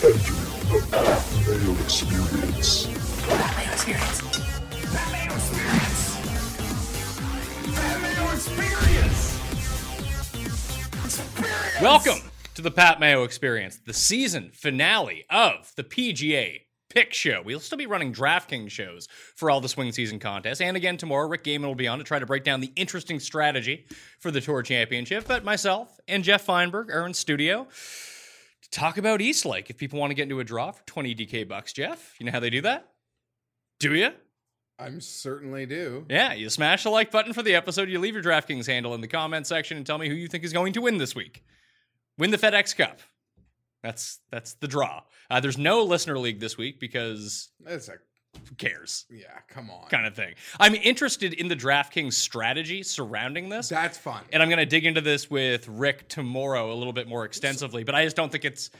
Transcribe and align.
The 0.00 0.08
Experience. 0.08 1.82
Experience. 1.82 2.86
Experience. 3.70 4.22
Experience. 4.72 6.16
Experience. 8.32 9.36
Welcome 11.82 12.30
to 12.54 12.62
the 12.62 12.70
Pat 12.70 12.98
Mayo 12.98 13.24
Experience, 13.24 13.78
the 13.84 13.92
season 13.92 14.50
finale 14.54 15.26
of 15.28 15.70
the 15.76 15.84
PGA 15.84 16.62
Pick 16.88 17.12
Show. 17.12 17.42
We'll 17.44 17.60
still 17.60 17.76
be 17.76 17.84
running 17.84 18.14
DraftKings 18.14 18.70
shows 18.70 19.06
for 19.36 19.50
all 19.50 19.60
the 19.60 19.68
swing 19.68 19.92
season 19.92 20.18
contests. 20.18 20.62
And 20.62 20.78
again, 20.78 20.96
tomorrow, 20.96 21.28
Rick 21.28 21.44
Gehman 21.44 21.66
will 21.66 21.74
be 21.74 21.88
on 21.88 21.98
to 21.98 22.04
try 22.04 22.18
to 22.18 22.24
break 22.24 22.44
down 22.44 22.60
the 22.60 22.72
interesting 22.74 23.20
strategy 23.20 23.84
for 24.18 24.30
the 24.30 24.40
Tour 24.40 24.62
Championship. 24.62 25.26
But 25.28 25.44
myself 25.44 26.00
and 26.08 26.24
Geoff 26.24 26.46
Fienberg 26.46 26.88
are 26.88 27.04
in 27.04 27.12
studio 27.12 27.68
talk 28.70 28.98
about 28.98 29.20
East 29.20 29.44
Lake. 29.44 29.70
If 29.70 29.76
people 29.76 29.98
want 29.98 30.10
to 30.10 30.14
get 30.14 30.24
into 30.24 30.40
a 30.40 30.44
draw 30.44 30.70
for 30.72 30.84
20 30.86 31.14
DK 31.14 31.48
bucks, 31.48 31.72
Geoff, 31.72 32.14
you 32.18 32.26
know 32.26 32.32
how 32.32 32.40
they 32.40 32.50
do 32.50 32.62
that? 32.62 32.88
Do 33.78 33.94
you? 33.94 34.10
I'm 34.78 35.00
certainly 35.00 35.66
do. 35.66 36.06
Yeah, 36.08 36.32
you 36.32 36.48
smash 36.48 36.84
the 36.84 36.90
like 36.90 37.10
button 37.10 37.32
for 37.32 37.42
the 37.42 37.54
episode, 37.54 37.90
you 37.90 37.98
leave 37.98 38.14
your 38.14 38.22
DraftKings 38.22 38.66
handle 38.66 38.94
in 38.94 39.02
the 39.02 39.08
comment 39.08 39.46
section 39.46 39.76
and 39.76 39.84
tell 39.86 39.98
me 39.98 40.08
who 40.08 40.14
you 40.14 40.26
think 40.26 40.42
is 40.42 40.52
going 40.52 40.72
to 40.72 40.80
win 40.80 40.96
this 40.98 41.14
week. 41.14 41.44
Win 42.16 42.30
the 42.30 42.38
FedEx 42.38 42.76
Cup. 42.76 43.00
That's 43.82 44.20
that's 44.30 44.54
the 44.54 44.68
draw. 44.68 45.02
Uh, 45.30 45.40
there's 45.40 45.58
no 45.58 45.82
listener 45.82 46.18
league 46.18 46.40
this 46.40 46.58
week 46.58 46.80
because 46.80 47.50
That's 47.60 47.88
a 47.88 47.94
who 48.48 48.54
cares 48.56 49.06
yeah. 49.10 49.26
Come 49.48 49.70
on. 49.70 49.86
kind 49.88 50.06
of 50.06 50.14
thing. 50.14 50.34
I'm 50.58 50.74
interested 50.74 51.32
in 51.34 51.48
the 51.48 51.56
DraftKings 51.56 52.12
strategy 52.14 52.82
surrounding 52.82 53.48
this. 53.48 53.68
That's 53.68 53.98
fun. 53.98 54.22
and 54.32 54.42
I'm 54.42 54.48
going 54.48 54.58
to 54.58 54.66
dig 54.66 54.86
into 54.86 55.00
this 55.00 55.30
with 55.30 55.66
Rick 55.68 56.08
tomorrow 56.08 56.72
a 56.72 56.76
little 56.76 56.92
bit 56.92 57.08
more 57.08 57.24
extensively, 57.24 57.84
but 57.84 57.94
I 57.94 58.04
just 58.04 58.16
don't 58.16 58.30
think 58.30 58.44
it's 58.44 58.70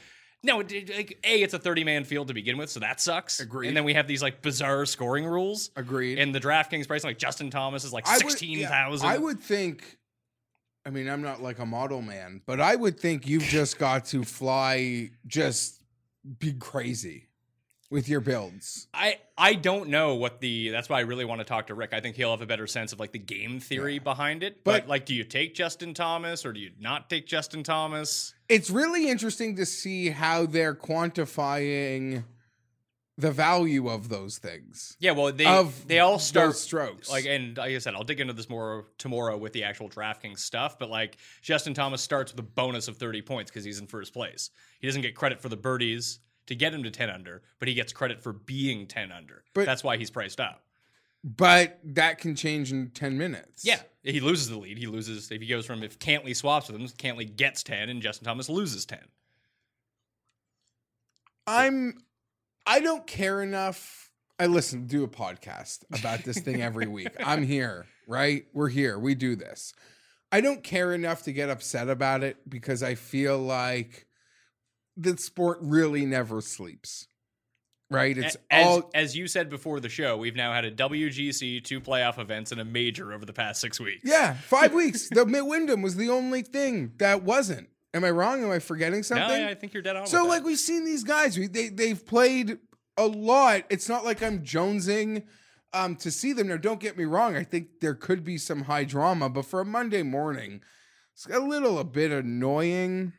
no, 0.43 0.59
it- 0.61 0.71
it- 0.71 0.89
like 0.95 1.19
a 1.23 1.41
it's 1.43 1.53
a 1.53 1.59
30 1.59 1.83
man 1.83 2.03
field 2.03 2.27
to 2.29 2.33
begin 2.33 2.57
with, 2.57 2.69
so 2.69 2.79
that 2.79 2.99
sucks. 2.99 3.39
Agreed. 3.41 3.67
And 3.67 3.77
then 3.77 3.83
we 3.83 3.93
have 3.93 4.07
these 4.07 4.21
like 4.23 4.41
bizarre 4.41 4.85
scoring 4.85 5.25
rules. 5.25 5.69
Agreed. 5.75 6.17
And 6.17 6.33
the 6.33 6.39
DraftKings 6.39 6.87
price, 6.87 7.03
like 7.03 7.17
Justin 7.19 7.49
Thomas, 7.49 7.83
is 7.83 7.93
like 7.93 8.07
I 8.07 8.17
would- 8.23 8.41
yeah. 8.41 8.87
I 9.03 9.17
would 9.17 9.39
think. 9.39 9.97
I 10.83 10.89
mean, 10.89 11.07
I'm 11.07 11.21
not 11.21 11.43
like 11.43 11.59
a 11.59 11.65
model 11.65 12.01
man, 12.01 12.41
but 12.47 12.59
I 12.59 12.75
would 12.75 12.99
think 12.99 13.27
you've 13.27 13.43
just 13.43 13.77
got 13.77 14.05
to 14.05 14.23
fly, 14.23 15.11
just 15.27 15.79
be 16.39 16.53
crazy 16.53 17.27
with 17.91 18.09
your 18.09 18.21
builds. 18.21 18.87
I 18.93 19.19
I 19.37 19.53
don't 19.53 19.89
know 19.89 20.15
what 20.15 20.39
the. 20.39 20.69
That's 20.69 20.89
why 20.89 20.97
I 20.97 21.01
really 21.01 21.25
want 21.25 21.39
to 21.41 21.45
talk 21.45 21.67
to 21.67 21.75
Rick. 21.75 21.93
I 21.93 21.99
think 21.99 22.15
he'll 22.15 22.31
have 22.31 22.41
a 22.41 22.45
better 22.47 22.65
sense 22.65 22.93
of 22.93 22.99
like 22.99 23.11
the 23.11 23.19
game 23.19 23.59
theory 23.59 23.99
behind 23.99 24.41
it. 24.41 24.63
But, 24.63 24.81
But- 24.83 24.87
like, 24.89 25.05
do 25.05 25.13
you 25.13 25.23
take 25.23 25.53
Justin 25.53 25.93
Thomas 25.93 26.45
or 26.45 26.53
do 26.53 26.59
you 26.59 26.71
not 26.79 27.09
take 27.09 27.27
Justin 27.27 27.61
Thomas? 27.63 28.33
It's 28.49 28.69
really 28.71 29.09
interesting 29.09 29.55
to 29.57 29.65
see 29.65 30.09
how 30.09 30.45
they're 30.47 30.73
quantifying 30.75 32.23
the 33.17 33.31
value 33.31 33.87
of 33.89 34.09
those 34.09 34.37
things. 34.39 34.95
Yeah, 34.99 35.11
well, 35.11 35.31
they 35.31 35.45
Of 35.45 35.87
they 35.87 35.99
all 35.99 36.17
start 36.17 36.55
strokes. 36.55 37.09
like, 37.09 37.25
and 37.25 37.55
like 37.57 37.71
I 37.73 37.77
said, 37.77 37.93
I'll 37.93 38.03
dig 38.03 38.19
into 38.19 38.33
this 38.33 38.49
more 38.49 38.85
tomorrow 38.97 39.37
with 39.37 39.53
the 39.53 39.63
actual 39.63 39.89
DraftKings 39.89 40.39
stuff. 40.39 40.79
But 40.79 40.89
like, 40.89 41.17
Justin 41.41 41.73
Thomas 41.73 42.01
starts 42.01 42.31
with 42.31 42.39
a 42.39 42.43
bonus 42.47 42.87
of 42.87 42.97
thirty 42.97 43.21
points 43.21 43.51
because 43.51 43.63
he's 43.63 43.79
in 43.79 43.87
first 43.87 44.13
place. 44.13 44.49
He 44.79 44.87
doesn't 44.87 45.01
get 45.03 45.13
credit 45.15 45.39
for 45.41 45.49
the 45.49 45.57
birdies 45.57 46.19
to 46.51 46.55
get 46.55 46.73
him 46.73 46.83
to 46.83 46.91
ten 46.91 47.09
under, 47.09 47.41
but 47.59 47.67
he 47.67 47.73
gets 47.73 47.91
credit 47.91 48.21
for 48.21 48.31
being 48.33 48.85
ten 48.87 49.11
under. 49.11 49.43
But- 49.53 49.65
that's 49.65 49.83
why 49.83 49.97
he's 49.97 50.11
priced 50.11 50.39
up. 50.39 50.63
But 51.23 51.79
that 51.83 52.17
can 52.17 52.35
change 52.35 52.71
in 52.71 52.89
10 52.89 53.15
minutes. 53.15 53.63
Yeah, 53.63 53.79
he 54.01 54.19
loses 54.19 54.49
the 54.49 54.57
lead. 54.57 54.79
He 54.79 54.87
loses 54.87 55.29
if 55.29 55.39
he 55.39 55.47
goes 55.47 55.67
from 55.67 55.83
if 55.83 55.99
Cantlay 55.99 56.35
swaps 56.35 56.67
with 56.67 56.81
him, 56.81 56.87
Cantlay 56.87 57.35
gets 57.35 57.61
ten, 57.61 57.89
and 57.89 58.01
Justin 58.01 58.25
Thomas 58.25 58.49
loses 58.49 58.85
ten. 58.85 59.03
I'm 61.47 61.97
I 62.65 62.79
don't 62.79 63.05
care 63.05 63.41
enough. 63.41 64.09
I 64.39 64.47
listen, 64.47 64.87
do 64.87 65.03
a 65.03 65.07
podcast 65.07 65.83
about 65.97 66.23
this 66.23 66.39
thing 66.39 66.61
every 66.61 66.87
week. 66.87 67.09
I'm 67.23 67.43
here, 67.43 67.85
right? 68.07 68.45
We're 68.53 68.69
here. 68.69 68.97
We 68.97 69.13
do 69.15 69.35
this. 69.35 69.73
I 70.31 70.41
don't 70.41 70.63
care 70.63 70.93
enough 70.93 71.23
to 71.23 71.33
get 71.33 71.49
upset 71.49 71.89
about 71.89 72.23
it 72.23 72.49
because 72.49 72.81
I 72.81 72.95
feel 72.95 73.37
like 73.37 74.07
the 74.97 75.17
sport 75.17 75.59
really 75.61 76.05
never 76.05 76.41
sleeps. 76.41 77.07
Right? 77.89 78.17
It's 78.17 78.37
as, 78.49 78.65
all 78.65 78.89
as 78.93 79.17
you 79.17 79.27
said 79.27 79.49
before 79.49 79.81
the 79.81 79.89
show, 79.89 80.15
we've 80.15 80.35
now 80.35 80.53
had 80.53 80.63
a 80.63 80.71
WGC, 80.71 81.61
two 81.61 81.81
playoff 81.81 82.19
events, 82.19 82.53
and 82.53 82.61
a 82.61 82.65
major 82.65 83.11
over 83.11 83.25
the 83.25 83.33
past 83.33 83.59
six 83.59 83.81
weeks. 83.81 84.03
Yeah, 84.05 84.33
5 84.33 84.73
weeks. 84.75 85.09
The 85.09 85.25
Wyndham 85.25 85.81
was 85.81 85.97
the 85.97 86.09
only 86.09 86.41
thing 86.41 86.93
that 86.99 87.23
wasn't. 87.23 87.67
Am 87.93 88.05
I 88.05 88.11
wrong? 88.11 88.43
Am 88.43 88.49
I 88.49 88.59
forgetting 88.59 89.03
something? 89.03 89.41
No, 89.41 89.49
I 89.49 89.55
think 89.55 89.73
you're 89.73 89.83
dead 89.83 89.97
on. 89.97 90.07
So 90.07 90.25
like 90.25 90.43
that. 90.43 90.47
we've 90.47 90.57
seen 90.57 90.85
these 90.85 91.03
guys, 91.03 91.37
we, 91.37 91.47
they 91.47 91.67
they've 91.67 92.05
played 92.05 92.59
a 92.97 93.05
lot. 93.05 93.63
It's 93.69 93.89
not 93.89 94.05
like 94.05 94.23
I'm 94.23 94.43
jonesing 94.43 95.23
um, 95.73 95.95
to 95.97 96.11
see 96.11 96.33
them. 96.33 96.47
Now, 96.47 96.57
don't 96.57 96.79
get 96.79 96.97
me 96.97 97.03
wrong. 97.03 97.35
I 97.35 97.43
think 97.43 97.81
there 97.81 97.95
could 97.95 98.23
be 98.23 98.37
some 98.37 98.63
high 98.63 98.85
drama, 98.85 99.29
but 99.29 99.45
for 99.45 99.59
a 99.59 99.65
Monday 99.65 100.03
morning, 100.03 100.61
it's 101.13 101.25
a 101.25 101.39
little 101.39 101.79
a 101.79 101.83
bit 101.83 102.11
annoying. 102.11 103.13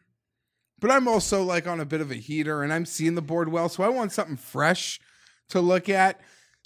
But 0.82 0.91
I'm 0.91 1.06
also 1.06 1.44
like 1.44 1.69
on 1.69 1.78
a 1.78 1.84
bit 1.84 2.00
of 2.00 2.10
a 2.10 2.16
heater, 2.16 2.65
and 2.65 2.72
I'm 2.72 2.87
seeing 2.87 3.15
the 3.15 3.22
board 3.22 3.48
well, 3.48 3.69
so 3.69 3.84
I 3.84 3.88
want 3.88 4.10
something 4.10 4.37
fresh 4.37 4.98
to 5.50 5.60
look 5.60 5.88
at. 5.88 6.20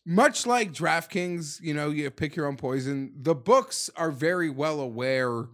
Much 0.07 0.47
like 0.47 0.73
DraftKings, 0.73 1.61
you 1.61 1.75
know, 1.75 1.91
you 1.91 2.11
pick 2.11 2.35
your 2.35 2.47
own 2.47 2.57
poison. 2.57 3.13
The 3.15 3.35
books 3.35 3.91
are 3.95 4.11
very 4.11 4.49
well 4.49 4.81
aware. 4.81 5.45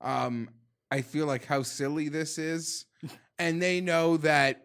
Um, 0.00 0.50
I 0.92 1.00
feel 1.00 1.26
like 1.26 1.46
how 1.46 1.64
silly 1.64 2.08
this 2.08 2.38
is, 2.38 2.84
and 3.40 3.60
they 3.60 3.80
know 3.80 4.16
that. 4.18 4.64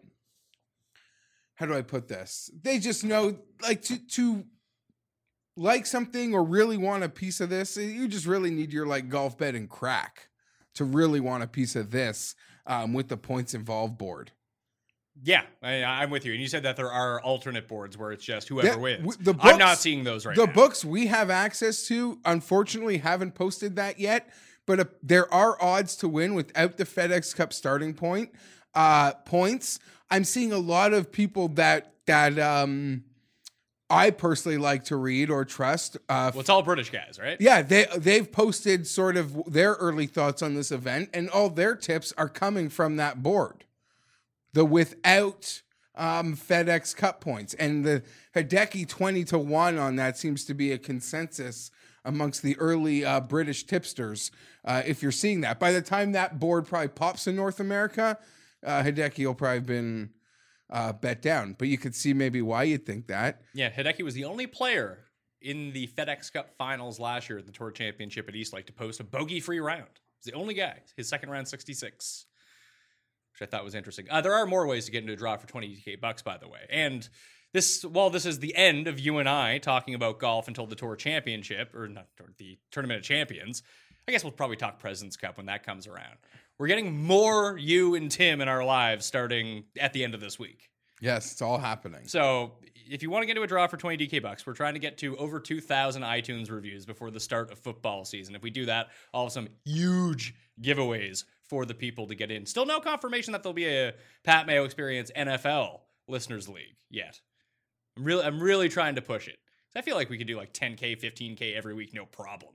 How 1.56 1.66
do 1.66 1.74
I 1.74 1.82
put 1.82 2.06
this? 2.06 2.50
They 2.62 2.78
just 2.78 3.02
know, 3.04 3.36
like 3.60 3.82
to 3.82 3.98
to 3.98 4.44
like 5.56 5.86
something 5.86 6.34
or 6.34 6.44
really 6.44 6.76
want 6.76 7.02
a 7.02 7.08
piece 7.08 7.40
of 7.40 7.50
this. 7.50 7.76
You 7.76 8.06
just 8.06 8.26
really 8.26 8.50
need 8.50 8.72
your 8.72 8.86
like 8.86 9.08
golf 9.08 9.36
bed 9.36 9.56
and 9.56 9.68
crack 9.68 10.28
to 10.74 10.84
really 10.84 11.18
want 11.18 11.42
a 11.42 11.48
piece 11.48 11.74
of 11.74 11.90
this 11.90 12.36
um, 12.66 12.92
with 12.92 13.08
the 13.08 13.16
points 13.16 13.54
involved 13.54 13.98
board. 13.98 14.32
yeah, 15.22 15.42
I, 15.62 15.82
I'm 15.82 16.10
with 16.10 16.24
you. 16.24 16.32
And 16.32 16.40
you 16.40 16.48
said 16.48 16.62
that 16.62 16.76
there 16.76 16.90
are 16.90 17.20
alternate 17.20 17.68
boards 17.68 17.98
where 17.98 18.12
it's 18.12 18.24
just 18.24 18.48
whoever 18.48 18.68
Yeah, 18.68 18.76
wins. 18.76 19.16
the 19.18 19.34
I'm 19.40 19.58
not 19.58 19.70
books- 19.72 19.80
seeing 19.80 20.04
those 20.04 20.24
right 20.24 20.34
the 20.36 20.42
now. 20.42 20.46
The 20.46 20.52
books 20.52 20.84
we 20.84 21.06
have 21.08 21.28
access 21.30 21.86
to, 21.88 22.18
unfortunately, 22.24 22.98
haven't 22.98 23.34
posted 23.34 23.76
that 23.76 23.98
yet. 24.00 24.30
But 24.66 24.80
uh, 24.80 24.84
there 25.02 25.32
are 25.34 25.60
odds 25.60 25.96
to 25.96 26.08
win 26.08 26.34
without 26.34 26.76
the 26.76 26.84
FedEx 26.84 27.34
Cup 27.34 27.52
starting 27.52 27.92
point 27.92 28.30
uh, 28.74 29.12
points. 29.24 29.80
I'm 30.10 30.22
seeing 30.24 30.52
a 30.52 30.58
lot 30.58 30.92
of 30.92 31.10
people 31.10 31.48
that 31.48 31.94
that 32.06 32.38
um, 32.38 33.04
I 33.90 34.10
personally 34.10 34.56
like 34.56 34.84
to 34.84 34.96
read 34.96 35.30
or 35.30 35.44
trust. 35.44 35.96
Uh, 36.08 36.30
Well, 36.32 36.40
it's 36.40 36.48
all 36.48 36.62
British 36.62 36.90
guys, 36.90 37.18
right? 37.20 37.36
yeah, 37.40 37.60
they 37.62 37.86
they've 37.96 38.30
posted 38.30 38.86
sort 38.86 39.16
of 39.16 39.52
their 39.52 39.72
early 39.74 40.06
thoughts 40.06 40.42
on 40.42 40.54
this 40.54 40.70
event, 40.70 41.10
and 41.12 41.28
all 41.28 41.50
their 41.50 41.74
tips 41.74 42.12
are 42.16 42.28
coming 42.28 42.68
from 42.68 42.96
that 42.96 43.22
board. 43.22 43.64
The 44.52 44.64
without 44.64 45.62
um, 45.96 46.36
FedEx 46.36 46.96
Cup 46.96 47.20
points 47.20 47.54
and 47.54 47.84
the 47.84 48.02
Hideki 48.34 48.88
twenty 48.88 49.24
to 49.24 49.38
one 49.38 49.76
on 49.78 49.96
that 49.96 50.16
seems 50.16 50.44
to 50.46 50.54
be 50.54 50.72
a 50.72 50.78
consensus 50.78 51.70
amongst 52.04 52.42
the 52.42 52.56
early 52.58 53.04
uh, 53.04 53.20
British 53.20 53.64
tipsters. 53.64 54.30
Uh, 54.64 54.82
if 54.86 55.02
you're 55.02 55.12
seeing 55.12 55.42
that, 55.42 55.58
by 55.58 55.72
the 55.72 55.82
time 55.82 56.12
that 56.12 56.38
board 56.38 56.66
probably 56.66 56.88
pops 56.88 57.26
in 57.26 57.36
North 57.36 57.60
America, 57.60 58.16
uh, 58.64 58.82
Hideki 58.82 59.26
will 59.26 59.34
probably 59.34 59.56
have 59.56 59.66
been 59.66 60.10
uh, 60.70 60.92
bet 60.92 61.22
down. 61.22 61.54
But 61.58 61.68
you 61.68 61.78
could 61.78 61.94
see 61.94 62.14
maybe 62.14 62.42
why 62.42 62.64
you'd 62.64 62.86
think 62.86 63.08
that. 63.08 63.42
Yeah, 63.54 63.70
Hideki 63.70 64.02
was 64.02 64.14
the 64.14 64.24
only 64.24 64.46
player 64.46 64.98
in 65.40 65.72
the 65.72 65.88
FedEx 65.88 66.32
Cup 66.32 66.50
finals 66.58 66.98
last 66.98 67.28
year 67.28 67.38
at 67.38 67.46
the 67.46 67.52
Tour 67.52 67.70
Championship 67.70 68.28
at 68.28 68.34
East 68.34 68.52
Lake 68.52 68.66
to 68.66 68.72
post 68.72 69.00
a 69.00 69.04
bogey-free 69.04 69.60
round. 69.60 69.88
He's 70.18 70.32
the 70.32 70.38
only 70.38 70.54
guy. 70.54 70.80
His 70.96 71.08
second 71.08 71.30
round, 71.30 71.48
66, 71.48 72.26
which 73.32 73.48
I 73.48 73.50
thought 73.50 73.64
was 73.64 73.74
interesting. 73.74 74.06
Uh, 74.10 74.20
there 74.20 74.34
are 74.34 74.46
more 74.46 74.66
ways 74.66 74.84
to 74.84 74.92
get 74.92 75.02
into 75.02 75.14
a 75.14 75.16
draw 75.16 75.36
for 75.36 75.46
20k 75.46 76.00
bucks, 76.00 76.22
by 76.22 76.36
the 76.36 76.48
way. 76.48 76.60
And 76.68 77.08
this, 77.52 77.84
while 77.84 78.10
this 78.10 78.26
is 78.26 78.38
the 78.38 78.54
end 78.54 78.86
of 78.86 79.00
you 79.00 79.18
and 79.18 79.28
I 79.28 79.58
talking 79.58 79.94
about 79.94 80.18
golf 80.18 80.46
until 80.46 80.66
the 80.66 80.76
Tour 80.76 80.94
Championship, 80.94 81.74
or 81.74 81.88
not 81.88 82.06
the 82.36 82.58
Tournament 82.70 82.98
of 82.98 83.04
Champions, 83.04 83.62
I 84.06 84.12
guess 84.12 84.24
we'll 84.24 84.32
probably 84.32 84.56
talk 84.56 84.78
President's 84.78 85.16
Cup 85.16 85.36
when 85.36 85.46
that 85.46 85.64
comes 85.64 85.86
around. 85.86 86.16
We're 86.60 86.66
getting 86.66 87.02
more 87.02 87.56
you 87.56 87.94
and 87.94 88.10
Tim 88.10 88.42
in 88.42 88.48
our 88.48 88.62
lives 88.62 89.06
starting 89.06 89.64
at 89.80 89.94
the 89.94 90.04
end 90.04 90.12
of 90.12 90.20
this 90.20 90.38
week. 90.38 90.68
Yes, 91.00 91.32
it's 91.32 91.40
all 91.40 91.56
happening. 91.56 92.02
So 92.06 92.52
if 92.74 93.02
you 93.02 93.08
want 93.08 93.22
to 93.22 93.26
get 93.26 93.30
into 93.30 93.42
a 93.42 93.46
draw 93.46 93.66
for 93.66 93.78
20 93.78 94.06
DK 94.06 94.20
bucks, 94.20 94.46
we're 94.46 94.52
trying 94.52 94.74
to 94.74 94.78
get 94.78 94.98
to 94.98 95.16
over 95.16 95.40
2,000 95.40 96.02
iTunes 96.02 96.50
reviews 96.50 96.84
before 96.84 97.10
the 97.10 97.18
start 97.18 97.50
of 97.50 97.58
football 97.58 98.04
season. 98.04 98.34
If 98.34 98.42
we 98.42 98.50
do 98.50 98.66
that, 98.66 98.88
I'll 99.14 99.22
have 99.22 99.32
some 99.32 99.48
huge 99.64 100.34
giveaways 100.60 101.24
for 101.48 101.64
the 101.64 101.72
people 101.72 102.06
to 102.08 102.14
get 102.14 102.30
in. 102.30 102.44
Still 102.44 102.66
no 102.66 102.78
confirmation 102.78 103.32
that 103.32 103.42
there'll 103.42 103.54
be 103.54 103.66
a 103.66 103.94
Pat 104.22 104.46
Mayo 104.46 104.64
Experience 104.64 105.10
NFL 105.16 105.80
Listeners 106.08 106.46
League 106.46 106.76
yet. 106.90 107.22
I'm 107.96 108.04
really, 108.04 108.22
I'm 108.22 108.38
really 108.38 108.68
trying 108.68 108.96
to 108.96 109.02
push 109.02 109.28
it. 109.28 109.38
I 109.74 109.80
feel 109.80 109.96
like 109.96 110.10
we 110.10 110.18
could 110.18 110.26
do 110.26 110.36
like 110.36 110.52
10K, 110.52 111.00
15K 111.00 111.56
every 111.56 111.72
week, 111.72 111.94
no 111.94 112.04
problem. 112.04 112.52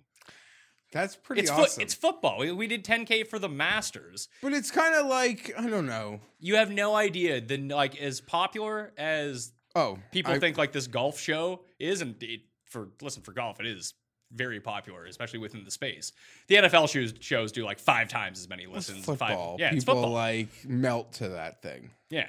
That's 0.92 1.16
pretty 1.16 1.42
It's 1.42 1.52
fo- 1.52 1.82
it's 1.82 1.94
football. 1.94 2.40
We, 2.40 2.52
we 2.52 2.68
did 2.68 2.86
10k 2.86 3.28
for 3.28 3.38
the 3.40 3.50
Masters. 3.50 4.30
but 4.42 4.54
it's 4.54 4.72
kind 4.72 4.96
of 4.96 5.08
like 5.08 5.54
I 5.58 5.70
don't 5.70 5.86
know. 5.88 6.20
You 6.40 6.56
have 6.56 6.72
no 6.72 6.96
idea 6.96 7.42
the 7.42 7.58
like 7.58 8.00
as 8.02 8.22
popular 8.22 8.94
as 8.98 9.52
Oh, 9.76 9.98
people 10.12 10.32
I- 10.34 10.40
think 10.40 10.58
like 10.58 10.72
this 10.72 10.88
golf 10.88 11.20
show 11.20 11.62
is, 11.80 12.00
and 12.02 12.16
it, 12.24 12.42
for 12.66 12.88
listen 13.02 13.24
for 13.24 13.34
golf, 13.34 13.60
it 13.60 13.66
is 13.66 13.94
very 14.32 14.60
popular, 14.62 15.06
especially 15.06 15.40
within 15.40 15.64
the 15.66 15.72
space. 15.72 16.12
The 16.48 16.56
NFL 16.56 16.90
shows 16.90 17.14
shows 17.20 17.52
do 17.52 17.66
like 17.66 17.80
five 17.80 18.08
times 18.08 18.40
as 18.40 18.48
many 18.48 18.64
it's 18.64 18.74
listens. 18.74 19.04
football. 19.06 19.52
Five, 19.54 19.60
yeah, 19.60 19.74
it's 19.74 19.84
football. 19.84 20.12
like 20.12 20.48
melt 20.66 21.14
to 21.14 21.30
that 21.30 21.62
thing. 21.62 21.92
yeah, 22.10 22.28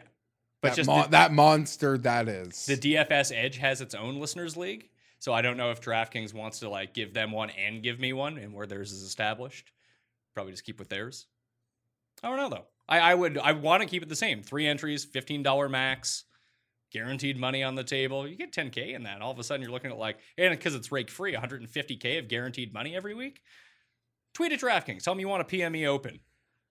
but 0.60 0.70
That, 0.70 0.76
just 0.76 0.86
mon- 0.88 1.02
the, 1.02 1.08
that 1.10 1.32
monster 1.32 1.96
that 1.98 2.28
is. 2.28 2.66
the 2.66 2.76
DFS 2.76 3.32
Edge 3.34 3.58
has 3.58 3.80
its 3.80 3.94
own 3.94 4.18
listeners 4.20 4.56
league, 4.56 4.88
so 5.18 5.32
I 5.32 5.42
don't 5.42 5.56
know 5.56 5.70
if 5.70 5.80
DraftKings 5.80 6.34
wants 6.34 6.60
to 6.60 6.68
like 6.68 6.94
give 6.94 7.14
them 7.14 7.32
one 7.32 7.50
and 7.50 7.82
give 7.82 7.98
me 7.98 8.12
one, 8.12 8.38
and 8.38 8.52
where 8.52 8.66
theirs 8.66 8.92
is 8.92 9.02
established, 9.02 9.72
probably 10.34 10.52
just 10.52 10.64
keep 10.64 10.78
with 10.78 10.88
theirs. 10.88 11.26
I 12.22 12.28
don't 12.28 12.36
know 12.36 12.48
though. 12.48 12.66
I, 12.88 13.00
I 13.00 13.14
would 13.14 13.38
I 13.38 13.52
want 13.52 13.82
to 13.82 13.88
keep 13.88 14.02
it 14.02 14.08
the 14.08 14.16
same. 14.16 14.42
Three 14.42 14.66
entries, 14.66 15.04
fifteen 15.04 15.42
dollar 15.42 15.68
max, 15.68 16.24
guaranteed 16.92 17.38
money 17.38 17.62
on 17.62 17.74
the 17.74 17.84
table. 17.84 18.26
You 18.26 18.36
get 18.36 18.52
ten 18.52 18.70
k 18.70 18.94
in 18.94 19.02
that. 19.04 19.22
All 19.22 19.32
of 19.32 19.38
a 19.38 19.44
sudden, 19.44 19.62
you're 19.62 19.72
looking 19.72 19.90
at 19.90 19.98
like 19.98 20.18
and 20.38 20.52
because 20.52 20.74
it's 20.74 20.92
rake 20.92 21.10
free, 21.10 21.32
150 21.32 21.96
k 21.96 22.18
of 22.18 22.28
guaranteed 22.28 22.72
money 22.72 22.94
every 22.94 23.14
week. 23.14 23.40
Tweet 24.34 24.52
at 24.52 24.60
DraftKings. 24.60 25.02
Tell 25.02 25.14
them 25.14 25.20
you 25.20 25.28
want 25.28 25.42
a 25.42 25.56
PME 25.56 25.86
Open 25.86 26.20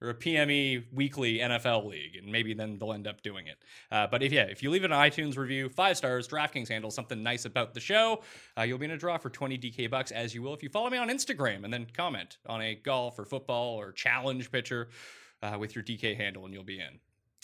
or 0.02 0.10
a 0.10 0.14
PME 0.14 0.86
Weekly 0.92 1.40
NFL 1.40 1.86
League, 1.86 2.16
and 2.16 2.32
maybe 2.32 2.54
then 2.54 2.78
they'll 2.78 2.94
end 2.94 3.08
up 3.08 3.22
doing 3.22 3.48
it. 3.48 3.58
Uh, 3.92 4.08
but 4.08 4.22
if 4.22 4.32
yeah, 4.32 4.44
if 4.44 4.62
you 4.62 4.70
leave 4.70 4.84
an 4.84 4.92
iTunes 4.92 5.38
review, 5.38 5.70
five 5.70 5.98
stars, 5.98 6.28
DraftKings 6.28 6.68
handle 6.68 6.92
something 6.92 7.22
nice 7.22 7.46
about 7.46 7.74
the 7.74 7.80
show, 7.80 8.22
uh, 8.58 8.64
you'll 8.64 8.78
be 8.78 8.86
in 8.86 8.92
a 8.92 8.98
draw 8.98 9.18
for 9.18 9.30
20 9.30 9.58
DK 9.58 9.90
bucks 9.90 10.12
as 10.12 10.36
you 10.36 10.42
will 10.42 10.54
if 10.54 10.62
you 10.62 10.70
follow 10.70 10.90
me 10.90 10.98
on 10.98 11.10
Instagram 11.10 11.64
and 11.64 11.74
then 11.74 11.88
comment 11.94 12.38
on 12.48 12.62
a 12.62 12.76
golf 12.76 13.18
or 13.18 13.26
football 13.26 13.76
or 13.76 13.92
challenge 13.92 14.52
picture 14.52 14.90
uh, 15.42 15.58
with 15.58 15.76
your 15.76 15.84
DK 15.84 16.16
handle, 16.16 16.46
and 16.46 16.54
you'll 16.54 16.64
be 16.64 16.80
in. 16.80 17.00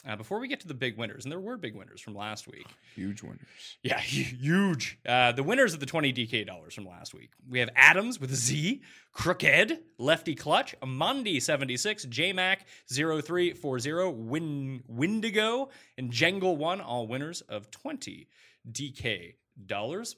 Uh, 0.07 0.15
before 0.15 0.39
we 0.39 0.47
get 0.47 0.59
to 0.59 0.67
the 0.67 0.73
big 0.73 0.97
winners, 0.97 1.25
and 1.25 1.31
there 1.31 1.39
were 1.39 1.57
big 1.57 1.75
winners 1.75 2.01
from 2.01 2.15
last 2.15 2.47
week. 2.47 2.65
Huge 2.95 3.21
winners. 3.21 3.77
Yeah, 3.83 3.99
huge. 3.99 4.97
Uh, 5.05 5.31
the 5.31 5.43
winners 5.43 5.73
of 5.73 5.79
the 5.79 5.85
20 5.85 6.11
DK 6.11 6.45
dollars 6.45 6.73
from 6.73 6.85
last 6.87 7.13
week. 7.13 7.29
We 7.49 7.59
have 7.59 7.69
Adams 7.75 8.19
with 8.19 8.31
a 8.31 8.35
Z, 8.35 8.81
Crooked, 9.13 9.79
Lefty 9.97 10.35
Clutch, 10.35 10.75
Amandi76, 10.81 12.07
JMac 12.07 12.57
0340, 12.89 14.11
Win, 14.11 14.83
Windigo, 14.87 15.69
and 15.97 16.11
Jangle1, 16.11 16.83
all 16.83 17.07
winners 17.07 17.41
of 17.41 17.69
20 17.71 18.27
DK 18.71 19.35
dollars. 19.65 20.15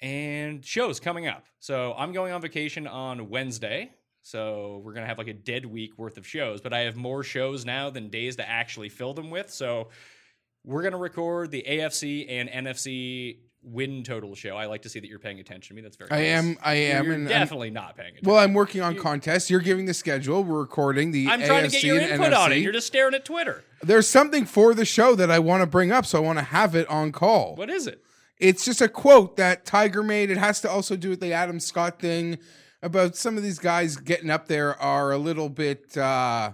And 0.00 0.64
shows 0.64 1.00
coming 1.00 1.26
up. 1.26 1.46
So 1.60 1.94
I'm 1.96 2.12
going 2.12 2.32
on 2.32 2.42
vacation 2.42 2.86
on 2.86 3.30
Wednesday. 3.30 3.90
So 4.24 4.80
we're 4.82 4.94
gonna 4.94 5.06
have 5.06 5.18
like 5.18 5.28
a 5.28 5.34
dead 5.34 5.66
week 5.66 5.98
worth 5.98 6.16
of 6.16 6.26
shows, 6.26 6.62
but 6.62 6.72
I 6.72 6.80
have 6.80 6.96
more 6.96 7.22
shows 7.22 7.66
now 7.66 7.90
than 7.90 8.08
days 8.08 8.36
to 8.36 8.48
actually 8.48 8.88
fill 8.88 9.12
them 9.12 9.30
with. 9.30 9.50
So 9.50 9.90
we're 10.64 10.82
gonna 10.82 10.96
record 10.96 11.50
the 11.50 11.62
AFC 11.68 12.26
and 12.30 12.48
NFC 12.48 13.40
win 13.62 14.02
total 14.02 14.34
show. 14.34 14.56
I 14.56 14.64
like 14.64 14.80
to 14.82 14.88
see 14.88 14.98
that 14.98 15.08
you're 15.08 15.18
paying 15.18 15.40
attention 15.40 15.68
to 15.68 15.74
me. 15.74 15.82
That's 15.82 15.96
very. 15.96 16.10
I 16.10 16.16
nice. 16.20 16.26
am. 16.26 16.58
I 16.62 16.74
am. 16.74 17.04
You're 17.04 17.14
and 17.14 17.28
I'm- 17.28 17.38
definitely 17.38 17.68
not 17.68 17.96
paying 17.96 18.14
attention. 18.14 18.30
well, 18.30 18.38
I'm 18.38 18.54
working 18.54 18.80
on 18.80 18.96
contests. 18.96 19.50
You're 19.50 19.60
giving 19.60 19.84
the 19.84 19.92
schedule. 19.92 20.42
We're 20.42 20.60
recording 20.60 21.10
the. 21.10 21.28
I'm 21.28 21.42
trying 21.42 21.64
to 21.64 21.70
get 21.70 21.82
your 21.82 22.00
input 22.00 22.32
on 22.32 22.50
it. 22.50 22.56
You're 22.56 22.72
just 22.72 22.86
staring 22.86 23.12
at 23.12 23.26
Twitter. 23.26 23.62
There's 23.82 24.08
something 24.08 24.46
for 24.46 24.72
the 24.72 24.86
show 24.86 25.14
that 25.16 25.30
I 25.30 25.38
want 25.38 25.60
to 25.62 25.66
bring 25.66 25.92
up, 25.92 26.06
so 26.06 26.16
I 26.16 26.22
want 26.22 26.38
to 26.38 26.44
have 26.44 26.74
it 26.74 26.88
on 26.88 27.12
call. 27.12 27.56
What 27.56 27.68
is 27.68 27.86
it? 27.86 28.02
It's 28.38 28.64
just 28.64 28.80
a 28.80 28.88
quote 28.88 29.36
that 29.36 29.66
Tiger 29.66 30.02
made. 30.02 30.30
It 30.30 30.38
has 30.38 30.62
to 30.62 30.70
also 30.70 30.96
do 30.96 31.10
with 31.10 31.20
the 31.20 31.34
Adam 31.34 31.60
Scott 31.60 32.00
thing 32.00 32.38
about 32.84 33.16
some 33.16 33.36
of 33.36 33.42
these 33.42 33.58
guys 33.58 33.96
getting 33.96 34.30
up 34.30 34.46
there 34.46 34.80
are 34.80 35.10
a 35.10 35.18
little 35.18 35.48
bit 35.48 35.96
uh, 35.96 36.52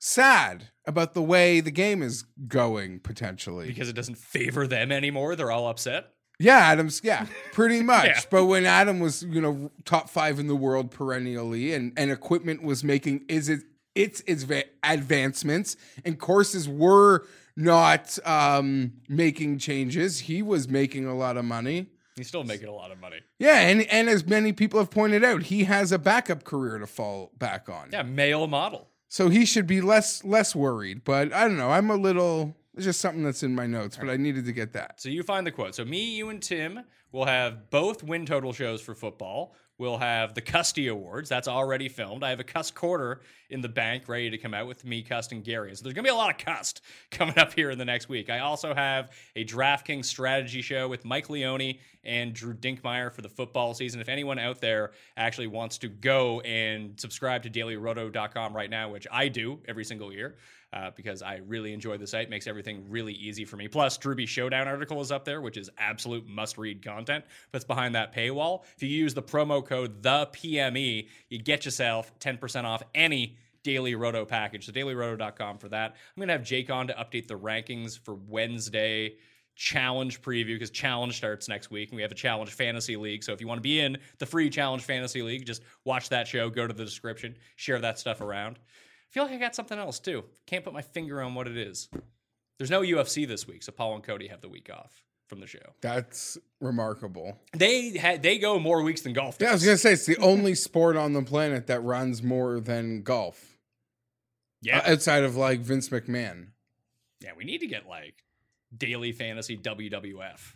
sad 0.00 0.68
about 0.86 1.14
the 1.14 1.22
way 1.22 1.60
the 1.60 1.70
game 1.70 2.02
is 2.02 2.22
going 2.48 3.00
potentially. 3.00 3.66
Because 3.66 3.88
it 3.88 3.94
doesn't 3.94 4.18
favor 4.18 4.66
them 4.66 4.90
anymore. 4.92 5.36
They're 5.36 5.50
all 5.50 5.68
upset. 5.68 6.10
yeah, 6.38 6.58
Adam's 6.58 7.00
yeah, 7.04 7.26
pretty 7.52 7.82
much. 7.94 8.06
Yeah. 8.06 8.20
But 8.30 8.46
when 8.46 8.64
Adam 8.64 9.00
was, 9.00 9.22
you 9.22 9.40
know, 9.40 9.70
top 9.84 10.08
5 10.08 10.38
in 10.38 10.46
the 10.46 10.56
world 10.56 10.90
perennially 10.90 11.72
and 11.72 11.92
and 11.96 12.10
equipment 12.10 12.62
was 12.62 12.82
making 12.82 13.24
is 13.28 13.48
it 13.48 13.60
its 13.94 14.22
its 14.26 14.46
advancements 14.82 15.76
and 16.04 16.18
courses 16.18 16.68
were 16.68 17.26
not 17.56 18.18
um 18.26 18.92
making 19.08 19.58
changes, 19.58 20.20
he 20.20 20.42
was 20.42 20.68
making 20.68 21.06
a 21.06 21.14
lot 21.14 21.36
of 21.36 21.44
money. 21.44 21.88
He's 22.16 22.28
still 22.28 22.44
making 22.44 22.68
a 22.68 22.72
lot 22.74 22.90
of 22.90 23.00
money. 23.00 23.20
Yeah, 23.38 23.60
and 23.60 23.82
and 23.82 24.08
as 24.08 24.26
many 24.26 24.52
people 24.52 24.78
have 24.78 24.90
pointed 24.90 25.24
out, 25.24 25.44
he 25.44 25.64
has 25.64 25.92
a 25.92 25.98
backup 25.98 26.44
career 26.44 26.78
to 26.78 26.86
fall 26.86 27.32
back 27.38 27.68
on. 27.68 27.88
Yeah, 27.92 28.02
male 28.02 28.46
model. 28.46 28.88
So 29.08 29.28
he 29.28 29.44
should 29.44 29.66
be 29.66 29.80
less 29.80 30.24
less 30.24 30.54
worried. 30.54 31.04
But 31.04 31.32
I 31.32 31.42
don't 31.48 31.56
know. 31.56 31.70
I'm 31.70 31.90
a 31.90 31.96
little. 31.96 32.56
It's 32.74 32.84
just 32.84 33.00
something 33.00 33.22
that's 33.22 33.42
in 33.42 33.54
my 33.54 33.66
notes, 33.66 33.98
but 33.98 34.08
I 34.08 34.16
needed 34.16 34.46
to 34.46 34.52
get 34.52 34.72
that. 34.72 34.98
So 35.00 35.10
you 35.10 35.22
find 35.22 35.46
the 35.46 35.50
quote. 35.50 35.74
So 35.74 35.84
me, 35.84 36.16
you, 36.16 36.30
and 36.30 36.42
Tim 36.42 36.80
will 37.12 37.26
have 37.26 37.68
both 37.68 38.02
win 38.02 38.24
total 38.24 38.54
shows 38.54 38.80
for 38.80 38.94
football. 38.94 39.54
We'll 39.82 39.98
have 39.98 40.34
the 40.34 40.40
Custy 40.40 40.86
Awards. 40.86 41.28
That's 41.28 41.48
already 41.48 41.88
filmed. 41.88 42.22
I 42.22 42.30
have 42.30 42.38
a 42.38 42.44
Cuss 42.44 42.70
quarter 42.70 43.20
in 43.50 43.62
the 43.62 43.68
bank 43.68 44.06
ready 44.06 44.30
to 44.30 44.38
come 44.38 44.54
out 44.54 44.68
with 44.68 44.84
me, 44.84 45.02
Cust, 45.02 45.32
and 45.32 45.42
Gary. 45.42 45.74
So 45.74 45.82
there's 45.82 45.92
going 45.92 46.04
to 46.04 46.08
be 46.08 46.14
a 46.14 46.14
lot 46.14 46.30
of 46.30 46.38
Cust 46.38 46.82
coming 47.10 47.36
up 47.36 47.52
here 47.52 47.68
in 47.68 47.78
the 47.78 47.84
next 47.84 48.08
week. 48.08 48.30
I 48.30 48.38
also 48.38 48.74
have 48.74 49.10
a 49.34 49.44
DraftKings 49.44 50.04
strategy 50.04 50.62
show 50.62 50.86
with 50.86 51.04
Mike 51.04 51.28
Leone 51.30 51.78
and 52.04 52.32
Drew 52.32 52.54
Dinkmeyer 52.54 53.12
for 53.12 53.22
the 53.22 53.28
football 53.28 53.74
season. 53.74 54.00
If 54.00 54.08
anyone 54.08 54.38
out 54.38 54.60
there 54.60 54.92
actually 55.16 55.48
wants 55.48 55.78
to 55.78 55.88
go 55.88 56.38
and 56.42 56.94
subscribe 57.00 57.42
to 57.42 57.50
dailyroto.com 57.50 58.54
right 58.54 58.70
now, 58.70 58.88
which 58.88 59.08
I 59.10 59.26
do 59.26 59.58
every 59.66 59.84
single 59.84 60.12
year, 60.12 60.36
uh, 60.72 60.90
because 60.94 61.22
I 61.22 61.40
really 61.46 61.72
enjoy 61.72 61.98
the 61.98 62.06
site. 62.06 62.30
Makes 62.30 62.46
everything 62.46 62.84
really 62.88 63.12
easy 63.12 63.44
for 63.44 63.56
me. 63.56 63.68
Plus, 63.68 63.98
Drewby 63.98 64.26
Showdown 64.26 64.68
article 64.68 65.00
is 65.00 65.12
up 65.12 65.24
there, 65.24 65.40
which 65.40 65.56
is 65.56 65.70
absolute 65.78 66.26
must 66.26 66.58
read 66.58 66.82
content. 66.82 67.24
It's 67.52 67.64
behind 67.64 67.94
that 67.94 68.14
paywall. 68.14 68.64
If 68.76 68.82
you 68.82 68.88
use 68.88 69.14
the 69.14 69.22
promo 69.22 69.64
code 69.64 70.02
the 70.02 70.28
PME, 70.32 71.08
you 71.28 71.38
get 71.38 71.64
yourself 71.64 72.18
10% 72.20 72.64
off 72.64 72.82
any 72.94 73.36
daily 73.62 73.94
roto 73.94 74.24
package. 74.24 74.66
So 74.66 74.72
dailyroto.com 74.72 75.58
for 75.58 75.68
that. 75.68 75.96
I'm 76.16 76.20
gonna 76.20 76.32
have 76.32 76.44
Jake 76.44 76.70
on 76.70 76.88
to 76.88 76.94
update 76.94 77.28
the 77.28 77.38
rankings 77.38 77.98
for 77.98 78.14
Wednesday 78.14 79.16
challenge 79.54 80.22
preview 80.22 80.54
because 80.54 80.70
challenge 80.70 81.16
starts 81.16 81.46
next 81.48 81.70
week 81.70 81.90
and 81.90 81.96
we 81.96 82.02
have 82.02 82.10
a 82.10 82.14
challenge 82.14 82.50
fantasy 82.50 82.96
league 82.96 83.22
so 83.22 83.34
if 83.34 83.40
you 83.40 83.46
want 83.46 83.58
to 83.58 83.62
be 83.62 83.80
in 83.80 83.98
the 84.18 84.24
free 84.24 84.48
challenge 84.48 84.82
fantasy 84.82 85.20
league 85.20 85.44
just 85.44 85.62
watch 85.84 86.08
that 86.08 86.26
show 86.26 86.48
go 86.48 86.66
to 86.66 86.72
the 86.72 86.84
description 86.84 87.36
share 87.56 87.78
that 87.78 87.98
stuff 87.98 88.22
around 88.22 88.58
feel 89.12 89.24
like 89.24 89.32
I 89.32 89.36
got 89.38 89.54
something 89.54 89.78
else 89.78 89.98
too. 90.00 90.24
Can't 90.46 90.64
put 90.64 90.72
my 90.72 90.82
finger 90.82 91.22
on 91.22 91.34
what 91.34 91.46
it 91.46 91.56
is. 91.56 91.88
There's 92.58 92.70
no 92.70 92.82
UFC 92.82 93.26
this 93.26 93.46
week, 93.46 93.62
so 93.62 93.72
Paul 93.72 93.94
and 93.94 94.02
Cody 94.04 94.28
have 94.28 94.40
the 94.40 94.48
week 94.48 94.70
off 94.72 95.02
from 95.28 95.40
the 95.40 95.46
show. 95.46 95.58
That's 95.80 96.36
remarkable. 96.60 97.38
They 97.56 97.96
had 97.96 98.22
they 98.22 98.38
go 98.38 98.58
more 98.58 98.82
weeks 98.82 99.00
than 99.02 99.12
golf. 99.14 99.36
Yeah, 99.40 99.50
I 99.50 99.52
was 99.52 99.64
gonna 99.64 99.76
say 99.78 99.92
it's 99.94 100.06
the 100.06 100.18
only 100.18 100.54
sport 100.54 100.96
on 100.96 101.12
the 101.12 101.22
planet 101.22 101.66
that 101.68 101.80
runs 101.82 102.22
more 102.22 102.60
than 102.60 103.02
golf, 103.02 103.58
yeah, 104.60 104.78
Uh, 104.78 104.92
outside 104.92 105.24
of 105.24 105.36
like 105.36 105.60
Vince 105.60 105.88
McMahon. 105.88 106.48
yeah. 107.20 107.30
We 107.36 107.44
need 107.44 107.58
to 107.58 107.66
get 107.66 107.88
like 107.88 108.24
daily 108.76 109.12
fantasy 109.12 109.56
WWF. 109.56 110.54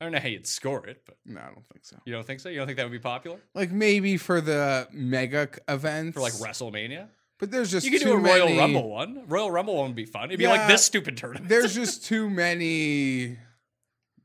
I 0.00 0.04
don't 0.04 0.12
know 0.12 0.20
how 0.20 0.28
you'd 0.28 0.46
score 0.46 0.86
it, 0.86 1.02
but 1.06 1.16
No, 1.26 1.40
I 1.40 1.46
don't 1.46 1.66
think 1.72 1.84
so. 1.84 1.96
you 2.04 2.12
don't 2.12 2.26
think 2.26 2.40
so? 2.40 2.48
You 2.48 2.58
don't 2.58 2.66
think 2.66 2.76
that 2.76 2.84
would 2.84 2.92
be 2.92 2.98
popular 3.00 3.38
Like 3.54 3.72
maybe 3.72 4.16
for 4.16 4.40
the 4.40 4.86
mega 4.92 5.48
c- 5.52 5.60
events 5.68 6.14
for 6.14 6.20
like 6.20 6.34
WrestleMania? 6.34 7.08
But 7.40 7.50
there's 7.50 7.70
just 7.70 7.84
You 7.86 7.92
could 7.92 8.00
too 8.02 8.06
do 8.08 8.12
a 8.14 8.18
Royal 8.18 8.46
many- 8.46 8.58
Rumble 8.58 8.88
one. 8.90 9.24
Royal 9.28 9.50
Rumble 9.50 9.76
one 9.76 9.88
would 9.88 9.96
be 9.96 10.04
fun. 10.06 10.30
It'd 10.30 10.38
be 10.38 10.46
like 10.46 10.58
Yeah, 10.60 10.68
this 10.68 10.84
stupid 10.84 11.16
tournament. 11.16 11.48
There's 11.48 11.74
just 11.82 12.04
too 12.04 12.28
many. 12.30 13.38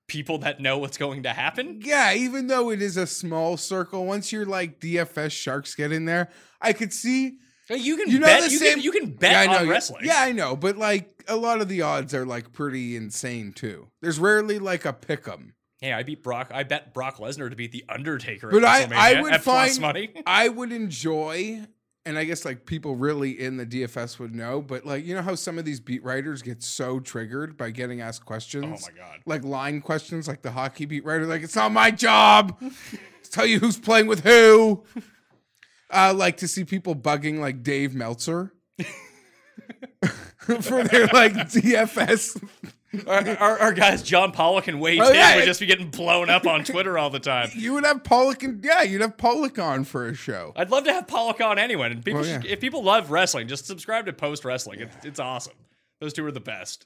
people 0.07 0.37
that 0.39 0.59
know 0.59 0.77
what's 0.77 0.97
going 0.97 1.23
to 1.23 1.29
happen. 1.29 1.79
Yeah, 1.83 2.13
even 2.13 2.47
though 2.47 2.69
it 2.69 2.81
is 2.81 2.97
a 2.97 3.07
small 3.07 3.57
circle, 3.57 4.05
once 4.05 4.31
you're 4.31 4.45
like 4.45 4.79
DFS 4.79 5.31
sharks 5.31 5.73
get 5.75 5.91
in 5.91 6.05
there, 6.05 6.29
I 6.61 6.73
could 6.73 6.93
see. 6.93 7.37
You 7.69 7.95
can 7.97 8.09
You 8.11 8.19
know 8.19 8.27
bet. 8.27 8.43
the 8.43 8.51
you, 8.51 8.57
same. 8.59 8.73
can, 8.75 8.83
you 8.83 8.91
can 8.91 9.11
bet 9.11 9.31
Yeah, 9.31 9.41
I 9.41 9.45
know, 9.47 9.57
on 9.59 9.69
wrestling. 9.69 10.05
Yeah, 10.05 10.19
I 10.19 10.31
know, 10.33 10.55
but 10.55 10.77
like 10.77 11.23
a 11.27 11.35
lot 11.35 11.61
of 11.61 11.69
the 11.69 11.81
odds 11.81 12.13
are 12.13 12.25
like 12.25 12.51
pretty 12.51 12.95
insane 12.95 13.53
too. 13.53 13.87
There's 14.01 14.19
rarely 14.19 14.59
like 14.59 14.85
a 14.85 14.93
pick 14.93 15.27
'em. 15.27 15.55
Hey, 15.83 15.91
I 15.91 16.03
beat 16.03 16.23
Brock. 16.23 16.49
I 16.53 16.63
bet 16.63 16.93
Brock 16.93 17.17
Lesnar 17.17 17.49
to 17.49 17.57
beat 17.57 17.73
the 17.73 17.83
Undertaker. 17.89 18.49
But 18.49 18.63
I, 18.63 18.87
I 18.89 19.21
would 19.21 19.41
find 19.41 19.81
money. 19.81 20.11
I 20.25 20.47
would 20.47 20.71
enjoy, 20.71 21.59
and 22.05 22.17
I 22.17 22.23
guess 22.23 22.45
like 22.45 22.65
people 22.65 22.95
really 22.95 23.31
in 23.31 23.57
the 23.57 23.65
DFS 23.65 24.17
would 24.17 24.33
know, 24.33 24.61
but 24.61 24.85
like 24.85 25.05
you 25.05 25.13
know 25.13 25.21
how 25.21 25.35
some 25.35 25.59
of 25.59 25.65
these 25.65 25.81
beat 25.81 26.01
writers 26.01 26.41
get 26.41 26.63
so 26.63 27.01
triggered 27.01 27.57
by 27.57 27.69
getting 27.69 27.99
asked 27.99 28.25
questions. 28.25 28.87
Oh 28.87 28.91
my 28.93 28.97
God. 28.97 29.19
Like 29.25 29.43
line 29.43 29.81
questions, 29.81 30.25
like 30.25 30.41
the 30.41 30.51
hockey 30.51 30.85
beat 30.85 31.03
writer, 31.03 31.25
like 31.25 31.43
it's 31.43 31.57
not 31.57 31.73
my 31.73 31.91
job 31.91 32.57
to 32.61 33.31
tell 33.31 33.45
you 33.45 33.59
who's 33.59 33.77
playing 33.77 34.07
with 34.07 34.23
who. 34.23 34.85
Uh, 35.89 36.13
like 36.15 36.37
to 36.37 36.47
see 36.47 36.63
people 36.63 36.95
bugging 36.95 37.39
like 37.39 37.61
Dave 37.61 37.93
Meltzer 37.93 38.53
for 40.39 40.81
their 40.85 41.07
like 41.07 41.33
DFS 41.33 42.41
our, 43.07 43.27
our, 43.37 43.59
our 43.59 43.73
guys 43.73 44.03
John 44.03 44.31
Pollock 44.31 44.67
and 44.67 44.79
Wade 44.79 45.01
Oh, 45.01 45.11
yeah, 45.11 45.35
would 45.35 45.45
just 45.45 45.59
be 45.59 45.65
getting 45.65 45.89
blown 45.89 46.29
up 46.29 46.45
on 46.45 46.63
Twitter 46.63 46.97
all 46.97 47.09
the 47.09 47.19
time. 47.19 47.49
You 47.55 47.73
would 47.73 47.85
have 47.85 48.03
Pollock 48.03 48.43
and 48.43 48.63
yeah, 48.63 48.83
you'd 48.83 49.01
have 49.01 49.17
Pollock 49.17 49.57
on 49.59 49.83
for 49.83 50.07
a 50.07 50.13
show. 50.13 50.53
I'd 50.55 50.69
love 50.71 50.83
to 50.85 50.93
have 50.93 51.07
Pollock 51.07 51.41
on 51.41 51.57
anyone. 51.59 51.91
And 51.91 52.03
people, 52.05 52.21
Well, 52.21 52.29
yeah. 52.29 52.41
should- 52.41 52.51
if 52.51 52.59
people 52.61 52.83
love 52.83 53.09
wrestling, 53.11 53.47
just 53.47 53.65
subscribe 53.65 54.05
to 54.05 54.13
Post 54.13 54.45
Wrestling. 54.45 54.81
It's, 54.81 55.05
it's 55.05 55.19
awesome. 55.19 55.53
Those 56.01 56.13
two 56.13 56.25
are 56.25 56.31
the 56.31 56.39
best. 56.39 56.85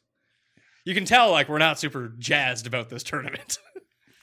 You 0.85 0.93
can 0.93 1.05
tell 1.05 1.31
like 1.31 1.49
we're 1.49 1.57
not 1.57 1.79
super 1.79 2.13
jazzed 2.17 2.67
about 2.67 2.89
this 2.89 3.03
tournament. 3.03 3.59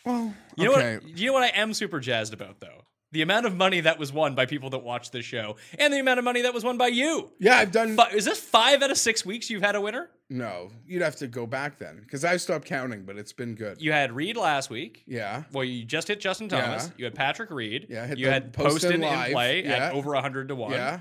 Well, 0.07 0.35
You 0.59 0.65
know 0.67 0.73
okay. 0.75 0.95
what? 0.99 1.17
You 1.19 1.29
know 1.29 1.33
what 1.33 1.45
I 1.45 1.49
am 1.59 1.73
super 1.73 1.99
jazzed 1.99 2.35
about 2.35 2.61
though. 2.61 2.85
The 3.15 3.23
amount 3.23 3.47
of 3.47 3.55
money 3.57 3.81
that 3.81 3.99
was 3.99 4.13
won 4.13 4.35
by 4.35 4.45
people 4.45 4.71
that 4.71 4.81
watched 4.81 5.13
this 5.13 5.25
show, 5.25 5.55
and 5.79 5.93
the 5.95 6.01
amount 6.01 6.19
of 6.19 6.25
money 6.25 6.43
that 6.43 6.53
was 6.53 6.65
won 6.65 6.77
by 6.77 6.89
you. 6.89 7.31
Yeah, 7.39 7.57
I've 7.59 7.71
done. 7.71 7.95
Fi- 7.97 8.11
Is 8.11 8.25
this 8.25 8.41
five 8.41 8.83
out 8.83 8.91
of 8.91 8.99
six 8.99 9.25
weeks 9.25 9.49
you've 9.49 9.63
had 9.63 9.77
a 9.77 9.81
winner? 9.81 10.11
no, 10.31 10.71
you'd 10.87 11.03
have 11.03 11.15
to 11.17 11.27
go 11.29 11.47
back 11.47 11.79
then 11.79 12.01
because 12.01 12.25
I've 12.25 12.41
stopped 12.41 12.65
counting, 12.67 13.05
but 13.05 13.17
it's 13.17 13.33
been 13.33 13.55
good. 13.55 13.81
You 13.81 13.93
had 13.93 14.11
Reed 14.13 14.37
last 14.37 14.69
week. 14.69 15.05
Yeah. 15.07 15.45
Well, 15.53 15.63
you 15.65 15.85
just 15.85 16.09
hit 16.09 16.19
Justin 16.19 16.49
Thomas. 16.49 16.87
Yeah. 16.87 16.93
You 16.97 17.05
had 17.05 17.15
Patrick 17.15 17.51
Reed. 17.51 17.87
Yeah, 17.89 18.05
hit 18.07 18.19
you 18.19 18.29
had 18.29 18.53
Poston 18.53 19.03
in 19.05 19.33
play 19.33 19.63
Yeah. 19.65 19.71
at 19.89 19.93
over 19.95 20.11
100 20.15 20.49
to 20.49 20.55
1. 20.57 20.73
Yeah. 20.73 20.99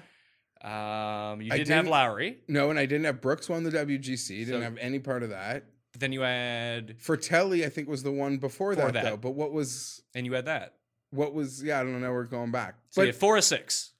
Um, 0.61 1.41
you 1.41 1.49
didn't, 1.49 1.67
have 1.69 1.77
didn't- 1.85 1.89
Lowry. 1.91 2.37
No, 2.47 2.69
and 2.69 2.77
I 2.77 2.85
didn't 2.85 3.05
have 3.05 3.21
Brooks 3.21 3.49
won 3.49 3.63
the 3.63 3.71
WGC. 3.71 4.45
Didn't 4.45 4.59
So- 4.59 4.61
have 4.61 4.77
any 4.77 4.99
part 4.99 5.23
of 5.23 5.29
that. 5.31 5.63
But 5.93 6.01
then 6.01 6.11
you 6.11 6.21
had, 6.21 6.97
Frittelli, 6.99 7.65
I 7.65 7.69
think, 7.69 7.87
was 7.87 8.03
the 8.03 8.11
one 8.11 8.37
before, 8.37 8.75
Before 8.75 8.91
that, 8.91 9.03
that. 9.03 9.09
though. 9.09 9.17
But 9.17 9.31
what 9.31 9.51
was 9.51 10.01
and 10.15 10.25
you 10.25 10.33
had 10.33 10.45
that. 10.45 10.73
What 11.13 11.33
was? 11.33 11.63
Yeah, 11.63 11.79
I 11.79 11.83
don't 11.83 12.01
know. 12.01 12.11
We're 12.11 12.23
going 12.23 12.51
back. 12.51 12.75
So 12.89 13.01
you 13.01 13.07
but 13.07 13.13
had 13.13 13.19
four 13.19 13.37
or 13.37 13.41
six. 13.41 13.91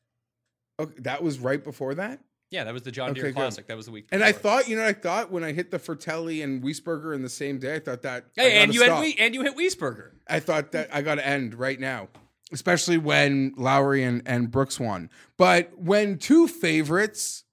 okay, 0.80 0.94
that 1.00 1.22
was 1.24 1.40
right 1.40 1.64
before 1.64 1.96
that. 1.96 2.20
Yeah, 2.50 2.66
that 2.66 2.74
was 2.74 2.84
the 2.84 2.92
John 2.92 3.10
Okay, 3.10 3.22
Deere 3.22 3.30
good. 3.30 3.36
Classic. 3.36 3.68
That 3.68 3.78
was 3.78 3.88
the 3.88 3.92
week. 3.92 4.10
Before. 4.10 4.24
And 4.24 4.24
I 4.24 4.32
thought, 4.32 4.68
you 4.68 4.76
know, 4.76 4.86
I 4.86 4.94
thought 4.94 5.32
when 5.32 5.44
I 5.44 5.54
hit 5.54 5.72
the 5.72 5.80
Frittelli 5.80 6.44
and 6.44 6.62
Wiesberger 6.64 7.16
in 7.16 7.24
the 7.24 7.30
same 7.30 7.58
day, 7.58 7.76
I 7.76 7.80
thought 7.80 8.04
that. 8.04 8.26
Hey, 8.36 8.62
and 8.62 8.74
you 8.74 8.82
had 8.82 8.90
stop. 8.90 9.00
we 9.02 9.16
and 9.18 9.34
you 9.34 9.42
hit 9.42 9.58
Wiesberger. 9.58 10.12
I 10.28 10.40
thought 10.40 10.72
that 10.74 10.90
I 10.94 11.02
got 11.02 11.16
to 11.16 11.26
end 11.26 11.56
right 11.56 11.80
now, 11.80 12.10
especially 12.52 12.98
when 12.98 13.54
Lowry 13.58 14.04
and, 14.04 14.22
and 14.26 14.52
Brooks 14.52 14.80
won. 14.80 15.10
But 15.38 15.78
when 15.80 16.18
two 16.20 16.48
favorites 16.48 17.44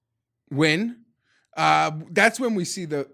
win, 0.50 0.96
uh, 1.56 1.92
that's 2.10 2.38
when 2.38 2.54
we 2.54 2.64
see 2.64 2.84
the. 2.84 3.08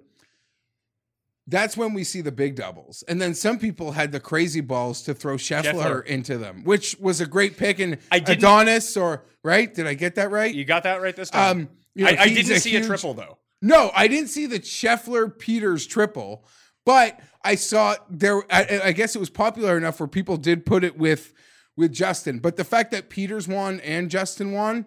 That's 1.48 1.76
when 1.76 1.94
we 1.94 2.02
see 2.02 2.22
the 2.22 2.32
big 2.32 2.56
doubles, 2.56 3.04
and 3.06 3.22
then 3.22 3.32
some 3.34 3.58
people 3.58 3.92
had 3.92 4.10
the 4.10 4.18
crazy 4.18 4.60
balls 4.60 5.02
to 5.02 5.14
throw 5.14 5.36
Scheffler, 5.36 5.74
Scheffler. 5.74 6.04
into 6.06 6.38
them, 6.38 6.64
which 6.64 6.96
was 6.98 7.20
a 7.20 7.26
great 7.26 7.56
pick. 7.56 7.78
And 7.78 7.98
I 8.10 8.18
didn't- 8.18 8.38
Adonis, 8.38 8.96
or 8.96 9.24
right? 9.44 9.72
Did 9.72 9.86
I 9.86 9.94
get 9.94 10.16
that 10.16 10.30
right? 10.32 10.52
You 10.52 10.64
got 10.64 10.82
that 10.82 11.00
right 11.00 11.14
this 11.14 11.30
time. 11.30 11.58
Um, 11.58 11.68
you 11.94 12.04
know, 12.04 12.10
I, 12.10 12.22
I 12.22 12.28
didn't 12.28 12.58
see 12.60 12.74
a 12.76 12.84
triple 12.84 13.14
though. 13.14 13.38
no, 13.62 13.90
I 13.94 14.08
didn't 14.08 14.28
see 14.28 14.46
the 14.46 14.58
Scheffler 14.58 15.32
Pieters 15.32 15.88
triple, 15.88 16.44
but 16.84 17.20
I 17.44 17.54
saw 17.54 17.94
there. 18.10 18.42
I, 18.52 18.80
I 18.86 18.92
guess 18.92 19.14
it 19.14 19.20
was 19.20 19.30
popular 19.30 19.76
enough 19.76 20.00
where 20.00 20.08
people 20.08 20.36
did 20.36 20.66
put 20.66 20.82
it 20.82 20.98
with 20.98 21.32
with 21.76 21.92
Justin. 21.92 22.40
But 22.40 22.56
the 22.56 22.64
fact 22.64 22.90
that 22.90 23.08
Pieters 23.08 23.46
won 23.46 23.78
and 23.80 24.10
Justin 24.10 24.50
won, 24.50 24.84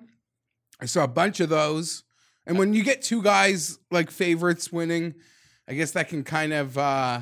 I 0.82 0.86
saw 0.88 1.06
a 1.06 1.08
bunch 1.08 1.40
of 1.40 1.48
those. 1.48 2.04
And 2.46 2.58
when 2.60 2.74
you 2.74 2.84
get 2.84 3.02
two 3.02 3.22
guys 3.24 3.80
like 3.92 4.12
favorites 4.12 4.72
winning, 4.72 5.14
I 5.70 5.74
guess 5.74 5.92
that 5.92 6.10
can 6.10 6.24
kind 6.24 6.52
of 6.52 6.78
uh, 6.78 7.22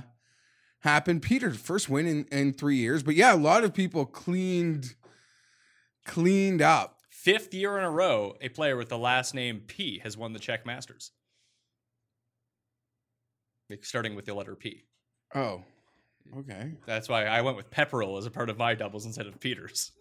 happen. 0.79 1.19
Pieters 1.19 1.57
first 1.57 1.89
win 1.89 2.07
in, 2.07 2.25
in 2.31 2.53
three 2.53 2.77
years, 2.77 3.03
but 3.03 3.15
yeah, 3.15 3.33
a 3.33 3.35
lot 3.35 3.65
of 3.65 3.73
people 3.73 4.05
cleaned 4.05 4.95
cleaned 6.05 6.61
up. 6.61 6.99
Fifth 7.11 7.53
year 7.53 7.77
in 7.77 7.83
a 7.83 7.91
row, 7.91 8.35
a 8.39 8.47
player 8.47 8.77
with 8.77 8.87
the 8.87 8.97
last 8.97 9.33
name 9.33 9.61
P 9.67 9.99
has 9.99 10.15
won 10.15 10.31
the 10.31 10.39
Czech 10.39 10.65
Masters. 10.65 11.11
Like, 13.69 13.83
Starting 13.83 14.15
with 14.15 14.25
the 14.25 14.33
letter 14.33 14.55
P. 14.55 14.85
Oh, 15.35 15.63
okay. 16.37 16.71
That's 16.85 17.09
why 17.09 17.25
I 17.25 17.41
went 17.41 17.57
with 17.57 17.69
Pepperell 17.69 18.17
as 18.17 18.25
a 18.25 18.31
part 18.31 18.49
of 18.49 18.57
my 18.57 18.75
doubles 18.75 19.05
instead 19.05 19.27
of 19.27 19.41
Pieters. 19.41 19.91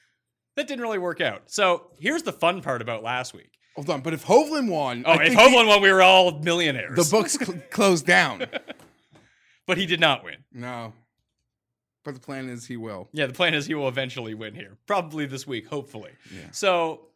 that 0.56 0.66
didn't 0.66 0.82
really 0.82 0.98
work 0.98 1.20
out. 1.20 1.42
So 1.46 1.92
here's 2.00 2.24
the 2.24 2.32
fun 2.32 2.62
part 2.62 2.82
about 2.82 3.04
last 3.04 3.32
week. 3.32 3.52
Hold 3.76 3.88
on, 3.90 4.00
but 4.02 4.12
if 4.12 4.24
Hovland 4.26 4.68
won, 4.70 5.02
Oh, 5.06 5.12
I 5.12 5.24
if 5.24 5.32
Hovland 5.34 5.66
won, 5.66 5.80
we 5.82 5.90
were 5.90 6.02
all 6.02 6.38
millionaires. 6.40 6.96
the 6.96 7.16
books 7.16 7.38
cl- 7.38 7.58
closed 7.70 8.06
down. 8.06 8.44
but 9.66 9.78
he 9.78 9.86
did 9.86 10.00
not 10.00 10.24
win. 10.24 10.36
No. 10.52 10.92
But 12.04 12.14
the 12.14 12.20
plan 12.20 12.48
is 12.48 12.66
he 12.66 12.76
will. 12.76 13.08
Yeah, 13.12 13.26
the 13.26 13.32
plan 13.32 13.54
is 13.54 13.64
he 13.66 13.74
will 13.74 13.88
eventually 13.88 14.34
win 14.34 14.54
here. 14.54 14.76
Probably 14.86 15.24
this 15.24 15.46
week, 15.46 15.68
hopefully. 15.68 16.10
Yeah. 16.34 16.48
So 16.50 17.06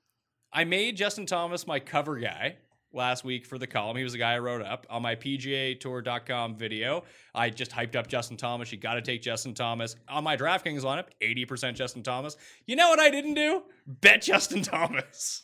I 0.53 0.65
made 0.65 0.97
Justin 0.97 1.27
Thomas 1.27 1.67
my 1.67 1.81
cover 1.81 2.17
guy 2.19 2.57
last 2.93 3.25
week 3.25 3.45
for 3.45 3.59
the 3.59 3.67
column. 3.67 3.97
He 3.97 4.05
was 4.05 4.13
the 4.13 4.19
guy 4.19 4.35
I 4.35 4.39
wrote 4.39 4.63
up 4.63 4.87
on 4.89 5.03
my 5.03 5.17
PGA 5.17 5.79
Tour.com 5.79 6.55
video. 6.57 7.03
I 7.35 7.51
just 7.51 7.73
hyped 7.73 7.97
up 7.97 8.07
Justin 8.07 8.37
Thomas. 8.37 8.71
You 8.73 8.79
got 8.79 8.95
to 8.95 9.03
take 9.03 9.21
Justin 9.23 9.53
Thomas. 9.55 9.97
On 10.09 10.23
my 10.25 10.37
DraftKings 10.37 10.83
lineup, 10.83 11.07
80% 11.21 11.75
Justin 11.75 12.03
Thomas. 12.05 12.37
You 12.65 12.77
know 12.77 12.89
what 12.89 13.01
I 13.01 13.11
didn't 13.11 13.35
do? 13.35 13.65
Bet 13.87 14.23
Justin 14.23 14.63
Thomas. 14.63 15.43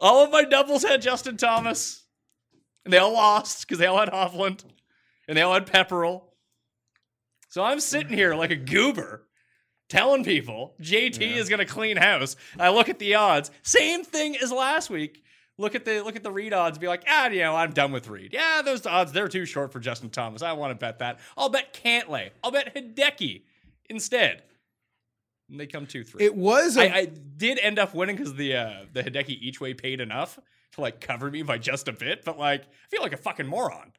All 0.00 0.24
of 0.24 0.30
my 0.30 0.44
doubles 0.44 0.82
had 0.84 1.02
Justin 1.02 1.36
Thomas. 1.36 2.04
And 2.84 2.92
they 2.92 2.98
all 2.98 3.12
lost 3.12 3.66
because 3.66 3.78
they 3.78 3.86
all 3.86 3.98
had 3.98 4.08
Hovland. 4.10 4.64
And 5.28 5.36
they 5.36 5.42
all 5.42 5.54
had 5.54 5.66
Pepperell. 5.66 6.22
So 7.50 7.62
I'm 7.62 7.80
sitting 7.80 8.16
here 8.16 8.34
like 8.34 8.50
a 8.50 8.56
goober 8.56 9.26
telling 9.88 10.24
people 10.24 10.74
JT 10.80 11.20
Yeah. 11.20 11.36
is 11.36 11.48
going 11.48 11.60
to 11.60 11.64
clean 11.66 11.96
house. 11.96 12.36
I 12.58 12.70
look 12.70 12.88
at 12.88 12.98
the 12.98 13.14
odds, 13.14 13.50
same 13.62 14.04
thing 14.04 14.36
as 14.36 14.52
last 14.52 14.90
week. 14.90 15.22
Look 15.60 15.74
at 15.74 15.84
the 15.84 16.02
look 16.02 16.14
at 16.14 16.22
the 16.22 16.30
read 16.30 16.52
odds. 16.52 16.78
Be 16.78 16.86
like, 16.86 17.02
ah, 17.08 17.28
you 17.28 17.40
know, 17.40 17.56
I'm 17.56 17.72
done 17.72 17.90
with 17.90 18.06
Reed. 18.08 18.32
Yeah, 18.32 18.62
those 18.64 18.86
odds 18.86 19.10
they're 19.12 19.28
too 19.28 19.44
short 19.44 19.72
for 19.72 19.80
Justin 19.80 20.08
Thomas. 20.10 20.40
I 20.40 20.52
want 20.52 20.70
to 20.70 20.76
bet 20.76 21.00
that. 21.00 21.18
I'll 21.36 21.48
bet 21.48 21.74
Cantlay. 21.74 22.30
I'll 22.44 22.52
bet 22.52 22.74
Hideki 22.76 23.42
instead. 23.90 24.44
They 25.50 25.66
come 25.66 25.86
two 25.86 26.04
three. 26.04 26.24
It 26.24 26.34
was 26.34 26.76
a 26.76 26.92
I, 26.92 26.96
I 26.98 27.04
did 27.06 27.58
end 27.60 27.78
up 27.78 27.94
winning 27.94 28.16
because 28.16 28.34
the 28.34 28.54
uh, 28.56 28.72
the 28.92 29.02
Hideki 29.02 29.30
each 29.40 29.60
way 29.60 29.74
paid 29.74 30.00
enough 30.00 30.38
to 30.72 30.80
like 30.80 31.00
cover 31.00 31.30
me 31.30 31.42
by 31.42 31.58
just 31.58 31.88
a 31.88 31.92
bit. 31.92 32.24
But 32.24 32.38
like, 32.38 32.62
I 32.62 32.88
feel 32.90 33.02
like 33.02 33.12
a 33.12 33.16
fucking 33.18 33.46
moron. 33.46 33.92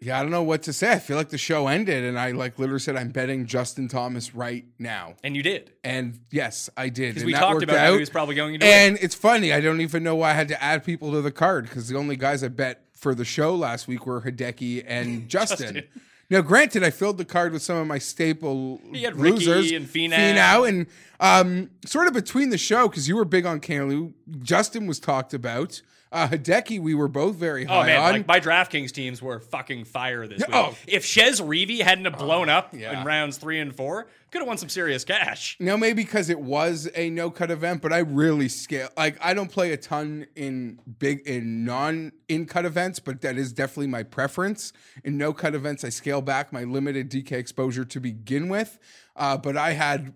Yeah, 0.00 0.18
I 0.18 0.22
don't 0.22 0.32
know 0.32 0.42
what 0.42 0.64
to 0.64 0.72
say. 0.72 0.90
I 0.90 0.98
feel 0.98 1.16
like 1.16 1.28
the 1.28 1.38
show 1.38 1.68
ended 1.68 2.02
and 2.02 2.18
I 2.18 2.32
like 2.32 2.58
literally 2.58 2.80
said 2.80 2.96
I'm 2.96 3.10
betting 3.10 3.46
Justin 3.46 3.86
Thomas 3.86 4.34
right 4.34 4.64
now. 4.76 5.14
And 5.22 5.36
you 5.36 5.44
did 5.44 5.74
And 5.84 6.18
yes, 6.32 6.68
I 6.76 6.88
did. 6.88 7.14
because 7.14 7.24
we 7.24 7.32
talked 7.34 7.62
about 7.62 7.76
out. 7.76 7.92
he 7.94 8.00
was 8.00 8.10
probably 8.10 8.34
going 8.34 8.58
to. 8.58 8.66
And 8.66 8.98
it's 9.00 9.14
funny, 9.14 9.52
I 9.52 9.60
don't 9.60 9.80
even 9.80 10.02
know 10.02 10.16
why 10.16 10.30
I 10.30 10.32
had 10.32 10.48
to 10.48 10.60
add 10.60 10.82
people 10.82 11.12
to 11.12 11.22
the 11.22 11.30
card 11.30 11.68
because 11.68 11.88
the 11.88 11.96
only 11.96 12.16
guys 12.16 12.42
I 12.42 12.48
bet 12.48 12.84
for 12.96 13.14
the 13.14 13.24
show 13.24 13.54
last 13.54 13.86
week 13.86 14.04
were 14.04 14.20
Hideki 14.22 14.82
and 14.88 15.28
Justin. 15.28 15.74
Justin. 15.74 15.84
Now, 16.32 16.40
granted, 16.40 16.82
I 16.82 16.88
filled 16.88 17.18
the 17.18 17.26
card 17.26 17.52
with 17.52 17.60
some 17.60 17.76
of 17.76 17.86
my 17.86 17.98
staple 17.98 18.80
You 18.90 19.04
had 19.04 19.20
Ricky 19.20 19.34
losers, 19.34 19.70
and 19.70 19.86
Finau. 19.86 20.16
Finau, 20.16 20.66
and 20.66 20.86
um, 21.20 21.68
sort 21.84 22.06
of 22.06 22.14
between 22.14 22.48
the 22.48 22.56
show 22.56 22.88
because 22.88 23.06
you 23.06 23.16
were 23.16 23.26
big 23.26 23.44
on 23.44 23.60
Canlu. 23.60 24.14
Justin 24.40 24.86
was 24.86 24.98
talked 24.98 25.34
about. 25.34 25.82
Uh, 26.12 26.28
Hideki, 26.28 26.78
we 26.78 26.94
were 26.94 27.08
both 27.08 27.36
very 27.36 27.64
high 27.64 27.80
Oh 27.80 27.86
man, 27.86 28.00
on. 28.00 28.12
like 28.12 28.26
my 28.28 28.38
DraftKings 28.38 28.92
teams 28.92 29.22
were 29.22 29.40
fucking 29.40 29.84
fire 29.84 30.26
this 30.26 30.40
week. 30.40 30.54
oh. 30.54 30.76
If 30.86 31.06
Chez 31.06 31.40
Reavie 31.40 31.80
hadn't 31.80 32.04
have 32.04 32.18
blown 32.18 32.50
up 32.50 32.74
yeah. 32.74 33.00
in 33.00 33.06
rounds 33.06 33.38
three 33.38 33.58
and 33.60 33.74
four, 33.74 34.08
could 34.30 34.40
have 34.40 34.46
won 34.48 34.58
some 34.58 34.68
serious 34.68 35.04
cash. 35.04 35.56
Now, 35.58 35.76
maybe 35.78 36.02
because 36.02 36.28
it 36.28 36.38
was 36.40 36.86
a 36.94 37.08
no 37.08 37.30
cut 37.30 37.50
event, 37.50 37.80
but 37.80 37.94
I 37.94 38.00
really 38.00 38.48
scale. 38.48 38.90
Like, 38.96 39.16
I 39.24 39.32
don't 39.32 39.50
play 39.50 39.72
a 39.72 39.78
ton 39.78 40.26
in 40.36 40.80
big 40.98 41.20
in 41.26 41.64
non 41.64 42.12
in 42.28 42.44
cut 42.44 42.66
events, 42.66 42.98
but 42.98 43.22
that 43.22 43.38
is 43.38 43.52
definitely 43.54 43.86
my 43.86 44.02
preference. 44.02 44.74
In 45.04 45.16
no 45.16 45.32
cut 45.32 45.54
events, 45.54 45.82
I 45.82 45.88
scale 45.88 46.20
back 46.20 46.52
my 46.52 46.64
limited 46.64 47.10
DK 47.10 47.32
exposure 47.32 47.86
to 47.86 48.00
begin 48.00 48.50
with. 48.50 48.78
Uh, 49.16 49.38
but 49.38 49.56
I 49.56 49.72
had 49.72 50.12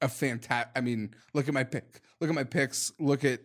a 0.00 0.08
fantastic. 0.08 0.70
I 0.74 0.80
mean, 0.80 1.14
look 1.34 1.46
at 1.46 1.52
my 1.52 1.64
pick. 1.64 2.00
Look 2.20 2.30
at 2.30 2.34
my 2.34 2.44
picks. 2.44 2.90
Look 2.98 3.22
at. 3.22 3.40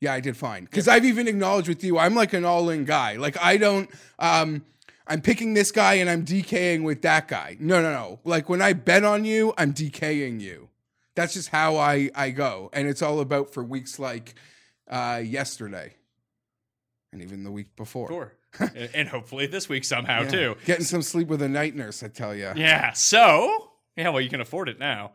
Yeah, 0.00 0.12
I 0.14 0.20
did 0.20 0.36
fine 0.36 0.64
because 0.64 0.86
I've 0.88 1.04
even 1.04 1.26
acknowledged 1.26 1.68
with 1.68 1.82
you. 1.82 1.98
I'm 1.98 2.14
like 2.14 2.32
an 2.32 2.44
all 2.44 2.70
in 2.70 2.84
guy. 2.84 3.14
Like 3.16 3.36
I 3.42 3.56
don't. 3.56 3.90
um 4.18 4.64
I'm 5.10 5.22
picking 5.22 5.54
this 5.54 5.70
guy 5.72 5.94
and 5.94 6.10
I'm 6.10 6.24
DKing 6.24 6.82
with 6.84 7.00
that 7.02 7.28
guy. 7.28 7.56
No, 7.58 7.80
no, 7.80 7.90
no. 7.92 8.20
Like 8.24 8.48
when 8.50 8.60
I 8.60 8.74
bet 8.74 9.04
on 9.04 9.24
you, 9.24 9.54
I'm 9.56 9.72
DKing 9.72 10.38
you. 10.40 10.68
That's 11.14 11.32
just 11.34 11.48
how 11.48 11.76
I 11.78 12.10
I 12.14 12.30
go, 12.30 12.70
and 12.72 12.86
it's 12.86 13.02
all 13.02 13.18
about 13.20 13.52
for 13.52 13.64
weeks 13.64 13.98
like 13.98 14.34
uh, 14.88 15.20
yesterday, 15.24 15.94
and 17.12 17.22
even 17.22 17.42
the 17.44 17.50
week 17.50 17.74
before. 17.76 18.08
Sure. 18.08 18.32
and 18.74 18.90
and 18.94 19.08
hopefully 19.08 19.46
this 19.46 19.68
week 19.68 19.84
somehow 19.84 20.22
Yeah. 20.22 20.28
too. 20.30 20.56
Getting 20.64 20.84
some 20.84 21.02
sleep 21.02 21.28
with 21.28 21.42
a 21.42 21.48
night 21.48 21.74
nurse, 21.74 22.02
I 22.02 22.08
tell 22.08 22.34
you. 22.34 22.52
Yeah. 22.56 22.92
So 22.92 23.70
yeah, 23.96 24.10
well 24.10 24.20
you 24.20 24.30
can 24.30 24.40
afford 24.40 24.68
it 24.68 24.78
now. 24.78 25.12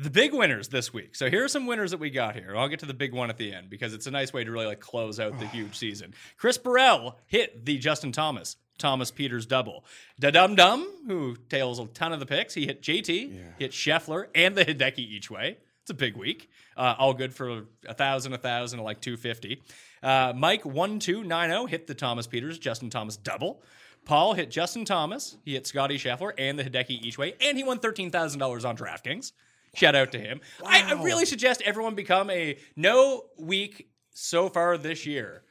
The 0.00 0.10
big 0.10 0.32
winners 0.32 0.68
this 0.68 0.92
week. 0.92 1.16
So 1.16 1.28
here 1.28 1.44
are 1.44 1.48
some 1.48 1.66
winners 1.66 1.90
that 1.90 1.98
we 1.98 2.10
got 2.10 2.36
here. 2.36 2.56
I'll 2.56 2.68
get 2.68 2.78
to 2.80 2.86
the 2.86 2.94
big 2.94 3.12
one 3.12 3.30
at 3.30 3.36
the 3.36 3.52
end 3.52 3.68
because 3.68 3.94
it's 3.94 4.06
a 4.06 4.12
nice 4.12 4.32
way 4.32 4.44
to 4.44 4.50
really 4.50 4.66
like 4.66 4.78
close 4.78 5.18
out 5.18 5.38
the 5.40 5.46
huge 5.48 5.76
season. 5.76 6.14
Chris 6.36 6.56
Burrell 6.56 7.18
hit 7.26 7.64
the 7.66 7.78
Justin 7.78 8.12
Thomas. 8.12 8.56
Thomas 8.78 9.10
Pieters 9.10 9.48
double. 9.48 9.84
Da 10.20 10.30
Dum 10.30 10.54
Dum, 10.54 10.88
who 11.08 11.34
tails 11.48 11.80
a 11.80 11.86
ton 11.86 12.12
of 12.12 12.20
the 12.20 12.26
picks, 12.26 12.54
he 12.54 12.64
hit 12.64 12.80
JT, 12.80 13.32
hit 13.58 13.72
Scheffler, 13.72 14.26
and 14.36 14.56
the 14.56 14.64
Hideki 14.64 14.98
each 15.00 15.32
way. 15.32 15.58
It's 15.82 15.90
a 15.90 15.94
big 15.94 16.16
week. 16.16 16.48
Uh, 16.76 16.94
all 16.96 17.12
good 17.12 17.34
for 17.34 17.64
a 17.88 17.94
thousand, 17.94 18.34
a 18.34 18.38
thousand, 18.38 18.78
like 18.80 19.00
two 19.00 19.16
fifty. 19.16 19.62
Uh, 20.00 20.32
Mike 20.36 20.64
one 20.64 21.00
two 21.00 21.24
nine 21.24 21.50
zero 21.50 21.66
hit 21.66 21.88
the 21.88 21.94
Thomas 21.94 22.28
Pieters, 22.28 22.60
Justin 22.60 22.88
Thomas 22.88 23.16
double. 23.16 23.62
Paul 24.04 24.34
hit 24.34 24.48
Justin 24.48 24.84
Thomas, 24.84 25.38
he 25.44 25.54
hit 25.54 25.66
Scottie 25.66 25.98
Scheffler 25.98 26.32
and 26.38 26.56
the 26.56 26.62
Hideki 26.62 27.02
each 27.02 27.18
way, 27.18 27.34
and 27.40 27.58
he 27.58 27.64
won 27.64 27.80
thirteen 27.80 28.12
thousand 28.12 28.38
dollars 28.38 28.64
on 28.64 28.76
DraftKings. 28.76 29.32
Shout 29.74 29.94
out 29.94 30.12
to 30.12 30.18
him. 30.18 30.40
I, 30.64 30.82
I 30.82 31.02
really 31.02 31.26
suggest 31.26 31.62
everyone 31.62 31.94
become 31.94 32.30
a 32.30 32.58
no 32.76 33.24
week 33.38 33.90
so 34.12 34.48
far 34.48 34.78
this 34.78 35.06
year. 35.06 35.42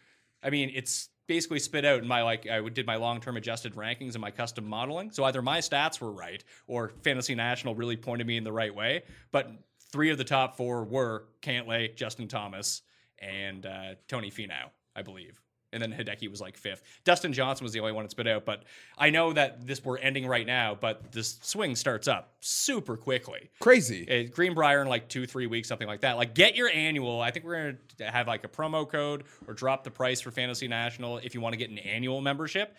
I 0.43 0.49
mean, 0.49 0.71
it's 0.73 1.09
basically 1.27 1.59
spit 1.59 1.85
out 1.85 2.01
in 2.01 2.07
my 2.07 2.23
like 2.23 2.47
I 2.49 2.67
did 2.69 2.85
my 2.85 2.95
long 2.95 3.19
term 3.19 3.37
adjusted 3.37 3.75
rankings 3.75 4.13
and 4.13 4.21
my 4.21 4.31
custom 4.31 4.65
modeling. 4.65 5.11
So 5.11 5.23
either 5.25 5.41
my 5.41 5.59
stats 5.59 5.99
were 6.01 6.11
right 6.11 6.43
or 6.67 6.91
Fantasy 7.03 7.35
National 7.35 7.75
really 7.75 7.97
pointed 7.97 8.27
me 8.27 8.37
in 8.37 8.43
the 8.43 8.51
right 8.51 8.73
way. 8.73 9.03
But 9.31 9.51
three 9.91 10.09
of 10.09 10.17
the 10.17 10.23
top 10.23 10.57
four 10.57 10.83
were 10.83 11.25
Cantlay, 11.41 11.95
Justin 11.95 12.27
Thomas, 12.27 12.81
and 13.19 13.65
uh, 13.65 13.95
Tony 14.07 14.31
Finau, 14.31 14.69
I 14.95 15.01
believe. 15.01 15.41
And 15.73 15.81
then 15.83 15.91
Hideki 15.91 16.29
was 16.31 16.39
like 16.39 16.55
fifth. 16.55 16.81
Dustin 17.03 17.33
Johnson 17.33 17.65
was 17.65 17.73
the 17.73 17.81
only 17.81 17.91
one 17.91 18.05
that 18.05 18.11
spit 18.11 18.25
out. 18.25 18.45
But 18.45 18.63
I 18.97 19.09
know 19.09 19.33
that 19.33 19.67
this 19.67 19.83
we're 19.83 19.97
ending 19.97 20.25
right 20.25 20.47
now, 20.47 20.75
but 20.79 21.11
this 21.11 21.39
swing 21.41 21.75
starts 21.75 22.07
up 22.07 22.33
super 22.39 22.95
quickly. 22.95 23.49
Crazy. 23.59 24.29
Greenbrier 24.33 24.81
in 24.81 24.87
like 24.87 25.09
two, 25.09 25.25
three 25.27 25.45
weeks, 25.45 25.67
something 25.67 25.87
like 25.87 26.01
that. 26.01 26.15
Like, 26.15 26.33
get 26.33 26.55
your 26.55 26.69
annual. 26.69 27.19
I 27.19 27.31
think 27.31 27.43
we're 27.45 27.61
going 27.61 27.77
to 27.97 28.09
have 28.09 28.27
like 28.27 28.45
a 28.45 28.47
promo 28.47 28.87
code 28.89 29.25
or 29.45 29.53
drop 29.53 29.83
the 29.83 29.91
price 29.91 30.21
for 30.21 30.31
Fantasy 30.31 30.69
National 30.69 31.17
if 31.17 31.35
you 31.35 31.41
want 31.41 31.51
to 31.53 31.57
get 31.57 31.69
an 31.69 31.79
annual 31.79 32.21
membership. 32.21 32.73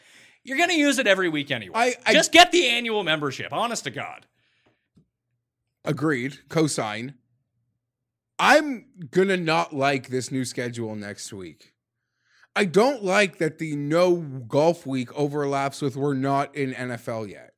You're 0.45 0.57
going 0.57 0.71
to 0.71 0.77
use 0.79 0.99
it 0.99 1.07
every 1.07 1.29
week 1.29 1.51
anyway. 1.51 1.75
I- 1.79 1.97
I- 2.07 2.13
Just 2.15 2.33
get 2.33 2.53
the 2.53 2.69
annual 2.69 3.05
membership, 3.05 3.53
honest 3.53 3.85
to 3.85 3.91
God. 3.91 4.25
Agreed. 5.85 6.39
Cosign. 6.49 7.15
I'm 8.39 8.87
gonna 9.11 9.37
not 9.37 9.75
like 9.75 10.09
this 10.09 10.31
new 10.31 10.45
schedule 10.45 10.95
next 10.95 11.33
week. 11.33 11.73
I 12.57 12.65
don't 12.65 13.05
like 13.05 13.39
that 13.39 13.59
the 13.59 13.77
no 13.77 14.17
golf 14.17 14.87
week 14.87 15.13
overlaps 15.17 15.81
with 15.81 15.97
we're 15.97 16.15
not 16.15 16.55
in 16.57 16.73
NFL 16.75 17.31
yet. 17.31 17.55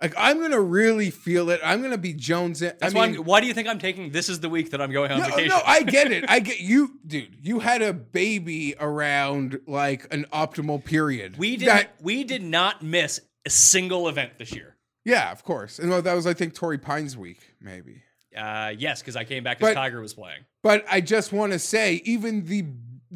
Like 0.00 0.14
I'm 0.18 0.40
gonna 0.40 0.60
really 0.60 1.10
feel 1.10 1.48
it. 1.50 1.60
I'm 1.64 1.80
gonna 1.82 1.96
be 1.96 2.12
Jones. 2.12 2.62
I 2.62 2.72
That's 2.78 2.92
mean, 2.94 3.12
why, 3.14 3.18
why 3.18 3.40
do 3.40 3.46
you 3.46 3.54
think 3.54 3.66
I'm 3.66 3.78
taking 3.78 4.10
this 4.10 4.28
is 4.28 4.40
the 4.40 4.48
week 4.50 4.70
that 4.72 4.80
I'm 4.82 4.92
going 4.92 5.10
on 5.10 5.20
no, 5.20 5.26
vacation? 5.26 5.48
no, 5.48 5.60
I 5.64 5.82
get 5.84 6.12
it. 6.12 6.24
I 6.28 6.40
get 6.40 6.60
you, 6.60 6.98
dude. 7.06 7.34
You 7.42 7.60
had 7.60 7.80
a 7.80 7.94
baby 7.94 8.74
around 8.78 9.58
like 9.66 10.12
an 10.12 10.26
optimal 10.32 10.84
period. 10.84 11.38
we 11.38 11.56
did 11.56 11.68
That- 11.68 11.94
we 12.02 12.24
did 12.24 12.42
not 12.42 12.82
miss 12.82 13.20
a 13.46 13.50
single 13.50 14.06
event 14.08 14.32
this 14.38 14.52
year. 14.54 14.76
yeah, 15.04 15.32
of 15.32 15.44
course. 15.44 15.78
And 15.78 15.90
that 15.90 16.14
was, 16.14 16.26
I 16.26 16.34
think, 16.34 16.54
Torrey 16.54 16.78
Pines 16.78 17.16
week, 17.16 17.54
maybe. 17.60 18.02
Uh, 18.36 18.74
yes, 18.76 19.00
because 19.00 19.16
I 19.16 19.24
came 19.24 19.44
back 19.44 19.58
as 19.62 19.68
But- 19.68 19.74
Tiger 19.74 20.00
was 20.02 20.12
playing. 20.12 20.40
But 20.62 20.84
I 20.90 21.00
just 21.00 21.32
want 21.32 21.52
to 21.52 21.58
say, 21.58 22.02
even 22.04 22.44
the 22.44 22.66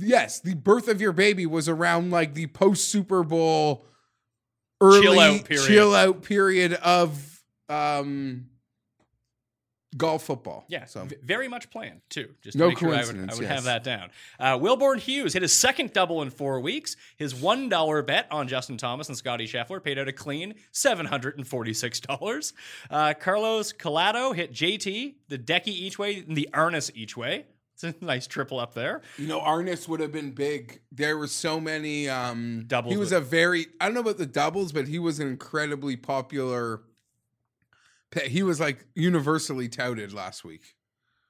yes, 0.01 0.41
the 0.41 0.55
birth 0.55 0.89
of 0.89 1.01
your 1.01 1.13
baby 1.13 1.47
was 1.47 1.69
around 1.69 2.11
like 2.11 2.35
the 2.35 2.47
post 2.49 2.89
Super 2.89 3.23
Bowl 3.23 3.87
early 4.81 5.03
Chill 5.03 5.21
out 5.21 5.45
period. 5.45 5.67
chill 5.67 5.95
out 5.95 6.23
period 6.23 6.73
of 6.75 7.43
um 7.69 8.47
golf 9.97 10.23
football. 10.23 10.65
Yeah, 10.69 10.85
So 10.85 11.07
very 11.23 11.49
much 11.49 11.69
planned 11.71 12.01
too. 12.09 12.31
Just 12.43 12.57
No 12.57 12.67
to 12.67 12.69
make 12.71 12.79
sure 12.79 12.95
I 12.95 13.05
would, 13.05 13.31
I 13.31 13.35
would 13.35 13.43
yes. 13.43 13.51
have 13.53 13.65
that 13.65 13.83
down. 13.83 14.11
Uh, 14.39 14.57
Wilborn 14.57 14.99
Hughes 14.99 15.33
hit 15.33 15.43
his 15.43 15.53
second 15.53 15.93
double 15.93 16.23
in 16.23 16.31
four 16.31 16.61
weeks. 16.61 16.97
His 17.17 17.35
one 17.35 17.69
dollar 17.69 18.01
bet 18.03 18.27
on 18.31 18.47
Justin 18.47 18.77
Thomas 18.79 19.09
and 19.09 19.17
Scottie 19.19 19.49
Scheffler 19.49 19.83
paid 19.83 19.99
out 19.99 20.07
a 20.09 20.13
clean 20.13 20.55
seven 20.71 21.07
hundred 21.07 21.37
and 21.37 21.47
forty 21.47 21.75
six 21.75 21.99
dollars. 22.01 22.53
Uh, 22.89 23.15
Carlos 23.19 23.73
Collado 23.73 24.35
hit 24.35 24.53
JT 24.53 25.15
the 25.29 25.39
Decky 25.39 25.69
each 25.69 25.99
way 25.99 26.25
and 26.27 26.37
the 26.37 26.49
Arnaus 26.55 26.91
each 26.95 27.17
way. 27.17 27.47
It's 27.91 28.03
a 28.03 28.05
nice 28.05 28.27
triple 28.27 28.61
up 28.61 28.75
there. 28.75 29.03
you 29.17 29.27
know, 29.27 29.41
Arnaus 29.41 29.89
would 29.89 30.01
have 30.01 30.13
been 30.13 30.33
big. 30.33 30.81
There 30.93 31.17
were 31.17 31.27
so 31.27 31.59
many 31.61 32.09
um 32.09 32.65
Doubles 32.67 32.93
He 32.93 32.99
was 32.99 33.13
a 33.13 33.21
very 33.21 33.67
I 33.81 33.87
don't 33.87 33.95
know 33.95 34.01
about 34.01 34.19
the 34.19 34.27
doubles, 34.27 34.73
but 34.73 34.87
he 34.89 34.99
was 34.99 35.19
an 35.21 35.29
incredibly 35.29 35.97
popular 35.97 36.83
he 38.25 38.43
was 38.43 38.59
like 38.59 38.87
universally 38.95 39.69
touted 39.69 40.13
last 40.13 40.45
week. 40.45 40.75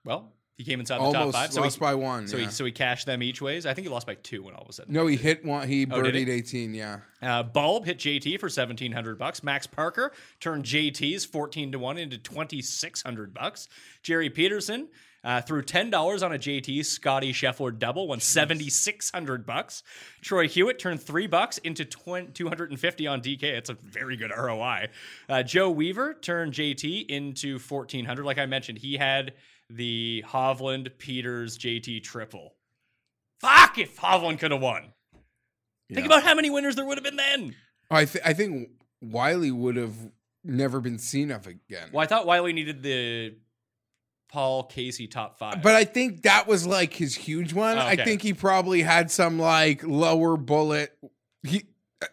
Well, 0.05 0.33
he 0.57 0.65
came 0.65 0.81
inside 0.81 0.99
the 0.99 1.03
Almost 1.05 1.33
top 1.33 1.33
five, 1.33 1.53
so 1.53 1.63
lost 1.63 1.77
he, 1.77 1.81
by 1.81 1.95
one. 1.95 2.27
so 2.29 2.37
yeah. 2.37 2.47
he 2.47 2.51
so 2.51 2.65
he 2.65 2.73
cashed 2.73 3.07
them 3.07 3.23
each 3.23 3.41
ways. 3.41 3.67
I 3.67 3.75
think 3.75 3.87
he 3.87 3.93
lost 3.93 4.07
by 4.07 4.15
two 4.15 4.43
when 4.43 4.55
all 4.55 4.65
was 4.67 4.77
said. 4.77 4.91
no, 4.91 5.07
he 5.07 5.17
hit 5.17 5.45
one. 5.45 5.69
He 5.69 5.87
Oh, 5.91 6.03
did 6.03 6.15
he? 6.15 6.25
birdied 6.25 6.29
eighteen. 6.29 6.75
Yeah, 6.75 7.01
Uh, 7.23 7.43
Bulb 7.43 7.85
hit 7.87 7.99
JT 7.99 8.39
for 8.41 8.49
seventeen 8.49 8.93
hundred 8.93 9.19
bucks. 9.19 9.43
Max 9.43 9.67
Parker 9.67 10.13
turned 10.39 10.65
JT's 10.65 11.25
fourteen 11.25 11.73
to 11.73 11.79
one 11.79 11.99
into 11.99 12.19
twenty 12.19 12.63
six 12.63 13.03
hundred 13.03 13.35
bucks. 13.35 13.69
Jerry 14.03 14.31
Peterson 14.31 14.89
uh, 15.23 15.41
threw 15.43 15.63
ten 15.63 15.91
dollars 15.91 16.23
on 16.23 16.33
a 16.33 16.39
JT 16.39 16.85
Scottie 16.85 17.33
Scheffler 17.33 17.77
double, 17.77 18.09
won 18.09 18.21
seventy 18.21 18.71
six 18.71 19.11
hundred 19.11 19.47
bucks. 19.47 19.83
Troy 20.23 20.49
Hewitt 20.49 20.79
turned 20.79 21.01
three 21.03 21.27
bucks 21.27 21.59
into 21.59 21.85
two 21.85 22.49
hundred 22.49 22.71
and 22.71 22.81
fifty 22.81 23.07
on 23.07 23.21
DK. 23.21 23.43
It's 23.43 23.71
a 23.71 23.75
very 23.75 24.17
good 24.17 24.31
ROI. 24.37 24.89
Uh, 25.29 25.43
Joe 25.43 25.71
Weaver 25.71 26.15
turned 26.15 26.53
JT 26.53 27.07
into 27.09 27.59
fourteen 27.59 28.05
hundred. 28.05 28.25
Like 28.25 28.39
I 28.39 28.47
mentioned, 28.47 28.79
he 28.79 28.97
had 28.97 29.35
the 29.69 30.25
Hovland 30.27 30.91
Pieters 30.99 31.59
JT 31.59 32.03
triple. 32.03 32.55
Fuck 33.41 33.79
if 33.79 33.97
Hovland 33.99 34.39
could 34.39 34.51
have 34.51 34.61
won. 34.61 34.93
Think 35.93 36.07
about 36.07 36.23
how 36.23 36.35
many 36.35 36.51
winners 36.51 36.77
there 36.77 36.85
would 36.85 36.99
have 36.99 37.05
been 37.05 37.17
then. 37.17 37.57
Oh, 37.91 37.97
I 37.97 38.05
th- 38.05 38.25
I 38.25 38.33
think 38.33 38.71
Wiley 39.01 39.51
would 39.51 39.77
have 39.77 39.97
never 40.45 40.81
been 40.81 40.99
seen 40.99 41.31
of 41.31 41.47
again. 41.47 41.91
Well, 41.93 42.03
I 42.03 42.07
thought 42.07 42.27
Wiley 42.27 42.53
needed 42.53 42.83
the 42.83 43.35
Paul 44.31 44.65
Casey 44.65 45.07
top 45.07 45.39
five. 45.39 45.63
But 45.63 45.75
I 45.75 45.85
think 45.85 46.23
that 46.23 46.47
was 46.47 46.67
like 46.67 46.95
his 46.95 47.15
huge 47.15 47.53
one. 47.53 47.77
Oh, 47.77 47.81
I 47.81 47.97
think 47.97 48.23
he 48.23 48.33
probably 48.33 48.83
had 48.83 49.11
some 49.11 49.39
like 49.39 49.83
lower 49.83 50.37
bullet 50.37 50.97
he 51.43 51.65
uh, 52.01 52.07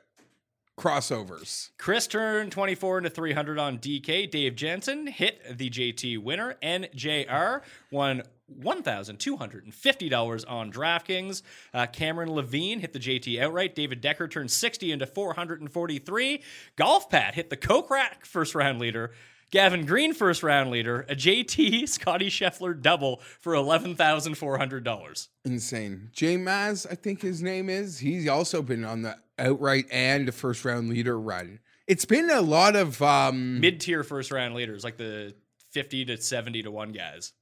crossovers. 0.80 1.69
Chris 1.77 2.08
turned 2.08 2.51
24 2.51 2.99
into 2.99 3.10
300 3.10 3.60
on 3.60 3.77
DK. 3.77 4.30
Dave 4.32 4.56
Jensen 4.56 5.08
hit 5.08 5.58
the 5.58 5.69
JT 5.69 6.23
winner. 6.23 6.56
NJR 6.63 7.62
won 7.91 8.23
$1,250 8.62 10.45
on 10.47 10.71
DraftKings. 10.71 11.41
Uh, 11.73 11.86
Cameron 11.88 12.32
Levine 12.32 12.80
hit 12.80 12.93
the 12.93 12.99
JT 12.99 13.39
outright. 13.39 13.75
David 13.75 14.01
Decker 14.01 14.27
turned 14.27 14.49
60 14.49 14.91
into 14.91 15.06
443. 15.06 16.41
Golf 16.77 17.10
Pat 17.10 17.36
hit 17.36 17.49
the 17.49 17.58
Kokrak 17.58 18.25
first 18.25 18.56
round 18.56 18.80
leader. 18.80 19.12
Gavin 19.51 19.86
Green 19.86 20.13
first 20.13 20.43
round 20.43 20.71
leader. 20.71 21.05
A 21.10 21.15
JT 21.15 21.88
Scottie 21.89 22.29
Scheffler 22.29 22.79
double 22.79 23.21
for 23.39 23.53
$11,400. 23.53 25.27
Insane. 25.45 26.10
J 26.13 26.38
Maz, 26.38 26.86
I 26.89 26.95
think 26.95 27.21
his 27.21 27.41
name 27.41 27.69
is. 27.69 27.99
He's 27.99 28.27
also 28.27 28.62
been 28.62 28.83
on 28.83 29.03
the 29.03 29.17
outright 29.39 29.86
and 29.91 30.27
the 30.27 30.31
first 30.31 30.65
round 30.65 30.89
leader 30.89 31.19
run. 31.19 31.60
It's 31.88 32.05
been 32.05 32.29
a 32.29 32.41
lot 32.41 32.75
of 32.75 33.01
um 33.01 33.62
mid 33.62 33.79
tier 33.79 34.03
first 34.03 34.31
round 34.31 34.53
leaders, 34.55 34.83
like 34.83 34.97
the 34.97 35.33
50 35.71 36.05
to 36.05 36.17
70 36.17 36.63
to 36.63 36.71
1 36.71 36.91
guys. 36.91 37.33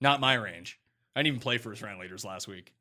Not 0.00 0.20
my 0.20 0.34
range. 0.34 0.80
I 1.14 1.20
didn't 1.20 1.28
even 1.28 1.40
play 1.40 1.58
first 1.58 1.82
round 1.82 2.00
leaders 2.00 2.24
last 2.24 2.48
week. 2.48 2.74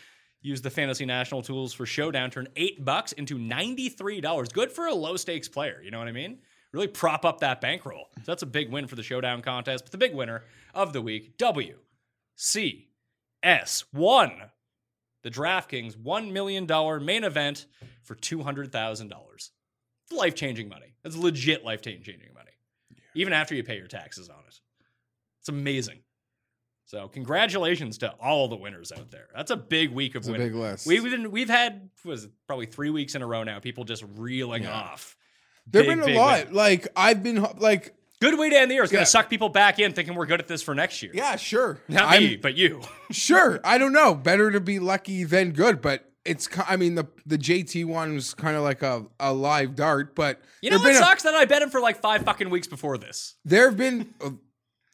Used 0.43 0.63
the 0.63 0.71
Fantasy 0.71 1.07
National 1.07 1.41
tools 1.41 1.73
for 1.73 1.87
Showdown, 1.87 2.31
turned 2.31 2.51
eight 2.55 2.85
bucks 2.85 3.13
into 3.13 3.39
$93. 3.39 4.53
Good 4.53 4.71
for 4.71 4.87
a 4.87 4.95
low 4.95 5.17
stakes 5.17 5.49
player, 5.49 5.81
you 5.83 5.91
know 5.91 5.99
what 5.99 6.09
I 6.09 6.13
mean? 6.13 6.41
Really 6.75 6.89
prop 6.89 7.25
up 7.25 7.39
that 7.39 7.61
bankroll. 7.61 8.09
So 8.17 8.23
that's 8.27 8.43
a 8.43 8.47
big 8.47 8.69
win 8.73 8.89
for 8.89 8.97
the 8.97 9.03
Showdown 9.05 9.43
contest. 9.43 9.85
But 9.85 9.93
the 9.93 9.99
big 9.99 10.13
winner 10.13 10.43
of 10.75 10.93
the 10.93 11.01
week, 11.01 11.39
W 11.39 11.79
C 12.35 12.89
S 13.45 13.85
one, 13.93 14.33
the 15.23 15.31
DraftKings 15.31 15.97
$1 15.97 16.33
million 16.33 16.67
main 17.05 17.23
event 17.23 17.67
for 18.03 18.17
$200,000. 18.17 19.51
Life 20.11 20.35
changing 20.35 20.69
money. 20.69 20.97
That's 21.05 21.17
legit 21.17 21.65
life 21.65 21.81
changing 21.81 22.19
money. 22.35 22.51
Even 23.15 23.33
after 23.33 23.55
you 23.55 23.63
pay 23.63 23.77
your 23.77 23.87
taxes 23.87 24.29
on 24.29 24.41
it. 24.49 24.59
It's 25.39 25.49
amazing. 25.49 26.01
So, 26.87 27.07
congratulations 27.09 27.99
to 27.99 28.11
all 28.21 28.49
the 28.49 28.57
winners 28.57 28.91
out 28.93 29.11
there. 29.11 29.29
That's 29.35 29.51
a 29.51 29.57
big 29.57 29.91
week 29.93 30.17
of 30.17 30.23
It's 30.23 30.29
a 30.29 30.33
big 30.33 30.55
list. 30.55 30.87
We've 30.87 31.03
been, 31.05 31.31
we've 31.31 31.49
had 31.49 31.89
was 32.05 32.29
probably 32.47 32.67
three 32.67 32.91
weeks 32.91 33.15
in 33.15 33.23
a 33.23 33.27
row 33.27 33.45
now. 33.45 33.61
People 33.61 33.85
just 33.85 34.05
reeling 34.17 34.65
Yeah. 34.65 34.73
off. 34.73 35.17
There've 35.67 35.87
been 35.87 36.01
a 36.03 36.07
big 36.07 36.17
lot. 36.17 36.47
win. 36.47 36.55
Like 36.55 36.89
I've 36.97 37.23
been 37.23 37.47
like 37.59 37.95
Good 38.21 38.39
way 38.39 38.49
to 38.49 38.57
end 38.59 38.71
the 38.71 38.75
year. 38.77 38.85
It's 38.85 38.93
going 38.93 39.05
to 39.05 39.11
suck 39.11 39.29
people 39.29 39.51
back 39.51 39.79
in 39.79 39.93
thinking 39.93 40.15
we're 40.15 40.25
good 40.25 40.41
at 40.41 40.49
this 40.49 40.63
for 40.63 40.75
next 40.75 41.03
year. 41.03 41.11
yeah, 41.15 41.37
sure. 41.37 41.79
Not 41.89 42.05
I'm- 42.05 42.23
me, 42.23 42.37
but 42.37 42.57
you. 42.57 42.81
Sure, 43.11 43.61
I 43.65 43.77
don't 43.77 43.93
know. 43.93 44.15
Better 44.15 44.51
to 44.51 44.61
be 44.61 44.79
lucky 44.79 45.25
than 45.25 45.53
good, 45.53 45.83
but 45.83 46.11
it's. 46.25 46.49
I 46.67 46.77
mean, 46.77 46.95
the 46.95 47.05
the 47.27 47.37
JT 47.37 47.85
one 47.85 48.15
was 48.15 48.33
kind 48.35 48.57
of 48.57 48.63
like 48.63 48.83
a, 48.83 49.05
a 49.21 49.33
live 49.33 49.75
dart, 49.77 50.15
but 50.15 50.41
You 50.63 50.71
know 50.71 50.79
what 50.79 50.85
been 50.85 50.97
a- 50.97 50.99
sucks? 50.99 51.23
that 51.25 51.35
I 51.35 51.45
bet 51.45 51.61
him 51.63 51.69
for 51.71 51.81
like 51.81 52.01
five 52.01 52.23
fucking 52.25 52.49
weeks 52.51 52.67
before 52.67 52.97
this. 52.99 53.35
there 53.45 53.69
have 53.69 53.77
been. 53.77 54.15
uh, 54.25 54.31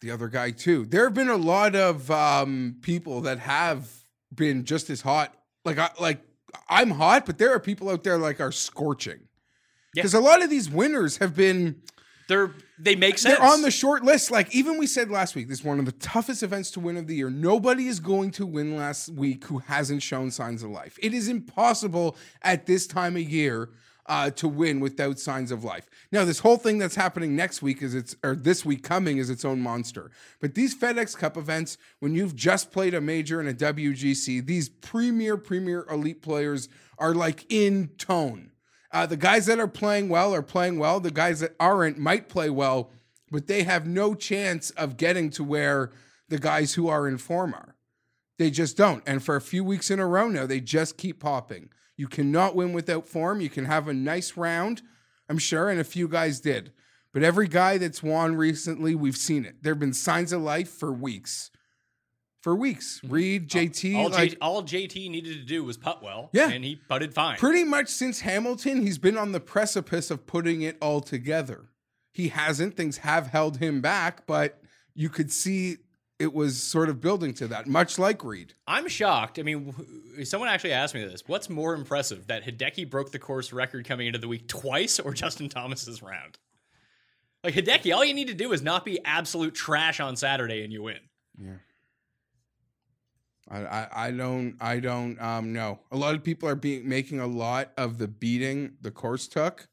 the 0.03 0.11
other 0.11 0.29
guy 0.29 0.51
too. 0.51 0.87
There 0.87 1.05
have 1.05 1.15
been 1.15 1.29
a 1.29 1.37
lot 1.37 1.77
of 1.77 2.11
um, 2.11 2.77
people 2.81 3.21
that 3.23 3.39
have 3.39 3.89
been 4.35 4.65
just 4.65 4.89
as 4.91 5.03
hot. 5.03 5.35
Like 5.65 5.79
I 5.79 5.91
like 6.01 6.21
I'm 6.69 6.91
hot, 6.91 7.27
but 7.27 7.39
there 7.39 7.53
are 7.55 7.61
people 7.61 7.89
out 7.91 8.03
there 8.03 8.19
like 8.19 8.41
are 8.41 8.51
scorching. 8.53 9.21
Yeah. 9.95 10.03
Because 10.03 10.15
a 10.15 10.21
lot 10.21 10.43
of 10.43 10.51
these 10.51 10.71
winners 10.71 11.17
have 11.19 11.35
been 11.35 11.83
They're 12.29 12.53
they 12.79 12.95
make 12.97 13.19
sense. 13.19 13.39
they're 13.39 13.47
on 13.47 13.63
the 13.63 13.71
short 13.71 14.05
list. 14.05 14.31
Like 14.31 14.55
even 14.55 14.79
we 14.79 14.87
said 14.87 15.11
last 15.11 15.35
week, 15.35 15.49
this 15.49 15.61
is 15.61 15.65
one 15.65 15.79
of 15.79 15.85
the 15.85 15.93
toughest 15.93 16.43
events 16.43 16.71
to 16.73 16.81
win 16.81 16.97
of 16.97 17.07
the 17.07 17.15
year. 17.15 17.29
Nobody 17.31 17.89
is 17.89 18.01
going 18.01 18.31
to 18.33 18.47
win 18.47 18.77
last 18.77 19.09
week 19.11 19.45
who 19.45 19.59
hasn't 19.59 20.03
shown 20.03 20.31
signs 20.31 20.63
of 20.63 20.71
life. 20.71 20.99
It 21.03 21.13
is 21.13 21.29
impossible 21.29 22.17
at 22.43 22.67
this 22.67 22.87
time 22.87 23.17
of 23.17 23.23
year 23.23 23.71
uh, 24.07 24.31
to 24.31 24.49
win 24.49 24.81
without 24.81 25.19
signs 25.19 25.53
of 25.53 25.63
life. 25.63 25.89
Now, 26.11 26.25
this 26.25 26.41
whole 26.41 26.57
thing 26.57 26.79
that's 26.79 26.97
happening 26.97 27.37
next 27.37 27.63
week 27.63 27.83
is 27.83 27.95
it's 27.95 28.17
or 28.25 28.35
this 28.35 28.65
week 28.65 28.83
coming 28.83 29.19
is 29.19 29.29
its 29.31 29.45
own 29.45 29.61
monster. 29.61 30.11
But 30.41 30.55
these 30.55 30.75
FedEx 30.77 31.17
Cup 31.17 31.37
events, 31.37 31.79
when 32.01 32.15
you've 32.15 32.35
just 32.35 32.73
played 32.73 32.95
a 32.95 33.01
major 33.01 33.41
and 33.41 33.49
a 33.49 33.55
WGC, 33.55 34.45
these 34.45 34.69
premier 34.69 35.37
premier 35.37 35.87
elite 35.91 36.23
players 36.23 36.69
are 36.99 37.15
like 37.15 37.45
in 37.53 37.89
tone. 37.99 38.51
Uh, 38.93 39.07
the 39.07 39.17
guys 39.17 39.47
that 39.47 39.61
are 39.61 39.69
playing 39.69 40.09
well 40.09 40.35
are 40.35 40.43
playing 40.43 40.79
well. 40.79 41.01
The 41.01 41.11
guys 41.11 41.41
that 41.41 41.55
aren't 41.61 41.99
might 41.99 42.29
play 42.29 42.51
well, 42.51 42.91
but 43.31 43.47
they 43.47 43.63
have 43.63 43.87
no 43.87 44.15
chance 44.15 44.71
of 44.71 44.97
getting 44.97 45.31
to 45.31 45.45
where 45.45 45.91
the 46.29 46.39
guys 46.39 46.75
who 46.75 46.89
are 46.89 47.07
in 47.07 47.19
form 47.19 47.55
are. 47.55 47.77
They 48.39 48.51
just 48.51 48.77
don't. 48.77 49.03
And 49.07 49.23
for 49.23 49.37
a 49.37 49.41
few 49.41 49.63
weeks 49.63 49.91
in 49.91 50.01
a 50.01 50.07
row 50.07 50.29
now, 50.29 50.47
they 50.47 50.61
just 50.61 50.97
keep 50.97 51.21
popping. 51.21 51.69
You 51.97 52.09
cannot 52.09 52.57
win 52.57 52.73
without 52.73 53.07
form. 53.07 53.41
You 53.41 53.51
can 53.51 53.67
have 53.67 53.87
a 53.87 53.93
nice 53.93 54.37
round, 54.37 54.83
I'm 55.29 55.39
sure, 55.39 55.69
and 55.69 55.79
a 55.79 55.85
few 55.85 56.09
guys 56.09 56.41
did. 56.41 56.73
But 57.13 57.23
every 57.23 57.49
guy 57.49 57.77
that's 57.77 58.03
won 58.03 58.37
recently, 58.37 58.95
we've 58.95 59.17
seen 59.17 59.45
it. 59.45 59.63
There 59.63 59.75
have 59.75 59.81
been 59.81 59.93
signs 59.93 60.33
of 60.33 60.41
life 60.41 60.71
for 60.71 60.93
weeks. 60.93 61.51
For 62.43 62.55
weeks. 62.55 63.01
Mm-hmm. 63.05 63.15
Reed, 63.15 63.49
JT, 63.51 63.97
all, 63.97 64.09
like 64.09 64.31
J- 64.31 64.37
all 64.41 64.63
JT 64.63 65.11
needed 65.11 65.35
to 65.39 65.45
do 65.45 65.63
was 65.63 65.77
putt 65.77 66.03
well. 66.03 66.31
Yeah. 66.33 66.49
and 66.49 66.65
he 66.65 66.77
putted 66.77 67.13
fine. 67.13 67.37
pretty 67.37 67.65
much 67.65 67.89
since 67.89 68.21
Hamilton, 68.21 68.81
he's 68.81 68.99
been 68.99 69.19
on 69.19 69.33
the 69.33 69.41
precipice 69.41 70.11
of 70.11 70.27
putting 70.27 70.63
it 70.63 70.79
all 70.81 71.01
together. 71.01 71.67
He 72.13 72.29
hasn't. 72.29 72.77
Things 72.77 72.99
have 72.99 73.27
held 73.29 73.59
him 73.59 73.81
back, 73.81 74.27
but 74.27 74.61
you 74.95 75.09
could 75.11 75.31
see 75.31 75.77
it 76.19 76.35
was 76.35 76.63
sort 76.63 76.89
of 76.89 77.01
building 77.01 77.33
to 77.35 77.49
that, 77.49 77.67
much 77.67 77.99
like 77.99 78.25
Reed. 78.25 78.55
I'm 78.67 78.89
shocked. 78.89 79.39
I 79.39 79.43
mean, 79.43 79.75
someone 80.25 80.49
actually 80.51 80.73
asked 80.73 80.95
me 80.95 81.05
this. 81.05 81.23
What's 81.27 81.49
more 81.49 81.75
impressive, 81.75 82.27
that 82.27 82.45
Hideki 82.45 82.91
broke 82.91 83.11
the 83.13 83.19
course 83.19 83.53
record 83.53 83.87
coming 83.87 84.07
into 84.07 84.19
the 84.19 84.29
week 84.29 84.47
twice, 84.49 84.99
or 84.99 85.15
Justin 85.15 85.49
Thomas's 85.49 86.03
round? 86.03 86.39
Like 87.43 87.55
Hideki, 87.55 87.95
all 87.95 88.05
you 88.05 88.13
need 88.13 88.29
to 88.29 88.35
do 88.35 88.53
is 88.53 88.61
not 88.61 88.85
be 88.85 88.99
absolute 89.05 89.55
trash 89.55 89.99
on 90.01 90.17
Saturday, 90.17 90.63
and 90.63 90.73
you 90.73 90.83
win. 90.83 90.99
I, 93.51 93.59
I, 93.59 93.89
I 94.07 94.11
don't 94.13 94.57
I 94.61 94.81
don't 94.81 95.21
um 95.21 95.53
know. 95.53 95.81
A 95.91 95.97
lot 95.97 96.15
of 96.15 96.23
people 96.23 96.49
are 96.49 96.55
being 96.55 96.89
making 96.89 97.21
a 97.21 97.27
lot 97.27 97.73
of 97.77 97.99
the 97.99 98.09
beating 98.09 98.75
the 98.81 98.91
course 98.91 99.27
took. 99.29 99.69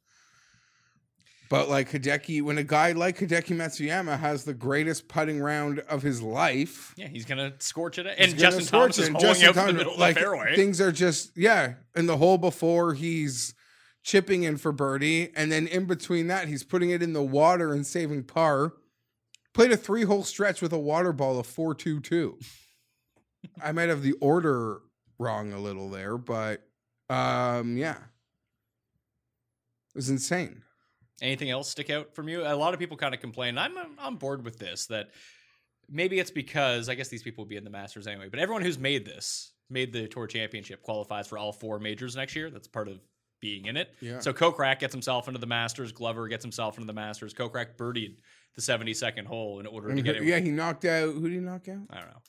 But 1.50 1.70
like 1.70 1.90
Hideki, 1.92 2.42
when 2.42 2.58
a 2.58 2.64
guy 2.64 2.92
like 2.92 3.20
Hideki 3.20 3.56
Matsuyama 3.56 4.20
has 4.20 4.44
the 4.44 4.54
greatest 4.54 5.08
putting 5.08 5.40
round 5.40 5.80
of 5.80 6.02
his 6.02 6.22
life, 6.22 6.94
Yeah, 6.98 7.08
he's 7.08 7.24
gonna 7.26 7.54
scorch 7.60 7.98
it, 8.00 8.06
and 8.06 8.38
Justin 8.38 8.66
Thomas 8.66 8.98
is 8.98 9.08
holding 9.08 9.44
out 9.44 9.54
from 9.54 9.68
the 9.68 9.74
middle 9.74 9.94
of 9.94 10.00
like, 10.00 10.16
the 10.16 10.22
fairway. 10.22 10.56
Things 10.56 10.82
are 10.82 10.92
just 10.92 11.38
yeah. 11.38 11.76
In 11.96 12.06
the 12.08 12.18
hole 12.18 12.38
before 12.38 12.96
he's 12.96 13.54
chipping 14.04 14.44
in 14.44 14.58
for 14.58 14.72
birdie, 14.72 15.32
and 15.36 15.52
then 15.52 15.68
in 15.68 15.86
between 15.86 16.28
that 16.28 16.48
he's 16.48 16.64
putting 16.64 16.90
it 16.90 17.02
in 17.02 17.14
the 17.14 17.24
water 17.24 17.74
and 17.74 17.86
saving 17.86 18.24
par. 18.24 18.74
Played 19.54 19.72
a 19.72 19.78
three 19.78 20.04
hole 20.04 20.24
stretch 20.24 20.62
with 20.62 20.72
a 20.72 20.78
water 20.78 21.12
ball 21.12 21.40
of 21.40 21.48
four 21.48 21.74
two 21.74 22.00
two. 22.00 22.38
I 23.64 23.72
might 23.72 23.90
have 23.90 24.04
the 24.04 24.14
order 24.14 24.80
wrong 25.20 25.54
a 25.54 25.60
little 25.60 25.90
there, 25.90 26.18
but 26.18 26.62
um 27.10 27.78
yeah. 27.78 27.98
It 27.98 29.96
was 29.96 30.10
insane. 30.10 30.62
Anything 31.22 31.50
else 31.50 31.70
stick 31.70 31.90
out 31.90 32.14
from 32.14 32.30
you? 32.30 32.44
A 32.46 32.54
lot 32.56 32.74
of 32.74 32.80
people 32.80 32.98
kind 32.98 33.14
of 33.16 33.20
complain. 33.22 33.58
I'm 33.58 33.78
I'm 33.78 33.98
on 34.00 34.16
board 34.18 34.46
with 34.46 34.60
this. 34.60 34.86
That 34.88 35.10
maybe 35.90 36.20
it's 36.20 36.32
because 36.32 36.90
I 36.90 36.96
guess 36.96 37.08
these 37.08 37.24
people 37.24 37.44
will 37.44 37.50
be 37.50 37.56
in 37.56 37.64
the 37.64 37.70
Masters 37.72 38.06
anyway. 38.06 38.30
But 38.30 38.40
everyone 38.40 38.62
who's 38.62 38.78
made 38.78 39.06
this, 39.06 39.54
made 39.70 39.92
the 39.92 40.08
Tour 40.08 40.28
Championship, 40.28 40.84
qualifies 40.84 41.28
for 41.28 41.38
all 41.38 41.52
four 41.52 41.80
majors 41.80 42.16
next 42.16 42.36
year. 42.36 42.52
That's 42.52 42.68
part 42.68 42.88
of 42.88 43.00
being 43.40 43.66
in 43.66 43.78
it. 43.78 43.90
Yeah. 44.02 44.20
So 44.20 44.34
Kokrak 44.34 44.80
gets 44.80 44.94
himself 44.94 45.28
into 45.28 45.40
the 45.40 45.48
Masters. 45.48 45.92
Glover 45.92 46.28
gets 46.28 46.44
himself 46.44 46.76
into 46.78 46.88
the 46.88 46.94
Masters. 46.94 47.34
Kokrak 47.34 47.78
birdied 47.78 48.18
the 48.56 48.62
72nd 48.62 49.26
hole 49.26 49.60
in 49.60 49.68
order 49.68 49.94
to 49.96 50.02
get 50.02 50.16
it. 50.16 50.24
yeah, 50.24 50.40
he 50.40 50.50
knocked 50.50 50.86
out 50.86 51.14
who 51.14 51.22
did 51.22 51.34
he 51.34 51.40
knock 51.40 51.68
out? 51.70 51.84
I 51.90 51.98
don't 52.00 52.08
know. 52.08 52.22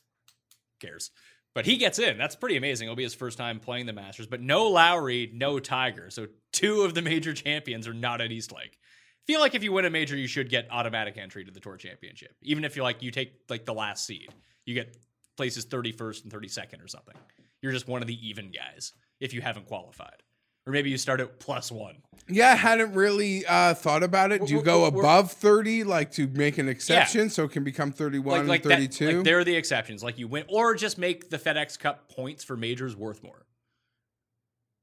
Cares. 0.78 1.10
But 1.54 1.66
he 1.66 1.76
gets 1.76 1.98
in. 1.98 2.18
That's 2.18 2.36
pretty 2.36 2.56
amazing. 2.56 2.86
It'll 2.86 2.96
be 2.96 3.02
his 3.02 3.14
first 3.14 3.38
time 3.38 3.58
playing 3.58 3.86
the 3.86 3.92
Masters. 3.92 4.26
But 4.26 4.40
no 4.40 4.68
Lowry, 4.68 5.30
no 5.34 5.58
Tiger. 5.58 6.10
So 6.10 6.28
two 6.52 6.82
of 6.82 6.94
the 6.94 7.02
major 7.02 7.32
champions 7.34 7.88
are 7.88 7.94
not 7.94 8.20
at 8.20 8.30
East 8.30 8.52
Lake. 8.52 8.78
Feel 9.26 9.40
like 9.40 9.54
if 9.54 9.62
you 9.62 9.72
win 9.72 9.84
a 9.84 9.90
major, 9.90 10.16
you 10.16 10.26
should 10.26 10.48
get 10.48 10.68
automatic 10.70 11.18
entry 11.18 11.44
to 11.44 11.50
the 11.50 11.60
Tour 11.60 11.76
Championship. 11.76 12.34
Even 12.42 12.64
if 12.64 12.76
you 12.76 12.82
like 12.82 13.02
you 13.02 13.10
take 13.10 13.32
like 13.48 13.64
the 13.64 13.74
last 13.74 14.06
seed, 14.06 14.28
you 14.64 14.74
get 14.74 14.96
places 15.36 15.66
31st 15.66 16.24
and 16.24 16.32
32nd 16.32 16.84
or 16.84 16.88
something. 16.88 17.14
You're 17.60 17.72
just 17.72 17.88
one 17.88 18.02
of 18.02 18.08
the 18.08 18.28
even 18.28 18.50
guys 18.50 18.92
if 19.20 19.34
you 19.34 19.40
haven't 19.40 19.66
qualified. 19.66 20.22
Or 20.68 20.70
maybe 20.70 20.90
you 20.90 20.98
start 20.98 21.20
at 21.20 21.40
plus 21.40 21.72
one. 21.72 21.96
Yeah, 22.28 22.52
I 22.52 22.56
hadn't 22.56 22.92
really 22.92 23.46
uh, 23.46 23.72
thought 23.72 24.02
about 24.02 24.32
it. 24.32 24.44
Do 24.44 24.52
you 24.52 24.62
go 24.62 24.84
above 24.84 25.32
30, 25.32 25.84
like 25.84 26.10
to 26.12 26.26
make 26.26 26.58
an 26.58 26.68
exception 26.68 27.30
so 27.30 27.44
it 27.44 27.52
can 27.52 27.64
become 27.64 27.90
31 27.90 28.46
Like, 28.46 28.48
like, 28.48 28.62
and 28.64 28.70
that, 28.72 28.94
32? 28.94 29.16
like 29.16 29.24
they're 29.24 29.44
the 29.44 29.56
exceptions. 29.56 30.02
Like 30.02 30.18
you 30.18 30.28
win, 30.28 30.44
or 30.48 30.74
just 30.74 30.98
make 30.98 31.30
the 31.30 31.38
FedEx 31.38 31.78
Cup 31.78 32.10
points 32.10 32.44
for 32.44 32.54
majors 32.54 32.94
worth 32.94 33.22
more. 33.22 33.46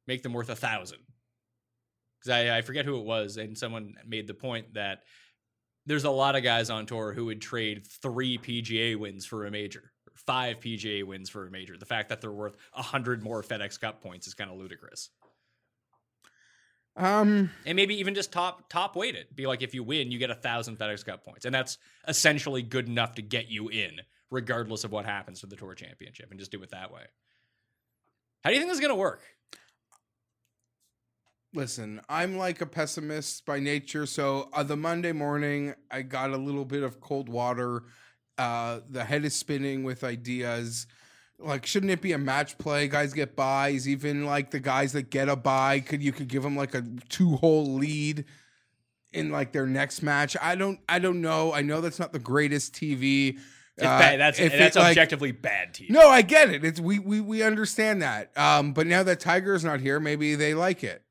Make 0.08 0.24
them 0.24 0.34
worth 0.34 0.50
a 0.50 0.56
thousand. 0.56 0.98
Because 2.20 2.32
I, 2.32 2.58
I 2.58 2.62
forget 2.64 2.86
who 2.86 2.98
it 2.98 3.06
was, 3.06 3.38
and 3.38 3.56
someone 3.56 3.94
made 4.08 4.26
the 4.26 4.34
point 4.34 4.74
that 4.74 5.04
there's 5.86 6.04
a 6.04 6.10
lot 6.10 6.36
of 6.36 6.42
guys 6.42 6.72
on 6.72 6.88
tour 6.88 7.14
who 7.14 7.26
would 7.26 7.44
trade 7.44 7.86
three 8.02 8.40
PGA 8.40 8.96
wins 8.98 9.24
for 9.24 9.46
a 9.46 9.52
major, 9.52 9.92
or 10.08 10.14
five 10.16 10.60
PGA 10.60 11.04
wins 11.04 11.30
for 11.30 11.46
a 11.46 11.52
major. 11.52 11.78
The 11.78 11.86
fact 11.86 12.10
that 12.10 12.22
they're 12.22 12.32
worth 12.32 12.56
a 12.74 12.82
hundred 12.82 13.22
more 13.22 13.44
FedEx 13.44 13.80
Cup 13.80 14.02
points 14.02 14.26
is 14.26 14.34
kind 14.34 14.50
of 14.50 14.58
ludicrous. 14.58 15.12
Um, 16.96 17.50
And 17.66 17.76
maybe 17.76 17.96
even 18.00 18.16
just 18.16 18.32
top 18.32 18.70
top 18.70 18.96
weighted. 18.96 19.28
Be 19.36 19.48
like 19.48 19.62
if 19.62 19.74
you 19.74 19.84
win, 19.84 20.12
you 20.12 20.20
get 20.20 20.30
a 20.30 20.36
thousand 20.36 20.78
FedEx 20.78 21.06
Cup 21.06 21.24
points, 21.24 21.46
and 21.46 21.54
that's 21.54 21.78
essentially 22.08 22.62
good 22.62 22.88
enough 22.88 23.16
to 23.16 23.22
get 23.22 23.50
you 23.50 23.70
in, 23.70 24.02
regardless 24.32 24.84
of 24.84 24.92
what 24.92 25.06
happens 25.06 25.42
to 25.42 25.48
the 25.48 25.56
Tour 25.56 25.74
Championship, 25.76 26.30
and 26.30 26.40
just 26.40 26.52
do 26.52 26.62
it 26.64 26.72
that 26.72 26.92
way. 26.92 27.04
How 28.44 28.50
do 28.50 28.56
you 28.56 28.62
think 28.62 28.70
this 28.70 28.78
is 28.78 28.82
gonna 28.82 28.96
work? 28.96 29.22
listen, 31.56 32.02
I'm 32.10 32.38
like 32.38 32.62
a 32.62 32.66
pessimist 32.66 33.46
by 33.46 33.60
nature. 33.60 34.06
So 34.06 34.50
uh, 34.54 34.64
the 34.64 34.76
Monday 34.76 35.14
morning, 35.14 35.74
I 35.90 36.02
got 36.02 36.32
a 36.32 36.38
little 36.38 36.66
bit 36.66 36.84
of 36.84 37.00
cold 37.00 37.30
water. 37.30 37.84
Uh, 38.38 38.82
the 38.90 39.06
head 39.06 39.24
is 39.26 39.36
spinning 39.36 39.84
with 39.84 40.04
ideas. 40.04 40.86
Like, 41.40 41.66
shouldn't 41.66 41.92
it 41.92 42.02
be 42.02 42.14
a 42.14 42.18
match 42.18 42.58
play? 42.58 42.88
Guys 42.88 43.14
get 43.14 43.36
buys. 43.36 43.88
Even 43.88 44.26
like 44.26 44.52
the 44.52 44.60
guys 44.60 44.94
that 44.94 45.10
get 45.10 45.28
a 45.30 45.36
buy, 45.36 45.80
could 45.82 46.02
you 46.02 46.12
could 46.12 46.28
give 46.28 46.44
them 46.44 46.56
like 46.56 46.74
a 46.74 46.84
two 47.10 47.36
hole 47.36 47.76
lead 47.76 48.26
in 49.14 49.32
like 49.32 49.52
their 49.52 49.66
next 49.68 50.02
match? 50.02 50.36
I 50.42 50.56
don't. 50.56 50.80
I 50.88 51.00
don't 51.00 51.22
know. 51.22 51.54
I 51.54 51.62
know 51.62 51.82
that's 51.82 52.00
not 52.00 52.14
the 52.14 52.20
greatest 52.20 52.74
TV. 52.74 53.38
It's 53.78 53.86
Uh, 53.86 54.00
bad. 54.00 54.20
That's 54.22 54.40
if 54.40 54.54
it, 54.54 54.58
that's 54.58 54.78
like- 54.78 54.92
objectively 54.92 55.34
bad 55.34 55.74
TV. 55.74 55.90
No, 55.90 56.08
I 56.10 56.22
get 56.22 56.50
it. 56.50 56.64
It's 56.64 56.80
we 56.80 57.00
we 57.00 57.20
we 57.20 57.44
understand 57.44 58.02
that. 58.02 58.36
Um, 58.38 58.72
but 58.72 58.88
now 58.88 59.04
that 59.04 59.20
Tiger's 59.20 59.66
not 59.66 59.82
here, 59.82 60.00
maybe 60.00 60.36
they 60.36 60.54
like 60.54 60.84
it. 60.84 61.02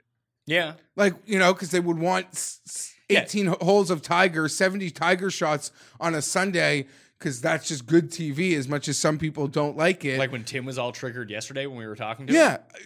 Yeah, 0.47 0.75
Like, 0.97 1.15
you 1.25 1.39
know, 1.39 1.55
because 1.55 1.71
they 1.71 1.81
would 1.81 1.99
want 1.99 2.27
s- 2.33 2.93
Yeah. 3.09 3.23
18 3.23 3.47
holes 3.63 3.91
of 3.91 4.03
Tiger, 4.03 4.47
70 4.47 4.91
Tiger 4.91 5.31
shots 5.31 5.71
on 5.99 6.15
a 6.15 6.21
Sunday, 6.21 6.87
because 7.19 7.41
that's 7.41 7.69
just 7.69 7.87
good 7.87 8.11
TV 8.11 8.55
as 8.57 8.69
much 8.69 8.87
as 8.89 8.99
some 8.99 9.19
people 9.19 9.47
don't 9.47 9.77
like 9.77 10.05
it. 10.05 10.19
like 10.19 10.33
when 10.33 10.45
Tim 10.45 10.65
was 10.67 10.77
all 10.79 10.93
triggered 10.93 11.31
yesterday 11.31 11.65
when 11.67 11.79
we 11.79 11.87
were 11.87 11.97
talking 11.97 12.27
to 12.27 12.33
him. 12.33 12.37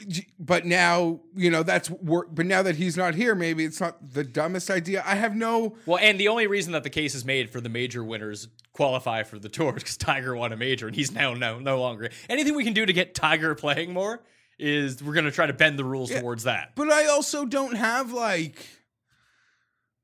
yeah. 0.07 0.21
But 0.39 0.65
now, 0.65 1.21
you 1.35 1.51
know, 1.51 1.63
that's 1.63 1.91
work. 1.91 2.29
But 2.31 2.47
now 2.47 2.63
that 2.63 2.77
he's 2.77 2.97
not 2.97 3.15
here, 3.15 3.35
maybe 3.35 3.65
it's 3.65 3.81
not 3.81 4.13
the 4.13 4.23
dumbest 4.25 4.71
idea. 4.71 5.03
I 5.05 5.17
have 5.17 5.35
no. 5.35 5.77
Well, 5.87 5.99
and 6.01 6.21
the 6.21 6.29
only 6.29 6.47
reason 6.47 6.73
that 6.75 6.85
the 6.85 6.91
case 6.91 7.15
is 7.15 7.25
made 7.25 7.51
for 7.51 7.61
the 7.61 7.69
major 7.69 8.05
winners 8.05 8.49
qualify 8.73 9.23
for 9.25 9.39
the 9.39 9.49
tour 9.49 9.77
is 9.77 9.83
because 9.83 9.97
Tiger 9.97 10.37
won 10.37 10.53
a 10.53 10.57
major 10.57 10.87
and 10.87 10.95
he's 10.95 11.11
now 11.11 11.35
no 11.35 11.59
no 11.59 11.81
longer. 11.81 12.11
Anything 12.29 12.55
we 12.55 12.65
can 12.65 12.75
do 12.75 12.87
to 12.87 12.93
get 12.93 13.15
Tiger 13.15 13.55
playing 13.55 13.93
more 13.93 14.23
is 14.59 15.03
we're 15.03 15.15
going 15.15 15.25
to 15.25 15.31
try 15.33 15.47
to 15.47 15.53
bend 15.53 15.79
the 15.79 15.85
rules 15.85 16.11
Yeah. 16.11 16.21
towards 16.21 16.45
that. 16.45 16.73
But 16.77 16.91
I 16.91 17.07
also 17.07 17.45
don't 17.45 17.75
have 17.77 18.13
like. 18.13 18.65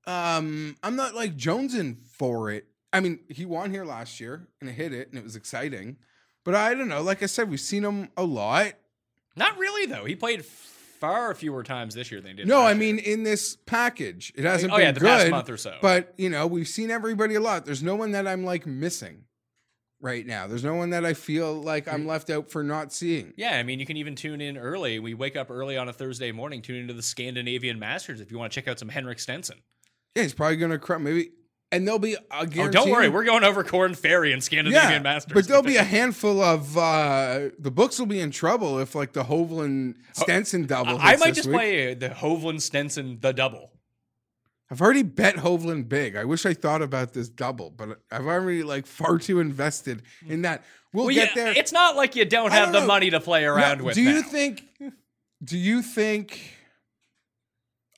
Um, 0.06 0.76
I'm 0.82 0.96
not 0.96 1.14
like 1.14 1.37
jonesing 1.37 2.04
for 2.06 2.50
it. 2.50 2.66
I 2.94 3.00
mean, 3.00 3.18
he 3.28 3.44
won 3.44 3.72
here 3.72 3.85
last 3.85 4.20
year 4.20 4.46
and 4.61 4.70
it 4.70 4.74
hit 4.74 4.92
it 4.92 5.09
and 5.09 5.18
it 5.18 5.24
was 5.24 5.35
exciting. 5.35 5.96
But 6.44 6.54
I 6.54 6.74
don't 6.74 6.88
know. 6.88 7.02
Like 7.02 7.22
I 7.22 7.26
said, 7.26 7.50
we've 7.50 7.61
seen 7.61 7.85
him 7.85 8.09
a 8.16 8.22
lot. 8.22 8.74
Not 9.37 9.59
really 9.59 9.87
though. 9.87 10.04
He 10.04 10.14
played 10.14 10.44
far 10.44 11.35
fewer 11.35 11.64
times 11.64 11.94
this 11.94 12.12
year 12.12 12.20
than 12.20 12.37
they 12.37 12.42
did. 12.42 12.48
No, 12.48 12.61
I 12.61 12.70
year. 12.70 12.78
mean 12.78 12.98
in 12.98 13.24
this 13.24 13.57
package, 13.57 14.33
it 14.37 14.44
hasn't 14.44 14.72
oh, 14.72 14.76
been 14.76 14.87
yeah, 14.87 14.92
the 14.92 15.00
good. 15.00 15.07
past 15.07 15.30
month 15.30 15.50
or 15.50 15.57
so. 15.57 15.76
But 15.83 16.14
you 16.16 16.30
know, 16.30 16.46
we've 16.46 16.68
seen 16.68 16.90
everybody 16.90 17.35
a 17.35 17.40
lot. 17.40 17.66
There's 17.66 17.83
no 17.83 17.96
one 17.96 18.12
that 18.12 18.28
I'm 18.28 18.44
like 18.44 18.64
missing 18.64 19.24
right 20.00 20.24
now. 20.24 20.46
There's 20.46 20.62
no 20.62 20.74
one 20.74 20.90
that 20.90 21.04
I 21.04 21.14
feel 21.14 21.61
like 21.61 21.88
I'm 21.88 22.04
mm. 22.04 22.09
left 22.09 22.30
out 22.30 22.50
for 22.50 22.62
not 22.62 22.92
seeing. 22.92 23.33
Yeah, 23.37 23.59
I 23.59 23.64
mean, 23.64 23.80
you 23.80 23.87
can 23.87 23.96
even 23.96 24.14
tune 24.14 24.40
in 24.40 24.57
early. 24.57 25.00
We 25.00 25.14
wake 25.14 25.35
up 25.35 25.50
early 25.50 25.76
on 25.76 25.88
a 25.88 25.92
Thursday 25.92 26.30
morning, 26.30 26.62
tune 26.62 26.76
into 26.76 26.94
the 26.94 27.02
Scandinavian 27.02 27.78
Masters 27.78 28.20
if 28.20 28.30
you 28.30 28.38
want 28.38 28.52
to 28.52 28.54
check 28.54 28.68
out 28.68 28.78
some 28.78 28.88
Henrik 28.88 29.18
Stenson. 29.18 29.59
Yeah, 30.14 30.22
he's 30.22 30.35
probably 30.35 30.57
gonna 30.57 30.78
cry. 30.78 30.98
Maybe, 30.98 31.30
and 31.74 31.87
there'll 31.87 31.98
be. 31.98 32.16
I 32.30 32.42
Oh, 32.42 32.68
don't 32.68 32.90
worry, 32.90 33.08
we're 33.08 33.24
going 33.24 33.44
over 33.44 33.62
Korn 33.64 33.94
Ferry 33.94 34.32
and 34.32 34.42
Scandinavian 34.42 34.90
yeah, 34.92 34.98
Masters. 35.00 35.32
but 35.34 35.46
there'll 35.48 35.62
be 35.62 35.76
a 35.76 35.84
handful 35.84 36.40
of 36.42 36.76
uh 36.78 37.50
the 37.58 37.70
books 37.70 37.98
will 37.98 38.06
be 38.06 38.20
in 38.20 38.30
trouble 38.30 38.78
if 38.78 38.94
like 38.94 39.12
the 39.12 39.24
Hovland 39.24 39.94
Stenson 40.12 40.66
double. 40.66 40.98
I 40.98 41.10
hits 41.12 41.20
might 41.24 41.34
just 41.34 41.48
week. 41.48 41.54
play 41.56 41.94
the 41.94 42.08
Hovland 42.10 42.60
Stenson 42.60 43.18
the 43.20 43.32
double. 43.32 43.70
I've 44.70 44.80
already 44.80 45.02
bet 45.02 45.37
Hovland 45.37 45.88
big. 45.90 46.16
I 46.16 46.24
wish 46.24 46.46
I 46.46 46.54
thought 46.54 46.80
about 46.82 47.12
this 47.12 47.28
double, 47.28 47.70
but 47.70 48.00
I've 48.10 48.26
already 48.26 48.62
like 48.62 48.87
far 48.87 49.18
too 49.18 49.38
invested 49.38 50.02
in 50.26 50.42
that. 50.42 50.64
We'll, 50.92 51.06
Well, 51.06 51.14
get 51.14 51.37
yeah, 51.37 51.44
there. 51.44 51.52
it's 51.56 51.70
not 51.72 51.96
like 51.96 52.16
you 52.16 52.24
don't 52.24 52.50
I 52.50 52.54
have 52.56 52.66
don't 52.66 52.72
the 52.72 52.80
know. 52.80 52.87
money 52.87 53.10
to 53.10 53.20
play 53.20 53.44
around 53.44 53.78
Now, 53.78 53.84
with. 53.84 53.94
Do 53.94 54.02
you 54.02 54.22
think? 54.22 54.62
Do 55.44 55.58
you 55.58 55.82
think? 55.82 56.40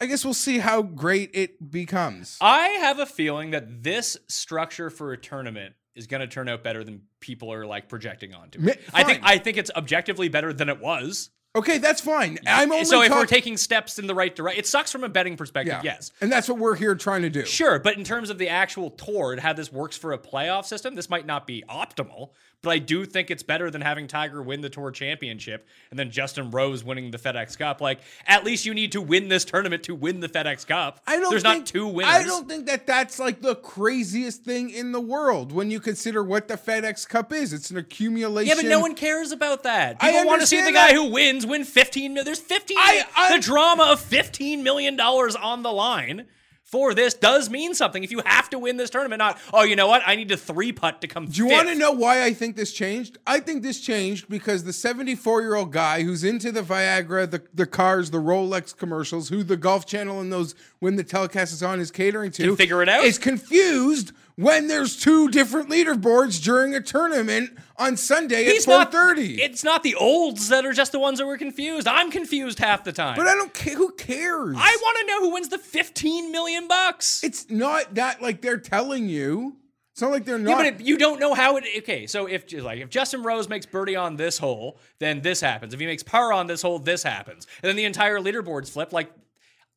I 0.01 0.07
guess 0.07 0.25
we'll 0.25 0.35
see 0.35 0.59
how 0.59 0.83
great 0.83 1.31
it 1.35 1.71
becomes. 1.71 2.37
I 2.41 2.69
have 2.69 2.99
a 2.99 3.07
feeling 3.07 3.53
that 3.53 3.83
this 3.83 4.17
structure 4.29 4.91
for 4.91 5.13
a 5.13 5.17
tournament 5.17 5.75
is 5.95 6.07
going 6.07 6.21
to 6.21 6.27
turn 6.27 6.49
out 6.49 6.63
better 6.63 6.85
than 6.85 7.03
people 7.21 7.51
are 7.53 7.65
like 7.65 7.89
projecting 7.89 8.35
onto. 8.35 8.69
It. 8.69 8.83
I 8.93 9.03
think. 9.05 9.21
I 9.23 9.39
think 9.39 9.57
it's 9.57 9.71
objectively 9.75 10.29
better 10.29 10.53
than 10.53 10.69
it 10.69 10.79
was. 10.81 11.31
okay, 11.57 11.79
that's 11.79 12.03
fine. 12.03 12.39
I'm 12.47 12.71
only 12.71 12.85
so 12.85 13.01
if 13.01 13.11
we're 13.11 13.25
taking 13.25 13.57
steps 13.57 13.99
in 13.99 14.07
the 14.07 14.15
right 14.15 14.37
direction, 14.37 14.59
it 14.59 14.67
sucks 14.67 14.93
from 14.93 15.05
a 15.05 15.09
betting 15.09 15.39
perspective. 15.39 15.73
yeah. 15.73 15.81
Yes, 15.83 16.13
and 16.21 16.31
that's 16.31 16.51
what 16.51 16.59
we're 16.59 16.77
here 16.77 16.95
trying 16.95 17.23
to 17.23 17.31
do. 17.31 17.47
Sure, 17.47 17.79
but 17.79 17.97
in 17.97 18.05
terms 18.05 18.29
of 18.29 18.37
the 18.37 18.51
actual 18.51 18.91
tour 18.91 19.33
and 19.33 19.41
how 19.41 19.55
this 19.55 19.73
works 19.73 19.97
for 19.97 20.13
a 20.13 20.19
playoff 20.19 20.67
system, 20.67 20.95
this 20.95 21.09
might 21.09 21.25
not 21.25 21.47
be 21.47 21.65
optimal. 21.71 22.33
But 22.63 22.71
I 22.71 22.79
do 22.79 23.05
think 23.05 23.31
it's 23.31 23.45
better 23.45 23.71
than 23.71 23.81
having 23.81 24.09
Tiger 24.09 24.43
win 24.43 24.61
the 24.61 24.69
tour 24.69 24.91
championship 24.91 25.69
and 25.91 25.99
then 25.99 26.11
Justin 26.11 26.51
Rose 26.51 26.83
winning 26.83 27.13
the 27.13 27.19
FedEx 27.19 27.57
Cup. 27.57 27.81
Like, 27.81 28.01
at 28.27 28.45
least 28.45 28.65
you 28.65 28.75
need 28.75 28.91
to 28.93 29.01
win 29.01 29.29
this 29.29 29.45
tournament 29.45 29.85
to 29.85 29.95
win 29.95 30.19
the 30.19 30.29
FedEx 30.29 30.67
Cup. 30.67 31.01
I 31.07 31.21
don't. 31.21 31.31
There's 31.31 31.43
think, 31.43 31.59
not 31.61 31.67
two 31.67 31.87
winners. 31.87 32.13
I 32.13 32.25
don't 32.25 32.49
think 32.49 32.67
that 32.67 32.87
that's 32.87 33.19
like 33.21 33.41
the 33.41 33.55
craziest 33.55 34.43
thing 34.43 34.71
in 34.71 34.91
the 34.93 35.01
world 35.01 35.53
when 35.53 35.71
you 35.71 35.79
consider 35.79 36.25
what 36.25 36.49
the 36.49 36.55
FedEx 36.57 37.07
Cup 37.09 37.33
is. 37.33 37.53
It's 37.53 37.71
an 37.71 37.77
accumulation. 37.77 38.49
Yeah, 38.49 38.61
but 38.63 38.69
no 38.69 38.81
one 38.81 38.95
cares 38.97 39.31
about 39.31 39.63
that. 39.63 39.99
I 40.01 40.11
People 40.11 40.27
want 40.27 40.41
to 40.41 40.47
see 40.47 40.61
the 40.61 40.73
guy 40.73 40.89
that. 40.89 40.95
who 40.95 41.11
wins 41.11 41.47
win 41.47 41.63
15 41.65 42.15
There's 42.15 42.41
15 42.41 42.77
I- 42.81 43.05
I- 43.17 43.37
The 43.37 43.43
drama 43.43 43.85
of 43.85 44.01
15 44.01 44.63
million 44.65 44.97
dollars 44.97 45.37
on 45.37 45.63
the 45.63 45.73
line 45.73 46.27
for 46.67 46.95
this 46.95 47.15
does 47.15 47.49
mean 47.49 47.75
something. 47.75 48.03
If 48.03 48.11
you 48.11 48.21
have 48.27 48.51
to 48.51 48.59
win 48.59 48.77
this 48.77 48.91
tournament, 48.91 49.21
not, 49.21 49.39
oh, 49.53 49.63
you 49.63 49.77
know 49.77 49.87
what? 49.87 50.03
I 50.05 50.17
need 50.17 50.29
to 50.31 50.37
three 50.37 50.73
putt 50.73 51.01
to 51.03 51.07
come 51.09 51.27
Do 51.27 51.45
you 51.45 51.49
want 51.49 51.69
to 51.69 51.77
know 51.77 51.93
why 51.93 52.25
I 52.25 52.33
think 52.35 52.57
this 52.57 52.73
changed? 52.73 53.19
I 53.25 53.39
think 53.39 53.63
this 53.63 53.81
changed 53.81 54.29
because 54.29 54.65
the 54.65 54.73
74 54.73 55.43
year 55.43 55.55
old 55.55 55.73
guy 55.73 56.03
who's 56.03 56.25
into 56.25 56.51
the 56.51 56.63
Viagra, 56.63 57.31
the, 57.31 57.43
the 57.55 57.67
cars, 57.67 58.11
the 58.11 58.19
Rolex 58.19 58.77
commercials, 58.77 59.29
who 59.29 59.45
the 59.45 59.57
Golf 59.57 59.87
Channel 59.87 60.21
and 60.21 60.33
those 60.33 60.57
when 60.81 60.97
the 60.97 61.05
telecast 61.05 61.53
is 61.53 61.63
on 61.63 61.79
is 61.79 61.93
catering 61.93 62.33
to, 62.33 62.43
Can 62.43 62.57
figure 62.57 62.83
it 62.83 62.89
out? 62.89 63.05
is 63.05 63.17
confused 63.19 64.13
when 64.37 64.69
there's 64.69 64.97
two 64.97 65.29
different 65.31 65.69
leaderboards 65.71 66.43
during 66.43 66.75
a 66.75 66.81
tournament 66.81 67.51
on 67.77 67.97
Sunday 67.97 68.45
He's 68.45 68.67
at 68.69 68.71
not 68.71 68.93
4:30. 68.93 69.39
It's 69.39 69.65
not 69.65 69.83
the 69.83 69.95
olds 69.95 70.49
that 70.49 70.65
are 70.65 70.73
just 70.73 70.93
the 70.93 70.99
ones 70.99 71.19
that 71.19 71.27
were 71.27 71.39
confused. 71.39 71.89
I'm 71.89 72.11
confused 72.11 72.59
half 72.59 72.85
the 72.85 72.93
time. 72.93 73.17
but 73.17 73.27
I 73.27 73.35
don't 73.35 73.53
care. 73.53 73.77
Who 73.77 73.93
cares? 73.93 74.57
I 74.59 74.77
want 74.83 74.99
to 75.01 75.07
know 75.07 75.21
who 75.23 75.33
wins 75.33 75.49
the 75.49 75.59
15 75.59 76.31
million 76.31 76.69
bucks. 76.69 77.25
It's 77.25 77.51
not 77.51 77.95
that 77.95 78.23
like 78.23 78.41
they're 78.43 78.59
telling 78.59 79.09
you. 79.09 79.57
It's 79.93 80.03
not 80.03 80.11
like 80.11 80.27
they're 80.27 80.39
not. 80.39 80.51
yeah, 80.51 80.57
but 80.57 80.67
it, 80.67 80.87
you 80.87 80.99
don't 80.99 81.19
know 81.19 81.33
how 81.33 81.57
it. 81.57 81.65
Okay, 81.79 82.07
so 82.07 82.27
if 82.27 82.53
like 82.53 82.81
if 82.81 82.91
Justin 82.91 83.23
Rose 83.23 83.49
makes 83.49 83.65
birdie 83.65 83.97
on 83.97 84.17
this 84.17 84.37
hole, 84.37 84.79
then 84.99 85.23
this 85.23 85.41
happens. 85.41 85.73
If 85.73 85.81
he 85.81 85.87
makes 85.87 86.03
par 86.03 86.35
on 86.35 86.47
this 86.47 86.61
hole, 86.61 86.79
this 86.79 87.03
happens, 87.03 87.47
and 87.63 87.69
then 87.71 87.77
the 87.77 87.87
entire 87.87 88.21
leaderboard's 88.21 88.69
flip. 88.69 88.93
Like, 88.93 89.11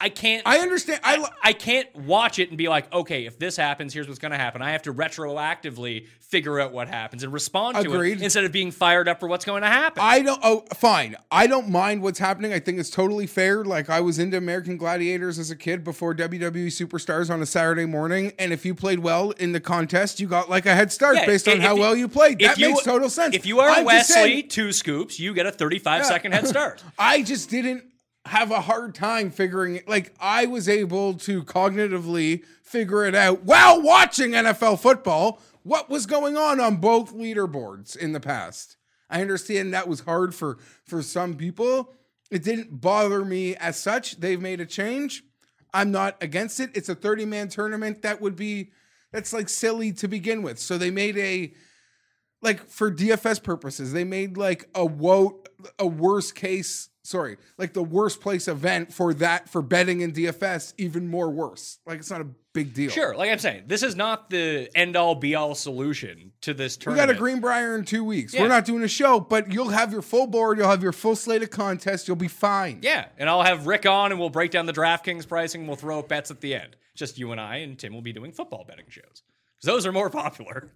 I 0.01 0.07
can't. 0.09 0.43
I 0.45 0.59
understand. 0.59 1.01
I, 1.03 1.17
I, 1.17 1.25
I 1.49 1.53
can't 1.53 1.93
watch 1.95 2.39
it 2.39 2.47
and 2.49 2.57
be 2.57 2.69
like, 2.69 2.91
okay, 2.93 3.25
if 3.25 3.37
this 3.37 3.57
happens, 3.57 3.93
here's 3.93 4.07
what's 4.07 4.19
going 4.19 4.31
to 4.31 4.37
happen. 4.37 4.61
I 4.61 4.71
have 4.71 4.83
to 4.83 4.93
retroactively 4.93 6.07
figure 6.21 6.59
out 6.59 6.71
what 6.71 6.87
happens 6.87 7.23
and 7.23 7.33
respond 7.33 7.75
to 7.75 7.81
Agreed. 7.81 8.21
it 8.21 8.23
instead 8.23 8.43
of 8.45 8.51
being 8.51 8.71
fired 8.71 9.07
up 9.07 9.19
for 9.19 9.27
what's 9.27 9.43
going 9.45 9.61
to 9.63 9.67
happen. 9.67 10.01
I 10.01 10.21
don't. 10.21 10.39
Oh, 10.43 10.63
fine. 10.75 11.15
I 11.31 11.47
don't 11.47 11.69
mind 11.69 12.01
what's 12.01 12.19
happening. 12.19 12.53
I 12.53 12.59
think 12.59 12.79
it's 12.79 12.89
totally 12.89 13.27
fair. 13.27 13.65
Like 13.65 13.89
I 13.89 13.99
was 13.99 14.19
into 14.19 14.37
American 14.37 14.77
Gladiators 14.77 15.37
as 15.39 15.51
a 15.51 15.55
kid 15.55 15.83
before 15.83 16.13
WWE 16.15 16.67
Superstars 16.67 17.29
on 17.29 17.41
a 17.41 17.45
Saturday 17.45 17.85
morning, 17.85 18.31
and 18.39 18.53
if 18.53 18.65
you 18.65 18.73
played 18.75 18.99
well 18.99 19.31
in 19.31 19.51
the 19.51 19.59
contest, 19.59 20.19
you 20.19 20.27
got 20.27 20.49
like 20.49 20.65
a 20.65 20.75
head 20.75 20.91
start 20.91 21.15
Yeah, 21.15 21.25
based 21.25 21.47
on 21.47 21.59
how 21.59 21.75
you- 21.75 21.81
well 21.81 21.95
you 21.95 22.07
played. 22.07 22.39
That 22.39 22.57
you- 22.57 22.69
makes 22.69 22.83
total 22.83 23.09
sense. 23.09 23.35
If 23.35 23.45
you 23.45 23.59
are 23.59 23.69
I'm 23.69 23.85
Wesley, 23.85 24.13
saying- 24.13 24.47
two 24.49 24.71
scoops, 24.71 25.19
you 25.19 25.33
get 25.33 25.45
a 25.45 25.51
35 25.51 26.05
second 26.05 26.31
head 26.33 26.47
start. 26.47 26.83
I 26.99 27.21
just 27.21 27.49
didn't 27.49 27.83
have 28.25 28.51
a 28.51 28.61
hard 28.61 28.93
time 28.95 29.31
figuring 29.31 29.77
it. 29.77 29.87
Like 29.87 30.13
I 30.19 30.45
was 30.45 30.69
able 30.69 31.15
to 31.15 31.43
cognitively 31.43 32.43
figure 32.61 33.05
it 33.05 33.15
out 33.15 33.43
while 33.43 33.81
watching 33.81 34.31
NFL 34.31 34.79
football. 34.79 35.41
What 35.63 35.89
was 35.89 36.05
going 36.05 36.37
on 36.37 36.59
on 36.59 36.77
both 36.77 37.13
leaderboards 37.13 37.95
in 37.97 38.13
the 38.13 38.19
past? 38.19 38.77
I 39.09 39.21
understand 39.21 39.73
that 39.73 39.87
was 39.87 40.01
hard 40.01 40.35
for 40.35 40.57
for 40.85 41.01
some 41.01 41.35
people. 41.35 41.93
It 42.29 42.43
didn't 42.43 42.79
bother 42.79 43.25
me 43.25 43.55
as 43.55 43.77
such. 43.77 44.19
They've 44.19 44.41
made 44.41 44.61
a 44.61 44.65
change. 44.65 45.23
I'm 45.73 45.91
not 45.91 46.21
against 46.21 46.59
it. 46.59 46.71
It's 46.75 46.89
a 46.89 46.95
30 46.95 47.25
man 47.25 47.49
tournament. 47.49 48.01
That 48.03 48.21
would 48.21 48.35
be 48.35 48.71
that's 49.11 49.33
like 49.33 49.49
silly 49.49 49.91
to 49.93 50.07
begin 50.07 50.43
with. 50.43 50.59
So 50.59 50.77
they 50.77 50.91
made 50.91 51.17
a 51.17 51.53
like 52.41 52.67
for 52.69 52.91
DFS 52.91 53.41
purposes, 53.43 53.91
they 53.91 54.03
made 54.03 54.37
like 54.37 54.69
a 54.75 54.85
woe 54.85 55.43
a 55.77 55.87
worst 55.87 56.35
case, 56.35 56.88
sorry, 57.09 57.37
like 57.57 57.73
the 57.73 57.83
worst 57.83 58.21
place 58.21 58.47
event 58.47 58.93
for 58.93 59.13
that 59.15 59.49
for 59.49 59.61
betting 59.61 60.01
in 60.01 60.13
DFS 60.13 60.73
even 60.77 61.07
more 61.07 61.29
worse. 61.29 61.79
Like 61.85 61.99
it's 61.99 62.11
not 62.11 62.21
a 62.21 62.27
big 62.53 62.73
deal. 62.73 62.91
Sure, 62.91 63.15
like 63.15 63.31
I'm 63.31 63.39
saying, 63.39 63.63
this 63.67 63.81
is 63.81 63.95
not 63.95 64.29
the 64.29 64.69
end 64.75 64.95
all 64.95 65.15
be 65.15 65.33
all 65.35 65.55
solution 65.55 66.31
to 66.41 66.53
this 66.53 66.77
tournament. 66.77 67.09
We 67.09 67.13
got 67.13 67.17
a 67.17 67.19
Greenbrier 67.19 67.75
in 67.75 67.83
two 67.83 68.03
weeks. 68.03 68.33
Yeah. 68.33 68.43
We're 68.43 68.49
not 68.49 68.65
doing 68.65 68.83
a 68.83 68.87
show, 68.87 69.19
but 69.19 69.51
you'll 69.51 69.69
have 69.69 69.91
your 69.91 70.03
full 70.03 70.27
board. 70.27 70.57
You'll 70.59 70.69
have 70.69 70.83
your 70.83 70.91
full 70.91 71.15
slate 71.15 71.41
of 71.41 71.49
contests. 71.49 72.07
You'll 72.07 72.17
be 72.17 72.27
fine. 72.27 72.79
Yeah, 72.83 73.07
and 73.17 73.27
I'll 73.29 73.43
have 73.43 73.65
Rick 73.65 73.85
on 73.85 74.11
and 74.11 74.19
we'll 74.19 74.29
break 74.29 74.51
down 74.51 74.67
the 74.67 74.73
DraftKings 74.73 75.27
pricing. 75.27 75.65
We'll 75.65 75.77
throw 75.77 75.99
up 75.99 76.07
bets 76.07 76.29
at 76.31 76.41
the 76.41 76.53
end. 76.53 76.75
Just 76.95 77.17
you 77.17 77.31
and 77.31 77.41
I, 77.41 77.57
and 77.57 77.77
Tim 77.79 77.93
will 77.93 78.01
be 78.01 78.13
doing 78.13 78.31
football 78.31 78.65
betting 78.67 78.85
shows. 78.89 79.23
Those 79.63 79.85
are 79.85 79.91
more 79.91 80.09
popular. 80.09 80.71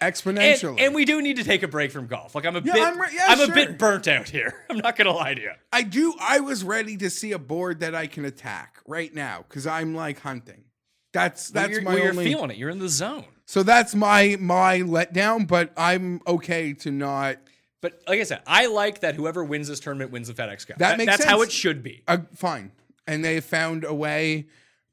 Exponentially. 0.00 0.80
and 0.80 0.94
we 0.94 1.04
do 1.04 1.20
need 1.22 1.36
to 1.36 1.44
take 1.44 1.62
a 1.62 1.68
break 1.68 1.90
from 1.90 2.06
golf. 2.06 2.34
Like 2.34 2.46
I'm 2.46 2.56
a 2.56 2.60
Yeah, 2.60 2.72
bit, 2.74 2.82
I'm 2.82 3.00
re- 3.00 3.08
yeah, 3.12 3.24
I'm 3.28 3.40
a 3.50 3.52
bit 3.52 3.78
burnt 3.78 4.08
out 4.08 4.28
here. 4.28 4.54
I'm 4.70 4.78
not 4.78 4.96
gonna 4.96 5.12
lie 5.12 5.34
to 5.34 5.40
you. 5.40 5.52
I 5.72 5.82
do. 5.82 6.14
I 6.20 6.40
was 6.40 6.64
ready 6.64 6.96
to 6.98 7.10
see 7.10 7.32
a 7.32 7.38
board 7.38 7.80
that 7.80 7.94
I 7.94 8.06
can 8.06 8.24
attack 8.24 8.78
right 8.86 9.12
now 9.14 9.44
because 9.48 9.66
I'm 9.66 9.94
like 9.94 10.20
hunting. 10.20 10.64
That's 11.12 11.52
Well, 11.52 11.62
that's 11.64 11.72
you're, 11.74 11.82
my 11.82 11.94
well, 11.94 12.04
you're 12.04 12.14
feeling 12.14 12.50
it. 12.50 12.56
You're 12.56 12.70
in 12.70 12.78
the 12.78 12.88
zone. 12.88 13.24
so 13.46 13.62
that's 13.62 13.94
my 13.94 14.36
my 14.38 14.80
letdown. 14.80 15.46
But 15.46 15.72
I'm 15.76 16.20
okay 16.26 16.72
to 16.74 16.90
not. 16.90 17.36
But 17.82 18.00
like 18.08 18.20
I 18.20 18.24
said, 18.24 18.42
I 18.46 18.66
like 18.66 19.00
that 19.00 19.14
whoever 19.14 19.44
wins 19.44 19.68
this 19.68 19.80
tournament 19.80 20.10
wins 20.10 20.28
the 20.28 20.34
FedEx 20.34 20.66
Cup. 20.66 20.78
That 20.78 20.98
makes 20.98 21.10
That's 21.12 21.24
how 21.24 21.42
it 21.42 21.52
should 21.52 21.82
be. 21.82 22.02
Uh, 22.08 22.18
fine. 22.34 22.72
And 23.06 23.24
they 23.24 23.40
found 23.40 23.84
a 23.84 23.94
way. 23.94 24.46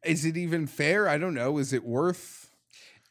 Is 0.03 0.25
it 0.25 0.35
even 0.37 0.67
fair? 0.67 1.07
I 1.07 1.17
don't 1.17 1.33
know. 1.33 1.57
Is 1.57 1.73
it 1.73 1.83
worth? 1.83 2.42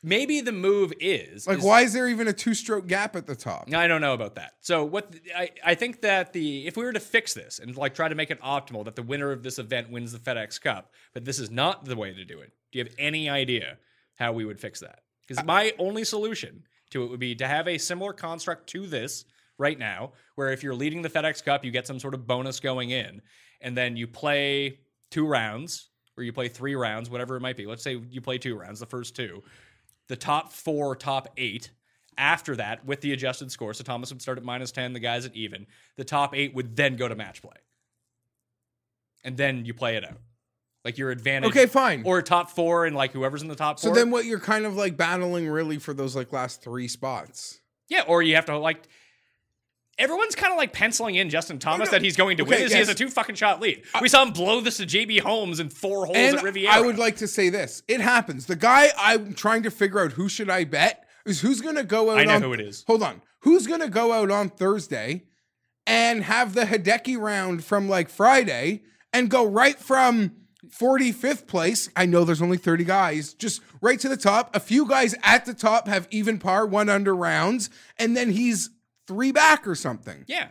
Maybe 0.03 0.41
the 0.41 0.53
move 0.53 0.93
is 0.99 1.47
Like, 1.47 1.59
is- 1.59 1.65
why 1.65 1.83
is 1.83 1.93
there 1.93 2.09
even 2.09 2.27
a 2.27 2.33
two 2.33 2.55
stroke 2.55 2.89
gap 2.89 3.15
at 3.15 3.27
the 3.27 3.37
top? 3.37 3.73
I 3.73 3.87
don't 3.87 4.01
know 4.01 4.15
about 4.15 4.35
that. 4.35 4.55
So 4.61 4.85
what 4.85 5.15
I, 5.37 5.51
I 5.65 5.75
think 5.75 6.01
that 6.03 6.33
the 6.33 6.67
if 6.67 6.77
we 6.77 6.85
were 6.85 6.93
to 6.93 7.01
fix 7.01 7.35
this 7.35 7.61
and 7.61 7.77
like 7.77 7.95
try 7.95 8.09
to 8.09 8.15
make 8.15 8.31
it 8.31 8.41
optimal 8.41 8.85
that 8.87 8.97
the 8.97 9.03
winner 9.03 9.31
of 9.31 9.43
this 9.43 9.59
event 9.59 9.91
wins 9.91 10.13
the 10.13 10.19
FedEx 10.19 10.61
Cup, 10.61 10.93
but 11.15 11.25
this 11.25 11.39
is 11.39 11.51
not 11.51 11.85
the 11.85 11.97
way 11.97 12.13
to 12.13 12.25
do 12.25 12.41
it. 12.41 12.53
Do 12.73 12.79
you 12.79 12.85
have 12.85 12.95
any 12.99 13.29
idea 13.31 13.79
how 14.17 14.33
we 14.33 14.45
would 14.45 14.59
fix 14.59 14.81
that? 14.81 15.01
Because 15.27 15.45
my 15.45 15.73
only 15.79 16.05
solution 16.05 16.65
to 16.91 17.05
it 17.05 17.11
would 17.11 17.21
be 17.21 17.35
to 17.37 17.47
have 17.47 17.69
a 17.69 17.79
similar 17.79 18.13
construct 18.13 18.67
to 18.71 18.87
this 18.87 19.25
right 19.57 19.79
now, 19.79 20.13
where 20.35 20.51
if 20.53 20.65
you're 20.65 20.75
leading 20.75 21.03
the 21.03 21.09
FedEx 21.11 21.45
Cup, 21.45 21.65
you 21.65 21.71
get 21.71 21.87
some 21.87 22.01
sort 22.01 22.15
of 22.15 22.27
bonus 22.27 22.59
going 22.59 22.91
in, 22.91 23.23
and 23.61 23.77
then 23.77 23.97
you 23.97 24.09
play 24.09 24.81
two 25.13 25.27
rounds 25.27 25.91
or 26.17 26.25
you 26.25 26.33
play 26.33 26.49
three 26.49 26.75
rounds, 26.75 27.09
whatever 27.09 27.37
it 27.37 27.41
might 27.41 27.57
be. 27.57 27.67
Let's 27.67 27.83
say 27.85 28.01
you 28.11 28.21
play 28.21 28.37
two 28.39 28.57
rounds, 28.59 28.81
the 28.81 28.87
first 28.87 29.15
two 29.15 29.43
the 30.09 30.17
top 30.17 30.53
four, 30.53 30.95
top 30.97 31.29
eight. 31.37 31.71
After 32.19 32.55
that, 32.57 32.85
with 32.85 33.01
the 33.01 33.13
adjusted 33.15 33.51
score, 33.51 33.73
so 33.73 33.83
Thomas 33.85 34.13
would 34.13 34.21
start 34.21 34.37
at 34.37 34.45
minus 34.45 34.71
10, 34.71 34.93
the 34.93 35.01
guys 35.01 35.25
at 35.25 35.35
even. 35.35 35.67
The 35.97 36.05
top 36.05 36.35
eight 36.37 36.55
would 36.55 36.77
then 36.77 36.97
go 36.97 37.09
to 37.09 37.15
match 37.15 37.41
play. 37.41 37.57
And 39.25 39.37
then 39.37 39.65
you 39.65 39.73
play 39.73 39.97
it 39.97 40.05
out. 40.05 40.19
Like 40.85 40.99
your 40.99 41.11
advantage. 41.11 41.51
Okay, 41.51 41.67
fine. 41.67 42.03
Or 42.05 42.21
top 42.23 42.51
four, 42.51 42.87
and 42.87 42.97
like 42.97 43.13
whoever's 43.13 43.41
in 43.43 43.49
the 43.49 43.55
top 43.55 43.79
So 43.79 43.89
four. 43.89 43.95
then, 43.95 44.11
what 44.11 44.25
you're 44.25 44.41
kind 44.41 44.67
of 44.67 44.75
like 44.77 44.97
battling 44.97 45.49
really 45.49 45.79
for 45.79 45.95
those 45.95 46.17
like 46.17 46.33
last 46.33 46.61
three 46.63 46.89
spots. 46.89 47.61
yeah, 47.89 48.03
or 48.07 48.21
you 48.23 48.35
have 48.35 48.47
to 48.47 48.59
like. 48.59 48.89
Everyone's 49.99 50.35
kind 50.35 50.53
of 50.53 50.57
like 50.57 50.73
penciling 50.73 51.17
in 51.17 51.31
Justin 51.31 51.57
oh, 51.57 51.61
Thomas 51.61 51.89
no. 51.89 51.93
that 51.93 52.03
he's 52.03 52.17
going 52.17 52.37
to 52.39 52.45
win. 52.45 52.55
Okay, 52.55 52.65
Is 52.65 52.73
He 52.73 52.79
has 52.79 52.89
a 52.89 52.95
two 52.95 53.09
fucking 53.09 53.35
shot 53.35 53.61
lead. 53.61 53.83
Uh, 53.95 53.99
we 54.03 54.09
saw 54.09 54.23
him 54.23 54.33
blow 54.33 54.61
this 54.61 54.79
to 54.79 54.87
JB 54.87 55.21
Holmes 55.21 55.61
in 55.61 55.69
four 55.69 56.07
holes 56.07 56.17
And 56.17 56.37
at 56.39 56.43
Riviera. 56.43 56.75
I 56.75 56.81
would 56.81 56.99
like 56.99 57.17
to 57.17 57.29
say 57.29 57.49
this: 57.49 57.83
it 57.89 58.01
happens. 58.01 58.47
The 58.47 58.57
guy 58.57 58.89
I'm 58.99 59.35
trying 59.35 59.63
to 59.65 59.71
figure 59.71 60.01
out 60.01 60.13
who 60.13 60.29
should 60.29 60.51
I 60.51 60.65
bet 60.65 61.07
is 61.27 61.41
who's 61.41 61.61
going 61.61 61.77
to 61.77 61.85
go 61.85 62.11
out. 62.11 62.19
I 62.19 62.25
know 62.25 62.37
on, 62.37 62.43
who 62.43 62.53
it 62.53 62.61
is. 62.61 62.85
Hold 62.87 63.03
on, 63.03 63.23
who's 63.41 63.67
going 63.67 63.81
to 63.81 63.89
go 63.89 64.13
out 64.13 64.31
on 64.31 64.49
Thursday 64.49 65.25
and 65.87 66.25
have 66.25 66.55
the 66.55 66.63
Hideki 66.63 67.19
round 67.19 67.65
from 67.65 67.89
like 67.89 68.09
Friday 68.09 68.83
and 69.13 69.29
go 69.29 69.45
right 69.45 69.79
from 69.79 70.33
45th 70.69 71.47
place. 71.47 71.91
I 71.97 72.07
know 72.07 72.25
there's 72.25 72.43
only 72.43 72.57
30 72.57 72.85
guys, 72.85 73.35
just 73.35 73.61
right 73.81 73.99
to 74.01 74.09
the 74.09 74.17
top. 74.17 74.55
A 74.55 74.61
few 74.61 74.87
guys 74.87 75.15
at 75.23 75.45
the 75.45 75.55
top 75.55 75.89
have 75.89 76.07
even 76.11 76.39
par, 76.39 76.67
one 76.67 76.89
under 76.89 77.15
rounds, 77.15 77.69
and 77.99 78.17
then 78.17 78.31
he's 78.31 78.71
three 79.13 79.33
back 79.33 79.67
or 79.67 79.75
something. 79.75 80.25
yeah. 80.27 80.49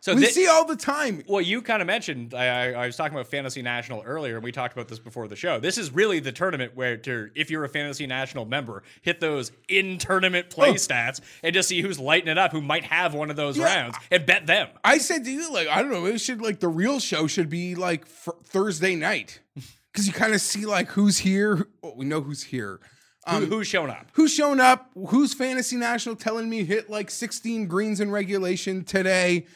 So 0.00 0.14
We 0.14 0.20
thi- 0.26 0.30
see 0.30 0.46
all 0.46 0.64
the 0.64 0.76
time. 0.76 1.24
Well, 1.26 1.40
you 1.40 1.60
kind 1.62 1.82
of 1.82 1.86
mentioned 1.86 2.32
I, 2.32 2.46
I, 2.46 2.82
I 2.82 2.86
was 2.86 2.94
talking 2.96 3.14
about 3.16 3.26
Fantasy 3.26 3.60
National 3.60 4.02
earlier, 4.06 4.36
and 4.36 4.44
we 4.44 4.52
talked 4.52 4.72
about 4.72 4.86
this 4.86 5.00
before 5.00 5.26
the 5.26 5.34
show. 5.34 5.58
This 5.58 5.78
is 5.78 5.90
really 5.92 6.20
the 6.20 6.30
tournament 6.30 6.76
where, 6.76 6.96
to, 6.98 7.28
if 7.34 7.50
you're 7.50 7.64
a 7.64 7.68
Fantasy 7.68 8.06
National 8.06 8.44
member, 8.44 8.84
hit 9.02 9.18
those 9.18 9.50
in 9.68 9.98
tournament 9.98 10.48
play 10.48 10.68
Oh. 10.70 10.74
stats 10.74 11.20
and 11.42 11.52
just 11.52 11.68
see 11.68 11.80
who's 11.82 11.98
lighting 11.98 12.28
it 12.28 12.38
up, 12.38 12.52
who 12.52 12.60
might 12.60 12.84
have 12.84 13.14
one 13.14 13.30
of 13.30 13.36
those 13.36 13.58
Yeah. 13.58 13.64
rounds, 13.64 13.96
and 14.12 14.24
bet 14.24 14.46
them. 14.46 14.68
I 14.84 14.98
said 14.98 15.24
to 15.24 15.30
you, 15.32 15.52
like, 15.52 15.66
I 15.66 15.82
don't 15.82 15.90
know, 15.90 16.06
it 16.06 16.18
should 16.20 16.40
like 16.40 16.60
the 16.60 16.68
real 16.68 17.00
show 17.00 17.26
should 17.26 17.48
be 17.48 17.74
like 17.74 18.06
fr- 18.06 18.30
Thursday 18.44 18.94
night 18.94 19.40
because 19.92 20.06
you 20.06 20.12
kind 20.12 20.34
of 20.34 20.40
see 20.40 20.66
like 20.66 20.86
who's 20.90 21.18
here. 21.18 21.66
Well, 21.82 21.96
we 21.96 22.04
know 22.04 22.20
who's 22.20 22.44
here. 22.44 22.78
Um, 23.26 23.46
who, 23.46 23.56
who's 23.56 23.66
shown 23.66 23.90
up? 23.90 24.06
Who's 24.12 24.32
shown 24.32 24.60
up? 24.60 24.90
Who's 25.08 25.34
fantasy 25.34 25.76
national 25.76 26.16
telling 26.16 26.48
me 26.48 26.64
hit 26.64 26.88
like 26.88 27.10
16 27.10 27.66
greens 27.66 28.00
in 28.00 28.10
regulation 28.10 28.84
today? 28.84 29.46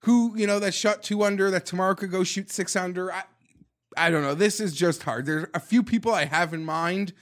Who, 0.00 0.36
you 0.36 0.46
know, 0.46 0.58
that 0.58 0.74
shot 0.74 1.02
two 1.02 1.22
under 1.22 1.50
that 1.50 1.64
tomorrow 1.64 1.94
could 1.94 2.10
go 2.10 2.24
shoot 2.24 2.50
six 2.50 2.74
under? 2.74 3.12
I, 3.12 3.22
I 3.96 4.10
don't 4.10 4.22
know. 4.22 4.34
This 4.34 4.58
is 4.58 4.74
just 4.74 5.04
hard. 5.04 5.26
There's 5.26 5.46
a 5.54 5.60
few 5.60 5.82
people 5.82 6.12
I 6.12 6.24
have 6.24 6.52
in 6.52 6.64
mind. 6.64 7.12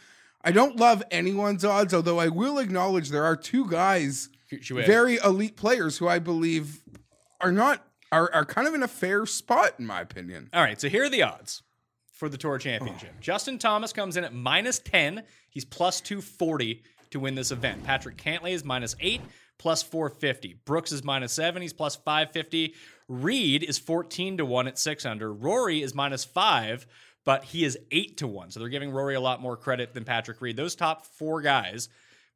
I 0.43 0.53
don't 0.53 0.77
love 0.77 1.03
anyone's 1.11 1.65
odds, 1.65 1.93
although 1.93 2.19
I 2.19 2.29
will 2.29 2.59
acknowledge 2.59 3.11
there 3.11 3.25
are 3.25 3.37
two 3.37 3.69
guys 3.69 4.31
very 4.87 5.17
elite 5.19 5.57
players 5.57 5.99
who 5.99 6.09
I 6.09 6.19
believe 6.19 6.81
are 7.41 7.53
not 7.53 7.85
are, 8.11 8.33
are 8.35 8.45
kind 8.45 8.67
of 8.67 8.75
in 8.75 8.83
a 8.83 8.89
fair 8.89 9.27
spot 9.27 9.75
in 9.79 9.87
my 9.87 10.01
opinion. 10.01 10.49
All 10.53 10.63
right, 10.63 10.81
so 10.81 10.89
here 10.89 11.05
are 11.05 11.09
the 11.09 11.23
odds 11.23 11.63
for 12.21 12.29
the 12.29 12.37
Tour 12.37 12.59
Championship. 12.59 13.19
Justin 13.21 13.59
Thomas 13.59 13.95
comes 13.95 14.19
in 14.19 14.25
at 14.25 14.35
minus 14.35 14.79
10. 14.79 15.25
He's 15.49 15.65
plus 15.65 16.03
240 16.03 16.85
to 17.13 17.19
win 17.19 17.35
this 17.35 17.51
event. 17.51 17.83
Patrick 17.83 18.19
Cantlay 18.19 18.53
is 18.53 18.63
minus 18.63 18.95
8, 19.01 19.23
plus 19.59 19.83
450. 19.83 20.61
Brooks 20.67 20.93
is 20.93 21.03
minus 21.03 21.33
7. 21.33 21.63
He's 21.63 21.73
plus 21.73 21.97
550. 21.97 22.75
Reed 23.09 23.63
is 23.63 23.79
14 23.79 24.37
to 24.37 24.45
1 24.45 24.69
at 24.69 24.79
6 24.79 25.07
under. 25.07 25.33
Rory 25.33 25.83
is 25.83 25.95
minus 25.95 26.23
5, 26.25 26.87
but 27.25 27.43
he 27.43 27.65
is 27.65 27.79
8 27.91 28.19
to 28.19 28.27
1. 28.27 28.51
So 28.51 28.61
they're 28.61 28.69
giving 28.69 28.91
Rory 28.91 29.15
a 29.15 29.21
lot 29.21 29.41
more 29.41 29.57
credit 29.57 29.95
than 29.95 30.05
Patrick 30.05 30.43
Reed. 30.43 30.59
Those 30.59 30.75
top 30.75 31.07
four 31.07 31.41
guys 31.41 31.89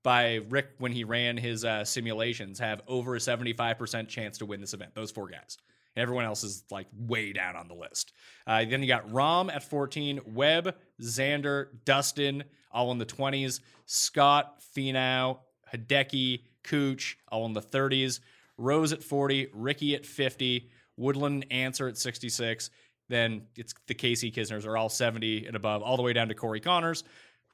by 0.02 0.40
Rick 0.48 0.70
when 0.78 0.92
he 0.92 1.04
ran 1.04 1.36
his 1.36 1.62
uh, 1.62 1.84
simulations 1.84 2.58
have 2.58 2.80
over 2.88 3.16
a 3.16 3.18
75% 3.18 4.08
chance 4.08 4.38
to 4.38 4.46
win 4.46 4.62
this 4.62 4.72
event. 4.72 4.94
Those 4.94 5.10
four 5.10 5.28
guys. 5.28 5.58
Everyone 5.96 6.24
else 6.24 6.42
is 6.42 6.64
like 6.70 6.87
way 6.96 7.33
down 7.33 7.57
on 7.57 7.68
the 7.68 7.74
list. 7.74 8.12
Uh, 8.46 8.64
then 8.64 8.83
you 8.83 8.88
got 8.88 9.09
Rahm 9.09 9.52
at 9.54 9.62
14, 9.62 10.20
Webb, 10.26 10.74
Xander, 11.00 11.68
Dustin, 11.85 12.44
all 12.72 12.90
in 12.92 12.98
the 12.98 13.07
20s, 13.07 13.61
Scott, 13.87 14.61
Finau, 14.76 15.38
Hideki, 15.72 16.42
Cooch, 16.64 17.16
all 17.30 17.46
in 17.46 17.52
the 17.52 17.62
30s, 17.62 18.20
Rose 18.59 18.92
at 18.92 19.02
40, 19.02 19.48
Rickie 19.52 19.94
at 19.94 20.04
50, 20.07 20.70
Woodland, 20.96 21.46
Ancer 21.50 21.88
at 21.88 21.98
66. 21.98 22.70
Then 23.09 23.42
it's 23.57 23.74
the 23.87 23.94
Casey 23.94 24.33
Kisners 24.33 24.66
are 24.66 24.76
all 24.76 24.88
70 24.88 25.46
and 25.46 25.57
above, 25.57 25.83
all 25.83 25.96
the 25.96 26.02
way 26.02 26.12
down 26.12 26.28
to 26.28 26.35
Corey 26.35 26.61
Conners. 26.61 27.04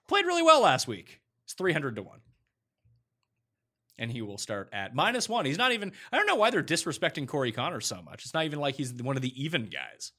Played 0.08 0.26
really 0.26 0.42
well 0.42 0.62
last 0.62 0.86
week. 0.88 1.20
It's 1.44 1.54
300 1.54 1.96
to 1.96 2.02
1 2.02 2.20
and 4.00 4.10
he 4.10 4.22
will 4.22 4.38
start 4.38 4.70
at 4.72 4.94
minus 4.94 5.28
one. 5.28 5.44
He's 5.44 5.58
not 5.58 5.72
even. 5.72 5.92
I 6.10 6.16
don't 6.16 6.26
know 6.26 6.34
why 6.34 6.50
they're 6.50 6.62
disrespecting 6.62 7.28
Corey 7.28 7.52
Conners 7.52 7.86
so 7.86 8.02
much. 8.02 8.24
It's 8.24 8.34
not 8.34 8.46
even 8.46 8.58
like 8.58 8.74
he's 8.74 8.92
one 8.94 9.14
of 9.14 9.22
the 9.22 9.40
even 9.40 9.66
guys. 9.66 10.10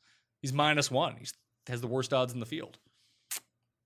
He's 0.41 0.53
minus 0.53 0.89
one. 0.89 1.17
He 1.17 1.25
has 1.67 1.81
the 1.81 1.87
worst 1.87 2.13
odds 2.13 2.31
in 2.31 2.39
the 2.39 2.45
field. 2.45 2.77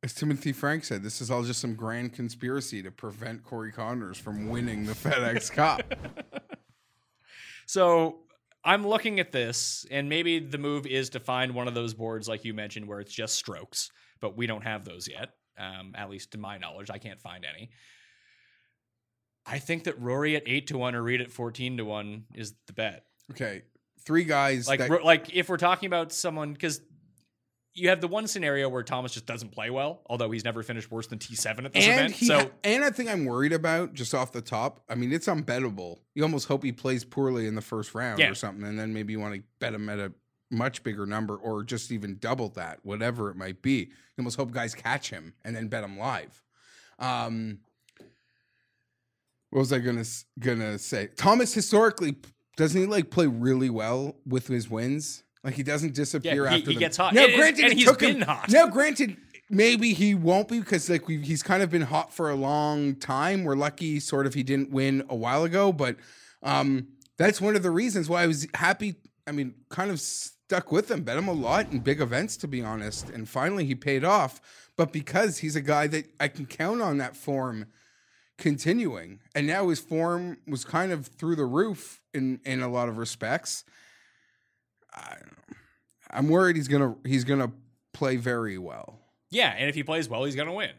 As 0.03 0.13
Timothy 0.13 0.51
Frank 0.51 0.83
said, 0.83 1.01
this 1.01 1.19
is 1.19 1.31
all 1.31 1.41
just 1.41 1.59
some 1.59 1.73
grand 1.73 2.13
conspiracy 2.13 2.83
to 2.83 2.91
prevent 2.91 3.43
Corey 3.43 3.71
Conners 3.71 4.17
from 4.19 4.49
winning 4.49 4.85
the 4.85 4.93
FedEx 4.93 5.51
Cup. 5.53 5.81
So 7.65 8.19
I'm 8.63 8.85
looking 8.85 9.19
at 9.19 9.31
this, 9.31 9.85
and 9.89 10.07
maybe 10.07 10.39
the 10.39 10.59
move 10.59 10.85
is 10.85 11.09
to 11.11 11.19
find 11.19 11.55
one 11.55 11.67
of 11.67 11.73
those 11.73 11.95
boards 11.95 12.27
like 12.27 12.45
you 12.45 12.53
mentioned, 12.53 12.87
where 12.87 12.99
it's 12.99 13.13
just 13.13 13.35
strokes, 13.35 13.89
but 14.21 14.37
we 14.37 14.45
don't 14.45 14.63
have 14.63 14.85
those 14.85 15.07
yet. 15.07 15.31
Um, 15.57 15.93
at 15.95 16.09
least 16.09 16.31
to 16.31 16.37
my 16.37 16.57
knowledge, 16.57 16.89
I 16.91 16.97
can't 16.97 17.19
find 17.19 17.45
any. 17.45 17.71
I 19.45 19.59
think 19.59 19.83
that 19.85 19.99
Rory 19.99 20.35
at 20.35 20.43
eight 20.45 20.67
to 20.67 20.77
one 20.77 20.95
or 20.95 21.03
Reed 21.03 21.21
at 21.21 21.31
fourteen 21.31 21.77
to 21.77 21.85
one 21.85 22.25
is 22.33 22.53
the 22.67 22.73
bet. 22.73 23.05
Okay, 23.31 23.63
three 24.05 24.23
guys. 24.23 24.67
like 24.67 24.79
that- 24.79 25.03
like 25.03 25.33
if 25.35 25.49
we're 25.49 25.57
talking 25.57 25.87
about 25.87 26.11
someone 26.11 26.53
because 26.53 26.81
you 27.77 27.89
have 27.89 27.99
the 27.99 28.07
one 28.07 28.25
scenario 28.25 28.69
where 28.69 28.83
Thomas 28.83 29.11
just 29.13 29.25
doesn't 29.25 29.51
play 29.51 29.69
well, 29.69 30.01
although 30.05 30.31
he's 30.31 30.45
never 30.45 30.63
finished 30.63 30.89
worse 30.89 31.07
than 31.07 31.19
T 31.19 31.35
seven 31.35 31.65
at 31.65 31.73
this 31.73 31.83
and 31.85 31.93
event. 31.99 32.13
he 32.13 32.25
so 32.25 32.49
and 32.63 32.83
I 32.85 32.89
think 32.89 33.09
I'm 33.09 33.25
worried 33.25 33.51
about 33.53 33.93
just 33.93 34.15
off 34.15 34.31
the 34.31 34.41
top. 34.41 34.81
I 34.89 34.95
mean, 34.95 35.11
it's 35.11 35.27
unbettable. 35.27 35.99
You 36.15 36.23
almost 36.23 36.47
hope 36.47 36.63
he 36.63 36.71
plays 36.71 37.03
poorly 37.03 37.47
in 37.47 37.55
the 37.55 37.61
first 37.61 37.93
round 37.93 38.19
Yeah. 38.19 38.29
or 38.31 38.35
something, 38.35 38.65
and 38.65 38.79
then 38.79 38.93
maybe 38.93 39.11
you 39.13 39.19
want 39.19 39.35
to 39.35 39.43
bet 39.59 39.73
him 39.73 39.89
at 39.89 39.99
a 39.99 40.13
much 40.51 40.83
bigger 40.83 41.05
number 41.05 41.35
or 41.35 41.63
just 41.63 41.91
even 41.91 42.17
double 42.19 42.47
that, 42.49 42.79
whatever 42.83 43.29
it 43.29 43.35
might 43.35 43.61
be. 43.61 43.79
You 43.79 43.87
almost 44.19 44.37
hope 44.37 44.51
guys 44.51 44.73
catch 44.73 45.09
him 45.09 45.33
and 45.43 45.53
then 45.55 45.67
bet 45.67 45.83
him 45.83 45.97
live. 45.99 46.43
Um, 46.97 47.59
what 49.51 49.59
was 49.59 49.71
I 49.73 49.79
gonna 49.79 50.03
gonna 50.39 50.77
say? 50.77 51.09
Thomas 51.15 51.53
historically 51.53 52.15
doesn't 52.57 52.79
he 52.79 52.87
like 52.87 53.09
play 53.09 53.27
really 53.27 53.69
well 53.69 54.15
with 54.25 54.47
his 54.47 54.69
wins? 54.69 55.23
Like 55.43 55.55
he 55.55 55.63
doesn't 55.63 55.93
disappear 55.93 56.45
Yeah, 56.45 56.49
he- 56.51 56.55
after 56.57 56.69
he 56.71 56.75
them. 56.75 56.79
gets 56.79 56.97
hot. 56.97 57.13
Now, 57.13 57.25
And- 57.25 57.35
granted, 57.35 57.63
and 57.65 57.71
it 57.73 57.77
he's 57.77 57.85
took 57.87 57.99
been 57.99 58.17
him, 58.17 58.21
hot. 58.23 58.49
Now, 58.49 58.67
granted, 58.67 59.17
maybe 59.49 59.93
he 59.93 60.15
won't 60.15 60.47
be 60.47 60.59
because 60.59 60.89
like 60.89 61.07
we 61.07 61.17
he's 61.21 61.43
kind 61.43 61.61
of 61.61 61.69
been 61.69 61.83
hot 61.83 62.13
for 62.13 62.29
a 62.29 62.35
long 62.35 62.95
time. 62.95 63.43
We're 63.43 63.55
lucky, 63.55 63.99
sort 63.99 64.25
of, 64.25 64.33
he 64.33 64.41
didn't 64.43 64.71
win 64.71 65.03
a 65.09 65.15
while 65.15 65.43
ago, 65.43 65.71
but 65.71 65.97
um, 66.43 66.87
that's 67.17 67.39
one 67.41 67.55
of 67.55 67.63
the 67.63 67.71
reasons 67.71 68.09
why 68.09 68.23
I 68.23 68.27
was 68.27 68.47
happy. 68.55 68.95
I 69.27 69.31
mean, 69.31 69.53
kind 69.69 69.91
of 69.91 69.99
stuck 69.99 70.71
with 70.71 70.89
him, 70.91 71.01
bet 71.03 71.17
him 71.17 71.27
a 71.27 71.33
lot 71.33 71.71
in 71.71 71.79
big 71.79 71.99
events, 72.01 72.37
to 72.37 72.47
be 72.47 72.61
honest, 72.63 73.09
and 73.09 73.27
finally 73.27 73.65
he 73.65 73.75
paid 73.75 74.03
off. 74.03 74.39
But 74.77 74.91
because 74.91 75.37
he's 75.39 75.55
a 75.55 75.61
guy 75.61 75.87
that 75.87 76.05
I 76.19 76.27
can 76.27 76.45
count 76.45 76.81
on 76.81 76.97
that 76.97 77.15
form 77.15 77.65
continuing, 78.37 79.19
and 79.33 79.47
now 79.47 79.69
his 79.69 79.79
form 79.79 80.37
was 80.47 80.65
kind 80.65 80.91
of 80.91 81.07
through 81.07 81.35
the 81.35 81.45
roof 81.45 82.01
in 82.13 82.39
in 82.45 82.61
a 82.61 82.67
lot 82.67 82.89
of 82.89 82.97
respects. 82.97 83.63
I 84.93 85.15
don't 85.19 85.25
know. 85.25 85.57
I'm 86.11 86.29
worried 86.29 86.55
he's 86.55 86.67
gonna 86.67 86.95
he's 87.05 87.23
gonna 87.23 87.51
play 87.93 88.15
very 88.17 88.57
well. 88.57 88.99
yeah, 89.29 89.53
and 89.57 89.69
if 89.69 89.75
he 89.75 89.83
plays 89.83 90.07
well, 90.09 90.23
he's 90.23 90.35
gonna 90.35 90.53
win. 90.53 90.71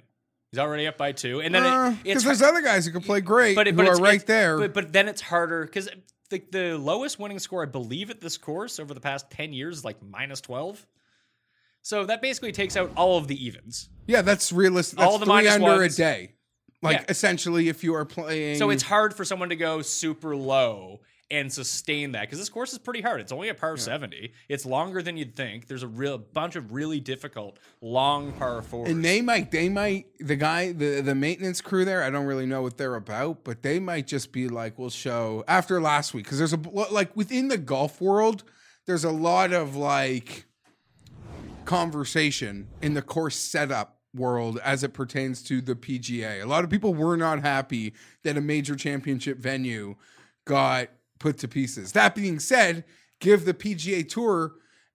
He's 0.52 0.60
already 0.60 0.86
up 0.86 0.96
by 0.96 1.12
two, 1.12 1.40
and 1.40 1.54
then 1.54 1.64
it, 1.64 2.02
Because 2.04 2.16
it's 2.16 2.24
there's 2.24 2.42
other 2.42 2.62
guys 2.62 2.86
who 2.86 2.92
can 2.92 3.02
play 3.02 3.20
great, 3.20 3.56
but, 3.56 3.66
it, 3.66 3.76
but 3.76 3.86
are 3.86 3.92
it's, 3.92 4.00
right 4.00 4.24
there. 4.26 4.58
But, 4.58 4.74
but 4.74 4.92
then 4.92 5.08
it's 5.08 5.20
harder 5.20 5.64
because 5.64 5.88
the, 6.30 6.42
the 6.50 6.78
lowest 6.78 7.18
winning 7.18 7.38
score 7.40 7.62
I 7.62 7.66
believe 7.66 8.10
at 8.10 8.20
this 8.20 8.38
course 8.38 8.78
over 8.78 8.94
the 8.94 9.00
past 9.00 9.30
ten 9.30 9.52
years 9.52 9.78
is 9.78 9.84
like 9.84 10.02
minus 10.02 10.40
twelve. 10.40 10.86
So 11.82 12.04
that 12.06 12.22
basically 12.22 12.52
takes 12.52 12.76
out 12.76 12.90
all 12.96 13.18
of 13.18 13.28
the 13.28 13.44
evens. 13.44 13.90
yeah, 14.06 14.22
that's 14.22 14.50
realistic. 14.52 14.98
That's 14.98 15.10
all 15.10 15.18
the 15.18 15.26
three 15.26 15.34
minus 15.34 15.54
under 15.54 15.66
ones. 15.66 15.94
a 15.94 15.96
day. 15.98 16.32
Like 16.86 17.00
Yeah. 17.00 17.04
essentially, 17.08 17.68
if 17.68 17.84
you 17.84 17.94
are 17.94 18.04
playing, 18.04 18.58
So 18.58 18.70
it's 18.70 18.82
hard 18.84 19.14
for 19.14 19.24
someone 19.24 19.48
to 19.50 19.56
go 19.56 19.82
super 19.82 20.34
low 20.34 21.00
and 21.28 21.52
sustain 21.52 22.12
that 22.12 22.20
because 22.20 22.38
this 22.38 22.48
course 22.48 22.72
is 22.72 22.78
pretty 22.78 23.00
hard. 23.00 23.20
It's 23.20 23.32
only 23.32 23.48
a 23.48 23.54
par 23.54 23.76
70. 23.76 24.32
It's 24.48 24.64
longer 24.64 25.02
than 25.02 25.16
you'd 25.16 25.34
think. 25.34 25.66
There's 25.66 25.82
a 25.82 25.88
real 25.88 26.18
bunch 26.18 26.54
of 26.54 26.72
really 26.72 27.00
difficult 27.00 27.58
long 27.80 28.30
par 28.34 28.62
fours. 28.62 28.88
And 28.88 29.04
they 29.04 29.20
might, 29.20 29.50
they 29.50 29.68
might, 29.68 30.06
the 30.20 30.36
guy, 30.36 30.70
the 30.70 31.00
the 31.00 31.16
maintenance 31.16 31.60
crew 31.60 31.84
there. 31.84 32.04
I 32.04 32.10
don't 32.10 32.26
really 32.26 32.46
know 32.46 32.62
what 32.62 32.76
they're 32.76 32.94
about, 32.94 33.42
but 33.42 33.62
they 33.62 33.80
might 33.80 34.06
just 34.06 34.30
be 34.30 34.46
like, 34.48 34.78
we'll 34.78 34.88
show 34.90 35.42
after 35.48 35.80
last 35.80 36.14
week 36.14 36.24
because 36.26 36.38
there's 36.38 36.52
a 36.52 36.60
like 36.90 37.16
within 37.16 37.48
the 37.48 37.58
golf 37.58 38.00
world, 38.00 38.44
there's 38.86 39.02
a 39.04 39.10
lot 39.10 39.52
of 39.52 39.74
like 39.74 40.46
conversation 41.64 42.68
in 42.80 42.94
the 42.94 43.02
course 43.02 43.36
setup 43.36 43.95
world 44.16 44.58
as 44.64 44.82
it 44.82 44.92
pertains 44.92 45.42
to 45.44 45.60
the 45.60 45.74
PGA. 45.74 46.42
A 46.42 46.46
lot 46.46 46.64
of 46.64 46.70
people 46.70 46.94
were 46.94 47.16
not 47.16 47.40
happy 47.42 47.94
that 48.22 48.36
a 48.36 48.40
major 48.40 48.74
championship 48.74 49.38
venue 49.38 49.96
got 50.44 50.88
put 51.18 51.38
to 51.38 51.48
pieces. 51.48 51.92
That 51.92 52.14
being 52.14 52.38
said, 52.38 52.84
give 53.20 53.44
the 53.44 53.54
PGA 53.54 54.08
Tour 54.08 54.54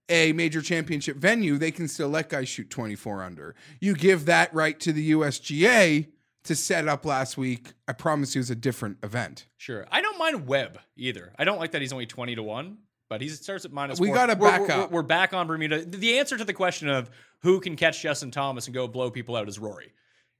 a 0.09 0.33
major 0.33 0.61
championship 0.61 1.17
venue, 1.17 1.57
they 1.57 1.71
can 1.71 1.87
still 1.87 2.09
let 2.09 2.29
guys 2.29 2.49
shoot 2.49 2.69
24 2.69 3.23
under. 3.23 3.55
You 3.79 3.95
give 3.95 4.25
that 4.25 4.53
right 4.53 4.79
to 4.81 4.91
the 4.91 5.11
USGA 5.11 6.07
to 6.43 6.55
set 6.55 6.87
up 6.87 7.05
last 7.05 7.37
week. 7.37 7.73
I 7.87 7.93
promise 7.93 8.35
you 8.35 8.41
it's 8.41 8.49
a 8.49 8.55
different 8.55 8.97
event. 9.03 9.45
Sure. 9.57 9.85
I 9.91 10.01
don't 10.01 10.17
mind 10.17 10.47
Webb 10.47 10.79
either. 10.97 11.33
I 11.37 11.43
don't 11.43 11.59
like 11.59 11.71
that 11.71 11.81
he's 11.81 11.93
only 11.93 12.07
twenty 12.07 12.35
to 12.35 12.43
one, 12.43 12.79
but 13.11 13.19
he 13.19 13.27
starts 13.27 13.65
at 13.65 13.73
minus. 13.73 13.99
We 13.99 14.09
gotta 14.09 14.37
We're- 14.39 14.51
back 14.51 14.61
we're, 14.61 14.83
up. 14.83 14.91
We're, 14.91 15.01
back 15.01 15.33
on 15.33 15.45
Bermuda. 15.45 15.83
The 15.83 16.17
answer 16.19 16.37
to 16.37 16.45
the 16.45 16.53
question 16.53 16.87
of 16.87 17.09
who 17.41 17.59
can 17.59 17.75
catch 17.75 18.01
Justin 18.01 18.31
Thomas 18.31 18.67
and 18.67 18.73
go 18.73 18.87
blow 18.87 19.11
people 19.11 19.35
out 19.35 19.49
is 19.49 19.59
Rory. 19.59 19.91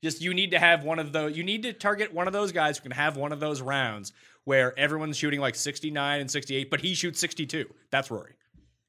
Just 0.02 0.22
you 0.22 0.34
need 0.34 0.52
to 0.52 0.58
have 0.60 0.86
one 0.86 0.98
of 0.98 1.12
those. 1.12 1.36
You 1.36 1.44
need 1.44 1.64
to 1.64 1.74
target 1.74 2.14
one 2.14 2.28
of 2.28 2.34
those 2.34 2.54
guys 2.54 2.78
who 2.78 2.84
can 2.84 2.94
have 2.94 3.18
one 3.18 3.34
of 3.34 3.42
those 3.42 3.62
rounds 3.62 4.14
where 4.46 4.74
everyone's 4.80 5.18
shooting 5.18 5.42
like 5.42 5.56
sixty 5.56 5.92
nine 5.92 6.22
and 6.22 6.32
sixty 6.32 6.56
eight, 6.56 6.70
but 6.70 6.80
he 6.80 6.94
shoots 6.94 7.20
sixty 7.20 7.46
two. 7.46 7.66
That's 7.92 8.10
Rory. 8.10 8.36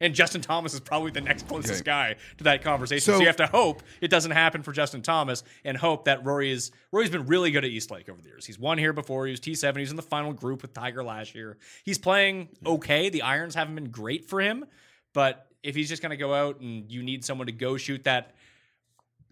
And 0.03 0.15
Justin 0.15 0.41
Thomas 0.43 0.75
is 0.75 0.81
probably 0.81 1.13
the 1.13 1.21
next 1.23 1.47
closest 1.49 1.81
Okay. 1.81 1.85
guy 1.85 2.17
to 2.39 2.45
that 2.45 2.63
conversation. 2.63 3.01
So, 3.03 3.13
So- 3.15 3.21
you 3.21 3.27
have 3.29 3.37
to 3.37 3.47
hope 3.47 3.83
it 4.03 4.09
doesn't 4.09 4.33
happen 4.33 4.63
for 4.63 4.73
Justin 4.73 5.01
Thomas, 5.01 5.45
and 5.65 5.77
hope 5.79 6.05
that 6.05 6.25
Rory 6.25 6.51
is 6.51 6.73
Rory's 6.91 7.09
been 7.11 7.25
really 7.27 7.51
good 7.53 7.65
at 7.65 7.71
East 7.71 7.91
Lake 7.91 8.09
over 8.11 8.21
the 8.21 8.29
years. 8.29 8.45
He's 8.45 8.59
won 8.59 8.77
here 8.79 8.93
before. 8.93 9.27
He 9.27 9.31
was 9.31 9.41
T 9.41 9.55
seven. 9.55 9.79
He 9.81 9.85
was 9.85 9.91
in 9.91 9.97
the 9.97 10.03
final 10.03 10.33
group 10.33 10.61
with 10.63 10.75
Tiger 10.75 11.03
last 11.03 11.35
year. 11.35 11.57
He's 11.85 11.99
playing 11.99 12.49
okay. 12.67 13.09
The 13.09 13.23
irons 13.23 13.55
haven't 13.55 13.77
been 13.77 13.91
great 13.91 14.29
for 14.29 14.41
him, 14.41 14.67
but 15.15 15.47
if 15.63 15.75
he's 15.77 15.89
just 15.89 16.03
going 16.03 16.11
to 16.11 16.17
go 16.17 16.35
out 16.35 16.59
and 16.61 16.91
you 16.91 17.03
need 17.05 17.25
someone 17.25 17.47
to 17.47 17.53
go 17.53 17.77
shoot 17.77 18.03
that 18.05 18.35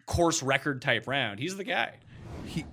course 0.07 0.43
record 0.43 0.81
type 0.83 1.07
round, 1.09 1.39
he's 1.41 1.57
the 1.57 1.65
guy. 1.65 1.95
He 2.47 2.65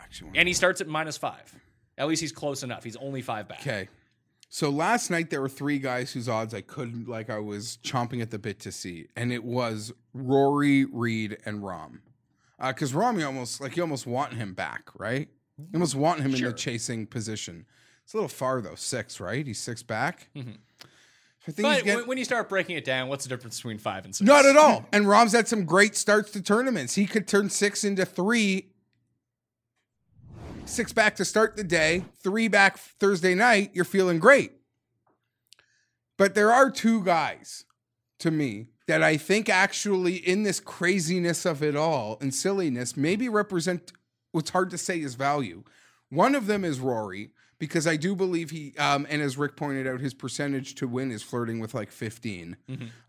actually 0.00 0.30
And 0.34 0.48
he 0.48 0.54
starts 0.54 0.80
at 0.80 0.88
minus 0.88 1.16
five. 1.16 1.54
At 1.96 2.08
least 2.08 2.20
he's 2.20 2.32
close 2.32 2.62
enough. 2.62 2.84
He's 2.84 2.96
only 2.96 3.22
five 3.22 3.46
back. 3.48 3.60
Okay. 3.60 3.88
So 4.48 4.70
last 4.70 5.10
night 5.10 5.30
there 5.30 5.40
were 5.42 5.48
three 5.48 5.78
guys 5.78 6.12
whose 6.12 6.28
odds 6.28 6.54
I 6.54 6.62
couldn't 6.62 7.06
like 7.08 7.28
I 7.28 7.38
was 7.38 7.78
chomping 7.84 8.22
at 8.22 8.30
the 8.30 8.38
bit 8.38 8.58
to 8.60 8.72
see, 8.72 9.06
and 9.14 9.32
it 9.32 9.44
was 9.44 9.92
Rory, 10.14 10.84
Reed, 10.86 11.36
and 11.44 11.62
Rahm. 11.62 12.00
Uh, 12.58 12.72
because 12.72 12.92
Rahm, 12.92 13.18
you 13.20 13.26
almost 13.26 13.60
like 13.60 13.76
you 13.76 13.82
almost 13.82 14.06
want 14.06 14.34
him 14.34 14.54
back, 14.54 14.88
right? 14.98 15.28
You 15.58 15.66
almost 15.74 15.94
want 15.94 16.20
him 16.20 16.34
in 16.34 16.42
the 16.42 16.52
chasing 16.52 17.06
position. 17.06 17.66
It's 18.04 18.14
a 18.14 18.16
little 18.16 18.28
far 18.28 18.60
though, 18.62 18.74
six, 18.74 19.20
right? 19.20 19.46
He's 19.46 19.58
six 19.60 19.82
back. 19.82 20.28
Mm-hmm. 20.34 20.52
I 21.46 21.50
think 21.50 21.66
But 21.68 21.84
getting, 21.84 21.96
when- 22.00 22.06
when 22.08 22.18
you 22.18 22.24
start 22.24 22.48
breaking 22.48 22.76
it 22.76 22.84
down, 22.84 23.08
what's 23.08 23.24
the 23.24 23.28
difference 23.28 23.56
between 23.58 23.78
five 23.78 24.04
and 24.04 24.14
six? 24.14 24.26
not 24.26 24.44
at 24.46 24.56
all. 24.56 24.86
And 24.92 25.04
Rahm's 25.06 25.32
had 25.32 25.46
some 25.48 25.64
great 25.64 25.94
starts 25.96 26.30
to 26.32 26.42
tournaments. 26.42 26.94
He 26.94 27.06
could 27.06 27.26
turn 27.28 27.50
six 27.50 27.84
into 27.84 28.04
three. 28.06 28.70
Six 30.68 30.92
back 30.92 31.16
to 31.16 31.24
start 31.24 31.56
the 31.56 31.64
day, 31.64 32.04
three 32.22 32.46
back 32.46 32.76
Thursday 32.76 33.34
night. 33.34 33.70
You're 33.72 33.86
feeling 33.86 34.18
great. 34.18 34.52
But 36.18 36.34
there 36.34 36.52
are 36.52 36.70
two 36.70 37.02
guys 37.02 37.64
to 38.18 38.30
me 38.30 38.68
that 38.86 39.02
I 39.02 39.16
think 39.16 39.48
actually, 39.48 40.16
in 40.16 40.42
this 40.42 40.60
craziness 40.60 41.46
of 41.46 41.62
it 41.62 41.74
all 41.74 42.18
and 42.20 42.34
silliness, 42.34 42.98
maybe 42.98 43.30
represent 43.30 43.92
what's 44.32 44.50
hard 44.50 44.68
to 44.70 44.78
say 44.78 45.00
is 45.00 45.14
value. 45.14 45.64
One 46.10 46.34
of 46.34 46.46
them 46.46 46.66
is 46.66 46.80
Rory, 46.80 47.30
because 47.58 47.86
I 47.86 47.96
do 47.96 48.14
believe 48.14 48.50
he, 48.50 48.74
um, 48.78 49.06
and 49.10 49.20
as 49.20 49.36
Rick 49.36 49.56
pointed 49.56 49.86
out, 49.86 50.00
his 50.00 50.14
percentage 50.14 50.74
to 50.76 50.86
win 50.88 51.10
is 51.10 51.22
flirting 51.22 51.58
with 51.60 51.74
like 51.74 51.90
15. 51.90 52.56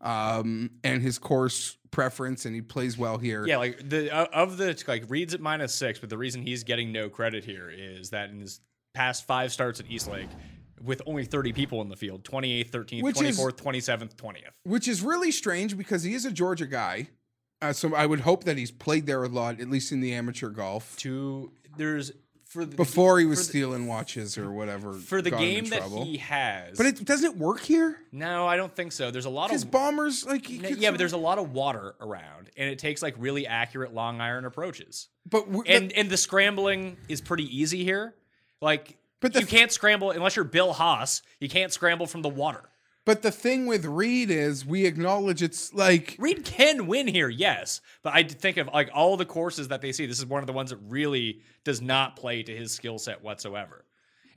Um, 0.02 0.72
and 0.84 1.02
his 1.02 1.18
course 1.20 1.78
preference, 1.91 2.45
and 2.45 2.56
he 2.56 2.62
plays 2.62 2.97
well 2.97 3.18
here. 3.18 3.45
Yeah, 3.45 3.58
like 3.58 3.88
the 3.89 4.12
uh, 4.14 4.26
of 4.34 4.58
the 4.58 4.82
like 4.88 5.06
Reed's 5.08 5.34
at 5.34 5.41
minus 5.41 5.74
six, 5.74 6.00
but 6.00 6.10
the 6.10 6.18
reason 6.18 6.41
he's 6.41 6.64
getting 6.64 6.91
no 6.91 7.10
credit 7.10 7.43
here 7.45 7.70
is 7.70 8.10
that 8.12 8.30
in 8.30 8.39
his 8.39 8.62
past 8.93 9.26
five 9.28 9.52
starts 9.52 9.80
at 9.80 9.86
East 9.89 10.10
Lake, 10.10 10.30
with 10.84 11.02
only 11.06 11.26
30 11.26 11.54
people 11.54 11.82
in 11.82 11.89
the 11.89 11.95
field 11.95 12.24
28th, 12.24 12.70
13th, 12.72 13.04
Which 13.04 13.22
is- 13.22 13.38
24th, 13.39 13.56
27th, 13.58 14.16
20th. 14.16 14.52
which 14.64 14.88
is 14.88 15.02
really 15.02 15.32
strange 15.32 15.78
because 15.78 16.04
he 16.04 16.14
is 16.14 16.26
a 16.26 16.32
Georgia 16.32 16.66
guy. 16.68 17.10
Uh, 17.62 17.74
so 17.74 17.93
I 17.93 18.06
would 18.06 18.22
hope 18.22 18.45
that 18.45 18.58
he's 18.58 18.72
played 18.72 19.06
there 19.06 19.22
a 19.22 19.28
lot, 19.28 19.60
at 19.60 19.70
least 19.70 19.91
in 19.91 20.00
the 20.00 20.14
amateur 20.14 20.47
golf, 20.50 20.95
To 21.00 21.52
there's 21.78 22.12
for 22.50 22.66
the, 22.66 22.76
before 22.76 23.20
he 23.20 23.26
was 23.26 23.39
the- 23.39 23.43
stealing 23.45 23.88
watches 23.88 24.38
or 24.38 24.52
whatever. 24.52 24.93
for 24.93 25.22
the 25.22 25.32
game 25.32 25.66
that 25.66 25.84
he 25.84 26.18
has. 26.18 26.78
But 26.78 26.88
it 26.88 27.06
doesn't 27.06 27.34
it 27.34 27.38
work 27.38 27.62
here 27.62 27.97
no, 28.12 28.47
I 28.47 28.58
don't 28.58 28.76
think 28.76 28.91
so. 28.91 29.12
There's 29.12 29.26
a 29.26 29.30
lot 29.30 29.54
of 29.54 29.72
bombers 29.72 30.26
like 30.26 30.50
yeah, 30.50 30.91
but 30.91 30.97
there's 30.97 31.14
a 31.14 31.18
lot 31.18 31.38
of 31.38 31.54
water 31.54 31.95
around, 32.02 32.50
and 32.58 32.70
it 32.70 32.80
takes 32.80 33.02
like 33.02 33.16
really 33.18 33.47
accurate 33.47 33.93
long 33.93 34.20
iron 34.20 34.45
approaches. 34.45 35.08
but 35.30 35.45
and 35.68 35.91
and 35.93 36.10
the 36.10 36.18
scrambling 36.18 36.97
is 37.08 37.22
pretty 37.22 37.45
easy 37.58 37.84
here. 37.84 38.16
Like, 38.62 38.97
But 39.22 39.36
you 39.36 39.45
can't 39.45 39.72
scramble 39.72 40.12
unless 40.12 40.36
you're 40.36 40.45
Bill 40.45 40.74
Haas. 40.74 41.22
You 41.39 41.47
can't 41.47 41.72
scramble 41.72 42.08
from 42.08 42.22
the 42.22 42.30
water. 42.30 42.69
But 43.10 43.24
the 43.24 43.32
thing 43.32 43.66
with 43.66 43.86
Reed 43.86 44.30
is 44.30 44.64
we 44.64 44.86
acknowledge 44.86 45.41
it's 45.41 45.74
like 45.74 46.16
Reed 46.20 46.45
can 46.45 46.86
win 46.86 47.07
here, 47.07 47.28
yes, 47.28 47.82
but 48.03 48.14
I 48.14 48.22
think 48.22 48.57
of 48.57 48.68
like 48.68 48.91
all 48.93 49.18
the 49.18 49.26
courses 49.26 49.70
that 49.70 49.82
they 49.82 49.91
see. 49.91 50.05
This 50.05 50.20
is 50.20 50.28
one 50.28 50.43
of 50.43 50.45
the 50.45 50.53
ones 50.53 50.70
that 50.70 50.78
really 50.88 51.41
does 51.64 51.82
not 51.82 52.16
play 52.16 52.43
to 52.43 52.55
his 52.55 52.72
skill 52.72 52.99
set 52.99 53.24
whatsoever. 53.24 53.84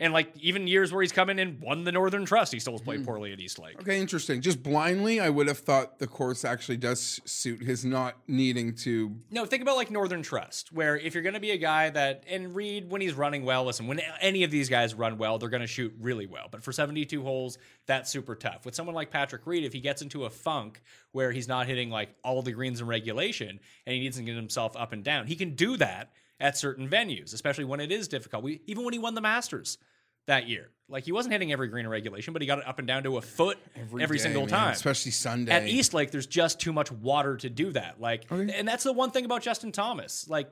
And 0.02 0.12
like 0.12 0.32
even 0.40 0.66
years 0.66 0.92
where 0.92 1.00
he's 1.00 1.12
come 1.12 1.30
in 1.30 1.38
and 1.38 1.60
won 1.60 1.84
the 1.84 1.92
Northern 1.92 2.24
Trust, 2.24 2.52
he 2.52 2.58
still 2.58 2.72
has 2.72 2.80
Hmm. 2.80 2.84
played 2.86 3.04
poorly 3.06 3.32
at 3.32 3.38
East 3.38 3.58
Lake. 3.60 3.80
okay, 3.80 4.00
interesting. 4.00 4.40
Just 4.40 4.60
blindly, 4.62 5.20
I 5.20 5.30
would 5.30 5.46
have 5.46 5.58
thought 5.58 6.00
the 6.00 6.08
course 6.08 6.44
actually 6.44 6.76
does 6.78 7.20
suit 7.24 7.62
his 7.62 7.84
not 7.84 8.16
needing 8.26 8.74
to. 8.78 9.14
No, 9.30 9.44
think 9.46 9.62
about 9.62 9.76
like 9.76 9.90
Northern 9.92 10.22
Trust, 10.22 10.72
where 10.72 10.96
if 10.96 11.14
you're 11.14 11.22
going 11.22 11.34
to 11.34 11.40
be 11.40 11.52
a 11.52 11.56
guy 11.56 11.88
that, 11.90 12.24
and 12.28 12.54
Reed, 12.54 12.90
when 12.90 13.00
he's 13.00 13.14
running 13.14 13.44
well, 13.44 13.64
listen, 13.64 13.86
when 13.86 14.00
any 14.20 14.42
of 14.42 14.50
these 14.50 14.68
guys 14.68 14.92
run 14.94 15.18
well, 15.18 15.38
they're 15.38 15.48
going 15.48 15.60
to 15.60 15.66
shoot 15.68 15.94
really 16.00 16.26
well. 16.26 16.48
But 16.50 16.64
for 16.64 16.72
72 16.72 17.22
holes, 17.22 17.58
that's 17.86 18.10
super 18.10 18.34
tough. 18.34 18.64
With 18.66 18.74
someone 18.74 18.96
like 18.96 19.10
Patrick 19.10 19.46
Reed, 19.46 19.64
if 19.64 19.72
he 19.72 19.78
gets 19.80 20.02
into 20.02 20.24
a 20.24 20.30
funk 20.30 20.82
where 21.12 21.30
he's 21.30 21.46
not 21.46 21.66
hitting 21.68 21.90
like 21.90 22.14
all 22.24 22.42
the 22.42 22.50
greens 22.52 22.80
in 22.80 22.88
regulation 22.88 23.60
and 23.86 23.94
he 23.94 24.00
needs 24.00 24.16
to 24.16 24.24
get 24.24 24.34
himself 24.34 24.76
up 24.76 24.92
and 24.92 25.04
down, 25.04 25.28
he 25.28 25.36
can 25.36 25.54
do 25.54 25.76
that 25.76 26.10
at 26.40 26.58
certain 26.58 26.88
venues, 26.88 27.32
especially 27.34 27.64
when 27.64 27.78
it 27.78 27.92
is 27.92 28.08
difficult. 28.08 28.42
We, 28.42 28.62
even 28.66 28.82
when 28.84 28.92
he 28.92 28.98
won 28.98 29.14
the 29.14 29.20
Masters 29.20 29.78
that 30.26 30.48
year, 30.48 30.70
like 30.88 31.04
he 31.04 31.12
wasn't 31.12 31.32
hitting 31.32 31.52
every 31.52 31.68
green 31.68 31.86
regulation, 31.86 32.32
but 32.32 32.42
he 32.42 32.46
got 32.46 32.58
it 32.58 32.66
up 32.66 32.78
and 32.78 32.86
down 32.86 33.02
to 33.04 33.16
a 33.16 33.22
foot 33.22 33.58
every, 33.76 34.06
day, 34.06 34.22
single 34.22 34.42
man, 34.42 34.48
time 34.48 34.72
especially 34.72 35.10
Sunday. 35.10 35.52
at 35.52 35.66
East 35.66 35.94
Lake, 35.94 36.10
there's 36.10 36.26
just 36.26 36.60
too 36.60 36.72
much 36.72 36.90
water 36.92 37.36
to 37.38 37.50
do 37.50 37.72
that. 37.72 38.00
Like, 38.00 38.24
oh, 38.30 38.40
and 38.40 38.66
that's 38.66 38.84
the 38.84 38.92
one 38.92 39.10
thing 39.10 39.24
about 39.24 39.42
Justin 39.42 39.72
Thomas. 39.72 40.28
Like, 40.28 40.50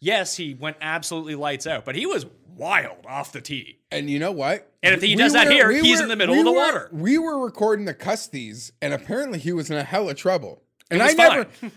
yes, 0.00 0.36
he 0.36 0.54
went 0.54 0.76
absolutely 0.80 1.34
lights 1.34 1.66
out, 1.66 1.84
but 1.84 1.94
he 1.94 2.06
was 2.06 2.26
wild 2.54 3.06
off 3.06 3.32
the 3.32 3.40
tee. 3.40 3.78
And 3.90 4.10
you 4.10 4.18
know 4.18 4.32
what? 4.32 4.70
And 4.82 4.94
if 4.94 5.02
he 5.02 5.14
does 5.14 5.32
that 5.32 5.50
here, 5.50 5.70
he's 5.70 6.00
in 6.00 6.08
the 6.08 6.16
middle 6.16 6.34
we 6.34 6.40
of 6.40 6.44
the 6.44 6.52
were- 6.52 6.58
water. 6.58 6.88
We 6.92 7.18
were 7.18 7.44
recording 7.44 7.86
the 7.86 7.94
Custies, 7.94 8.72
and 8.82 8.92
apparently 8.92 9.38
he 9.38 9.52
was 9.52 9.70
in 9.70 9.76
a 9.76 9.84
hell 9.84 10.08
of 10.10 10.16
trouble. 10.16 10.62
And 10.90 11.02
I 11.02 11.06
was 11.06 11.16
never. 11.16 11.46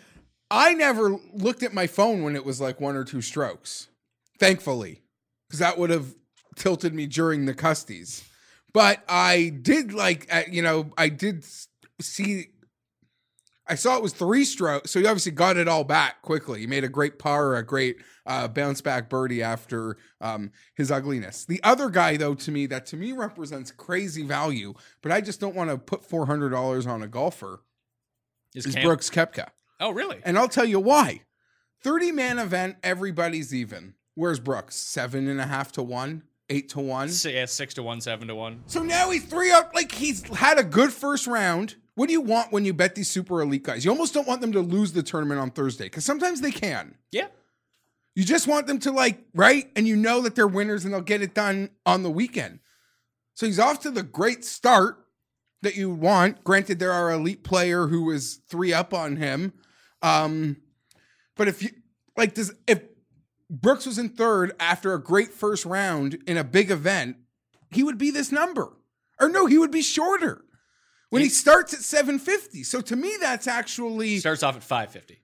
I 0.51 0.73
never 0.73 1.17
looked 1.33 1.63
at 1.63 1.73
my 1.73 1.87
phone 1.87 2.23
when 2.23 2.35
it 2.35 2.43
was 2.45 2.59
like 2.59 2.81
one 2.81 2.97
or 2.97 3.05
two 3.05 3.21
strokes. 3.21 3.87
Thankfully, 4.37 5.01
because 5.47 5.59
that 5.59 5.77
would 5.77 5.91
have 5.91 6.13
tilted 6.55 6.93
me 6.93 7.07
during 7.07 7.45
the 7.45 7.53
Custies. 7.53 8.23
But 8.73 9.03
I 9.09 9.49
did 9.61 9.93
like, 9.93 10.27
uh, 10.33 10.43
you 10.49 10.61
know, 10.61 10.91
I 10.97 11.09
did 11.09 11.43
see. 11.99 12.47
I 13.67 13.75
saw 13.75 13.95
it 13.95 14.03
was 14.03 14.11
three 14.11 14.43
strokes, 14.43 14.91
so 14.91 14.99
he 14.99 15.05
obviously 15.05 15.31
got 15.31 15.55
it 15.55 15.67
all 15.67 15.83
back 15.85 16.21
quickly. 16.23 16.59
He 16.61 16.67
made 16.67 16.83
a 16.83 16.89
great 16.89 17.19
par, 17.19 17.55
a 17.55 17.63
great 17.65 17.97
uh, 18.25 18.47
bounce 18.49 18.81
back 18.81 19.07
birdie 19.09 19.41
after 19.43 19.97
um, 20.19 20.51
his 20.75 20.91
ugliness. 20.91 21.45
The 21.45 21.61
other 21.63 21.89
guy, 21.89 22.17
though, 22.17 22.33
to 22.33 22.51
me, 22.51 22.65
that 22.65 22.85
to 22.87 22.97
me 22.97 23.13
represents 23.13 23.71
crazy 23.71 24.23
value, 24.23 24.73
but 25.01 25.11
I 25.13 25.21
just 25.21 25.39
don't 25.39 25.55
want 25.55 25.69
to 25.69 25.77
put 25.77 26.03
four 26.03 26.25
hundred 26.25 26.49
dollars 26.49 26.85
on 26.85 27.01
a 27.01 27.07
golfer. 27.07 27.61
Is 28.55 28.65
Is 28.65 28.75
Cam- 28.75 28.83
Brooks 28.83 29.09
Koepka, 29.09 29.49
Oh, 29.79 29.91
really? 29.91 30.19
and 30.25 30.37
I'll 30.37 30.49
tell 30.49 30.65
you 30.65 30.79
why. 30.79 31.21
Thirty 31.81 32.11
man 32.11 32.39
event, 32.39 32.75
everybody's 32.83 33.53
even. 33.53 33.93
Where's 34.15 34.39
Brooks? 34.41 34.75
Seven 34.75 35.29
and 35.29 35.39
a 35.39 35.45
half 35.45 35.71
to 35.73 35.83
one, 35.83 36.23
eight 36.51 36.69
to 36.69 36.79
one. 36.79 37.09
Si- 37.09 37.33
yeah, 37.33 37.45
six 37.45 37.73
to 37.75 37.83
one, 37.83 38.01
seven 38.01 38.27
to 38.27 38.35
one. 38.35 38.61
So 38.67 38.83
now 38.83 39.09
he's 39.09 39.23
three 39.23 39.51
up. 39.51 39.71
Like 39.73 39.91
he's 39.91 40.27
had 40.35 40.59
a 40.59 40.63
good 40.63 40.91
first 40.91 41.25
round. 41.25 41.75
What 41.95 42.07
do 42.07 42.13
you 42.13 42.21
want 42.21 42.51
when 42.51 42.65
you 42.65 42.73
bet 42.73 42.95
these 42.95 43.09
super 43.09 43.41
elite 43.41 43.63
guys? 43.63 43.83
You 43.83 43.91
almost 43.91 44.13
don't 44.13 44.27
want 44.27 44.41
them 44.41 44.51
to 44.51 44.61
lose 44.61 44.93
the 44.93 45.03
tournament 45.03 45.39
on 45.39 45.51
Thursday 45.51 45.85
because 45.85 46.05
sometimes 46.05 46.41
they 46.41 46.51
can. 46.51 46.95
Yeah. 47.11 47.27
You 48.15 48.25
just 48.25 48.47
want 48.47 48.67
them 48.67 48.79
to 48.79 48.91
like 48.91 49.23
right, 49.33 49.69
and 49.75 49.87
you 49.87 49.95
know 49.95 50.21
that 50.21 50.35
they're 50.35 50.47
winners 50.47 50.83
and 50.83 50.93
they'll 50.93 51.01
get 51.01 51.21
it 51.21 51.33
done 51.33 51.69
on 51.85 52.03
the 52.03 52.11
weekend. 52.11 52.59
So 53.33 53.45
he's 53.45 53.59
off 53.59 53.79
to 53.81 53.91
the 53.91 54.03
great 54.03 54.43
start 54.43 55.05
that 55.61 55.75
you 55.75 55.89
want. 55.89 56.43
Granted, 56.43 56.79
there 56.79 56.91
are 56.91 57.11
elite 57.11 57.43
player 57.43 57.87
who 57.87 58.11
is 58.11 58.41
three 58.49 58.73
up 58.73 58.93
on 58.93 59.15
him, 59.15 59.53
um, 60.01 60.57
but 61.37 61.47
if 61.47 61.63
you 61.63 61.69
like, 62.17 62.33
does 62.33 62.53
if 62.67 62.81
Brooks 63.51 63.85
was 63.85 63.97
in 63.97 64.09
third 64.09 64.53
after 64.59 64.93
a 64.93 64.99
great 65.03 65.33
first 65.33 65.65
round 65.65 66.17
in 66.25 66.37
a 66.37 66.43
big 66.43 66.71
event, 66.71 67.17
he 67.69 67.83
would 67.83 67.97
be 67.97 68.09
this 68.09 68.31
number, 68.31 68.71
or 69.19 69.27
no, 69.29 69.45
he 69.45 69.57
would 69.57 69.71
be 69.71 69.81
shorter 69.81 70.45
when 71.09 71.21
he 71.21 71.27
starts 71.29 71.73
at 71.73 71.81
seven 71.81 72.17
fifty. 72.17 72.63
So 72.63 72.79
to 72.81 72.95
me, 72.95 73.11
that's 73.19 73.47
actually 73.47 74.19
Starts 74.19 74.41
off 74.43 74.55
at 74.55 74.63
550. 74.63 75.21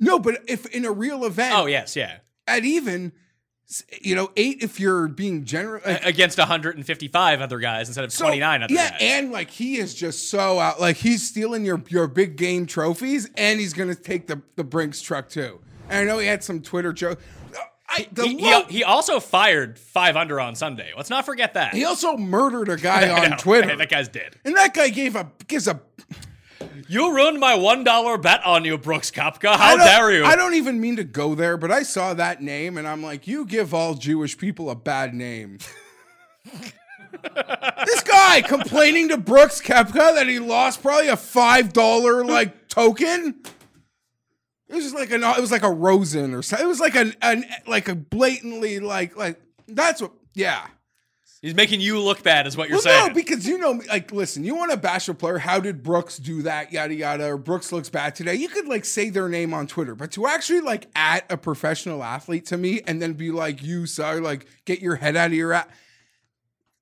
no, 0.00 0.18
but 0.20 0.40
if 0.46 0.66
in 0.66 0.84
a 0.84 0.92
real 0.92 1.24
event, 1.24 1.54
Oh, 1.56 1.66
yes, 1.66 1.96
yeah. 1.96 2.18
at 2.46 2.64
even, 2.64 3.12
you 4.00 4.14
know, 4.14 4.30
eight 4.36 4.62
if 4.62 4.78
you're 4.78 5.08
being 5.08 5.44
general. 5.44 5.80
like, 5.84 6.04
Against 6.06 6.38
155 6.38 7.40
other 7.40 7.58
guys 7.58 7.88
instead 7.88 8.04
of 8.04 8.12
so- 8.12 8.26
29 8.26 8.62
other 8.62 8.72
yeah, 8.74 8.90
guys. 8.90 8.98
and 9.00 9.32
like 9.32 9.50
he 9.50 9.78
is 9.78 9.92
just 9.94 10.30
so 10.30 10.60
out. 10.60 10.80
Like 10.80 10.96
he's 10.98 11.26
stealing 11.28 11.64
your 11.64 11.82
your 11.88 12.06
big 12.06 12.36
game 12.36 12.64
trophies, 12.66 13.28
and 13.36 13.58
he's 13.58 13.72
gonna 13.72 13.96
take 13.96 14.28
the 14.28 14.40
the 14.54 14.62
Brinks 14.64 15.00
truck 15.02 15.28
too. 15.28 15.60
And 15.88 15.98
I 15.98 16.04
know 16.04 16.18
he 16.18 16.26
had 16.26 16.42
some 16.44 16.62
Twitter 16.62 16.92
joke. 16.92 17.20
I 17.88 18.08
he, 18.16 18.36
he, 18.36 18.62
he 18.64 18.84
also 18.84 19.20
fired 19.20 19.78
five 19.78 20.16
under 20.16 20.40
on 20.40 20.54
Sunday. 20.56 20.92
Let's 20.96 21.10
not 21.10 21.24
forget 21.24 21.54
that. 21.54 21.72
he 21.74 21.84
also 21.84 22.16
murdered 22.16 22.68
a 22.68 22.76
guy 22.76 23.08
on 23.22 23.30
know. 23.30 23.36
Twitter, 23.38 23.76
that 23.76 23.88
guy's 23.88 24.08
dead. 24.08 24.36
and 24.44 24.56
that 24.56 24.74
guy 24.74 24.88
gave 24.88 25.14
a 25.16 25.30
gives 25.46 25.68
a. 25.68 25.80
You 26.88 27.14
ruined 27.14 27.38
my 27.40 27.54
one 27.54 27.84
dollar 27.84 28.18
bet 28.18 28.44
on 28.44 28.64
you, 28.64 28.78
Brooks 28.78 29.10
Koepka. 29.10 29.56
How 29.56 29.76
dare 29.76 30.12
you? 30.12 30.24
I 30.24 30.36
don't 30.36 30.54
even 30.54 30.80
mean 30.80 30.96
to 30.96 31.04
go 31.04 31.34
there, 31.34 31.56
but 31.56 31.70
I 31.70 31.82
saw 31.82 32.14
that 32.14 32.42
name 32.42 32.76
and 32.78 32.86
I'm 32.86 33.02
like, 33.02 33.26
you 33.26 33.44
give 33.44 33.72
all 33.74 33.94
Jewish 33.94 34.36
people 34.38 34.70
a 34.70 34.74
bad 34.76 35.14
name. 35.14 35.58
this 37.84 38.02
guy 38.02 38.42
complaining 38.42 39.08
to 39.08 39.16
Brooks 39.16 39.60
Koepka 39.60 40.14
that 40.14 40.28
he 40.28 40.38
lost 40.38 40.82
probably 40.82 41.08
a 41.08 41.16
five 41.16 41.72
dollar 41.72 42.24
like 42.24 42.68
token. 42.68 43.40
It 44.68 44.74
was 44.74 44.84
just 44.84 44.94
like 44.96 45.10
an 45.12 45.22
it 45.22 45.40
was 45.40 45.52
like 45.52 45.62
a 45.62 45.70
Rosen 45.70 46.34
or 46.34 46.42
something. 46.42 46.64
It 46.66 46.68
was 46.68 46.80
like 46.80 46.96
an, 46.96 47.14
an 47.22 47.44
like 47.66 47.88
a 47.88 47.94
blatantly 47.94 48.80
like 48.80 49.16
like 49.16 49.40
that's 49.68 50.02
what 50.02 50.12
yeah. 50.34 50.66
He's 51.42 51.54
making 51.54 51.80
you 51.80 52.00
look 52.00 52.22
bad, 52.24 52.46
is 52.46 52.56
what 52.56 52.68
you're 52.68 52.76
Well, 52.76 52.82
saying. 52.82 53.08
no, 53.08 53.14
because 53.14 53.46
you 53.46 53.58
know, 53.58 53.80
like, 53.88 54.10
listen, 54.10 54.42
you 54.42 54.56
want 54.56 54.72
to 54.72 54.76
bash 54.76 55.08
a 55.08 55.14
player. 55.14 55.38
How 55.38 55.60
did 55.60 55.82
Brooks 55.82 56.16
do 56.16 56.42
that? 56.42 56.72
Yada 56.72 56.94
yada. 56.94 57.26
Or 57.26 57.36
Brooks 57.36 57.70
looks 57.70 57.88
bad 57.88 58.16
today. 58.16 58.34
You 58.34 58.48
could 58.48 58.66
like 58.66 58.84
say 58.84 59.10
their 59.10 59.28
name 59.28 59.54
on 59.54 59.66
Twitter, 59.68 59.94
but 59.94 60.10
to 60.12 60.26
actually 60.26 60.60
like 60.62 60.88
at 60.96 61.30
a 61.30 61.36
professional 61.36 62.02
athlete 62.02 62.46
to 62.46 62.56
me 62.56 62.80
and 62.86 63.00
then 63.00 63.12
be 63.12 63.30
like, 63.30 63.62
"You 63.62 63.86
sorry," 63.86 64.20
like 64.20 64.46
get 64.64 64.80
your 64.80 64.96
head 64.96 65.14
out 65.14 65.26
of 65.28 65.34
your 65.34 65.52
ass. 65.52 65.68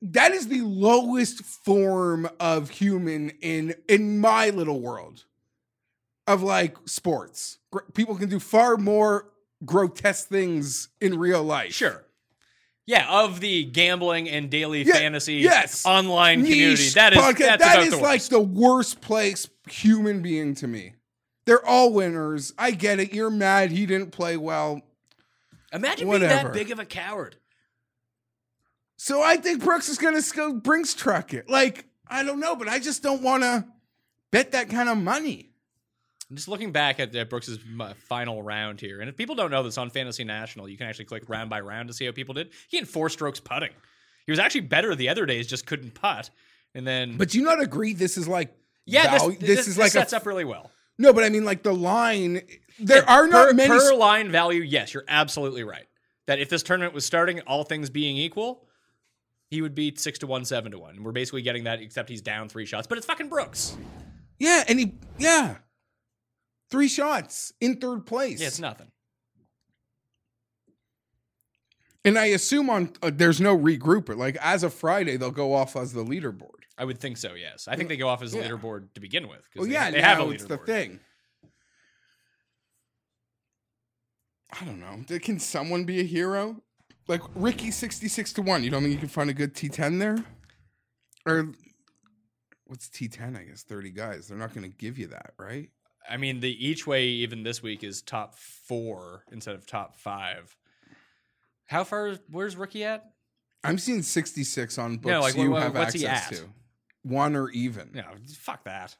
That 0.00 0.32
is 0.32 0.48
the 0.48 0.60
lowest 0.62 1.42
form 1.42 2.28
of 2.40 2.70
human 2.70 3.30
in 3.42 3.74
in 3.88 4.18
my 4.20 4.50
little 4.50 4.80
world 4.80 5.24
of 6.26 6.42
like 6.42 6.76
sports. 6.86 7.58
People 7.94 8.16
can 8.16 8.28
do 8.28 8.38
far 8.38 8.76
more 8.76 9.30
grotesque 9.64 10.28
things 10.28 10.88
in 11.00 11.18
real 11.18 11.42
life. 11.42 11.72
Sure. 11.72 12.04
Yeah, 12.86 13.06
of 13.10 13.40
the 13.40 13.64
gambling 13.64 14.28
and 14.28 14.50
daily 14.50 14.82
Yeah, 14.82 14.92
fantasy 14.94 15.36
yes. 15.36 15.86
online 15.86 16.42
community. 16.42 16.90
That 16.90 17.14
is 17.14 17.18
podcast. 17.18 17.38
that's 17.38 17.64
That 17.64 17.74
about 17.76 17.86
is 17.86 17.90
the 17.94 17.96
like 17.98 18.22
the 18.24 18.40
worst 18.40 19.00
place 19.00 19.48
human 19.70 20.20
being 20.20 20.54
to 20.56 20.66
me. 20.66 20.94
They're 21.46 21.64
all 21.64 21.92
winners. 21.92 22.52
I 22.58 22.72
get 22.72 23.00
it. 23.00 23.12
You're 23.14 23.30
mad 23.30 23.70
he 23.70 23.86
didn't 23.86 24.10
play 24.10 24.36
well. 24.36 24.82
Imagine 25.72 26.08
being 26.08 26.20
that 26.20 26.52
big 26.52 26.70
of 26.70 26.78
a 26.78 26.84
coward. 26.84 27.36
So 28.96 29.22
I 29.22 29.36
think 29.36 29.62
Brooks 29.64 29.88
is 29.88 29.98
gonna 29.98 30.20
go 30.34 30.52
Brinks 30.54 30.94
truck 30.94 31.34
it. 31.34 31.48
Like, 31.48 31.86
I 32.06 32.22
don't 32.22 32.38
know, 32.40 32.54
but 32.54 32.68
I 32.68 32.78
just 32.78 33.02
don't 33.02 33.22
wanna 33.22 33.66
bet 34.30 34.52
that 34.52 34.68
kind 34.68 34.88
of 34.88 34.98
money. 34.98 35.50
I'm 36.30 36.36
just 36.36 36.48
looking 36.48 36.72
back 36.72 37.00
at 37.00 37.14
uh, 37.14 37.24
Brooks's 37.24 37.58
final 38.08 38.42
round 38.42 38.80
here, 38.80 39.00
and 39.00 39.08
if 39.08 39.16
people 39.16 39.34
don't 39.34 39.50
know 39.50 39.62
this 39.62 39.76
on 39.78 39.90
Fantasy 39.90 40.24
National, 40.24 40.68
you 40.68 40.76
can 40.78 40.86
actually 40.86 41.04
click 41.04 41.28
round 41.28 41.50
by 41.50 41.60
round 41.60 41.88
to 41.88 41.94
see 41.94 42.06
how 42.06 42.12
people 42.12 42.34
did. 42.34 42.50
He 42.68 42.78
had 42.78 42.88
four 42.88 43.08
strokes 43.10 43.40
putting. 43.40 43.72
He 44.26 44.32
was 44.32 44.38
actually 44.38 44.62
better 44.62 44.94
the 44.94 45.08
other 45.10 45.26
days, 45.26 45.46
just 45.46 45.66
couldn't 45.66 45.94
putt. 45.94 46.30
And 46.74 46.86
then, 46.86 47.16
But 47.18 47.30
do 47.30 47.38
you 47.38 47.44
not 47.44 47.62
agree 47.62 47.92
this 47.92 48.16
is 48.16 48.26
like 48.26 48.56
yeah, 48.86 49.18
val- 49.18 49.30
this, 49.30 49.38
this, 49.38 49.68
is 49.68 49.78
like 49.78 49.92
sets 49.92 50.12
a 50.12 50.16
up 50.16 50.26
really 50.26 50.44
well. 50.44 50.70
no, 50.98 51.12
but 51.12 51.24
I 51.24 51.28
mean 51.28 51.44
like 51.44 51.62
the 51.62 51.74
line. 51.74 52.42
There 52.80 53.08
are 53.08 53.28
not 53.28 53.48
per, 53.48 53.54
many. 53.54 53.68
per 53.68 53.94
line 53.94 54.32
value. 54.32 54.62
Yes, 54.62 54.92
you're 54.92 55.04
absolutely 55.06 55.62
right. 55.62 55.86
That 56.26 56.38
if 56.40 56.48
this 56.48 56.62
tournament 56.62 56.94
was 56.94 57.04
starting, 57.04 57.40
all 57.42 57.64
things 57.64 57.90
being 57.90 58.16
equal, 58.16 58.66
he 59.50 59.62
would 59.62 59.74
be 59.74 59.94
six 59.96 60.18
to 60.20 60.26
one, 60.26 60.44
seven 60.44 60.72
to 60.72 60.78
one. 60.78 60.96
And 60.96 61.04
we're 61.04 61.12
basically 61.12 61.42
getting 61.42 61.64
that, 61.64 61.80
except 61.80 62.08
he's 62.08 62.22
down 62.22 62.48
three 62.48 62.66
shots. 62.66 62.86
But 62.86 62.98
it's 62.98 63.06
fucking 63.06 63.28
Brooks. 63.28 63.76
yeah, 64.38 64.64
and 64.66 64.80
he 64.80 64.94
yeah, 65.18 65.56
three 66.70 66.88
shots 66.88 67.52
in 67.60 67.76
third 67.76 68.06
place. 68.06 68.40
Yeah, 68.40 68.48
it's 68.48 68.60
nothing. 68.60 68.90
And 72.04 72.18
I 72.18 72.26
assume 72.26 72.68
on 72.68 72.92
uh, 73.02 73.10
there's 73.14 73.40
no 73.40 73.56
regrouper. 73.56 74.16
Like 74.16 74.36
as 74.40 74.62
of 74.62 74.74
Friday, 74.74 75.16
they'll 75.16 75.30
go 75.30 75.54
off 75.54 75.74
as 75.76 75.92
the 75.92 76.04
leaderboard. 76.04 76.50
I 76.76 76.84
would 76.84 76.98
think 77.00 77.16
so. 77.16 77.34
Yes, 77.34 77.66
I 77.68 77.76
think 77.76 77.88
they 77.88 77.96
go 77.96 78.08
off 78.08 78.22
as 78.22 78.34
a 78.34 78.38
Yeah. 78.38 78.48
leaderboard 78.48 78.92
to 78.94 79.00
begin 79.00 79.28
with. 79.28 79.40
Well, 79.56 79.66
they, 79.66 79.72
yeah, 79.72 79.90
they 79.90 80.02
have 80.02 80.18
a 80.18 80.22
leaderboard. 80.24 80.34
it's 80.34 80.44
the 80.44 80.58
thing. 80.58 81.00
I 84.60 84.64
don't 84.64 84.80
know. 84.80 85.18
Can 85.18 85.38
someone 85.40 85.84
be 85.84 86.00
a 86.00 86.04
hero? 86.04 86.62
Like 87.08 87.22
Rickie, 87.34 87.70
sixty-six 87.70 88.32
to 88.34 88.42
one. 88.42 88.62
You 88.64 88.70
don't 88.70 88.82
think 88.82 88.92
you 88.92 88.98
can 88.98 89.08
find 89.08 89.30
a 89.30 89.34
good 89.34 89.54
T 89.54 89.68
ten 89.68 89.98
there? 89.98 90.16
Or 91.26 91.52
what's 92.66 92.88
T 92.88 93.08
ten? 93.08 93.36
I 93.36 93.44
guess 93.44 93.62
thirty 93.62 93.90
guys. 93.90 94.28
They're 94.28 94.38
not 94.38 94.54
going 94.54 94.70
to 94.70 94.76
give 94.76 94.98
you 94.98 95.08
that, 95.08 95.32
right? 95.38 95.70
I 96.08 96.16
mean, 96.18 96.40
the 96.40 96.50
each 96.66 96.86
way 96.86 97.06
even 97.06 97.42
this 97.42 97.62
week 97.62 97.82
is 97.82 98.02
top 98.02 98.34
four 98.36 99.24
instead 99.32 99.54
of 99.54 99.66
top 99.66 99.96
five. 99.96 100.54
How 101.66 101.84
far? 101.84 102.16
Where's 102.30 102.56
Rookie 102.56 102.84
at? 102.84 103.10
I'm 103.62 103.78
seeing 103.78 104.02
sixty-six 104.02 104.76
on 104.78 104.96
books 104.98 105.10
No, 105.10 105.20
like, 105.20 105.36
you 105.36 105.50
what- 105.50 105.62
have 105.62 105.76
access 105.76 106.28
to. 106.40 106.48
One 107.02 107.36
or 107.36 107.50
even. 107.50 107.90
No, 107.94 108.04
fuck 108.38 108.64
that. 108.64 108.96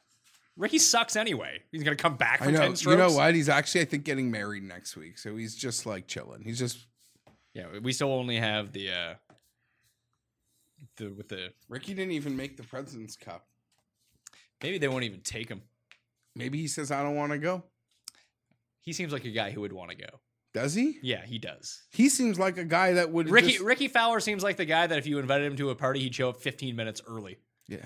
Rickie 0.57 0.79
sucks 0.79 1.15
anyway. 1.15 1.61
He's 1.71 1.83
gonna 1.83 1.95
come 1.95 2.15
back 2.17 2.41
I 2.41 2.51
know. 2.51 2.59
ten 2.59 2.69
You 2.71 2.75
strokes. 2.77 2.97
know 2.97 3.11
what? 3.11 3.35
He's 3.35 3.49
actually, 3.49 3.81
I 3.81 3.85
think, 3.85 4.03
getting 4.05 4.31
married 4.31 4.63
next 4.63 4.95
week. 4.95 5.17
So 5.17 5.35
he's 5.35 5.55
just 5.55 5.85
like 5.85 6.07
chilling. 6.07 6.43
He's 6.43 6.57
just 6.59 6.85
Yeah, 7.53 7.79
we 7.81 7.91
still 7.93 8.11
only 8.13 8.37
have 8.37 8.71
the 8.71 8.91
uh 8.91 9.13
the 10.97 11.09
with 11.09 11.29
the 11.29 11.51
Rickie 11.67 11.93
didn't 11.93 12.13
even 12.13 12.35
make 12.37 12.57
the 12.57 12.63
President's 12.63 13.15
Cup. 13.15 13.45
maybe 14.63 14.77
they 14.77 14.87
won't 14.87 15.03
even 15.03 15.21
take 15.21 15.49
him. 15.49 15.61
Maybe 16.35 16.59
he 16.59 16.67
says 16.67 16.91
I 16.91 17.01
don't 17.03 17.15
want 17.15 17.31
to 17.31 17.37
go. 17.37 17.63
He 18.81 18.93
seems 18.93 19.11
like 19.13 19.25
a 19.25 19.31
guy 19.31 19.51
who 19.51 19.61
would 19.61 19.73
want 19.73 19.91
to 19.91 19.97
go. 19.97 20.19
Does 20.53 20.73
he? 20.73 20.97
Yeah, 21.01 21.25
he 21.25 21.37
does. 21.37 21.81
He 21.91 22.07
seems 22.07 22.39
like 22.39 22.57
a 22.57 22.63
guy 22.63 22.93
that 22.93 23.11
would 23.11 23.29
Rickie 23.29 23.53
just- 23.53 23.63
Rickie 23.63 23.87
Fowler 23.89 24.19
seems 24.19 24.41
like 24.43 24.57
the 24.57 24.65
guy 24.65 24.87
that 24.87 24.97
if 24.97 25.05
you 25.05 25.19
invited 25.19 25.45
him 25.47 25.57
to 25.57 25.69
a 25.69 25.75
party, 25.75 25.99
he'd 26.01 26.15
show 26.15 26.29
up 26.29 26.37
15 26.37 26.75
minutes 26.77 27.01
early 27.07 27.39
yeah. 27.67 27.79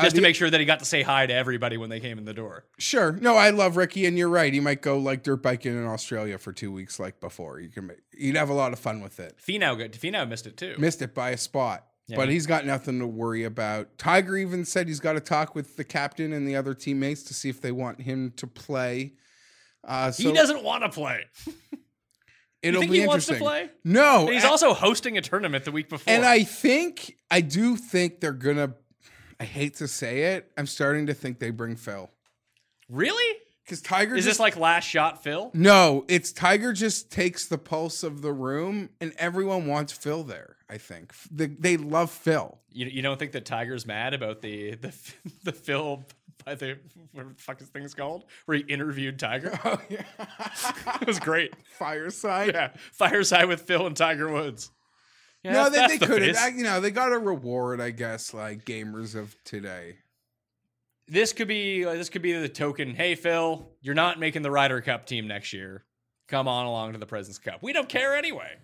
just 0.00 0.14
Uh, 0.14 0.16
to 0.18 0.20
make 0.22 0.36
sure 0.36 0.48
that 0.48 0.60
he 0.60 0.66
got 0.66 0.78
to 0.78 0.84
say 0.84 1.02
hi 1.02 1.26
to 1.26 1.34
everybody 1.34 1.76
when 1.76 1.90
they 1.90 1.98
came 1.98 2.18
in 2.18 2.24
the 2.24 2.34
door. 2.34 2.66
Sure. 2.78 3.12
No, 3.12 3.34
I 3.36 3.50
love 3.50 3.76
Rickie, 3.76 4.06
and 4.06 4.16
you're 4.16 4.28
right. 4.28 4.52
He 4.52 4.60
might 4.60 4.80
go 4.80 4.96
like 4.98 5.24
dirt 5.24 5.42
biking 5.42 5.72
in 5.76 5.84
Australia 5.86 6.38
for 6.38 6.52
two 6.52 6.70
weeks, 6.70 7.00
like 7.00 7.18
before. 7.20 7.58
You 7.58 7.70
can, 7.70 7.88
make, 7.88 7.98
you'd 8.16 8.36
have 8.36 8.50
a 8.50 8.54
lot 8.54 8.72
of 8.72 8.78
fun 8.78 9.00
with 9.00 9.18
it. 9.18 9.36
Finau 9.44 9.76
got 9.76 9.90
Finau 9.92 10.28
missed 10.28 10.46
it 10.46 10.56
too. 10.56 10.76
Missed 10.78 11.02
it 11.02 11.14
by 11.14 11.30
a 11.30 11.36
spot, 11.36 11.84
Yeah, 12.06 12.16
but 12.16 12.28
he- 12.28 12.34
he's 12.34 12.46
got 12.46 12.66
nothing 12.66 12.98
to 12.98 13.06
worry 13.06 13.44
about. 13.44 13.96
Tiger 13.98 14.36
even 14.36 14.64
said 14.64 14.88
he's 14.88 15.00
got 15.00 15.14
to 15.14 15.20
talk 15.20 15.54
with 15.54 15.76
the 15.76 15.84
captain 15.84 16.32
and 16.32 16.46
the 16.46 16.56
other 16.56 16.74
teammates 16.74 17.22
to 17.24 17.34
see 17.34 17.48
if 17.48 17.60
they 17.60 17.72
want 17.72 18.00
him 18.02 18.32
to 18.36 18.46
play. 18.46 19.14
Uh, 19.82 20.10
so 20.10 20.22
he 20.22 20.32
doesn't 20.32 20.62
want 20.62 20.82
to 20.82 20.88
play. 20.88 21.24
It'll 22.62 22.80
think 22.80 22.92
be 22.92 23.00
he 23.00 23.06
wants 23.06 23.26
to 23.26 23.34
interesting. 23.34 23.68
play? 23.68 23.70
No, 23.84 24.20
And 24.26 24.30
he's 24.34 24.44
also 24.44 24.72
hosting 24.72 25.18
a 25.18 25.20
tournament 25.20 25.64
the 25.66 25.72
week 25.72 25.90
before. 25.90 26.12
And 26.12 26.24
I 26.24 26.44
think 26.44 27.16
I 27.30 27.42
do 27.42 27.76
think 27.76 28.20
they're 28.20 28.32
gonna. 28.32 28.74
I 29.38 29.44
hate 29.44 29.76
to 29.76 29.88
say 29.88 30.34
it. 30.34 30.50
I'm 30.56 30.66
starting 30.66 31.06
to 31.06 31.14
think 31.14 31.38
they 31.40 31.50
bring 31.50 31.76
Phil 31.76 32.10
really? 32.88 33.38
Because 33.64 33.80
Tiger. 33.82 34.14
Is 34.14 34.24
just, 34.24 34.34
this 34.38 34.40
like 34.40 34.56
last 34.56 34.84
shot 34.84 35.22
Phil? 35.22 35.50
No, 35.54 36.04
it's 36.08 36.32
Tiger 36.32 36.72
just 36.72 37.10
takes 37.10 37.46
the 37.46 37.58
pulse 37.58 38.02
of 38.02 38.22
the 38.22 38.32
room, 38.32 38.90
and 39.00 39.12
everyone 39.18 39.66
wants 39.66 39.92
Phil 39.92 40.22
there. 40.24 40.56
I 40.68 40.78
think 40.78 41.12
they, 41.30 41.46
they 41.46 41.76
love 41.76 42.10
Phil. 42.10 42.58
You, 42.72 42.86
you 42.86 43.02
don't 43.02 43.18
think 43.18 43.32
that 43.32 43.44
Tiger's 43.44 43.86
mad 43.86 44.14
about 44.14 44.40
the 44.42 44.74
the 44.76 44.92
the 45.44 45.52
Phil 45.52 46.04
by 46.44 46.54
the 46.54 46.78
what 47.12 47.28
the 47.28 47.34
fuck 47.42 47.60
is 47.60 47.68
things 47.68 47.94
called 47.94 48.24
where 48.46 48.58
he 48.58 48.64
interviewed 48.64 49.18
Tiger? 49.18 49.58
Oh 49.64 49.80
yeah, 49.88 50.02
it 51.00 51.06
was 51.06 51.18
great. 51.18 51.54
fireside. 51.78 52.50
Yeah, 52.54 52.70
fireside 52.92 53.46
with 53.48 53.62
Phil 53.62 53.86
and 53.86 53.96
Tiger 53.96 54.30
Woods. 54.30 54.70
Yeah, 55.42 55.52
no, 55.52 55.70
that's- 55.70 55.72
they, 55.72 55.78
that's 55.78 55.92
they 55.92 55.98
the 55.98 56.06
could 56.06 56.36
have. 56.36 56.56
You 56.56 56.64
know, 56.64 56.80
they 56.80 56.90
got 56.90 57.12
a 57.12 57.18
reward, 57.18 57.80
I 57.80 57.90
guess, 57.90 58.32
like 58.34 58.64
gamers 58.64 59.14
of 59.14 59.36
today. 59.44 59.96
This 61.06 61.32
could 61.32 61.48
be 61.48 61.84
this 61.84 62.08
could 62.08 62.22
be 62.22 62.32
the 62.32 62.48
token. 62.48 62.94
Hey 62.94 63.14
Phil, 63.14 63.68
you're 63.82 63.94
not 63.94 64.18
making 64.18 64.42
the 64.42 64.50
Ryder 64.50 64.80
Cup 64.80 65.06
team 65.06 65.28
next 65.28 65.52
year. 65.52 65.84
Come 66.28 66.48
on 66.48 66.66
along 66.66 66.92
to 66.94 66.98
the 66.98 67.06
Presidents 67.06 67.38
Cup. 67.38 67.62
We 67.62 67.72
don't 67.72 67.88
care 67.88 68.16
anyway. 68.16 68.56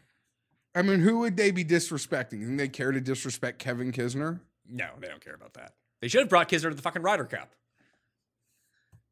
I 0.74 0.82
mean, 0.82 1.01
who 1.01 1.18
would 1.18 1.36
they 1.36 1.51
be 1.51 1.64
disrespecting? 1.64 2.45
Think 2.45 2.59
they 2.59 2.68
care 2.68 2.93
to 2.93 3.01
disrespect 3.01 3.59
Kevin 3.59 3.93
Kisner? 3.93 4.41
No, 4.68 4.88
they 5.01 5.09
don't 5.09 5.22
care 5.22 5.34
about 5.34 5.55
that. 5.55 5.72
They 6.01 6.09
should 6.09 6.20
have 6.20 6.28
brought 6.28 6.49
Kisner 6.49 6.70
to 6.70 6.74
the 6.74 6.82
fucking 6.82 7.03
Ryder 7.03 7.24
Cup. 7.24 7.55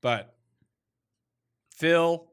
But 0.01 0.35
Phil, 1.77 2.25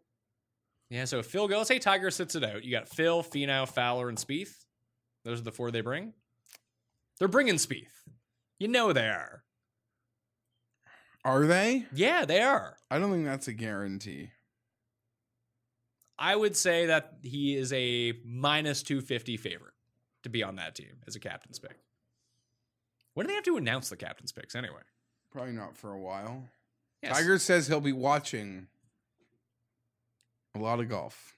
yeah. 0.90 1.06
So 1.06 1.20
if 1.20 1.26
Phil 1.26 1.48
goes, 1.48 1.68
hey 1.68 1.80
Tiger 1.80 2.12
sits 2.12 2.36
it 2.36 2.44
out. 2.44 2.64
You 2.64 2.72
got 2.72 2.88
Phil, 2.88 3.24
Finau, 3.24 3.68
Fowler, 3.68 4.08
and 4.08 4.18
Spieth. 4.18 4.66
Those 5.26 5.42
are 5.42 5.44
the 5.44 5.52
four 5.52 5.72
they 5.72 5.82
bring. 5.82 6.14
They're 7.20 7.28
bringing 7.28 7.56
Spieth. 7.56 7.88
You 8.60 8.68
know 8.68 8.94
they 8.94 9.08
are. 9.08 9.45
Are 11.26 11.48
they? 11.48 11.88
Yeah, 11.92 12.24
they 12.24 12.42
are. 12.42 12.78
I 12.92 13.00
don't 13.00 13.12
think 13.12 13.26
that's 13.26 13.48
a 13.48 13.54
guarantee. 13.54 14.30
I 16.20 16.36
would 16.36 16.56
say 16.56 16.86
that 16.86 17.16
he 17.24 17.56
is 17.56 17.74
a 17.74 18.14
minus 18.24 18.84
250 18.84 19.36
favorite 19.38 19.74
to 20.24 20.30
be 20.30 20.44
on 20.44 20.56
that 20.58 20.76
team 20.76 21.02
as 21.08 21.16
a 21.16 21.20
captain's 21.20 21.60
pick. 21.60 21.78
When 23.16 23.26
do 23.26 23.32
they 23.32 23.36
have 23.36 23.44
to 23.46 23.58
announce 23.58 23.90
the 23.90 23.98
captain's 23.98 24.32
picks 24.32 24.56
anyway? 24.56 24.82
Probably 25.32 25.54
not 25.54 25.76
for 25.76 25.92
a 25.92 26.00
while. 26.00 26.44
Yes. 27.02 27.18
Tiger 27.18 27.40
says 27.40 27.68
he'll 27.68 27.82
be 27.82 27.92
watching 27.92 28.68
a 30.54 30.60
lot 30.60 30.80
of 30.80 30.88
golf. 30.88 31.36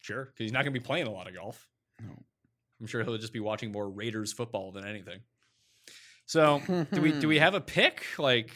Sure, 0.00 0.24
because 0.24 0.44
he's 0.44 0.52
not 0.52 0.64
going 0.64 0.72
to 0.72 0.80
be 0.80 0.84
playing 0.84 1.06
a 1.06 1.12
lot 1.12 1.28
of 1.28 1.34
golf. 1.34 1.68
No. 2.00 2.12
I'm 2.80 2.86
sure 2.86 3.04
he'll 3.04 3.18
just 3.18 3.32
be 3.32 3.40
watching 3.40 3.70
more 3.70 3.88
Raiders 3.88 4.32
football 4.32 4.72
than 4.72 4.86
anything. 4.86 5.20
So, 6.26 6.60
do 6.92 7.00
we 7.00 7.12
do 7.12 7.28
we 7.28 7.38
have 7.38 7.54
a 7.54 7.60
pick? 7.60 8.04
Like, 8.18 8.50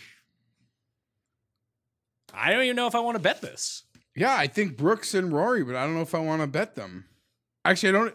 I 2.34 2.52
don't 2.52 2.64
even 2.64 2.76
know 2.76 2.88
if 2.88 2.94
I 2.94 3.00
want 3.00 3.14
to 3.14 3.22
bet 3.22 3.40
this. 3.40 3.84
Yeah, 4.16 4.36
I 4.36 4.48
think 4.48 4.76
Brooks 4.76 5.14
and 5.14 5.32
Rory, 5.32 5.64
but 5.64 5.76
I 5.76 5.84
don't 5.84 5.94
know 5.94 6.02
if 6.02 6.14
I 6.14 6.18
want 6.18 6.42
to 6.42 6.48
bet 6.48 6.74
them. 6.74 7.06
Actually, 7.64 7.90
I 7.90 7.92
don't. 7.92 8.14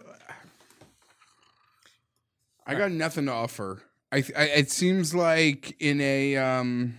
I 2.66 2.74
got 2.74 2.90
nothing 2.90 3.26
to 3.26 3.32
offer. 3.32 3.82
I, 4.12 4.24
I 4.36 4.42
it 4.44 4.70
seems 4.70 5.14
like 5.14 5.74
in 5.80 6.00
a 6.00 6.36
um. 6.36 6.98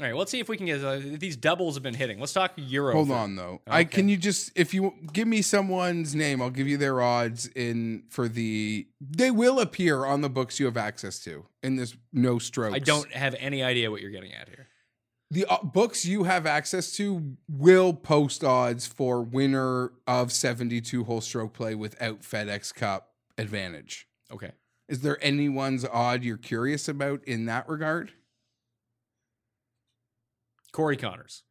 All 0.00 0.06
right, 0.06 0.16
let's 0.16 0.30
see 0.30 0.40
if 0.40 0.48
we 0.48 0.56
can 0.56 0.64
get 0.64 0.82
uh, 0.82 0.98
these 0.98 1.36
doubles 1.36 1.74
have 1.74 1.82
been 1.82 1.94
hitting. 1.94 2.18
Let's 2.18 2.32
talk 2.32 2.52
Euro. 2.56 2.94
Hold 2.94 3.08
for- 3.08 3.14
on 3.14 3.36
though. 3.36 3.60
I 3.66 3.84
can 3.84 4.08
you 4.08 4.16
just 4.16 4.50
if 4.56 4.72
you 4.72 4.94
give 5.12 5.28
me 5.28 5.42
someone's 5.42 6.14
name, 6.14 6.40
I'll 6.40 6.48
give 6.48 6.66
you 6.66 6.78
their 6.78 7.02
odds 7.02 7.46
in 7.48 8.04
for 8.08 8.26
the. 8.26 8.86
They 9.00 9.30
will 9.30 9.60
appear 9.60 10.06
on 10.06 10.22
the 10.22 10.30
books 10.30 10.58
you 10.58 10.66
have 10.66 10.78
access 10.78 11.18
to 11.24 11.44
in 11.62 11.76
this 11.76 11.94
no 12.12 12.38
strokes. 12.38 12.74
I 12.74 12.78
don't 12.78 13.12
have 13.12 13.34
any 13.38 13.62
idea 13.62 13.90
what 13.90 14.00
you're 14.00 14.10
getting 14.10 14.32
at 14.32 14.48
here. 14.48 14.68
the 15.30 15.44
uh, 15.44 15.62
books 15.62 16.06
you 16.06 16.24
have 16.24 16.46
access 16.46 16.92
to 16.92 17.36
will 17.46 17.92
post 17.92 18.42
odds 18.42 18.86
for 18.86 19.20
winner 19.20 19.92
of 20.06 20.32
72 20.32 21.04
hole 21.04 21.20
stroke 21.20 21.52
play 21.52 21.74
without 21.74 22.22
FedEx 22.22 22.74
Cup 22.74 23.10
advantage. 23.36 24.06
Okay. 24.32 24.52
Is 24.88 25.02
there 25.02 25.22
anyone's 25.22 25.84
odd 25.84 26.24
you're 26.24 26.36
curious 26.38 26.88
about 26.88 27.22
in 27.24 27.44
that 27.44 27.68
regard? 27.68 28.12
Corey 30.72 30.96
Connors, 30.96 31.42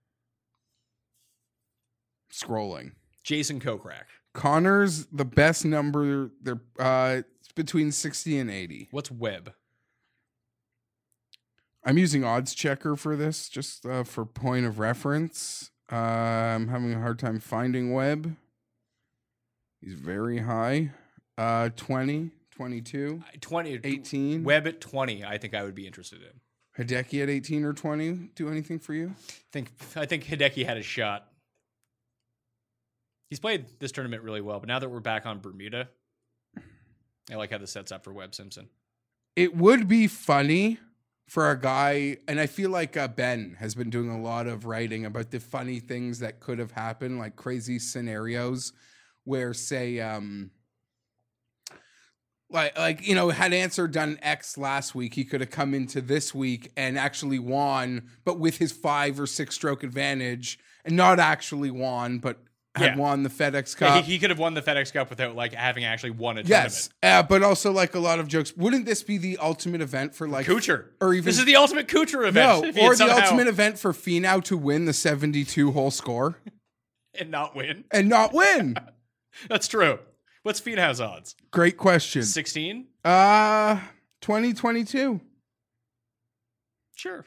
Scrolling. 2.32 2.94
Jason 3.24 3.60
Kokrak. 3.60 4.06
Connors, 4.34 5.08
the 5.08 5.26
best 5.26 5.66
number, 5.66 6.32
they're 6.42 6.62
uh, 6.80 7.22
it's 7.40 7.52
between 7.54 7.92
60 7.92 8.40
and 8.40 8.50
80. 8.50 8.88
What's 8.92 9.12
Webb? 9.12 9.54
I'm 11.84 11.98
using 11.98 12.24
odds 12.24 12.54
checker 12.54 12.96
for 12.96 13.16
this 13.16 13.50
just 13.50 13.86
uh, 13.86 14.04
for 14.04 14.26
point 14.26 14.66
of 14.66 14.80
reference. 14.80 15.72
Uh, 15.92 15.96
I'm 15.96 16.68
having 16.68 16.94
a 16.94 17.00
hard 17.00 17.18
time 17.20 17.40
finding 17.40 17.94
Webb. 17.94 18.36
He's 19.82 19.94
very 19.94 20.40
high. 20.40 20.92
Uh, 21.38 21.70
20, 21.76 22.32
22, 22.52 23.24
20. 23.40 23.80
18. 23.84 24.44
Webb 24.44 24.68
at 24.68 24.82
20, 24.82 25.24
I 25.24 25.38
think 25.38 25.54
I 25.54 25.64
would 25.64 25.74
be 25.74 25.88
interested 25.88 26.22
in. 26.22 26.42
Hideki 26.80 27.22
at 27.22 27.30
18 27.30 27.66
or 27.66 27.74
20 27.74 28.12
do 28.36 28.50
anything 28.50 28.80
for 28.80 28.94
you? 28.94 29.14
I 29.18 29.34
think 29.52 29.72
I 29.96 30.06
think 30.06 30.26
Hideki 30.26 30.66
had 30.66 30.78
a 30.78 30.84
shot. 30.84 31.28
He's 33.30 33.40
played 33.40 33.66
this 33.80 33.92
tournament 33.92 34.24
really 34.24 34.42
well, 34.42 34.60
but 34.60 34.68
now 34.68 34.80
that 34.80 34.90
we're 34.90 35.02
back 35.02 35.26
on 35.26 35.40
Bermuda, 35.40 35.90
I 37.32 37.36
like 37.36 37.52
how 37.52 37.60
this 37.60 37.72
sets 37.72 37.92
up 37.92 38.04
for 38.04 38.12
Webb 38.14 38.34
Simpson. 38.34 38.70
It 39.36 39.56
would 39.56 39.88
be 39.88 40.08
funny 40.08 40.80
for 41.28 41.52
a 41.52 41.60
guy, 41.60 42.18
and 42.28 42.40
I 42.40 42.48
feel 42.48 42.72
like 42.72 42.98
uh, 42.98 43.08
Ben 43.08 43.56
has 43.60 43.76
been 43.76 43.92
doing 43.92 44.10
a 44.10 44.20
lot 44.20 44.48
of 44.48 44.66
writing 44.66 45.06
about 45.06 45.30
the 45.30 45.40
funny 45.40 45.80
things 45.80 46.20
that 46.20 46.40
could 46.40 46.58
have 46.58 46.72
happened, 46.72 47.20
like 47.20 47.36
crazy 47.36 47.78
scenarios 47.78 48.74
where, 49.26 49.54
say, 49.54 50.00
um, 50.00 50.50
like 52.50 52.78
like 52.78 53.08
you 53.08 53.16
know, 53.16 53.30
had 53.30 53.54
Ancer 53.54 53.88
done 53.88 54.18
X 54.22 54.58
last 54.58 54.96
week, 54.96 55.14
he 55.14 55.24
could 55.24 55.42
have 55.42 55.52
come 55.52 55.74
into 55.74 56.02
this 56.02 56.34
week 56.34 56.72
and 56.78 56.98
actually 56.98 57.40
won, 57.40 58.10
but 58.26 58.40
with 58.40 58.58
his 58.58 58.72
five 58.72 59.20
or 59.20 59.28
six 59.28 59.56
stroke 59.56 59.84
advantage, 59.84 60.58
and 60.86 60.96
not 60.96 61.20
actually 61.20 61.72
won, 61.72 62.20
but 62.20 62.38
had 62.76 62.96
Yeah. 62.96 62.98
won 62.98 63.24
the 63.24 63.30
FedEx 63.30 63.80
Yeah, 63.82 63.88
Cup. 63.96 64.06
he, 64.06 64.14
he 64.14 64.20
could 64.20 64.30
have 64.30 64.38
won 64.40 64.54
the 64.54 64.62
FedEx 64.62 64.94
Cup 64.94 65.10
without 65.10 65.36
like 65.36 65.54
having 65.54 65.84
actually 65.86 66.12
won 66.12 66.38
a 66.38 66.42
Yes, 66.42 66.90
uh, 67.04 67.24
but 67.24 67.42
also 67.44 67.72
like 67.72 67.96
a 67.96 68.00
lot 68.00 68.20
of 68.20 68.28
jokes. 68.28 68.56
Wouldn't 68.56 68.86
this 68.86 69.02
be 69.04 69.18
the 69.18 69.38
ultimate 69.40 69.82
event 69.82 70.16
for 70.16 70.28
like 70.28 70.46
tournament. 70.46 70.66
Kuchar. 71.02 71.06
or 71.06 71.14
even 71.14 71.26
this 71.26 71.40
is 71.40 71.46
the 71.46 71.56
ultimate 71.56 71.88
Kuchar 71.88 72.28
event. 72.28 72.76
no, 72.76 72.82
or 72.84 72.92
the 72.92 72.98
somehow- 72.98 73.18
ultimate 73.24 73.48
event 73.48 73.80
for 73.80 73.92
Finau 73.92 74.44
to 74.46 74.56
win 74.56 74.86
the 74.86 74.94
seventy-two 74.94 75.72
hole 75.72 75.92
score 75.92 76.40
and 77.20 77.30
not 77.32 77.56
win. 77.56 77.86
and 77.92 78.08
not 78.08 78.34
win? 78.34 78.76
That's 79.50 79.68
true. 79.68 80.00
What's 80.50 80.62
Finau's 80.62 81.00
odds? 81.00 81.36
Great 81.52 81.78
question. 81.78 82.24
16? 82.24 82.88
Uh 83.06 83.80
twenty 84.20 84.52
twenty-two. 84.52 85.22
Sure. 86.96 87.24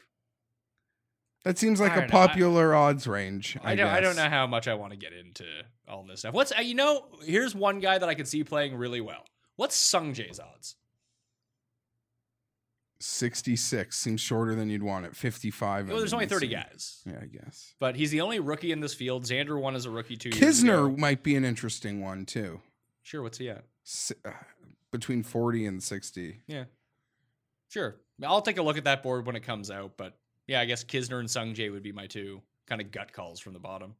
That 1.45 1.57
seems 1.57 1.79
like 1.79 1.93
a 1.95 2.01
know. 2.01 2.03
I- 2.03 2.07
popular 2.09 2.75
odds 2.75 3.07
range. 3.07 3.57
I, 3.63 3.71
I 3.71 3.75
don't. 3.75 3.87
I 3.87 4.01
don't 4.01 4.17
know 4.17 4.27
how 4.27 4.45
much 4.45 4.67
I 4.67 4.73
want 4.73 4.91
to 4.91 4.97
get 4.97 5.13
into 5.13 5.45
all 5.87 6.03
this 6.03 6.19
stuff. 6.19 6.33
What's 6.33 6.51
uh, 6.51 6.59
you 6.59 6.75
know? 6.75 7.05
Here's 7.23 7.55
one 7.55 7.79
guy 7.79 7.97
that 7.97 8.09
I 8.09 8.13
could 8.13 8.27
see 8.27 8.43
playing 8.43 8.75
really 8.75 8.99
well. 8.99 9.23
What's 9.55 9.77
Sung 9.77 10.13
Jae's 10.13 10.41
odds? 10.41 10.75
Sixty-six 12.99 13.97
seems 13.97 14.19
shorter 14.19 14.53
than 14.53 14.69
you'd 14.69 14.83
want 14.83 15.05
it. 15.05 15.15
Fifty-five. 15.15 15.87
Well, 15.87 15.97
there's 15.99 16.11
only 16.13 16.25
30 16.25 16.47
see. 16.47 16.53
guys, 16.53 17.01
Yeah, 17.05 17.19
I 17.21 17.27
guess. 17.27 17.73
but 17.79 17.95
he's 17.95 18.11
the 18.11 18.19
only 18.19 18.41
rookie 18.41 18.73
in 18.73 18.81
this 18.81 18.93
field. 18.93 19.23
Xander 19.23 19.57
won 19.57 19.75
as 19.75 19.85
a 19.85 19.89
rookie 19.89 20.17
two 20.17 20.27
years 20.27 20.41
Kisner 20.41 20.97
might 20.97 21.23
be 21.23 21.37
an 21.37 21.45
interesting 21.45 22.01
one 22.01 22.25
too. 22.25 22.59
Sure. 23.03 23.21
What's 23.21 23.37
he 23.37 23.49
at? 23.49 23.65
Si- 23.83 24.15
uh, 24.25 24.31
between 24.91 25.23
forty 25.23 25.65
and 25.65 25.81
sixty. 25.81 26.41
Yeah. 26.47 26.65
Sure. 27.69 27.95
I'll 28.23 28.41
take 28.41 28.57
a 28.57 28.61
look 28.63 28.77
at 28.77 28.83
that 28.83 29.03
board 29.03 29.25
when 29.25 29.35
it 29.35 29.41
comes 29.43 29.71
out. 29.71 29.97
But 29.97 30.17
yeah, 30.47 30.59
I 30.61 30.65
guess 30.65 30.83
Kisner 30.83 31.19
and 31.19 31.29
Sung 31.29 31.53
Jae 31.53 31.71
would 31.71 31.83
be 31.83 31.91
my 31.91 32.07
two 32.07 32.41
kind 32.67 32.81
of 32.81 32.91
gut 32.91 33.11
calls 33.13 33.39
from 33.39 33.53
the 33.53 33.59
bottom. 33.59 33.95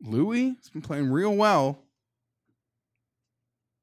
Louis 0.00 0.54
has 0.56 0.68
been 0.70 0.82
playing 0.82 1.10
real 1.10 1.34
well. 1.34 1.78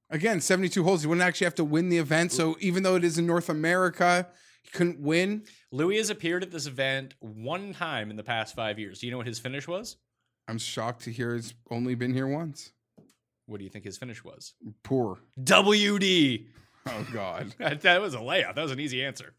Again, 0.10 0.42
72 0.42 0.84
holes. 0.84 1.02
He 1.02 1.08
wouldn't 1.08 1.26
actually 1.26 1.46
have 1.46 1.56
to 1.56 1.64
win 1.64 1.90
the 1.90 1.98
event. 1.98 2.32
So 2.34 2.58
even 2.60 2.84
though 2.84 2.96
it 2.96 3.04
is 3.04 3.18
in 3.18 3.26
North 3.26 3.50
America, 3.50 4.28
he 4.62 4.70
couldn't 4.72 5.00
win. 5.00 5.44
Louis 5.72 5.98
has 5.98 6.10
appeared 6.10 6.44
at 6.44 6.52
this 6.52 6.68
event 6.68 7.14
one 7.20 7.74
time 7.74 8.10
in 8.10 8.18
the 8.18 8.24
past 8.24 8.54
five 8.56 8.78
years. 8.78 9.00
Do 9.00 9.08
you 9.08 9.12
know 9.12 9.18
what 9.18 9.28
his 9.28 9.40
finish 9.40 9.68
was? 9.68 9.98
I'm 10.48 10.58
shocked 10.58 11.04
to 11.04 11.12
hear 11.12 11.36
he's 11.36 11.54
only 11.70 11.96
been 11.96 12.14
here 12.14 12.28
once. 12.28 12.72
What 13.46 13.58
do 13.58 13.64
you 13.64 13.70
think 13.70 13.86
his 13.86 13.98
finish 13.98 14.24
was? 14.24 14.54
Poor. 14.84 15.20
WD. 15.42 16.48
Oh, 16.88 17.08
God. 17.14 17.54
That, 17.60 17.82
that 17.82 18.02
was 18.02 18.14
a 18.14 18.20
layup. 18.20 18.56
That 18.56 18.64
was 18.64 18.72
an 18.72 18.80
easy 18.80 19.04
answer. 19.04 19.34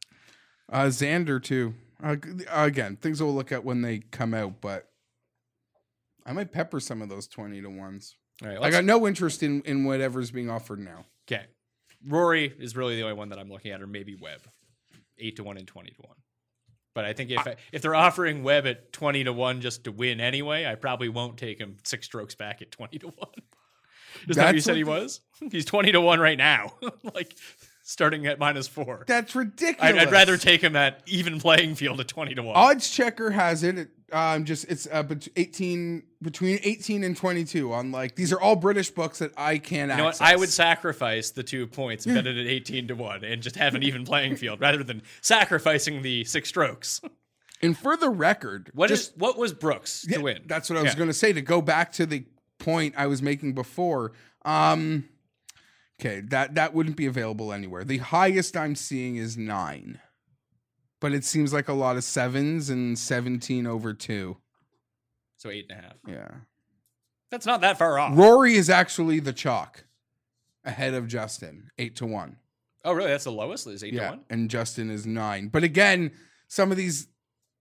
Uh, 0.70 0.84
Xander, 0.84 1.42
too. 1.42 1.74
Uh, 2.02 2.16
again, 2.50 2.96
things 2.96 3.22
we'll 3.22 3.34
look 3.34 3.52
at 3.52 3.64
when 3.64 3.82
they 3.82 3.98
come 3.98 4.34
out, 4.34 4.60
but 4.60 4.88
I 6.26 6.32
might 6.32 6.52
pepper 6.52 6.80
some 6.80 7.02
of 7.02 7.08
those 7.08 7.26
20 7.26 7.62
to 7.62 7.68
ones. 7.68 8.16
All 8.42 8.48
right. 8.48 8.58
I 8.60 8.70
got 8.70 8.84
no 8.84 9.06
interest 9.06 9.42
in, 9.42 9.62
in 9.62 9.84
whatever's 9.84 10.30
being 10.30 10.50
offered 10.50 10.80
now. 10.80 11.04
Okay. 11.28 11.46
Rory 12.06 12.52
is 12.58 12.76
really 12.76 12.96
the 12.96 13.02
only 13.02 13.14
one 13.14 13.28
that 13.28 13.38
I'm 13.38 13.48
looking 13.48 13.70
at, 13.70 13.80
or 13.80 13.86
maybe 13.86 14.16
Webb. 14.16 14.40
Eight 15.18 15.36
to 15.36 15.44
one 15.44 15.56
and 15.56 15.66
twenty 15.66 15.90
to 15.90 16.02
one. 16.02 16.16
But 16.94 17.04
I 17.04 17.12
think 17.12 17.30
if 17.30 17.46
if 17.70 17.82
they're 17.82 17.94
offering 17.94 18.42
Webb 18.42 18.66
at 18.66 18.92
twenty 18.92 19.22
to 19.24 19.32
one 19.32 19.60
just 19.60 19.84
to 19.84 19.92
win 19.92 20.20
anyway, 20.20 20.66
I 20.66 20.74
probably 20.74 21.08
won't 21.08 21.36
take 21.38 21.58
him 21.58 21.76
six 21.84 22.06
strokes 22.06 22.34
back 22.34 22.60
at 22.60 22.72
twenty 22.72 22.98
to 22.98 23.08
one. 23.08 23.30
Is 24.28 24.36
that 24.36 24.46
what 24.46 24.54
you 24.54 24.60
said 24.60 24.76
he 24.76 24.84
was? 24.84 25.20
He's 25.50 25.64
twenty 25.64 25.92
to 25.92 26.00
one 26.00 26.20
right 26.20 26.38
now, 26.38 26.74
like 27.14 27.34
starting 27.82 28.26
at 28.26 28.38
minus 28.38 28.68
four. 28.68 29.04
That's 29.06 29.34
ridiculous. 29.34 29.78
I'd, 29.80 29.98
I'd 29.98 30.12
rather 30.12 30.36
take 30.36 30.60
him 30.62 30.76
at 30.76 31.02
even 31.06 31.40
playing 31.40 31.74
field 31.74 32.00
at 32.00 32.08
twenty 32.08 32.34
to 32.34 32.42
one. 32.42 32.56
Odds 32.56 32.90
checker 32.90 33.30
has 33.30 33.62
it. 33.62 33.88
Um, 34.12 34.44
just 34.44 34.66
it's 34.70 34.86
uh, 34.92 35.02
bet- 35.02 35.28
eighteen 35.36 36.02
between 36.20 36.60
eighteen 36.62 37.02
and 37.02 37.16
twenty 37.16 37.44
two. 37.44 37.72
On 37.72 37.90
like 37.92 38.14
these 38.14 38.30
are 38.32 38.38
all 38.40 38.56
British 38.56 38.90
books 38.90 39.20
that 39.20 39.32
I 39.38 39.56
can 39.58 39.88
You 39.88 39.96
know 39.96 40.04
what? 40.04 40.20
I 40.20 40.36
would 40.36 40.50
sacrifice 40.50 41.30
the 41.30 41.42
two 41.42 41.66
points 41.66 42.04
bet 42.04 42.26
it 42.26 42.36
at 42.36 42.46
18 42.46 42.88
to 42.88 42.94
1 42.94 43.24
and 43.24 43.42
just 43.42 43.56
have 43.56 43.74
an 43.74 43.82
even 43.82 44.04
playing 44.04 44.36
field 44.36 44.60
rather 44.60 44.84
than 44.84 45.00
sacrificing 45.22 46.02
the 46.02 46.24
six 46.24 46.50
strokes. 46.50 47.00
And 47.62 47.78
for 47.78 47.96
the 47.96 48.10
record, 48.10 48.70
What 48.74 48.88
just 48.88 49.12
is 49.12 49.18
what 49.18 49.38
was 49.38 49.52
Brooks 49.54 50.04
yeah, 50.06 50.18
to 50.18 50.22
win? 50.22 50.42
That's 50.46 50.68
what 50.68 50.78
I 50.78 50.82
was 50.82 50.92
Yeah. 50.92 50.98
going 50.98 51.08
to 51.10 51.14
say. 51.14 51.32
To 51.32 51.40
go 51.40 51.62
back 51.62 51.92
to 51.92 52.04
the 52.04 52.26
point 52.62 52.94
I 52.96 53.06
was 53.06 53.20
making 53.20 53.54
before. 53.54 54.12
Um, 54.44 55.08
okay, 56.00 56.20
that 56.20 56.54
that 56.54 56.72
wouldn't 56.74 56.96
be 56.96 57.06
available 57.06 57.52
anywhere. 57.52 57.84
The 57.84 57.98
highest 57.98 58.56
I'm 58.56 58.74
seeing 58.74 59.16
is 59.16 59.36
nine, 59.36 60.00
but 61.00 61.12
it 61.12 61.24
seems 61.24 61.52
like 61.52 61.68
a 61.68 61.72
lot 61.72 61.96
of 61.96 62.04
sevens 62.04 62.70
and 62.70 62.98
seventeen 62.98 63.66
over 63.66 63.92
two. 63.92 64.38
So 65.36 65.50
eight 65.50 65.66
and 65.68 65.78
a 65.78 65.82
half. 65.82 65.96
Yeah. 66.06 66.28
That's 67.32 67.46
not 67.46 67.62
that 67.62 67.78
far 67.78 67.98
off. 67.98 68.16
Rory 68.16 68.54
is 68.54 68.70
actually 68.70 69.18
the 69.18 69.32
chalk 69.32 69.84
ahead 70.64 70.94
of 70.94 71.08
Justin, 71.08 71.70
eight 71.78 71.96
to 71.96 72.06
one. 72.06 72.36
Oh, 72.84 72.92
really? 72.92 73.08
That's 73.10 73.24
the 73.24 73.32
lowest? 73.32 73.66
Is 73.66 73.82
eight 73.82 73.94
yeah, 73.94 74.02
to 74.02 74.10
one? 74.10 74.20
and 74.30 74.50
Justin 74.50 74.90
is 74.90 75.06
nine. 75.06 75.48
But 75.48 75.64
again, 75.64 76.12
some 76.46 76.70
of 76.70 76.76
these, 76.76 77.08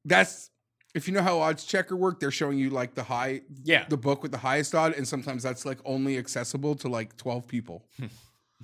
that's 0.06 0.51
if 0.93 1.07
you 1.07 1.13
know 1.13 1.21
how 1.21 1.39
odds 1.39 1.63
checker 1.63 1.95
work, 1.95 2.19
they're 2.19 2.31
showing 2.31 2.57
you 2.59 2.69
like 2.69 2.95
the 2.95 3.03
high, 3.03 3.41
Yeah. 3.63 3.85
the 3.87 3.97
book 3.97 4.21
with 4.23 4.31
the 4.31 4.37
highest 4.39 4.75
odd, 4.75 4.93
and 4.93 5.07
sometimes 5.07 5.43
that's 5.43 5.65
like 5.65 5.79
only 5.85 6.17
accessible 6.17 6.75
to 6.75 6.87
like 6.89 7.15
twelve 7.17 7.47
people. 7.47 7.85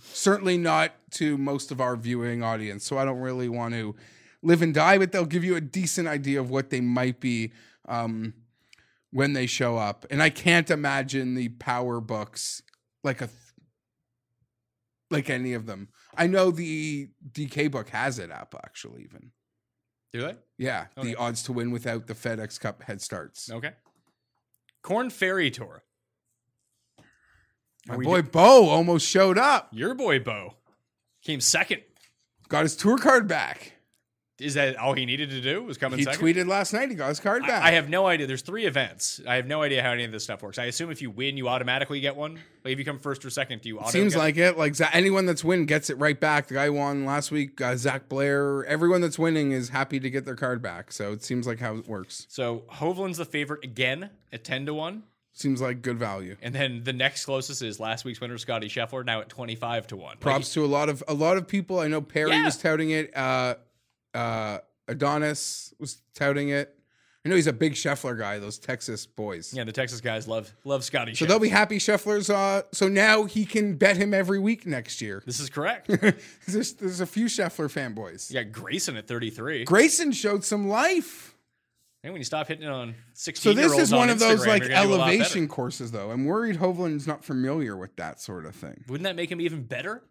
Certainly 0.01 0.57
not 0.57 0.91
to 1.11 1.37
most 1.37 1.71
of 1.71 1.81
our 1.81 1.95
viewing 1.95 2.43
audience. 2.43 2.83
So 2.85 2.97
I 2.97 3.05
don't 3.05 3.19
really 3.19 3.49
want 3.49 3.73
to 3.73 3.95
live 4.43 4.61
and 4.61 4.73
die, 4.73 4.97
but 4.99 5.11
they'll 5.11 5.25
give 5.25 5.43
you 5.43 5.55
a 5.55 5.61
decent 5.61 6.07
idea 6.07 6.39
of 6.39 6.49
what 6.49 6.69
they 6.69 6.81
might 6.81 7.19
be. 7.19 7.51
Um, 7.87 8.33
when 9.11 9.31
they 9.31 9.45
show 9.47 9.77
up, 9.77 10.05
and 10.11 10.21
I 10.21 10.29
can't 10.29 10.69
imagine 10.69 11.33
the 11.33 11.47
power 11.47 12.01
books 12.01 12.61
like 13.05 13.21
a 13.21 13.29
like 15.09 15.29
any 15.29 15.53
of 15.53 15.65
them. 15.65 15.87
I 16.15 16.27
know 16.27 16.51
the 16.51 17.07
DK 17.31 17.71
book 17.71 17.89
has 17.89 18.19
it 18.19 18.31
up 18.31 18.53
actually. 18.63 19.03
Even 19.03 19.31
Do 20.11 20.21
they? 20.21 20.35
Yeah, 20.57 20.87
Okay. 20.97 21.09
the 21.09 21.15
odds 21.15 21.43
to 21.43 21.53
win 21.53 21.71
without 21.71 22.07
the 22.07 22.13
FedEx 22.15 22.59
Cup 22.59 22.83
head 22.83 23.01
starts. 23.01 23.49
Okay. 23.51 23.73
Korn 24.81 25.09
Ferry 25.09 25.51
Tour. 25.51 25.83
My 27.85 27.95
Are 27.95 27.97
we 27.97 28.05
boy 28.05 28.21
do- 28.21 28.29
Bo 28.29 28.69
almost 28.69 29.07
showed 29.07 29.37
up. 29.37 29.69
Your 29.71 29.93
boy 29.93 30.19
Bo 30.19 30.55
came 31.23 31.39
second. 31.41 31.83
Got 32.49 32.63
his 32.63 32.75
tour 32.75 32.97
card 32.97 33.27
back. 33.27 33.73
Is 34.39 34.53
that 34.53 34.75
all 34.77 34.93
he 34.93 35.05
needed 35.07 35.31
to 35.31 35.41
do? 35.41 35.63
Was 35.63 35.79
coming 35.79 35.97
He 35.97 36.05
second? 36.05 36.21
tweeted 36.23 36.47
last 36.47 36.71
night 36.71 36.89
he 36.89 36.95
got 36.95 37.09
his 37.09 37.19
card 37.19 37.41
back. 37.41 37.63
I, 37.63 37.69
I 37.69 37.71
have 37.71 37.89
no 37.89 38.05
idea. 38.05 38.27
There's 38.27 38.43
three 38.43 38.65
events. 38.67 39.19
I 39.27 39.35
have 39.35 39.47
no 39.47 39.63
idea 39.63 39.81
how 39.81 39.91
any 39.91 40.03
of 40.03 40.11
this 40.11 40.23
stuff 40.25 40.43
works. 40.43 40.59
I 40.59 40.65
assume 40.65 40.91
if 40.91 41.01
you 41.01 41.09
win, 41.09 41.37
you 41.37 41.47
automatically 41.47 41.99
get 42.01 42.15
one. 42.15 42.35
Like 42.63 42.73
if 42.73 42.77
you 42.77 42.85
come 42.85 42.99
first 42.99 43.25
or 43.25 43.31
second, 43.31 43.61
do 43.61 43.69
you 43.69 43.79
auto 43.79 43.89
Seems 43.89 44.15
like 44.15 44.37
it. 44.37 44.55
Like 44.55 44.75
anyone 44.93 45.25
that's 45.25 45.43
win 45.43 45.65
gets 45.65 45.89
it 45.89 45.97
right 45.97 46.19
back. 46.19 46.47
The 46.47 46.53
guy 46.53 46.69
won 46.69 47.03
last 47.03 47.31
week. 47.31 47.59
Uh, 47.59 47.75
Zach 47.77 48.09
Blair. 48.09 48.63
Everyone 48.65 49.01
that's 49.01 49.17
winning 49.17 49.53
is 49.53 49.69
happy 49.69 49.99
to 49.99 50.09
get 50.09 50.25
their 50.25 50.35
card 50.35 50.61
back. 50.61 50.91
So 50.91 51.11
it 51.13 51.23
seems 51.23 51.47
like 51.47 51.59
how 51.59 51.75
it 51.75 51.87
works. 51.87 52.27
So 52.29 52.63
Hovland's 52.71 53.17
the 53.17 53.25
favorite 53.25 53.63
again 53.63 54.11
at 54.31 54.43
ten 54.43 54.67
to 54.67 54.73
one, 54.75 55.01
Seems 55.33 55.61
like 55.61 55.81
good 55.81 55.97
value. 55.97 56.35
and 56.43 56.53
then 56.53 56.83
the 56.83 56.93
next 56.93 57.25
closest 57.25 57.61
is 57.63 57.79
last 57.79 58.05
week's 58.05 58.19
winner 58.21 58.37
Scottie 58.37 58.69
Scheffler, 58.69 59.03
now 59.03 59.21
at 59.21 59.29
twenty 59.29 59.55
five 59.55 59.87
to 59.87 59.95
one. 59.95 60.09
Like, 60.09 60.19
Props 60.19 60.53
to 60.53 60.63
a 60.63 60.67
lot 60.67 60.89
of 60.89 61.03
a 61.07 61.13
lot 61.15 61.37
of 61.37 61.47
people. 61.47 61.79
I 61.79 61.87
know 61.87 62.01
Perry 62.01 62.31
Yeah. 62.31 62.45
was 62.45 62.57
touting 62.57 62.91
it. 62.91 63.15
Uh, 63.17 63.55
uh, 64.17 64.59
Adonis 64.87 65.73
was 65.79 65.97
touting 66.13 66.49
it. 66.49 66.73
I 67.25 67.29
know 67.29 67.35
he's 67.35 67.47
a 67.47 67.53
big 67.53 67.73
Scheffler 67.73 68.17
guy. 68.17 68.39
Those 68.39 68.57
Texas 68.57 69.05
boys. 69.05 69.53
yeah, 69.53 69.65
the 69.65 69.73
Texas 69.73 69.99
guys 69.99 70.29
love 70.29 70.53
love 70.63 70.85
Scottie. 70.85 71.13
So 71.13 71.25
Scheffler. 71.25 71.27
they'll 71.27 71.39
be 71.39 71.49
happy 71.49 71.77
Scheffler's. 71.77 72.29
Uh, 72.29 72.61
so 72.71 72.87
now 72.87 73.25
he 73.25 73.43
can 73.45 73.75
bet 73.75 73.97
him 73.97 74.13
every 74.13 74.39
week 74.39 74.65
next 74.65 75.01
year. 75.01 75.21
This 75.25 75.41
is 75.41 75.49
correct. 75.49 75.87
there's, 76.47 76.73
there's 76.75 77.01
a 77.01 77.05
few 77.05 77.25
Scheffler 77.25 77.67
fanboys. 77.69 78.31
Yeah, 78.31 78.43
Grayson 78.43 78.95
at 78.95 79.07
thirty 79.07 79.29
three. 79.29 79.65
Grayson 79.65 80.13
showed 80.13 80.45
some 80.45 80.69
life. 80.69 81.35
And 82.03 82.13
when 82.13 82.21
you 82.21 82.25
stop 82.25 82.47
hitting 82.47 82.63
it 82.63 82.69
on 82.69 82.93
So 82.93 82.95
sixteen, 83.13 83.55
this 83.57 83.77
is 83.77 83.91
one 83.91 84.09
of 84.09 84.19
those 84.19 84.47
like 84.47 84.61
you're 84.61 84.69
gonna 84.69 84.87
do 84.87 84.93
a 84.93 84.95
lot 84.95 85.07
better. 85.07 85.11
elevation 85.15 85.47
courses, 85.49 85.91
though. 85.91 86.11
I'm 86.11 86.23
worried 86.23 86.55
Hovland's 86.57 87.07
not 87.07 87.25
familiar 87.25 87.75
with 87.75 87.93
that 87.97 88.21
sort 88.21 88.45
of 88.45 88.55
thing. 88.55 88.85
Wouldn't 88.87 89.03
that 89.03 89.17
make 89.17 89.29
him 89.29 89.41
even 89.41 89.63
better? 89.63 90.01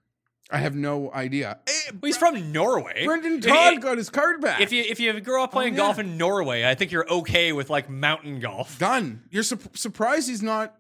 I 0.50 0.58
have 0.58 0.74
no 0.76 1.12
idea. 1.12 1.58
Eh, 1.66 1.72
Well, 1.92 2.00
he's 2.04 2.16
from 2.16 2.52
Norway. 2.52 3.04
Brendan 3.04 3.38
If- 3.38 3.46
Todd 3.46 3.80
got 3.82 3.98
his 3.98 4.10
card 4.10 4.40
back. 4.40 4.60
If 4.60 4.72
you 4.72 4.82
if 4.82 5.00
you 5.00 5.18
grow 5.20 5.42
up 5.44 5.52
playing 5.52 5.72
yeah. 5.74 5.78
golf 5.78 5.98
in 5.98 6.16
Norway, 6.16 6.64
I 6.64 6.74
think 6.76 6.92
you're 6.92 7.08
okay 7.10 7.52
with 7.52 7.68
like 7.70 7.90
mountain 7.90 8.38
golf. 8.40 8.78
done, 8.78 9.24
you're 9.30 9.42
su- 9.42 9.58
surprised 9.74 10.28
he's 10.28 10.42
not. 10.42 10.76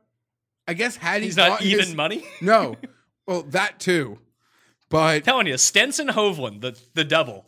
I 0.68 0.74
guess 0.74 0.96
had 0.96 1.20
he 1.22 1.28
He's 1.28 1.36
not 1.36 1.62
even 1.62 1.86
his- 1.86 1.94
money. 1.94 2.24
No, 2.40 2.76
well 3.26 3.42
that 3.42 3.80
too, 3.80 4.18
but 4.88 4.98
I'm 5.16 5.22
telling 5.22 5.46
you, 5.48 5.58
Stenson 5.58 6.08
Hovland, 6.08 6.60
the 6.60 6.78
the 6.94 7.04
double. 7.04 7.46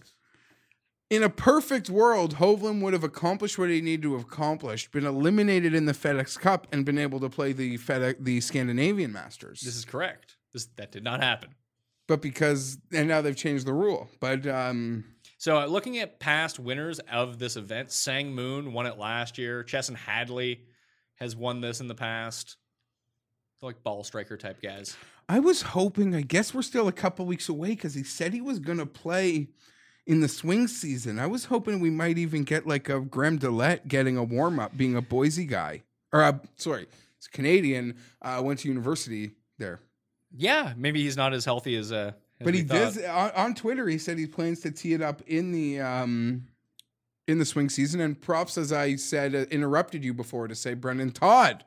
in 1.11 1.23
a 1.23 1.31
perfect 1.31 1.89
world, 1.89 2.35
Hovland 2.37 2.83
would 2.83 2.93
have 2.93 3.05
accomplished 3.05 3.59
what 3.59 3.71
he 3.71 3.81
needed 3.81 4.03
to 4.03 4.12
have 4.14 4.23
accomplished, 4.23 4.91
been 4.93 5.07
eliminated 5.07 5.73
in 5.75 5.87
the 5.87 5.93
FedEx 5.95 6.39
Cup, 6.39 6.66
and 6.73 6.85
been 6.85 6.99
able 6.99 7.19
to 7.21 7.29
play 7.31 7.53
the 7.53 7.79
FedEx 7.79 8.16
the 8.21 8.41
Scandinavian 8.41 9.12
Masters. 9.12 9.61
This 9.61 9.77
is 9.77 9.85
correct. 9.85 10.37
This 10.53 10.66
that 10.77 10.91
did 10.93 11.05
not 11.05 11.23
happen. 11.23 11.51
But 12.09 12.21
because 12.21 12.79
and 12.93 13.07
now 13.07 13.21
they've 13.21 13.37
changed 13.37 13.67
the 13.67 13.73
rule. 13.73 14.09
But 14.19 14.47
um, 14.47 15.05
So 15.37 15.61
uh, 15.61 15.67
looking 15.67 15.99
at 15.99 16.19
past 16.19 16.59
winners 16.59 16.99
of 17.13 17.39
this 17.39 17.57
event, 17.57 17.93
Sang 17.93 18.35
Moon 18.35 18.73
won 18.73 18.87
it 18.87 18.99
last 18.99 19.39
year. 19.39 19.63
Chesson 19.63 19.95
Hadley 19.95 20.65
has 21.17 21.37
won 21.37 21.61
this 21.61 21.81
in 21.81 21.87
the 21.87 21.95
past. 21.95 22.57
They're 23.61 23.69
like 23.69 23.83
ball 23.83 24.03
striker 24.05 24.37
type 24.37 24.61
guys. 24.63 24.97
I 25.29 25.41
was 25.41 25.63
hoping. 25.63 26.15
I 26.15 26.23
guess 26.23 26.55
we're 26.55 26.63
still 26.63 26.89
a 26.89 26.93
couple 26.93 27.27
weeks 27.27 27.49
away 27.49 27.71
because 27.71 27.95
he 27.95 28.03
said 28.03 28.33
he 28.33 28.41
was 28.41 28.59
going 28.59 28.79
to 28.79 28.87
play 28.87 29.49
in 30.07 30.21
the 30.21 30.29
swing 30.29 30.67
season. 30.67 31.19
I 31.19 31.27
was 31.27 31.45
hoping 31.45 31.81
we 31.81 31.91
might 31.91 32.17
even 32.17 32.45
get 32.45 32.67
like 32.67 32.89
a 32.89 33.01
Graham 33.01 33.39
DeLaet 33.39 33.87
getting 33.87 34.17
a 34.17 34.25
warm 34.25 34.59
up, 34.59 34.77
being 34.77 34.97
a 34.97 35.03
Boise 35.03 35.45
guy, 35.45 35.83
or 36.13 36.23
uh, 36.23 36.39
sorry, 36.57 36.87
it's 37.19 37.27
Canadian. 37.27 37.97
Uh, 38.23 38.41
went 38.43 38.61
to 38.61 38.69
university 38.69 39.33
there, 39.59 39.81
Yeah, 40.37 40.74
maybe 40.76 41.03
he's 41.03 41.16
not 41.16 41.33
as 41.33 41.45
healthy 41.45 41.76
as 41.76 41.93
uh. 41.93 42.12
as 42.41 42.45
but 42.45 42.55
he 42.55 42.62
thought. 42.62 42.74
does 42.74 42.99
on, 43.05 43.31
on 43.33 43.55
Twitter. 43.55 43.89
He 43.89 43.99
said 43.99 44.18
he 44.18 44.26
plans 44.26 44.61
to 44.61 44.70
tee 44.70 44.95
it 44.95 45.03
up 45.03 45.22
in 45.26 45.53
the 45.53 45.81
um 45.81 46.47
in 47.26 47.39
the 47.39 47.45
swing 47.45 47.68
season. 47.68 48.01
And 48.01 48.20
props, 48.20 48.59
as 48.59 48.72
I 48.72 48.97
said, 48.97 49.35
uh, 49.35 49.45
interrupted 49.51 50.05
you 50.05 50.14
before 50.14 50.49
to 50.49 50.55
say 50.55 50.74
Brendon 50.74 51.12
Todd 51.12 51.64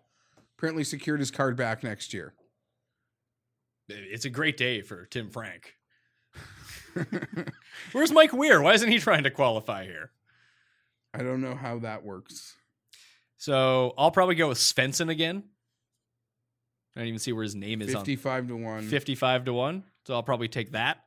apparently 0.57 0.83
secured 0.83 1.19
his 1.19 1.31
card 1.31 1.55
back 1.55 1.83
next 1.83 2.13
year. 2.13 2.33
It's 3.89 4.25
a 4.25 4.29
great 4.29 4.57
day 4.57 4.81
for 4.81 5.05
Tim 5.05 5.29
Frank. 5.29 5.75
Where's 7.91 8.11
Mike 8.11 8.33
Weir? 8.33 8.61
Why 8.61 8.73
isn't 8.73 8.89
he 8.89 8.99
trying 8.99 9.23
to 9.23 9.31
qualify 9.31 9.85
here? 9.85 10.11
I 11.13 11.23
don't 11.23 11.41
know 11.41 11.55
how 11.55 11.79
that 11.79 12.03
works. 12.03 12.55
So 13.37 13.93
I'll 13.97 14.11
probably 14.11 14.35
go 14.35 14.49
with 14.49 14.59
Svensson 14.59 15.09
again. 15.09 15.43
I 16.95 16.99
don't 16.99 17.07
even 17.07 17.19
see 17.19 17.31
where 17.31 17.43
his 17.43 17.55
name 17.55 17.81
is 17.81 17.93
55 17.93 18.49
to 18.49 18.55
1. 18.57 18.87
55 18.87 19.45
to 19.45 19.53
1. 19.53 19.83
So 20.05 20.13
I'll 20.13 20.23
probably 20.23 20.49
take 20.49 20.71
that. 20.71 20.97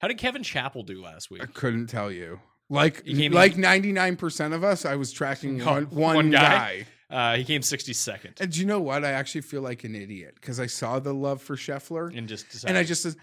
How 0.00 0.08
did 0.08 0.18
Kevin 0.18 0.42
Chappell 0.42 0.82
do 0.82 1.02
last 1.02 1.30
week? 1.30 1.42
I 1.42 1.46
couldn't 1.46 1.86
tell 1.86 2.10
you. 2.10 2.40
Like 2.68 3.04
He 3.04 3.14
came- 3.14 3.32
like 3.32 3.54
99% 3.54 4.52
of 4.54 4.64
us, 4.64 4.84
I 4.84 4.96
was 4.96 5.12
tracking 5.12 5.64
one, 5.64 5.84
one, 5.90 6.16
one 6.16 6.30
guy. 6.30 6.40
guy? 6.40 6.86
Uh, 7.08 7.36
he 7.36 7.44
came 7.44 7.60
62nd 7.60 8.40
And 8.40 8.50
do 8.50 8.58
you 8.58 8.66
know 8.66 8.80
what? 8.80 9.04
I 9.04 9.12
actually 9.12 9.42
feel 9.42 9.62
like 9.62 9.84
an 9.84 9.94
idiot 9.94 10.34
because 10.34 10.58
I 10.58 10.66
saw 10.66 10.98
the 10.98 11.14
love 11.14 11.40
for 11.40 11.54
Scheffler 11.54 12.16
and 12.16 12.28
just 12.28 12.50
decided. 12.50 12.70
and 12.70 12.78
I 12.78 12.82
just 12.82 13.02
says, 13.04 13.16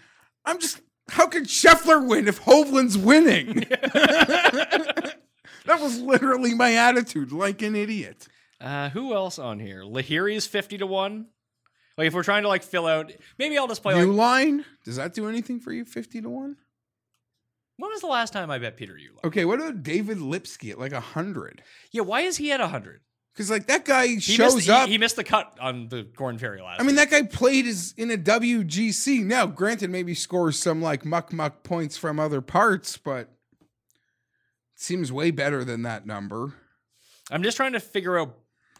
I'm 0.46 0.58
just, 0.58 0.80
how 1.10 1.26
could 1.26 1.44
Scheffler 1.44 2.08
win 2.08 2.26
if 2.26 2.40
Hovland's 2.40 2.96
winning? 2.96 3.54
that 3.68 5.14
was 5.80 6.00
literally 6.00 6.54
my 6.54 6.74
attitude, 6.74 7.32
like 7.32 7.62
an 7.62 7.74
idiot. 7.76 8.26
Uh, 8.60 8.88
who 8.90 9.14
else 9.14 9.38
on 9.38 9.58
here? 9.60 9.82
Lahiri 9.82 10.34
is 10.34 10.46
50 10.46 10.78
to 10.78 10.86
1. 10.86 11.26
Like 11.96 12.08
if 12.08 12.14
we're 12.14 12.22
trying 12.24 12.42
to 12.42 12.48
like 12.48 12.62
fill 12.62 12.86
out, 12.86 13.12
maybe 13.38 13.56
I'll 13.56 13.68
just 13.68 13.82
play 13.82 13.94
New 13.94 14.12
like. 14.12 14.16
line, 14.16 14.64
does 14.84 14.96
that 14.96 15.14
do 15.14 15.28
anything 15.28 15.60
for 15.60 15.72
you? 15.72 15.84
50 15.84 16.22
to 16.22 16.28
1? 16.28 16.56
When 17.76 17.90
was 17.90 18.00
the 18.00 18.06
last 18.06 18.32
time 18.32 18.50
I 18.50 18.58
bet 18.58 18.76
Peter 18.76 18.94
Uihlein? 18.94 19.24
Okay, 19.24 19.44
what 19.44 19.60
about 19.60 19.82
David 19.82 20.18
Lipsky 20.18 20.70
at 20.70 20.78
like 20.78 20.92
100? 20.92 21.62
Yeah, 21.90 22.02
why 22.02 22.20
is 22.22 22.36
he 22.36 22.52
at 22.52 22.60
100? 22.60 23.00
Because 23.32 23.50
like 23.50 23.66
that 23.66 23.84
guy 23.84 24.06
He 24.06 24.20
shows 24.20 24.54
missed, 24.56 24.68
up. 24.68 24.86
He, 24.86 24.92
he 24.92 24.98
missed 24.98 25.16
the 25.16 25.24
cut 25.24 25.56
on 25.60 25.88
the 25.88 26.04
Korn 26.16 26.38
Ferry 26.38 26.60
last. 26.62 26.80
I 26.80 26.84
mean, 26.84 26.94
week. 26.96 27.10
that 27.10 27.10
guy 27.10 27.26
played 27.26 27.66
is 27.66 27.92
in 27.96 28.10
a 28.12 28.16
WGC. 28.16 29.24
Now, 29.24 29.46
granted, 29.46 29.90
maybe 29.90 30.14
scores 30.14 30.56
some 30.58 30.80
like 30.80 31.04
muck 31.04 31.32
muck 31.32 31.64
points 31.64 31.96
from 31.96 32.20
other 32.20 32.40
parts, 32.40 32.96
but 32.96 33.22
it 33.22 33.28
seems 34.76 35.10
way 35.10 35.32
better 35.32 35.64
than 35.64 35.82
that 35.82 36.06
number. 36.06 36.54
I'm 37.30 37.42
just 37.42 37.56
trying 37.56 37.72
to 37.72 37.80
figure 37.80 38.16
out 38.18 38.36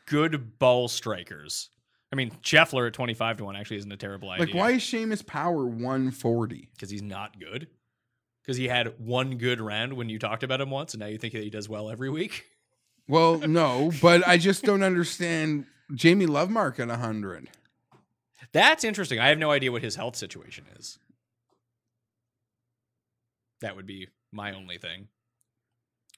good 0.07 0.59
ball 0.61 0.87
strikers. 0.87 1.71
I 2.15 2.17
mean, 2.17 2.31
Scheffler 2.45 2.87
at 2.87 2.93
25 2.93 3.39
to 3.39 3.45
1 3.45 3.57
actually 3.57 3.79
isn't 3.79 3.91
a 3.91 3.97
terrible 3.97 4.31
idea. 4.31 4.47
Like, 4.47 4.55
why 4.55 4.71
is 4.71 4.83
Seamus 4.83 5.27
Power 5.27 5.67
140? 5.67 6.69
Because 6.73 6.89
he's 6.89 7.03
not 7.03 7.41
good. 7.41 7.67
Because 8.41 8.57
he 8.57 8.69
had 8.69 9.01
one 9.01 9.37
good 9.37 9.61
round 9.61 9.95
when 9.95 10.09
you 10.09 10.21
talked 10.21 10.45
about 10.45 10.61
him 10.61 10.71
once, 10.71 10.95
and 10.95 11.01
now 11.01 11.09
you 11.09 11.19
think 11.19 11.33
that 11.33 11.43
he 11.43 11.51
does 11.51 11.69
well 11.69 11.91
every 11.91 12.09
week. 12.09 12.45
Well, 13.09 13.39
no, 13.49 13.91
but 14.01 14.25
I 14.29 14.39
just 14.39 14.62
don't 14.62 14.85
understand 14.85 15.67
Jamie 15.93 16.27
Lovemark 16.27 16.79
at 16.79 16.87
100. 16.87 17.51
That's 18.53 18.85
interesting. 18.85 19.19
I 19.19 19.31
have 19.31 19.39
no 19.39 19.51
idea 19.51 19.73
what 19.73 19.83
his 19.83 19.97
health 19.97 20.15
situation 20.15 20.67
is. 20.79 21.01
That 23.61 23.75
would 23.75 23.87
be 23.87 24.07
my 24.31 24.53
only 24.53 24.79
thing. 24.79 25.09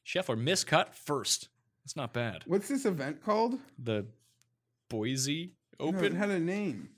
Scheffler 0.06 0.38
miscut 0.38 0.92
first. 0.92 1.48
That's 1.84 1.96
not 1.96 2.12
bad. 2.12 2.42
What's 2.44 2.68
this 2.68 2.84
event 2.84 3.24
called? 3.24 3.58
The 3.82 4.04
Boise 4.90 5.52
No, 5.80 5.88
it 5.88 5.94
Open. 5.96 6.16
had 6.16 6.30
a 6.30 6.38
name. 6.38 6.90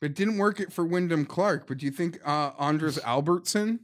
It 0.00 0.14
didn't 0.14 0.38
work 0.38 0.60
it 0.60 0.72
for 0.72 0.84
Wyndham 0.84 1.26
Clark, 1.26 1.66
but 1.66 1.78
do 1.78 1.86
you 1.86 1.90
think 1.90 2.20
uh, 2.24 2.52
Andres 2.56 2.98
Albertson 3.04 3.80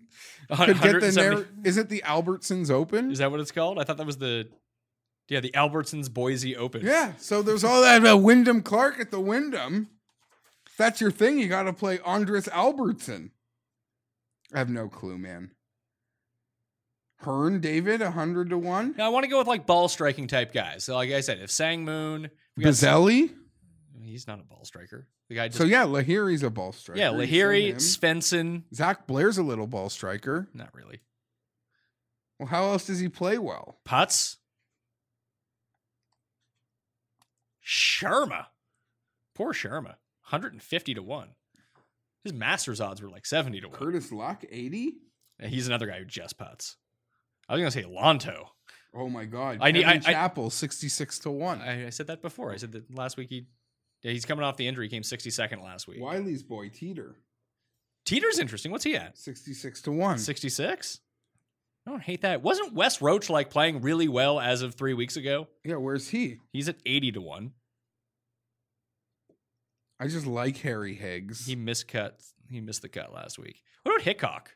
could 0.49 0.81
get 0.81 1.01
the 1.01 1.11
170 1.11 1.35
narr- 1.37 1.47
Is 1.65 1.77
it 1.77 1.89
the 1.89 2.03
Albertsons 2.07 2.71
Open? 2.71 3.11
Is 3.11 3.19
that 3.19 3.31
what 3.31 3.41
it's 3.41 3.51
called? 3.51 3.79
I 3.79 3.85
thought 3.85 3.97
that 3.97 4.07
was 4.07 4.19
the 4.19 4.49
yeah 5.29 5.41
the 5.41 5.51
Albertsons 5.51 6.13
Boise 6.13 6.57
Open. 6.57 6.83
Yeah, 6.85 7.13
so 7.19 7.43
there's 7.43 7.65
all 7.65 7.83
that 7.83 8.01
about 8.01 8.23
Wyndham 8.23 8.63
Clark 8.63 9.01
at 9.01 9.11
the 9.11 9.21
Wyndham. 9.21 9.89
If 10.67 10.77
that's 10.77 11.01
your 11.01 11.11
thing, 11.11 11.39
you 11.39 11.49
got 11.49 11.65
to 11.65 11.73
play 11.73 11.99
Andres 12.01 12.49
Albertson. 12.49 13.33
I 14.53 14.59
have 14.59 14.71
no 14.71 14.89
clue, 14.89 15.19
man. 15.19 15.51
Hearn, 17.19 17.61
David, 17.61 18.01
100 18.01 18.51
to 18.51 18.59
1. 18.59 18.95
Now 18.99 19.07
I 19.07 19.09
want 19.09 19.25
to 19.25 19.31
go 19.31 19.39
with 19.39 19.47
like 19.47 19.67
ball 19.67 19.89
striking 19.89 20.27
type 20.27 20.53
guys. 20.53 20.85
So 20.85 20.95
like 20.95 21.11
I 21.11 21.21
said, 21.21 21.39
if 21.39 21.51
Sang 21.51 21.85
Moon, 21.85 22.31
got 22.61 22.69
Bazzelli. 22.69 23.33
He's 24.07 24.27
not 24.27 24.41
a 24.41 24.45
ball 24.45 24.65
striker. 24.65 25.07
The 25.29 25.35
guy 25.37 25.49
just 25.49 25.59
So, 25.59 25.65
yeah, 25.65 25.85
Lahiri's 25.85 26.43
a 26.43 26.51
ball 26.51 26.73
striker. 26.73 26.99
yeah, 27.01 27.09
Lahiri. 27.09 27.75
Svensson, 27.77 28.63
Zach 28.75 29.07
Blair's 29.07 29.39
a 29.39 29.43
little 29.43 29.67
ball 29.67 29.89
striker. 29.91 30.49
not 30.55 30.75
really. 30.75 31.01
Well, 32.39 32.49
how 32.49 32.65
else 32.65 32.87
does 32.87 32.99
he 33.01 33.09
play 33.09 33.39
well? 33.39 33.79
Putts. 33.85 34.39
Sharma. 37.65 38.47
Poor 39.35 39.53
Sharma. 39.53 39.97
150 40.31 40.95
to 40.95 41.03
1. 41.03 41.29
His 42.25 42.33
Masters 42.33 42.81
odds 42.81 43.03
were 43.03 43.09
like 43.11 43.27
70 43.27 43.61
to 43.61 43.69
1. 43.69 43.77
Curtis 43.79 44.13
Luck, 44.13 44.45
80? 44.51 44.95
And 45.39 45.51
he's 45.51 45.67
another 45.67 45.87
guy 45.87 45.99
who 45.99 46.05
just 46.05 46.39
puts. 46.39 46.77
I 47.49 47.55
was 47.55 47.61
going 47.61 47.71
to 47.71 47.79
say 47.79 47.85
Lonto. 47.85 48.47
Oh 48.95 49.09
my 49.09 49.25
God. 49.25 49.59
I 49.61 49.73
need- 49.73 49.85
Kevin 49.85 50.03
I- 50.07 50.11
I- 50.11 50.13
Chappell, 50.13 50.51
66 50.51 51.19
to 51.21 51.31
1. 51.31 51.61
I, 51.61 51.87
I 51.87 51.91
said 51.91 52.07
that 52.07 52.23
before. 52.23 52.53
I 52.53 52.57
said 52.57 52.73
that 52.73 52.95
last 52.95 53.17
week 53.17 53.29
he 53.31 53.47
yeah, 54.05 54.13
he's 54.13 54.25
coming 54.25 54.45
off 54.45 54.57
the 54.57 54.69
injury. 54.69 54.87
He 54.87 54.91
came 54.91 55.03
62nd 55.03 55.65
last 55.65 55.89
week. 55.89 56.01
Wiley's 56.01 56.43
boy, 56.45 56.69
Teater, 56.69 57.17
Teater's 58.05 58.39
interesting. 58.39 58.71
What's 58.71 58.85
he 58.85 58.97
at? 58.97 59.17
66 59.17 59.83
to 59.83 59.93
1. 59.93 60.19
66? 60.19 61.01
I 61.87 61.91
don't 61.91 62.03
hate 62.03 62.23
that. 62.23 62.43
Wasn't 62.43 62.75
Wes 62.75 63.01
Roach 63.01 63.29
like 63.31 63.51
playing 63.51 63.81
really 63.81 64.09
well 64.09 64.39
as 64.39 64.63
of 64.63 64.75
three 64.75 64.95
weeks 64.95 65.17
ago? 65.17 65.49
Yeah, 65.65 65.77
where's 65.77 66.09
he? 66.09 66.39
He's 66.53 66.69
at 66.69 66.77
80 66.85 67.13
to 67.13 67.21
1. 67.21 67.53
I 70.01 70.09
just 70.09 70.27
like 70.27 70.59
Harry 70.59 70.95
Higgs. 70.95 71.47
He 71.47 71.57
miscut. 71.57 72.13
He 72.51 72.61
missed 72.61 72.83
the 72.83 72.89
cut 72.89 73.13
last 73.13 73.39
week. 73.39 73.63
What 73.83 73.93
about 73.93 74.05
Hickok? 74.05 74.51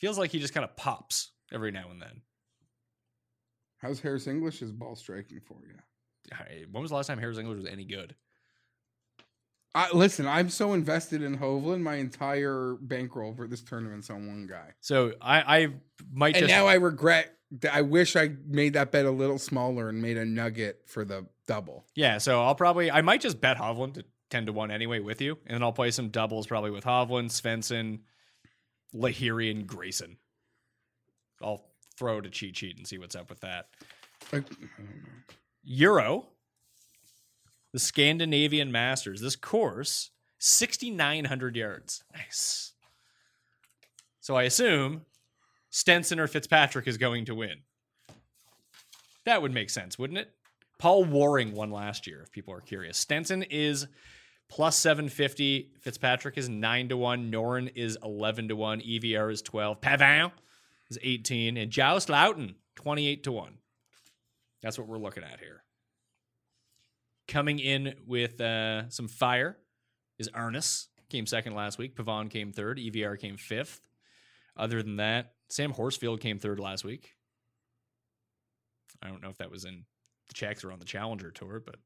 Feels 0.00 0.18
like 0.18 0.30
he 0.30 0.38
just 0.38 0.54
kind 0.54 0.64
of 0.64 0.76
pops 0.76 1.32
every 1.52 1.72
now 1.72 1.90
and 1.90 2.00
then. 2.00 2.22
How's 3.78 4.00
Harris 4.00 4.26
English's 4.26 4.72
ball 4.72 4.94
striking 4.94 5.40
for 5.40 5.58
you? 5.66 5.78
I- 6.32 6.64
When 6.70 6.82
was 6.82 6.90
the 6.90 6.96
last 6.96 7.06
time 7.06 7.18
Harris 7.18 7.38
English 7.38 7.56
was 7.56 7.66
any 7.66 7.84
good? 7.84 8.14
I, 9.74 9.90
listen, 9.92 10.26
I'm 10.26 10.48
so 10.48 10.72
invested 10.72 11.22
in 11.22 11.36
Hovland. 11.38 11.82
My 11.82 11.96
entire 11.96 12.76
bankroll 12.80 13.34
for 13.34 13.46
this 13.46 13.60
tournament's 13.62 14.08
on 14.08 14.26
one 14.26 14.46
guy. 14.46 14.70
So 14.80 15.12
I, 15.20 15.40
I 15.64 15.68
might 16.10 16.34
And 16.36 16.44
just 16.44 16.50
now 16.50 16.66
I 16.66 16.74
regret. 16.76 17.36
that 17.60 17.74
I 17.74 17.82
wish 17.82 18.16
I 18.16 18.30
made 18.46 18.72
that 18.72 18.90
bet 18.90 19.04
a 19.04 19.10
little 19.10 19.38
smaller 19.38 19.90
and 19.90 20.00
made 20.00 20.16
a 20.16 20.24
nugget 20.24 20.82
for 20.86 21.04
the 21.04 21.26
double. 21.46 21.84
yeah. 21.94 22.16
So 22.18 22.42
I'll 22.42 22.54
probably 22.54 22.90
I 22.90 23.02
might 23.02 23.20
just 23.20 23.38
bet 23.40 23.58
Hovland 23.58 23.94
to 23.94 24.04
ten 24.30 24.46
to 24.46 24.52
one 24.52 24.70
anyway 24.70 24.98
with 25.00 25.20
you, 25.20 25.36
and 25.46 25.54
then 25.54 25.62
I'll 25.62 25.72
play 25.74 25.90
some 25.90 26.08
doubles 26.08 26.46
probably 26.46 26.70
with 26.70 26.84
Hovland, 26.84 27.26
Svensson, 27.30 28.00
Lahiri, 28.94 29.50
and 29.50 29.66
Grayson. 29.66 30.16
I'll 31.42 31.66
throw 31.98 32.20
to 32.22 32.30
cheat 32.30 32.56
sheet 32.56 32.78
and 32.78 32.86
see 32.88 32.96
what's 32.98 33.14
up 33.14 33.28
with 33.28 33.40
that. 33.40 33.68
Like, 34.32 34.44
Euro, 35.66 36.28
the 37.72 37.78
Scandinavian 37.78 38.70
Masters. 38.70 39.20
This 39.20 39.36
course, 39.36 40.10
6,900 40.38 41.56
yards. 41.56 42.04
Nice. 42.14 42.72
So 44.20 44.36
I 44.36 44.44
assume 44.44 45.02
Stenson 45.70 46.20
or 46.20 46.28
Fitzpatrick 46.28 46.86
is 46.86 46.98
going 46.98 47.24
to 47.26 47.34
win. 47.34 47.58
That 49.24 49.42
would 49.42 49.52
make 49.52 49.70
sense, 49.70 49.98
wouldn't 49.98 50.20
it? 50.20 50.30
Paul 50.78 51.04
Waring 51.04 51.52
won 51.52 51.70
last 51.70 52.06
year, 52.06 52.22
if 52.22 52.30
people 52.30 52.54
are 52.54 52.60
curious. 52.60 52.96
Stenson 52.96 53.42
is 53.42 53.88
plus 54.48 54.76
750. 54.76 55.72
Fitzpatrick 55.80 56.38
is 56.38 56.48
9 56.48 56.90
to 56.90 56.96
1. 56.96 57.32
Noren 57.32 57.72
is 57.74 57.98
11 58.04 58.48
to 58.48 58.56
1. 58.56 58.80
EVR 58.82 59.32
is 59.32 59.42
12. 59.42 59.80
Pavon 59.80 60.30
is 60.90 60.98
18. 61.02 61.56
And 61.56 61.72
Joost 61.72 62.08
Luiten, 62.08 62.54
28 62.76 63.24
to 63.24 63.32
1. 63.32 63.58
That's 64.62 64.78
what 64.78 64.88
we're 64.88 64.98
looking 64.98 65.22
at 65.22 65.40
here. 65.40 65.62
Coming 67.28 67.58
in 67.58 67.94
with 68.06 68.40
uh, 68.40 68.88
some 68.90 69.08
fire 69.08 69.56
is 70.18 70.28
Ernest. 70.34 70.88
Came 71.08 71.26
second 71.26 71.54
last 71.54 71.78
week. 71.78 71.94
Pavon 71.96 72.30
came 72.30 72.52
third. 72.52 72.78
EVR 72.78 73.18
came 73.18 73.36
fifth. 73.36 73.80
Other 74.56 74.82
than 74.82 74.96
that, 74.96 75.34
Sam 75.48 75.72
Horsfield 75.72 76.20
came 76.20 76.38
third 76.38 76.58
last 76.58 76.84
week. 76.84 77.14
I 79.02 79.08
don't 79.08 79.22
know 79.22 79.28
if 79.28 79.38
that 79.38 79.50
was 79.50 79.64
in 79.64 79.84
the 80.28 80.34
checks 80.34 80.64
or 80.64 80.72
on 80.72 80.78
the 80.78 80.84
Challenger 80.84 81.30
Tour, 81.30 81.62
but 81.64 81.76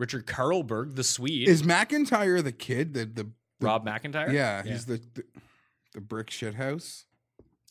Rikard 0.00 0.24
Karlberg, 0.24 0.94
the 0.94 1.04
Swede, 1.04 1.48
is 1.48 1.64
MacIntyre 1.64 2.40
the 2.42 2.52
kid? 2.52 2.94
The 2.94 3.04
the, 3.04 3.24
the 3.24 3.66
Rob 3.66 3.84
MacIntyre. 3.84 4.32
Yeah, 4.32 4.62
he's 4.62 4.86
the, 4.86 5.00
the 5.14 5.24
the 5.94 6.00
brick 6.00 6.30
shit 6.30 6.54
house. 6.54 7.04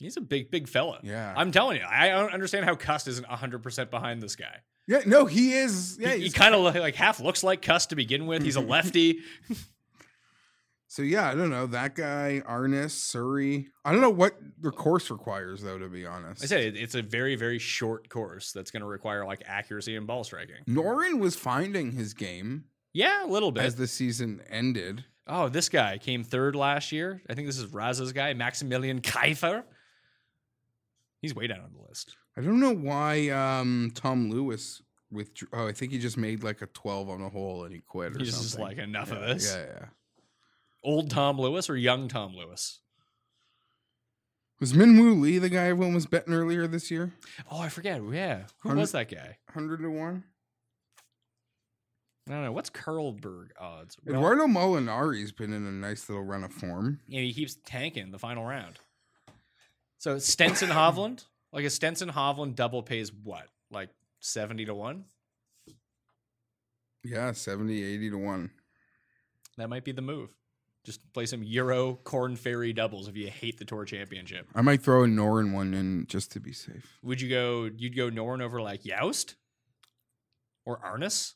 He's 0.04 0.18
a 0.18 0.22
big, 0.22 0.52
big 0.52 0.68
fella. 0.68 1.00
Yeah. 1.04 1.34
I'm 1.36 1.52
telling 1.52 1.78
you, 1.78 1.86
I 1.90 2.10
don't 2.10 2.34
understand 2.34 2.66
how 2.66 2.76
Cust 2.76 3.08
isn't 3.08 3.28
100 3.28 3.64
percent 3.64 3.92
behind 3.92 4.22
this 4.22 4.36
guy. 4.36 4.58
Yeah, 4.86 5.02
no, 5.06 5.26
he 5.26 5.54
is. 5.54 5.98
Yeah, 6.00 6.14
he, 6.14 6.24
he 6.24 6.30
kind 6.30 6.54
of 6.54 6.62
like 6.76 6.96
half 6.96 7.20
looks 7.20 7.44
like 7.44 7.62
Cust 7.62 7.90
to 7.92 7.96
begin 7.96 8.28
with. 8.28 8.44
He's 8.44 8.58
a 8.58 8.60
mm-hmm. 8.60 8.70
lefty. 8.70 9.20
So 10.94 11.02
yeah, 11.02 11.28
I 11.28 11.34
don't 11.34 11.50
know 11.50 11.66
that 11.66 11.96
guy, 11.96 12.44
Arnaus, 12.48 12.92
Surrey. 12.92 13.70
I 13.84 13.92
don't 13.92 14.02
know 14.02 14.12
what 14.12 14.36
the 14.62 14.70
course 14.70 15.10
requires 15.10 15.64
though. 15.64 15.80
To 15.80 15.90
be 15.90 16.06
honest, 16.06 16.44
I 16.44 16.46
said 16.46 16.76
it's 16.76 16.94
a 16.94 17.02
very, 17.02 17.36
very 17.36 17.58
short 17.58 18.10
course 18.10 18.52
that's 18.52 18.70
going 18.70 18.82
to 18.82 18.88
require 18.88 19.26
like 19.26 19.42
accuracy 19.48 19.96
and 19.96 20.06
ball 20.06 20.24
striking. 20.24 20.58
Noren 20.70 21.18
was 21.18 21.36
finding 21.36 21.94
his 21.94 22.14
game 22.14 22.66
Yeah, 22.94 23.26
a 23.26 23.28
little 23.28 23.52
bit. 23.52 23.64
as 23.64 23.74
the 23.74 23.88
season 23.88 24.44
ended. 24.48 25.04
oh, 25.26 25.50
this 25.50 25.68
guy 25.68 25.98
came 25.98 26.24
third 26.24 26.56
last 26.56 26.92
year. 26.92 27.24
I 27.28 27.34
think 27.34 27.48
this 27.48 27.58
is 27.58 27.66
Raza's 27.72 28.14
guy, 28.14 28.32
Maximilian 28.36 29.02
Kiefer. 29.02 29.64
He's 31.24 31.34
way 31.34 31.48
down 31.48 31.62
on 31.62 31.72
the 31.74 31.88
list. 31.88 32.18
I 32.38 32.42
don't 32.42 32.60
know 32.60 32.76
why 32.76 33.30
um, 33.30 33.92
Tom 33.96 34.30
Lewis 34.30 34.82
withdrew. 35.10 35.48
Oh, 35.54 35.68
I 35.68 35.72
think 35.72 35.94
he 35.94 35.98
just 35.98 36.18
made 36.18 36.44
like 36.44 36.62
a 36.62 36.66
twelve 36.68 37.10
on 37.10 37.22
the 37.22 37.30
hole 37.30 37.64
and 37.64 37.74
he 37.74 37.80
quit. 37.80 38.14
Or 38.16 38.20
He's 38.20 38.32
something. 38.32 38.44
just 38.44 38.60
like 38.60 38.78
enough 38.78 39.10
yeah, 39.10 39.16
of 39.16 39.28
this. 39.30 39.56
Yeah, 39.56 39.66
yeah. 39.66 39.86
Old 40.84 41.10
Tom 41.10 41.40
Lewis 41.40 41.70
or 41.70 41.78
young 41.78 42.10
Tom 42.10 42.36
Lewis? 42.36 42.82
Was 44.60 44.74
Minwoo 44.74 45.20
Lee 45.20 45.40
the 45.40 45.48
guy 45.48 45.68
everyone 45.68 45.94
was 45.94 46.08
betting 46.08 46.34
earlier 46.34 46.68
this 46.68 46.92
year? 46.92 47.14
Oh, 47.50 47.62
I 47.62 47.70
forget. 47.70 48.02
Yeah, 48.12 48.44
who 48.60 48.76
was 48.76 48.92
that 48.92 49.10
guy? 49.10 49.38
Hundred 49.50 49.80
to 49.80 49.90
one. 49.90 50.26
I 52.30 52.34
don't 52.34 52.44
know. 52.44 52.52
What's 52.52 52.70
Karlberg 52.70 53.48
odds? 53.60 53.98
Eduardo 54.08 54.46
Molinari's 54.48 55.32
been 55.32 55.54
in 55.54 55.66
a 55.66 55.72
nice 55.72 56.10
little 56.10 56.24
run 56.24 56.44
of 56.44 56.52
form. 56.54 57.00
and 57.08 57.20
he 57.24 57.34
keeps 57.34 57.58
tanking 57.66 58.12
the 58.12 58.20
final 58.20 58.46
round. 58.46 58.80
So 60.04 60.20
Stenson 60.20 60.68
Hovland, 60.68 61.24
like 61.54 61.64
a 61.64 61.70
Stenson 61.70 62.10
Hovland 62.10 62.56
double 62.56 62.84
pays 62.84 63.14
what? 63.14 63.48
Like 63.72 63.88
70 64.20 64.66
to 64.66 64.76
1? 64.76 65.06
Yeah, 67.06 67.32
70, 67.32 67.82
80 67.82 68.10
to 68.10 68.18
one. 68.18 68.52
That 69.56 69.70
might 69.70 69.86
be 69.86 69.94
the 69.94 70.02
move. 70.02 70.32
Just 70.84 71.00
play 71.14 71.26
some 71.26 71.42
Euro 71.44 71.94
Korn 72.04 72.36
Ferry 72.36 72.74
doubles 72.74 73.08
if 73.08 73.16
you 73.16 73.30
hate 73.30 73.58
the 73.58 73.64
Tour 73.64 73.86
Championship. 73.86 74.46
I 74.54 74.62
might 74.62 74.82
throw 74.82 75.06
a 75.06 75.08
Noren 75.08 75.54
one 75.54 75.74
in 75.74 76.06
just 76.08 76.34
to 76.34 76.42
be 76.42 76.52
safe. 76.52 77.00
Would 77.02 77.22
you 77.22 77.30
go 77.30 77.70
you'd 77.74 77.96
go 77.96 78.10
Norn 78.10 78.42
over 78.42 78.62
like 78.62 78.84
Youst? 78.84 79.36
Or 80.66 80.80
Arnaus? 80.80 81.36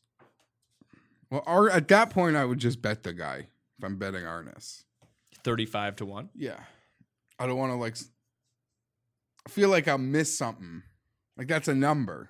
Well, 1.32 1.44
Ar- 1.48 1.70
at 1.70 1.88
that 1.88 2.10
point, 2.10 2.36
I 2.36 2.44
would 2.44 2.60
just 2.60 2.82
bet 2.82 3.04
the 3.04 3.14
guy 3.14 3.48
if 3.78 3.84
I'm 3.86 3.96
betting 3.96 4.24
Arnaus. 4.24 4.84
35 5.46 5.96
to 5.98 6.06
1. 6.06 6.30
Yeah, 6.36 6.60
I 7.40 7.48
don't 7.48 7.58
want 7.58 7.72
to 7.72 7.78
like. 7.78 7.96
I 9.48 9.50
feel 9.50 9.70
like 9.70 9.88
I'll 9.88 9.98
miss 9.98 10.38
something. 10.38 10.84
Like 11.38 11.48
that's 11.48 11.68
a 11.70 11.74
number. 11.76 12.30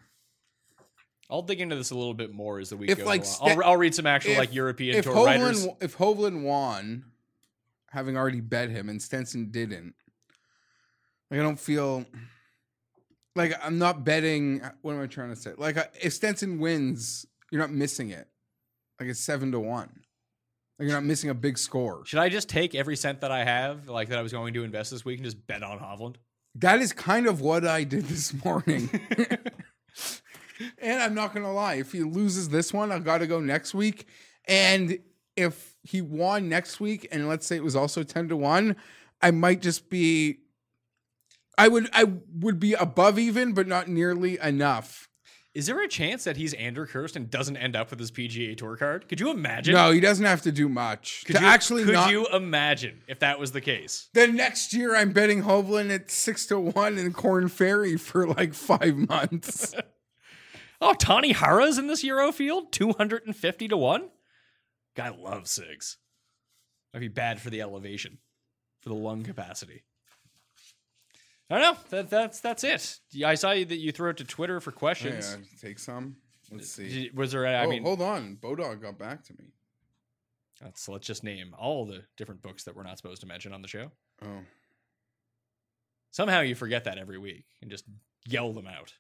I'll 1.29 1.41
dig 1.41 1.59
into 1.59 1.75
this 1.75 1.91
a 1.91 1.95
little 1.95 2.13
bit 2.13 2.31
more 2.31 2.59
as 2.59 2.69
the 2.69 2.77
week 2.77 2.89
If, 2.89 2.99
goes 2.99 3.07
like, 3.07 3.25
I'll, 3.41 3.63
I'll 3.63 3.77
read 3.77 3.95
some 3.95 4.05
actual 4.05 4.33
if- 4.33 4.37
like 4.37 4.53
European 4.53 4.97
If 4.97 5.05
tour 5.05 5.25
writers. 5.25 5.65
Hovland, 5.65 5.83
if 5.83 5.97
Hovland 5.97 6.43
won, 6.43 7.05
having 7.89 8.15
already 8.15 8.39
bet 8.39 8.69
him, 8.69 8.87
and 8.87 9.01
Stenson 9.01 9.49
didn't, 9.49 9.95
like 11.31 11.39
I 11.39 11.43
don't 11.43 11.59
feel 11.59 12.05
like 13.35 13.53
I'm 13.63 13.79
not 13.79 14.05
betting. 14.05 14.61
What 14.83 14.93
am 14.93 15.01
I 15.01 15.07
trying 15.07 15.29
to 15.29 15.35
say? 15.35 15.53
Like 15.57 15.77
if 16.01 16.13
Stenson 16.13 16.59
wins, 16.59 17.25
you're 17.51 17.61
not 17.61 17.71
missing 17.71 18.11
it. 18.11 18.27
Like 18.99 19.09
it's 19.09 19.19
seven 19.19 19.51
to 19.53 19.59
one. 19.59 19.89
Like 20.79 20.87
you're 20.87 20.95
not 20.95 21.03
missing 21.03 21.29
a 21.31 21.33
big 21.33 21.57
score. 21.57 22.05
Should 22.05 22.19
I 22.19 22.29
just 22.29 22.47
take 22.47 22.75
every 22.75 22.95
cent 22.95 23.21
that 23.21 23.31
I 23.31 23.43
have, 23.43 23.89
like 23.89 24.09
that 24.09 24.19
I 24.19 24.21
was 24.21 24.31
going 24.31 24.53
to 24.53 24.63
invest 24.63 24.91
this 24.91 25.03
week, 25.03 25.17
and 25.17 25.25
just 25.25 25.45
bet 25.47 25.63
on 25.63 25.79
Hovland? 25.79 26.15
That 26.59 26.81
is 26.81 26.91
kind 26.93 27.27
of 27.27 27.41
what 27.41 27.65
I 27.65 27.83
did 27.83 28.05
this 28.05 28.33
morning. 28.45 28.89
and 30.79 31.01
I'm 31.01 31.13
not 31.13 31.33
gonna 31.33 31.53
lie, 31.53 31.75
if 31.75 31.91
he 31.91 32.01
loses 32.03 32.49
this 32.49 32.73
one, 32.73 32.91
I've 32.91 33.05
gotta 33.05 33.27
go 33.27 33.39
next 33.39 33.73
week. 33.73 34.07
And 34.45 34.99
if 35.35 35.75
he 35.83 36.01
won 36.01 36.49
next 36.49 36.79
week, 36.79 37.07
and 37.11 37.27
let's 37.27 37.45
say 37.45 37.57
it 37.57 37.63
was 37.63 37.75
also 37.75 38.03
10 38.03 38.29
to 38.29 38.37
1, 38.37 38.75
I 39.21 39.31
might 39.31 39.61
just 39.61 39.89
be 39.89 40.39
I 41.57 41.67
would 41.67 41.89
I 41.91 42.05
would 42.39 42.59
be 42.59 42.73
above 42.73 43.17
even, 43.17 43.53
but 43.53 43.67
not 43.67 43.87
nearly 43.87 44.39
enough. 44.39 45.09
Is 45.57 45.65
there 45.65 45.81
a 45.81 45.87
chance 45.87 46.23
that 46.25 46.37
he's 46.37 46.53
Andrew 46.53 46.85
Kirst 46.85 47.15
and 47.15 47.31
doesn't 47.31 47.57
end 47.57 47.75
up 47.75 47.89
with 47.89 47.97
his 47.97 48.11
PGA 48.11 48.55
Tour 48.55 48.77
card? 48.77 49.09
Could 49.09 49.19
you 49.19 49.31
imagine? 49.31 49.73
No, 49.73 49.89
he 49.89 49.99
doesn't 49.99 50.23
have 50.23 50.43
to 50.43 50.51
do 50.51 50.69
much. 50.69 51.23
Could 51.25 51.37
to 51.37 51.41
you, 51.41 51.47
actually 51.47 51.83
could 51.83 51.95
not 51.95 52.11
you 52.11 52.27
imagine 52.27 53.01
if 53.07 53.17
that 53.21 53.39
was 53.39 53.53
the 53.53 53.59
case? 53.59 54.07
then 54.13 54.35
next 54.35 54.71
year 54.71 54.95
I'm 54.95 55.13
betting 55.13 55.41
Hovland 55.41 55.89
at 55.89 56.11
six 56.11 56.45
to 56.47 56.59
one 56.59 56.99
in 56.99 57.11
Korn 57.11 57.47
Ferry 57.47 57.97
for 57.97 58.27
like 58.27 58.53
five 58.53 58.95
months. 58.95 59.73
Oh, 60.79 60.93
Tawny 60.93 61.31
Hara's 61.31 61.79
in 61.79 61.87
this 61.87 62.03
Euro 62.03 62.31
field, 62.31 62.71
two 62.71 62.91
hundred 62.91 63.25
and 63.25 63.35
fifty 63.35 63.67
to 63.67 63.75
one. 63.75 64.09
Guy 64.95 65.09
loves 65.09 65.49
cigs. 65.49 65.97
Might 66.93 66.99
be 66.99 67.07
bad 67.07 67.41
for 67.41 67.49
the 67.49 67.63
elevation, 67.63 68.19
for 68.81 68.89
the 68.89 68.95
lung 68.95 69.23
capacity. 69.23 69.81
I 71.49 71.59
don't 71.59 71.73
know. 71.73 71.79
That, 71.89 72.09
that's 72.09 72.39
that's 72.41 72.63
it. 72.63 72.99
I 73.25 73.35
saw 73.35 73.51
you 73.51 73.65
that 73.65 73.77
you 73.77 73.91
threw 73.91 74.09
it 74.09 74.17
to 74.17 74.25
Twitter 74.25 74.59
for 74.59 74.71
questions. 74.71 75.35
Oh, 75.35 75.39
yeah, 75.39 75.59
take 75.61 75.79
some. 75.79 76.17
Let's 76.51 76.69
see. 76.71 77.03
Did- 77.03 77.17
Was 77.17 77.31
there? 77.31 77.45
I 77.45 77.65
oh, 77.65 77.69
mean, 77.69 77.83
hold 77.83 78.01
on. 78.01 78.37
Bodog 78.41 78.81
got 78.81 78.97
back 78.97 79.23
to 79.25 79.33
me. 79.33 79.53
let's 80.61 80.87
let's 80.89 81.07
just 81.07 81.23
name 81.23 81.55
all 81.57 81.85
the 81.85 82.03
different 82.17 82.41
books 82.41 82.63
that 82.65 82.75
we're 82.75 82.83
not 82.83 82.97
supposed 82.97 83.21
to 83.21 83.27
mention 83.27 83.53
on 83.53 83.61
the 83.61 83.67
show. 83.67 83.91
Oh, 84.23 84.41
Somehow 86.11 86.41
you 86.41 86.55
forget 86.55 86.85
that 86.85 86.97
every 86.97 87.17
week 87.17 87.45
and 87.61 87.69
just 87.69 87.85
yell 88.25 88.51
them 88.53 88.67
out. 88.67 88.93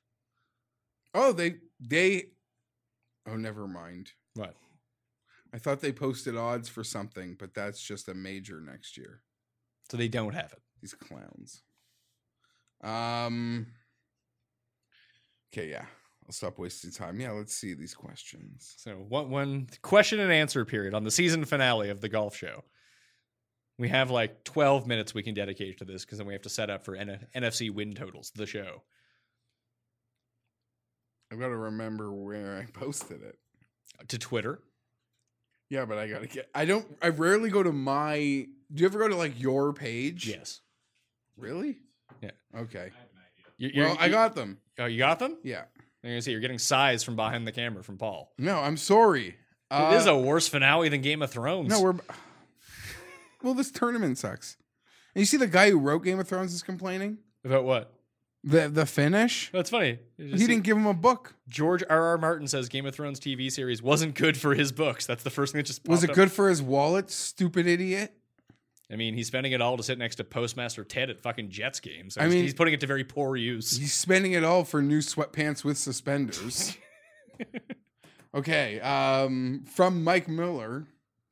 oh, 1.13 1.33
they 1.33 1.55
they. 1.79 2.25
Oh, 3.27 3.35
never 3.35 3.67
mind. 3.67 4.11
What? 4.35 4.55
I 5.53 5.57
thought 5.57 5.81
they 5.81 5.91
posted 5.91 6.37
odds 6.37 6.69
for 6.69 6.83
something, 6.83 7.35
but 7.37 7.53
that's 7.53 7.81
just 7.81 8.07
a 8.07 8.13
major 8.13 8.61
next 8.61 8.97
year. 8.97 9.21
So 9.89 9.97
they 9.97 10.07
don't 10.07 10.33
have 10.33 10.53
it. 10.53 10.61
These 10.81 10.93
clowns. 10.93 11.63
Um. 12.83 13.67
Okay, 15.53 15.69
yeah. 15.69 15.85
I'll 16.25 16.33
stop 16.33 16.59
wasting 16.59 16.91
time. 16.91 17.19
Yeah, 17.21 17.31
let's 17.31 17.55
see 17.55 17.73
these 17.73 17.95
questions. 17.95 18.73
So 18.77 18.91
one 18.91 19.29
one 19.29 19.67
question 19.81 20.19
and 20.19 20.31
answer 20.31 20.65
period 20.65 20.93
on 20.93 21.03
the 21.03 21.11
season 21.11 21.45
finale 21.45 21.89
of 21.89 22.01
the 22.01 22.09
golf 22.09 22.35
show. 22.35 22.63
We 23.79 23.89
have 23.89 24.09
like 24.09 24.43
12 24.43 24.87
minutes 24.87 25.13
we 25.13 25.21
can 25.23 25.35
dedicate 25.35 25.77
to 25.77 25.85
this 25.85 26.03
because 26.03 26.17
then 26.17 26.27
we 26.27 26.33
have 26.33 26.41
to 26.41 26.49
set 26.49 26.69
up 26.69 26.83
for 26.83 26.95
N- 26.95 27.27
NFC 27.35 27.71
win 27.71 27.93
totals, 27.93 28.31
the 28.35 28.47
show. 28.47 28.81
I've 31.31 31.39
got 31.39 31.47
to 31.47 31.55
remember 31.55 32.11
where 32.11 32.57
I 32.57 32.65
posted 32.71 33.21
it. 33.21 33.37
To 34.09 34.17
Twitter. 34.17 34.59
Yeah, 35.69 35.85
but 35.85 35.97
I 35.97 36.07
gotta 36.07 36.27
get. 36.27 36.49
I 36.53 36.65
don't. 36.65 36.85
I 37.01 37.09
rarely 37.09 37.49
go 37.49 37.63
to 37.63 37.71
my. 37.71 38.17
Do 38.17 38.81
you 38.81 38.85
ever 38.85 38.99
go 38.99 39.07
to 39.07 39.15
like 39.15 39.39
your 39.39 39.73
page? 39.73 40.27
Yes. 40.27 40.61
Really? 41.35 41.79
Yeah. 42.21 42.31
Okay. 42.55 42.91
You, 43.57 43.69
you're- 43.73 43.89
Well, 43.89 43.97
I 43.99 44.09
got 44.09 44.35
them. 44.35 44.59
Oh, 44.79 44.85
you 44.85 44.97
got 44.99 45.19
them? 45.19 45.37
Yeah. 45.43 45.63
I'm 46.03 46.11
gonna 46.11 46.21
see 46.21 46.31
you're 46.31 46.39
getting 46.39 46.59
size 46.59 47.03
from 47.03 47.15
behind 47.15 47.45
the 47.47 47.51
camera 47.51 47.83
from 47.83 47.97
Paul. 47.97 48.31
No, 48.37 48.59
I'm 48.59 48.77
sorry. 48.77 49.35
it 49.71 49.93
is 49.95 50.07
Uh, 50.07 50.11
a 50.13 50.17
worse 50.19 50.47
finale 50.47 50.89
than 50.89 51.01
Game 51.01 51.21
of 51.21 51.31
Thrones. 51.31 51.69
no. 51.69 51.81
We're. 51.81 51.95
Well, 53.43 53.53
this 53.53 53.71
tournament 53.71 54.17
sucks. 54.17 54.57
And 55.13 55.21
you 55.21 55.25
see 55.25 55.37
the 55.37 55.47
guy 55.47 55.69
who 55.69 55.79
wrote 55.79 56.03
Game 56.03 56.19
of 56.19 56.27
Thrones 56.27 56.53
is 56.53 56.63
complaining. 56.63 57.19
about 57.45 57.65
what? 57.65 57.93
The 58.43 58.67
the 58.69 58.85
finish. 58.85 59.51
That's 59.51 59.69
funny. 59.69 59.99
He 60.17 60.37
see- 60.37 60.47
didn't 60.47 60.63
give 60.63 60.77
him 60.77 60.85
a 60.85 60.93
book. 60.93 61.35
George 61.47 61.83
R. 61.89 62.01
R. 62.01 62.17
Martin 62.17 62.47
says 62.47 62.67
Game 62.69 62.85
of 62.85 62.95
Thrones 62.95 63.19
TV 63.19 63.51
series 63.51 63.81
wasn't 63.81 64.15
good 64.15 64.37
for 64.37 64.53
his 64.55 64.71
books. 64.71 65.05
That's 65.05 65.23
the 65.23 65.29
first 65.29 65.53
thing 65.53 65.59
that 65.59 65.67
just 65.67 65.87
Was 65.87 66.03
it 66.03 66.09
up. 66.11 66.15
good 66.15 66.31
for 66.31 66.49
his 66.49 66.61
wallet? 66.61 67.09
Stupid 67.11 67.67
idiot. 67.67 68.13
I 68.91 68.95
mean, 68.95 69.13
he's 69.15 69.27
spending 69.27 69.51
it 69.51 69.61
all 69.61 69.75
to 69.75 69.83
sit 69.83 69.97
next 69.97 70.15
to 70.15 70.23
Postmaster 70.23 70.83
Ted 70.85 71.09
at 71.09 71.19
fucking 71.21 71.49
Jets 71.49 71.79
games. 71.81 72.13
So 72.13 72.21
I 72.21 72.23
he's- 72.25 72.33
mean- 72.33 72.43
he's 72.43 72.53
putting 72.53 72.73
it 72.73 72.79
to 72.81 72.87
very 72.87 73.03
poor 73.03 73.35
use. 73.35 73.77
He's 73.77 73.93
spending 73.93 74.31
it 74.31 74.43
all 74.43 74.63
for 74.63 74.81
new 74.81 74.99
sweatpants 74.99 75.63
with 75.65 75.77
suspenders. 75.77 76.77
okay. 78.35 78.79
Um, 78.79 79.65
from 79.65 80.03
Mike 80.03 80.27
Miller. 80.27 80.85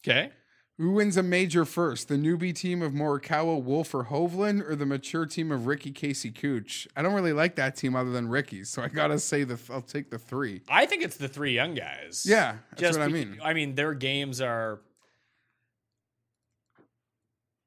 Okay. 0.05 0.31
Who 0.77 0.91
wins 0.91 1.15
a 1.15 1.23
major 1.23 1.63
first? 1.63 2.09
The 2.09 2.15
newbie 2.15 2.53
team 2.53 2.81
of 2.81 2.91
Morikawa, 2.91 3.63
Wolff, 3.63 3.93
or 3.95 4.03
Hovland, 4.05 4.69
or 4.69 4.75
the 4.75 4.85
mature 4.85 5.25
team 5.25 5.49
of 5.49 5.67
Rickie, 5.67 5.91
Casey, 5.93 6.31
Cooch? 6.31 6.85
I 6.97 7.01
don't 7.01 7.13
really 7.13 7.31
like 7.31 7.55
that 7.55 7.77
team 7.77 7.95
other 7.95 8.11
than 8.11 8.27
Rickie's, 8.27 8.69
so 8.69 8.81
I 8.81 8.89
gotta 8.89 9.17
say 9.17 9.45
the 9.45 9.57
I'll 9.71 9.81
take 9.81 10.09
the 10.11 10.17
three. 10.19 10.63
I 10.67 10.85
think 10.85 11.01
it's 11.01 11.15
the 11.15 11.29
three 11.29 11.53
young 11.53 11.75
guys. 11.75 12.25
Yeah, 12.27 12.57
that's 12.71 12.81
Just 12.81 12.99
what 12.99 13.05
I 13.05 13.07
mean. 13.07 13.39
I 13.41 13.53
mean, 13.53 13.75
their 13.75 13.93
games 13.93 14.41
are. 14.41 14.81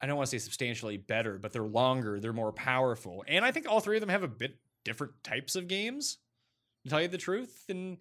I 0.01 0.07
don't 0.07 0.17
want 0.17 0.31
to 0.31 0.39
say 0.39 0.43
substantially 0.43 0.97
better, 0.97 1.39
but 1.39 1.53
they're 1.53 1.63
longer, 1.65 2.21
they're 2.21 2.33
more 2.33 2.53
powerful, 2.53 3.25
and 3.27 3.45
I 3.45 3.51
think 3.51 3.69
all 3.69 3.81
three 3.81 3.97
of 3.97 4.01
them 4.01 4.11
have 4.11 4.23
a 4.23 4.29
bit 4.29 4.57
different 4.85 5.13
types 5.25 5.57
of 5.57 5.67
games. 5.69 6.19
To 6.85 6.91
tell 6.91 7.03
you 7.03 7.09
the 7.09 7.19
truth, 7.19 7.65
and 7.69 7.99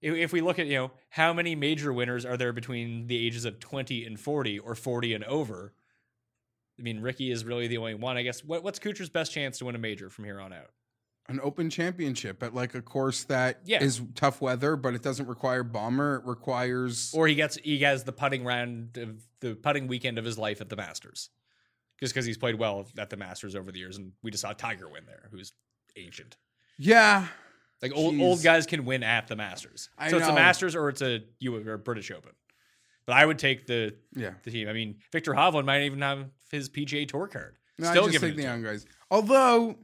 if, 0.00 0.32
we 0.32 0.40
look 0.40 0.58
at 0.58 0.66
you 0.66 0.76
know 0.78 0.90
how 1.10 1.32
many 1.34 1.54
major 1.54 1.92
winners 1.92 2.24
are 2.24 2.36
there 2.38 2.52
between 2.52 3.06
the 3.06 3.26
ages 3.26 3.44
of 3.44 3.60
twenty 3.60 4.04
and 4.06 4.18
forty, 4.18 4.58
or 4.58 4.74
forty 4.74 5.12
and 5.12 5.22
over, 5.24 5.74
I 6.78 6.82
mean 6.82 7.00
Rickie 7.00 7.30
is 7.30 7.44
really 7.44 7.68
the 7.68 7.76
only 7.76 7.94
one. 7.94 8.16
I 8.16 8.22
guess 8.22 8.42
what, 8.42 8.64
what's 8.64 8.78
Kuchar's 8.78 9.10
best 9.10 9.32
chance 9.32 9.58
to 9.58 9.66
win 9.66 9.74
a 9.74 9.78
major 9.78 10.08
from 10.10 10.24
here 10.24 10.40
on 10.40 10.52
out? 10.52 10.70
An 11.28 11.40
open 11.42 11.70
championship 11.70 12.42
at 12.42 12.54
like 12.54 12.74
a 12.74 12.82
course 12.82 13.24
that 13.24 13.60
is 13.62 13.68
Yeah. 13.68 13.82
is 13.82 14.02
tough 14.14 14.40
weather, 14.42 14.76
but 14.76 14.94
it 14.94 15.02
doesn't 15.02 15.26
require 15.26 15.62
bomber. 15.62 16.16
It 16.16 16.26
requires 16.26 17.12
or 17.14 17.26
he 17.28 17.34
gets 17.34 17.56
he 17.56 17.78
has 17.80 18.04
the 18.04 18.12
putting 18.12 18.44
round 18.44 18.96
of 18.98 19.26
the 19.40 19.54
putting 19.54 19.86
weekend 19.86 20.18
of 20.18 20.24
his 20.24 20.38
life 20.38 20.60
at 20.60 20.68
the 20.70 20.76
Masters, 20.76 21.30
just 22.00 22.12
because 22.14 22.26
he's 22.26 22.38
played 22.38 22.56
well 22.56 22.86
at 22.98 23.10
the 23.10 23.16
Masters 23.16 23.54
over 23.54 23.70
the 23.72 23.78
years, 23.78 23.96
and 23.96 24.12
we 24.22 24.30
just 24.30 24.42
saw 24.42 24.52
Tiger 24.52 24.88
win 24.88 25.04
there, 25.06 25.28
who's 25.30 25.52
ancient. 25.96 26.36
yeah. 26.78 27.26
Like 27.82 27.92
old 27.94 28.14
Jeez. 28.14 28.22
old 28.22 28.42
guys 28.42 28.64
can 28.66 28.84
win 28.86 29.02
at 29.02 29.26
the 29.28 29.36
Masters, 29.36 29.90
I 29.98 30.08
so 30.10 30.16
it's 30.16 30.26
a. 30.28 30.32
Masters 30.32 30.74
or 30.74 30.88
it's 30.88 31.02
a 31.02 31.20
you 31.38 31.54
or 31.56 31.74
a 31.74 31.78
British 31.78 32.10
Open. 32.10 32.32
But 33.06 33.14
I 33.16 33.26
would 33.26 33.38
take 33.38 33.66
the 33.66 33.94
Yeah. 34.16 34.34
the 34.42 34.50
team. 34.50 34.68
I 34.68 34.72
mean, 34.72 34.96
Viktor 35.12 35.32
Hovland 35.34 35.66
might 35.66 35.82
even 35.82 36.00
have 36.00 36.30
his 36.50 36.70
PGA 36.70 37.06
Tour 37.06 37.26
card. 37.26 37.58
No, 37.78 37.90
Still 37.90 38.04
I 38.04 38.10
just 38.10 38.20
take 38.24 38.36
the 38.36 38.42
young 38.44 38.62
guys. 38.62 38.86
Although, 39.10 39.76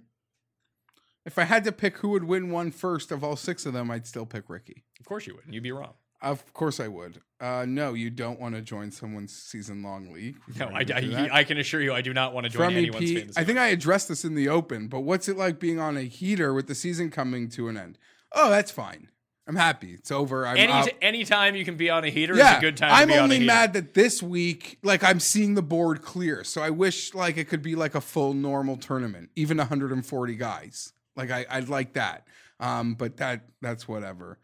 if 1.26 1.38
I 1.38 1.44
had 1.44 1.64
to 1.64 1.72
pick 1.72 1.98
who 1.98 2.08
would 2.10 2.24
win 2.24 2.50
one 2.50 2.70
first 2.70 3.12
of 3.12 3.22
all 3.22 3.36
six 3.36 3.66
of 3.66 3.74
them, 3.74 3.90
I'd 3.90 4.06
still 4.06 4.24
pick 4.24 4.48
Rickie. 4.48 4.84
Of 4.98 5.04
course 5.06 5.26
you 5.26 5.34
would. 5.34 5.52
You'd 5.52 5.62
be 5.62 5.72
wrong. 5.72 5.92
Of 6.22 6.52
course, 6.52 6.80
I 6.80 6.88
would. 6.88 7.20
Uh, 7.40 7.64
no, 7.66 7.94
you 7.94 8.10
don't 8.10 8.38
want 8.38 8.54
to 8.54 8.60
join 8.60 8.90
someone's 8.90 9.34
season-long 9.34 10.12
league. 10.12 10.36
No, 10.58 10.66
I, 10.66 10.68
already 10.68 10.92
went 10.92 11.06
through 11.06 11.16
I. 11.16 11.38
I 11.38 11.44
can 11.44 11.56
assure 11.56 11.80
you, 11.80 11.94
I 11.94 12.02
do 12.02 12.12
not 12.12 12.34
want 12.34 12.44
to 12.44 12.50
join 12.50 12.68
From 12.68 12.76
anyone's 12.76 13.10
EP. 13.10 13.30
I 13.36 13.44
think 13.44 13.58
I 13.58 13.68
addressed 13.68 14.08
this 14.08 14.24
in 14.24 14.34
the 14.34 14.48
open, 14.48 14.88
but 14.88 15.00
what's 15.00 15.28
it 15.28 15.38
like 15.38 15.58
being 15.58 15.80
on 15.80 15.96
a 15.96 16.02
heater 16.02 16.52
with 16.52 16.66
the 16.66 16.74
season 16.74 17.10
coming 17.10 17.48
to 17.50 17.68
an 17.68 17.78
end? 17.78 17.98
Oh, 18.32 18.50
that's 18.50 18.70
fine. 18.70 19.08
I'm 19.50 19.56
happy. 19.56 19.94
It's 19.94 20.12
over. 20.12 20.46
I'm 20.46 20.56
Any 20.56 20.92
anytime 21.02 21.56
you 21.56 21.64
can 21.64 21.76
be 21.76 21.90
on 21.90 22.04
a 22.04 22.08
heater 22.08 22.36
yeah, 22.36 22.52
is 22.52 22.58
a 22.58 22.60
good 22.60 22.76
time. 22.76 22.92
I'm 22.92 23.08
to 23.08 23.14
be 23.14 23.18
on 23.18 23.18
a 23.18 23.22
only 23.24 23.44
mad 23.44 23.72
that 23.72 23.94
this 23.94 24.22
week, 24.22 24.78
like, 24.82 25.02
I'm 25.02 25.18
seeing 25.18 25.54
the 25.54 25.62
board 25.62 26.02
clear. 26.02 26.44
So 26.44 26.62
I 26.62 26.70
wish, 26.70 27.14
like, 27.14 27.36
it 27.36 27.48
could 27.48 27.62
be 27.62 27.74
like 27.74 27.96
a 27.96 28.00
full 28.00 28.32
normal 28.32 28.76
tournament, 28.76 29.30
even 29.34 29.56
140 29.56 30.36
guys. 30.36 30.92
Like, 31.16 31.32
I, 31.32 31.46
I'd 31.50 31.68
like 31.68 31.94
that. 31.94 32.28
Um, 32.60 32.94
but 32.94 33.16
that 33.16 33.46
that's 33.60 33.88
whatever. 33.88 34.38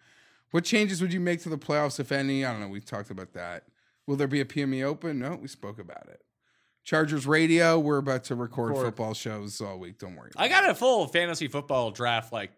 What 0.56 0.64
changes 0.64 1.02
would 1.02 1.12
you 1.12 1.20
make 1.20 1.42
to 1.42 1.50
the 1.50 1.58
playoffs, 1.58 2.00
if 2.00 2.10
any? 2.10 2.42
I 2.42 2.50
don't 2.50 2.62
know. 2.62 2.68
We 2.68 2.80
talked 2.80 3.10
about 3.10 3.34
that. 3.34 3.64
Will 4.06 4.16
there 4.16 4.26
be 4.26 4.40
a 4.40 4.46
PME 4.46 4.82
Open? 4.84 5.18
No, 5.18 5.34
we 5.36 5.48
spoke 5.48 5.78
about 5.78 6.08
it. 6.08 6.22
Chargers 6.82 7.26
Radio. 7.26 7.78
We're 7.78 7.98
about 7.98 8.24
to 8.24 8.34
record 8.34 8.70
Record. 8.70 8.86
football 8.86 9.12
shows 9.12 9.60
all 9.60 9.78
week. 9.78 9.98
Don't 9.98 10.16
worry. 10.16 10.30
I 10.34 10.48
got 10.48 10.66
a 10.70 10.74
full 10.74 11.08
fantasy 11.08 11.46
football 11.46 11.90
draft 11.90 12.32
like 12.32 12.52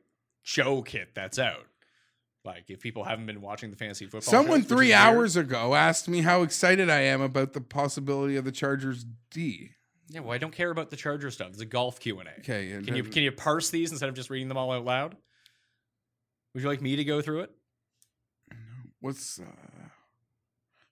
show 0.45 0.81
kit 0.81 1.09
that's 1.17 1.41
out. 1.41 1.67
Like 2.45 2.67
if 2.71 2.79
people 2.79 3.03
haven't 3.03 3.27
been 3.27 3.41
watching 3.41 3.73
the 3.73 3.77
fantasy 3.77 4.05
football, 4.05 4.21
Someone 4.31 4.61
shows, 4.61 4.69
three 4.69 4.93
is 4.93 4.97
weird. 4.97 5.01
hours 5.01 5.37
ago 5.37 5.75
asked 5.75 6.09
me 6.09 6.21
how 6.21 6.43
excited 6.43 6.89
I 6.89 7.01
am 7.01 7.21
about 7.21 7.53
the 7.53 7.61
possibility 7.61 8.37
of 8.37 8.45
the 8.45 8.53
Chargers 8.53 9.05
D. 9.33 9.71
Yeah, 10.09 10.21
well, 10.21 10.31
I 10.35 10.39
don't 10.39 10.55
care 10.55 10.71
about 10.71 10.91
the 10.91 10.97
Charger 10.97 11.33
stuff. 11.33 11.49
It's 11.49 11.61
a 11.63 11.67
golf 11.67 11.99
Q 11.99 12.21
and 12.21 12.29
A. 12.29 12.39
Okay, 12.39 12.81
Can 12.85 12.95
you 12.95 13.03
can 13.03 13.25
you 13.25 13.33
parse 13.33 13.71
these 13.71 13.91
instead 13.91 14.09
of 14.09 14.15
just 14.15 14.31
reading 14.31 14.47
them 14.47 14.57
all 14.57 14.71
out 14.71 14.85
loud? 14.85 15.17
Would 16.55 16.63
you 16.63 16.69
like 16.69 16.81
me 16.81 16.95
to 16.95 17.03
go 17.03 17.21
through 17.21 17.41
it? 17.41 17.51
What's 19.01 19.39
uh 19.41 19.45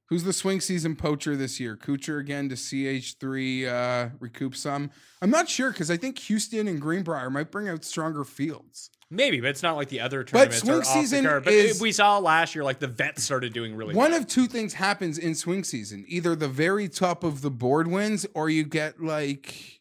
who's 0.08 0.22
the 0.24 0.32
swing 0.32 0.60
season 0.60 0.94
poacher 0.96 1.36
this 1.36 1.58
year? 1.58 1.76
Kuchar 1.76 2.20
again 2.20 2.48
to 2.48 2.54
CH3 2.54 3.66
uh 3.66 4.10
recoup 4.20 4.54
some. 4.56 4.90
I'm 5.20 5.30
not 5.30 5.48
sure 5.48 5.70
because 5.72 5.90
I 5.90 5.96
think 5.96 6.18
Houston 6.20 6.68
and 6.68 6.80
Greenbrier 6.80 7.30
might 7.30 7.50
bring 7.50 7.68
out 7.68 7.84
stronger 7.84 8.24
fields. 8.24 8.90
Maybe, 9.08 9.40
but 9.40 9.50
it's 9.50 9.62
not 9.62 9.76
like 9.76 9.88
the 9.88 10.00
other 10.00 10.24
tournaments. 10.24 10.60
but 10.62 10.66
swing 10.66 10.78
the 10.80 10.84
season 10.84 11.24
card. 11.24 11.44
But 11.44 11.52
is- 11.52 11.80
we 11.80 11.92
saw 11.92 12.18
last 12.18 12.54
year, 12.56 12.64
like 12.64 12.80
the 12.80 12.88
vets 12.88 13.22
started 13.22 13.52
doing 13.52 13.76
really 13.76 13.94
One 13.94 14.10
well. 14.10 14.20
of 14.20 14.26
two 14.26 14.46
things 14.48 14.74
happens 14.74 15.16
in 15.16 15.34
swing 15.36 15.62
season. 15.62 16.04
Either 16.08 16.34
the 16.34 16.48
very 16.48 16.88
top 16.88 17.22
of 17.22 17.40
the 17.40 17.50
board 17.50 17.86
wins, 17.86 18.26
or 18.34 18.50
you 18.50 18.64
get 18.64 19.00
like 19.00 19.80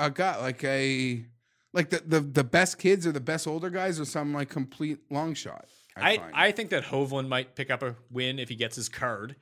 a 0.00 0.10
guy 0.10 0.36
like 0.40 0.64
a 0.64 1.24
like 1.72 1.90
the 1.90 2.02
the, 2.04 2.20
the 2.20 2.42
best 2.44 2.78
kids 2.78 3.06
or 3.06 3.12
the 3.12 3.20
best 3.20 3.46
older 3.46 3.70
guys 3.70 4.00
or 4.00 4.04
some 4.04 4.32
like 4.34 4.48
complete 4.48 4.98
long 5.10 5.34
shot. 5.34 5.66
I, 5.96 6.12
I, 6.12 6.16
find. 6.18 6.32
I 6.34 6.52
think 6.52 6.70
that 6.70 6.84
Hovland 6.84 7.28
might 7.28 7.54
pick 7.56 7.70
up 7.70 7.82
a 7.82 7.96
win 8.10 8.38
if 8.38 8.48
he 8.48 8.54
gets 8.56 8.76
his 8.76 8.88
card. 8.88 9.36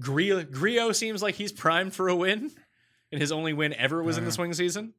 Grillo, 0.00 0.42
Grillo 0.44 0.92
seems 0.92 1.22
like 1.22 1.34
he's 1.34 1.52
primed 1.52 1.94
for 1.94 2.08
a 2.08 2.16
win, 2.16 2.50
and 3.12 3.20
his 3.20 3.30
only 3.32 3.52
win 3.52 3.74
ever 3.74 4.02
was 4.02 4.16
in 4.18 4.24
the 4.24 4.30
Uh. 4.30 4.32
swing 4.34 4.52
season. 4.54 4.94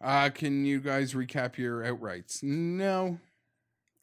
Uh, 0.00 0.28
can 0.30 0.64
you 0.64 0.80
guys 0.80 1.14
recap 1.14 1.56
your 1.56 1.82
outrights? 1.82 2.42
No, 2.42 3.18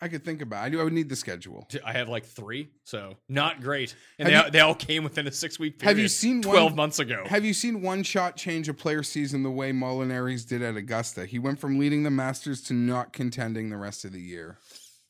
I 0.02 0.08
could 0.08 0.26
think 0.26 0.42
about. 0.42 0.64
It. 0.64 0.66
I 0.66 0.70
do. 0.70 0.80
I 0.82 0.84
would 0.84 0.94
need 0.94 1.10
the 1.10 1.16
schedule. 1.16 1.68
I 1.86 1.92
have 1.94 2.10
like 2.10 2.26
three, 2.26 2.70
so 2.84 3.18
not 3.30 3.62
great. 3.62 3.96
And 4.18 4.28
Have 4.28 4.32
they, 4.32 4.38
you- 4.38 4.44
all, 4.46 4.52
they 4.52 4.60
all 4.62 4.76
came 4.76 5.04
within 5.04 5.28
a 5.28 5.32
six 5.32 5.60
week 5.60 5.78
period. 5.78 5.90
Have 5.96 6.00
you 6.02 6.08
seen 6.08 6.42
one- 6.42 6.56
twelve 6.56 6.76
months 6.76 6.98
ago? 7.00 7.24
Have 7.28 7.46
you 7.46 7.54
seen 7.54 7.82
one 7.82 8.02
shot 8.04 8.36
change 8.36 8.68
a 8.68 8.74
player 8.74 9.04
season 9.04 9.44
the 9.44 9.52
way 9.52 9.72
Molinari's 9.72 10.44
did 10.44 10.62
at 10.64 10.76
Augusta? 10.76 11.26
He 11.28 11.38
went 11.40 11.60
from 11.60 11.78
leading 11.78 12.02
the 12.04 12.10
Masters 12.12 12.62
to 12.64 12.74
not 12.74 13.14
contending 13.14 13.70
the 13.70 13.78
rest 13.78 14.04
of 14.04 14.12
the 14.12 14.22
year. 14.22 14.58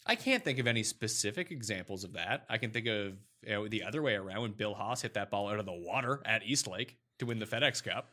I 0.06 0.16
can't 0.16 0.44
think 0.44 0.60
of 0.60 0.68
any 0.68 0.84
specific 0.84 1.52
examples 1.52 2.04
of 2.04 2.14
that. 2.14 2.46
I 2.50 2.58
can 2.58 2.72
think 2.72 2.88
of 2.88 3.14
you 3.46 3.50
know, 3.50 3.68
the 3.68 3.84
other 3.84 4.02
way 4.02 4.16
around 4.16 4.42
when 4.42 4.52
Bill 4.52 4.74
Haas 4.74 5.02
hit 5.02 5.14
that 5.14 5.30
ball 5.30 5.50
out 5.50 5.60
of 5.60 5.66
the 5.66 5.74
water 5.74 6.22
at 6.26 6.44
East 6.44 6.68
Lake 6.68 6.98
to 7.20 7.26
win 7.26 7.40
the 7.40 7.46
FedEx 7.46 7.84
Cup. 7.84 8.10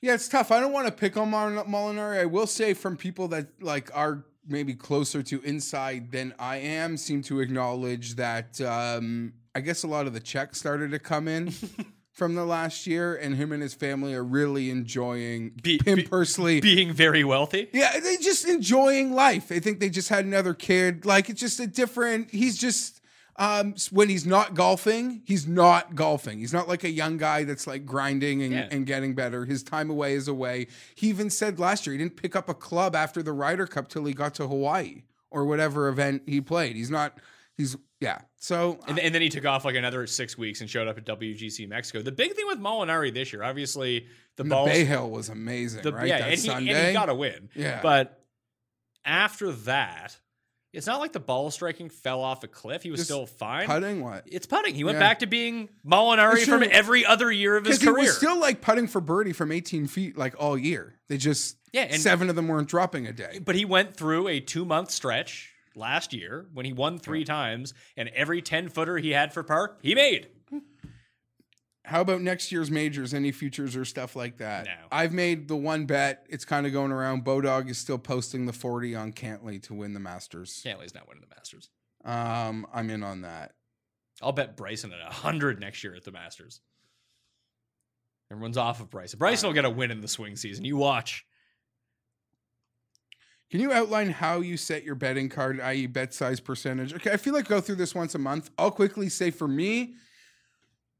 Yeah, 0.00 0.14
it's 0.14 0.28
tough. 0.28 0.52
I 0.52 0.60
don't 0.60 0.72
want 0.72 0.86
to 0.86 0.92
pick 0.92 1.16
on 1.16 1.30
Mar- 1.30 1.50
Molinari. 1.64 2.20
I 2.20 2.26
will 2.26 2.46
say 2.46 2.74
from 2.74 2.96
people 2.96 3.28
that 3.28 3.48
like 3.60 3.90
are 3.94 4.24
maybe 4.46 4.74
closer 4.74 5.22
to 5.22 5.40
inside 5.42 6.12
than 6.12 6.34
I 6.38 6.56
am 6.56 6.96
seem 6.96 7.22
to 7.22 7.40
acknowledge 7.40 8.14
that 8.14 8.60
um, 8.60 9.34
I 9.54 9.60
guess 9.60 9.82
a 9.82 9.88
lot 9.88 10.06
of 10.06 10.14
the 10.14 10.20
checks 10.20 10.58
started 10.58 10.92
to 10.92 10.98
come 10.98 11.28
in 11.28 11.52
from 12.18 12.34
the 12.34 12.44
last 12.44 12.84
year, 12.86 13.14
and 13.14 13.36
him 13.36 13.52
and 13.52 13.62
his 13.62 13.74
family 13.74 14.12
are 14.12 14.24
really 14.24 14.70
enjoying 14.70 15.52
Be- 15.62 15.80
him 15.84 15.96
be- 15.98 16.02
personally. 16.02 16.60
Being 16.60 16.92
very 16.92 17.22
wealthy. 17.22 17.68
yeah, 17.72 17.98
they 18.00 18.16
just 18.16 18.44
enjoying 18.46 19.12
life. 19.14 19.52
I 19.52 19.60
think 19.60 19.78
they 19.78 19.88
just 19.88 20.08
had 20.08 20.24
another 20.24 20.52
kid. 20.52 21.06
Like 21.06 21.30
it's 21.30 21.40
just 21.40 21.60
a 21.60 21.66
different. 21.68 22.30
He's 22.32 22.58
just 22.58 23.00
um 23.36 23.76
when 23.92 24.08
he's 24.08 24.26
not 24.26 24.54
golfing, 24.54 25.22
he's 25.24 25.46
not 25.46 25.94
golfing. 25.94 26.40
He's 26.40 26.52
not 26.52 26.66
like 26.66 26.82
a 26.82 26.90
young 26.90 27.18
guy 27.18 27.44
that's 27.44 27.68
like 27.68 27.86
grinding 27.86 28.42
and, 28.42 28.52
Yeah. 28.52 28.68
and 28.72 28.84
getting 28.84 29.14
better. 29.14 29.44
His 29.44 29.62
time 29.62 29.88
away 29.88 30.14
is 30.14 30.26
away. 30.26 30.66
He 30.96 31.08
even 31.08 31.30
said 31.30 31.60
last 31.60 31.86
year 31.86 31.92
he 31.92 31.98
didn't 31.98 32.16
pick 32.16 32.34
up 32.34 32.48
a 32.48 32.54
club 32.54 32.96
after 32.96 33.22
the 33.22 33.32
Ryder 33.32 33.68
Cup 33.68 33.88
till 33.88 34.04
he 34.06 34.12
got 34.12 34.34
to 34.34 34.48
Hawaii 34.48 35.02
or 35.30 35.44
whatever 35.44 35.86
event 35.88 36.22
he 36.26 36.40
played. 36.40 36.74
He's 36.74 36.90
not. 36.90 37.16
He's 37.58 37.76
yeah. 38.00 38.20
So 38.36 38.78
And, 38.88 38.98
and 38.98 39.14
then 39.14 39.20
he 39.20 39.28
took 39.28 39.44
off 39.44 39.64
like 39.66 39.74
another 39.74 40.06
six 40.06 40.38
weeks 40.38 40.60
and 40.62 40.70
showed 40.70 40.88
up 40.88 40.96
at 40.96 41.04
WGC 41.04 41.68
Mexico. 41.68 42.00
The 42.00 42.12
big 42.12 42.32
thing 42.34 42.46
with 42.46 42.58
Molinari 42.60 43.12
this 43.12 43.32
year, 43.32 43.42
obviously, 43.42 44.06
the, 44.36 44.44
the 44.44 44.48
balls. 44.48 44.68
Bay 44.70 44.84
Hill 44.84 45.10
was 45.10 45.28
amazing, 45.28 45.82
the, 45.82 45.92
right? 45.92 46.06
Yeah, 46.06 46.18
that 46.20 46.28
and 46.46 46.62
he, 46.62 46.70
and 46.72 46.86
he 46.86 46.92
got 46.94 47.08
a 47.10 47.14
win. 47.14 47.50
Yeah. 47.56 47.80
But 47.82 48.24
after 49.04 49.52
that, 49.52 50.16
it's 50.72 50.86
not 50.86 51.00
like 51.00 51.12
the 51.12 51.20
ball 51.20 51.50
striking 51.50 51.88
fell 51.88 52.20
off 52.20 52.44
a 52.44 52.48
cliff. 52.48 52.82
He 52.82 52.90
was 52.90 53.00
Just 53.00 53.08
still 53.10 53.26
fine. 53.26 53.66
putting 53.66 54.02
what? 54.02 54.24
It's 54.26 54.46
putting. 54.46 54.74
He 54.74 54.84
went 54.84 54.96
Yeah. 54.96 55.00
back 55.08 55.18
to 55.20 55.26
being 55.26 55.68
Molinari 55.84 56.44
from 56.44 56.62
every 56.70 57.04
other 57.06 57.32
year 57.32 57.56
of 57.56 57.64
his 57.64 57.78
Because 57.78 57.88
he 57.88 57.92
career. 57.94 58.04
was 58.06 58.16
still 58.16 58.38
like 58.38 58.60
putting 58.60 58.86
for 58.86 59.00
birdie 59.00 59.32
from 59.32 59.50
18 59.50 59.86
feet 59.86 60.16
like 60.16 60.34
all 60.38 60.56
year. 60.58 60.94
They 61.08 61.16
just 61.16 61.56
Yeah, 61.72 61.82
and- 61.90 62.00
seven 62.00 62.28
of 62.30 62.36
them 62.36 62.48
weren't 62.48 62.68
dropping 62.68 63.06
a 63.06 63.12
day. 63.12 63.40
but 63.42 63.54
he 63.56 63.64
went 63.64 63.96
through 63.96 64.28
a 64.28 64.40
two 64.40 64.64
month 64.64 64.90
stretch 64.90 65.52
last 65.78 66.12
year 66.12 66.46
when 66.52 66.66
he 66.66 66.72
won 66.72 66.98
three 66.98 67.24
times, 67.24 67.72
and 67.96 68.08
every 68.10 68.42
10 68.42 68.68
footer 68.68 68.98
he 68.98 69.10
had 69.10 69.32
for 69.32 69.42
par, 69.42 69.76
he 69.82 69.94
made. 69.94 70.28
How 71.84 72.02
about 72.02 72.20
next 72.20 72.52
year's 72.52 72.70
majors? 72.70 73.14
Any 73.14 73.32
futures 73.32 73.74
or 73.74 73.86
stuff 73.86 74.14
like 74.14 74.36
that? 74.38 74.66
No. 74.66 74.72
I've 74.92 75.14
made 75.14 75.48
the 75.48 75.56
one 75.56 75.86
bet. 75.86 76.26
It's 76.28 76.44
kind 76.44 76.66
of 76.66 76.72
going 76.74 76.92
around. 76.92 77.24
Bodog 77.24 77.70
is 77.70 77.78
still 77.78 77.96
posting 77.96 78.44
the 78.44 78.52
40 78.52 78.94
on 78.94 79.12
Cantlay 79.12 79.62
to 79.62 79.74
win 79.74 79.94
the 79.94 80.00
Masters. 80.00 80.62
Cantlay's 80.62 80.94
not 80.94 81.08
winning 81.08 81.22
the 81.26 81.34
Masters. 81.34 81.70
Um, 82.04 82.66
I'm 82.74 82.90
in 82.90 83.02
on 83.02 83.22
that. 83.22 83.52
I'll 84.20 84.32
bet 84.32 84.54
Bryson 84.54 84.92
at 84.92 85.02
100 85.02 85.60
next 85.60 85.82
year 85.82 85.94
at 85.94 86.04
the 86.04 86.12
Masters. 86.12 86.60
Everyone's 88.30 88.58
off 88.58 88.80
of 88.80 88.90
Bryson. 88.90 89.18
Bryson 89.18 89.46
will 89.46 89.54
get 89.54 89.64
a 89.64 89.70
win 89.70 89.90
in 89.90 90.02
the 90.02 90.08
swing 90.08 90.36
season. 90.36 90.66
You 90.66 90.76
watch. 90.76 91.24
Can 93.50 93.60
you 93.60 93.72
outline 93.72 94.10
how 94.10 94.40
you 94.40 94.58
set 94.58 94.84
your 94.84 94.94
betting 94.94 95.30
card, 95.30 95.58
i.e., 95.60 95.86
bet 95.86 96.12
size 96.12 96.38
percentage? 96.38 96.92
Okay, 96.92 97.12
I 97.12 97.16
feel 97.16 97.32
like 97.32 97.48
go 97.48 97.60
through 97.60 97.76
this 97.76 97.94
once 97.94 98.14
a 98.14 98.18
month. 98.18 98.50
I'll 98.58 98.70
quickly 98.70 99.08
say 99.08 99.30
for 99.30 99.48
me, 99.48 99.94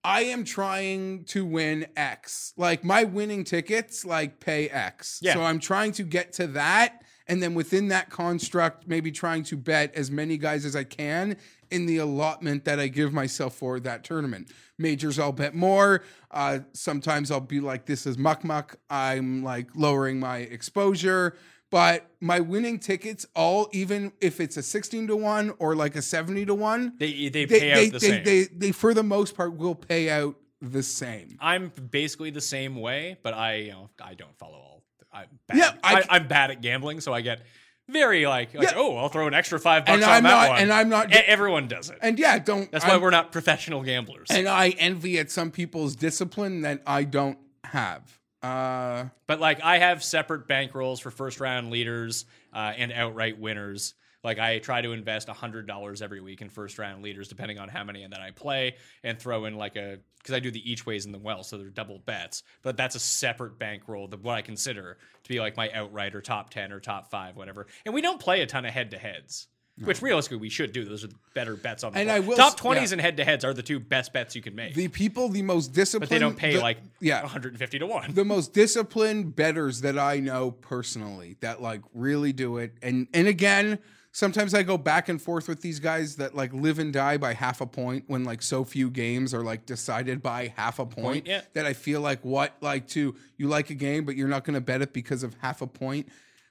I 0.02 0.22
am 0.22 0.44
trying 0.44 1.24
to 1.24 1.44
win 1.44 1.86
X. 1.96 2.54
Like 2.56 2.84
my 2.84 3.04
winning 3.04 3.44
tickets, 3.44 4.06
like 4.06 4.40
pay 4.40 4.70
X. 4.70 5.18
Yeah. 5.20 5.34
So 5.34 5.42
I'm 5.42 5.58
trying 5.58 5.92
to 5.92 6.02
get 6.02 6.32
to 6.34 6.46
that. 6.48 7.02
And 7.26 7.42
then 7.42 7.54
within 7.54 7.88
that 7.88 8.08
construct, 8.08 8.88
maybe 8.88 9.12
trying 9.12 9.42
to 9.44 9.56
bet 9.56 9.94
as 9.94 10.10
many 10.10 10.38
guys 10.38 10.64
as 10.64 10.74
I 10.74 10.84
can 10.84 11.36
in 11.70 11.84
the 11.84 11.98
allotment 11.98 12.64
that 12.64 12.80
I 12.80 12.88
give 12.88 13.12
myself 13.12 13.54
for 13.54 13.78
that 13.80 14.04
tournament. 14.04 14.50
Majors, 14.78 15.18
I'll 15.18 15.32
bet 15.32 15.54
more. 15.54 16.02
Uh, 16.30 16.60
sometimes 16.72 17.30
I'll 17.30 17.40
be 17.40 17.60
like, 17.60 17.84
this 17.84 18.06
is 18.06 18.16
muck 18.16 18.44
muck. 18.44 18.76
I'm 18.88 19.44
like 19.44 19.68
lowering 19.74 20.18
my 20.18 20.38
exposure. 20.38 21.36
But 21.70 22.10
my 22.20 22.40
winning 22.40 22.78
tickets, 22.78 23.26
all 23.36 23.68
even 23.72 24.12
if 24.20 24.40
it's 24.40 24.56
a 24.56 24.62
16 24.62 25.08
to 25.08 25.16
1 25.16 25.54
or 25.58 25.76
like 25.76 25.96
a 25.96 26.02
70 26.02 26.46
to 26.46 26.54
1, 26.54 26.94
They, 26.98 27.28
they 27.28 27.28
they, 27.28 27.46
pay 27.46 27.58
they, 27.58 27.72
out 27.72 27.92
the 27.92 27.98
they, 27.98 28.08
same. 28.08 28.24
they, 28.24 28.44
they, 28.44 28.72
for 28.72 28.94
the 28.94 29.02
most 29.02 29.36
part, 29.36 29.54
will 29.56 29.74
pay 29.74 30.08
out 30.08 30.36
the 30.62 30.82
same. 30.82 31.36
I'm 31.40 31.70
basically 31.90 32.30
the 32.30 32.40
same 32.40 32.76
way, 32.76 33.18
but 33.22 33.34
I, 33.34 33.54
you 33.56 33.70
know, 33.72 33.90
I 34.02 34.14
don't 34.14 34.36
follow 34.38 34.54
all. 34.56 34.82
I'm 35.12 35.26
bad. 35.46 35.56
Yeah, 35.58 35.72
I- 35.84 36.04
I, 36.08 36.16
am 36.16 36.26
bad 36.28 36.50
at 36.50 36.62
gambling, 36.62 37.00
so 37.00 37.12
I 37.12 37.20
get 37.20 37.42
very 37.88 38.26
like, 38.26 38.54
like 38.54 38.64
Yeah. 38.70 38.74
oh, 38.76 38.96
I'll 38.96 39.08
throw 39.08 39.26
an 39.26 39.34
extra 39.34 39.58
five 39.60 39.84
bucks 39.84 39.94
And 39.94 40.04
on 40.04 40.10
I'm 40.10 40.22
that 40.22 40.28
not- 40.30 40.48
one. 40.50 40.58
and 40.62 40.72
I'm 40.72 40.88
not- 40.88 41.10
E- 41.14 41.18
everyone 41.26 41.68
does 41.68 41.90
it. 41.90 41.98
And 42.02 42.18
yeah, 42.18 42.38
don't. 42.38 42.70
That's 42.72 42.84
why 42.84 42.92
I'm- 42.92 43.00
we're 43.02 43.10
not 43.10 43.30
professional 43.30 43.82
gamblers. 43.82 44.28
And 44.30 44.48
I 44.48 44.70
envy 44.70 45.18
at 45.18 45.30
some 45.30 45.50
people's 45.50 45.96
discipline 45.96 46.62
that 46.62 46.82
I 46.86 47.04
don't 47.04 47.38
have. 47.64 48.17
Uh, 48.42 49.06
But 49.26 49.40
like 49.40 49.62
I 49.62 49.78
have 49.78 50.02
separate 50.02 50.46
bankrolls 50.48 51.00
for 51.00 51.10
first 51.10 51.40
round 51.40 51.70
leaders 51.70 52.24
uh, 52.52 52.72
and 52.76 52.92
outright 52.92 53.38
winners. 53.38 53.94
Like 54.24 54.38
I 54.38 54.58
try 54.58 54.80
to 54.82 54.92
invest 54.92 55.28
hundred 55.28 55.66
dollars 55.66 56.02
every 56.02 56.20
week 56.20 56.40
in 56.40 56.50
first 56.50 56.78
round 56.78 57.02
leaders, 57.02 57.28
depending 57.28 57.58
on 57.58 57.68
how 57.68 57.84
many 57.84 58.06
that 58.06 58.20
I 58.20 58.32
play, 58.32 58.76
and 59.04 59.18
throw 59.18 59.44
in 59.44 59.54
like 59.56 59.76
a 59.76 59.98
because 60.18 60.34
I 60.34 60.40
do 60.40 60.50
the 60.50 60.70
each 60.70 60.84
ways 60.84 61.06
in 61.06 61.12
the 61.12 61.18
well, 61.18 61.44
so 61.44 61.56
they're 61.56 61.70
double 61.70 62.00
bets. 62.00 62.42
But 62.62 62.76
that's 62.76 62.96
a 62.96 63.00
separate 63.00 63.58
bankroll 63.58 64.08
that 64.08 64.20
what 64.22 64.34
I 64.34 64.42
consider 64.42 64.98
to 65.22 65.28
be 65.28 65.40
like 65.40 65.56
my 65.56 65.70
outright 65.72 66.14
or 66.14 66.20
top 66.20 66.50
ten 66.50 66.72
or 66.72 66.80
top 66.80 67.10
five, 67.10 67.36
whatever. 67.36 67.68
And 67.84 67.94
we 67.94 68.02
don't 68.02 68.20
play 68.20 68.40
a 68.40 68.46
ton 68.46 68.64
of 68.64 68.72
head 68.72 68.90
to 68.90 68.98
heads. 68.98 69.46
Which 69.84 70.02
realistically 70.02 70.38
we 70.38 70.48
should 70.48 70.72
do. 70.72 70.84
Those 70.84 71.04
are 71.04 71.08
the 71.08 71.14
better 71.34 71.56
bets 71.56 71.84
on 71.84 71.92
the 71.92 71.98
And 72.00 72.08
board. 72.08 72.16
I 72.16 72.20
will 72.26 72.36
top 72.36 72.56
twenties 72.56 72.90
yeah. 72.90 72.94
and 72.94 73.00
head 73.00 73.16
to 73.18 73.24
heads 73.24 73.44
are 73.44 73.54
the 73.54 73.62
two 73.62 73.78
best 73.80 74.12
bets 74.12 74.34
you 74.34 74.42
can 74.42 74.54
make. 74.54 74.74
the 74.74 74.88
people, 74.88 75.28
the 75.28 75.42
most 75.42 75.72
disciplined, 75.72 76.08
but 76.08 76.14
they 76.14 76.18
don't 76.18 76.36
pay 76.36 76.54
the- 76.54 76.60
like 76.60 76.78
yeah, 77.00 77.22
150 77.22 77.78
to 77.78 77.86
one. 77.86 78.12
the 78.14 78.24
most 78.24 78.52
disciplined 78.52 79.36
betters 79.36 79.80
that 79.82 79.98
I 79.98 80.20
know 80.20 80.50
personally 80.50 81.36
that 81.40 81.62
like 81.62 81.82
really 81.94 82.32
do 82.32 82.58
it. 82.58 82.72
And 82.82 83.06
and 83.14 83.28
again, 83.28 83.78
sometimes 84.12 84.54
I 84.54 84.62
go 84.62 84.76
back 84.78 85.08
and 85.08 85.20
forth 85.20 85.48
with 85.48 85.60
these 85.60 85.78
guys 85.80 86.16
that 86.16 86.34
like 86.34 86.52
live 86.52 86.78
and 86.78 86.92
die 86.92 87.16
by 87.18 87.34
half 87.34 87.60
a 87.60 87.66
point 87.66 88.04
when 88.08 88.24
like 88.24 88.42
so 88.42 88.64
few 88.64 88.90
games 88.90 89.32
are 89.34 89.42
like 89.44 89.64
decided 89.66 90.22
by 90.22 90.52
half 90.56 90.78
a 90.78 90.86
point. 90.86 91.26
yeah. 91.26 91.42
That 91.52 91.66
I 91.66 91.72
feel 91.72 92.00
like 92.00 92.24
what 92.24 92.54
like 92.60 92.88
to 92.88 93.14
you 93.36 93.48
like 93.48 93.70
a 93.70 93.74
game, 93.74 94.04
but 94.04 94.16
you're 94.16 94.28
not 94.28 94.44
going 94.44 94.54
to 94.54 94.60
bet 94.60 94.82
it 94.82 94.92
because 94.92 95.22
of 95.22 95.36
half 95.40 95.62
a 95.62 95.66
point. 95.66 96.08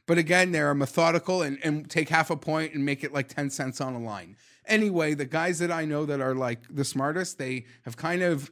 But 0.07 0.17
again, 0.17 0.51
they're 0.53 0.73
methodical 0.73 1.41
and, 1.43 1.59
and 1.63 1.87
take 1.89 2.09
half 2.09 2.31
a 2.31 2.37
point 2.37 2.73
and 2.73 2.83
make 2.83 3.03
it 3.03 3.13
like 3.13 3.27
10 3.27 3.49
cents 3.51 3.79
on 3.79 3.93
a 3.93 3.99
line. 3.99 4.37
Anyway, 4.65 5.13
the 5.13 5.25
guys 5.25 5.59
that 5.59 5.71
I 5.71 5.85
know 5.85 6.05
that 6.05 6.21
are 6.21 6.33
like 6.33 6.61
the 6.69 6.85
smartest, 6.85 7.37
they 7.37 7.65
have 7.83 7.97
kind 7.97 8.23
of 8.23 8.49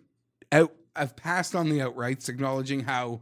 out 0.52 0.74
have 0.96 1.16
passed 1.16 1.56
on 1.56 1.70
the 1.70 1.80
outrights, 1.80 2.30
acknowledging 2.30 2.82
how 2.82 3.22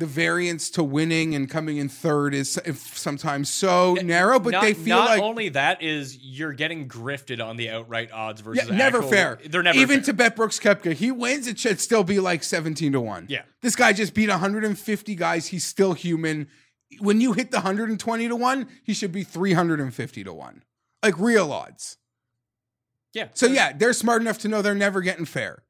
the 0.00 0.06
variance 0.06 0.70
to 0.70 0.82
winning 0.82 1.34
and 1.34 1.48
coming 1.48 1.76
in 1.76 1.86
third 1.86 2.32
is 2.32 2.58
if 2.64 2.96
sometimes 2.96 3.50
so 3.50 3.94
narrow, 4.02 4.40
but 4.40 4.52
not, 4.52 4.62
they 4.62 4.72
feel 4.72 4.96
not 4.96 5.08
like 5.10 5.22
only 5.22 5.50
that 5.50 5.82
is 5.82 6.16
you're 6.16 6.54
getting 6.54 6.88
grifted 6.88 7.44
on 7.44 7.58
the 7.58 7.68
outright 7.68 8.10
odds 8.10 8.40
versus 8.40 8.66
yeah, 8.66 8.74
never 8.74 8.98
actual- 8.98 9.10
fair. 9.10 9.38
They're 9.46 9.62
never 9.62 9.78
even 9.78 9.98
fair. 9.98 10.06
to 10.06 10.12
bet 10.14 10.36
Brooks 10.36 10.58
Koepka. 10.58 10.94
He 10.94 11.12
wins, 11.12 11.46
it 11.46 11.58
should 11.58 11.78
still 11.80 12.02
be 12.02 12.18
like 12.18 12.42
17 12.42 12.92
to 12.92 13.00
1. 13.00 13.26
Yeah. 13.28 13.42
This 13.60 13.76
guy 13.76 13.92
just 13.92 14.14
beat 14.14 14.30
150 14.30 15.14
guys. 15.16 15.48
He's 15.48 15.66
still 15.66 15.92
human. 15.92 16.48
When 16.98 17.20
you 17.20 17.34
hit 17.34 17.50
the 17.50 17.58
120 17.58 18.28
to 18.28 18.36
1, 18.36 18.68
he 18.82 18.94
should 18.94 19.12
be 19.12 19.22
350 19.22 20.24
to 20.24 20.32
1. 20.32 20.62
Like 21.02 21.18
real 21.18 21.52
odds. 21.52 21.98
yeah. 23.12 23.28
So 23.34 23.46
yeah, 23.46 23.74
they're 23.74 23.92
smart 23.92 24.22
enough 24.22 24.38
to 24.38 24.48
know 24.48 24.62
they're 24.62 24.74
never 24.74 25.02
getting 25.02 25.26
fair. 25.26 25.62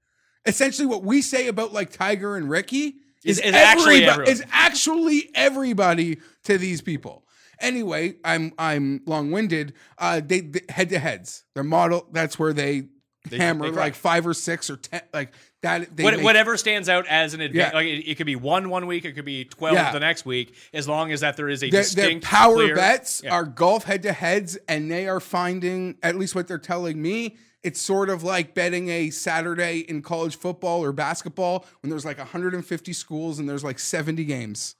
Essentially, 0.46 0.86
what 0.86 1.02
we 1.02 1.20
say 1.20 1.48
about 1.48 1.72
like 1.72 1.90
Tiger 1.90 2.36
and 2.36 2.48
Rickie 2.48 2.94
is, 3.24 3.38
Is- 3.38 3.46
is 3.46 3.54
actually 3.54 4.00
everybo- 4.00 4.08
everyone. 4.08 4.32
is 4.32 4.44
actually 4.52 5.30
everybody 5.34 6.18
to 6.44 6.58
these 6.58 6.80
people. 6.80 7.24
Anyway, 7.60 8.14
I'm 8.24 8.52
I'm 8.58 9.02
long 9.06 9.30
winded. 9.30 9.74
Uh, 9.98 10.20
they 10.24 10.50
head 10.70 10.88
to 10.90 10.98
heads. 10.98 11.44
Their 11.54 11.64
model. 11.64 12.06
That's 12.10 12.38
where 12.38 12.54
they, 12.54 12.84
They- 13.28 13.36
hammer 13.36 13.70
they 13.70 13.76
like 13.76 13.94
five 13.94 14.26
or 14.26 14.32
six 14.32 14.70
or 14.70 14.76
ten 14.76 15.02
like 15.12 15.34
that. 15.60 15.94
They 15.94 16.04
What, 16.04 16.14
make- 16.14 16.24
whatever 16.24 16.56
stands 16.56 16.88
out 16.88 17.06
as 17.06 17.34
an 17.34 17.42
advantage, 17.42 17.72
Yeah. 17.72 17.76
like 17.76 17.86
it, 17.86 18.10
it 18.10 18.14
could 18.14 18.24
be 18.24 18.36
one 18.36 18.70
one 18.70 18.86
week, 18.86 19.04
it 19.04 19.12
could 19.12 19.26
be 19.26 19.44
twelve 19.44 19.74
Yeah. 19.76 19.92
the 19.92 20.00
next 20.00 20.24
week, 20.24 20.54
as 20.72 20.88
long 20.88 21.12
as 21.12 21.20
that 21.20 21.36
there 21.36 21.50
is 21.50 21.62
a 21.62 21.68
their, 21.68 21.82
their 21.82 21.82
distinct 21.82 22.24
power 22.24 22.54
clear- 22.54 22.74
bets 22.76 23.20
Yeah. 23.22 23.34
are 23.34 23.44
golf 23.44 23.84
head 23.84 24.04
to 24.04 24.12
heads, 24.14 24.56
and 24.66 24.90
they 24.90 25.06
are 25.06 25.20
finding 25.20 25.98
at 26.02 26.16
least 26.16 26.34
what 26.34 26.48
they're 26.48 26.56
telling 26.56 27.00
me. 27.02 27.36
It's 27.62 27.80
sort 27.80 28.08
of 28.08 28.22
like 28.22 28.54
betting 28.54 28.88
a 28.88 29.10
Saturday 29.10 29.80
in 29.80 30.00
college 30.02 30.36
football 30.36 30.82
or 30.82 30.92
basketball 30.92 31.66
when 31.82 31.90
there's 31.90 32.04
like 32.06 32.18
150 32.18 32.92
schools 32.94 33.38
and 33.38 33.48
there's 33.48 33.62
like 33.64 33.78
70 33.78 34.24
games. 34.24 34.76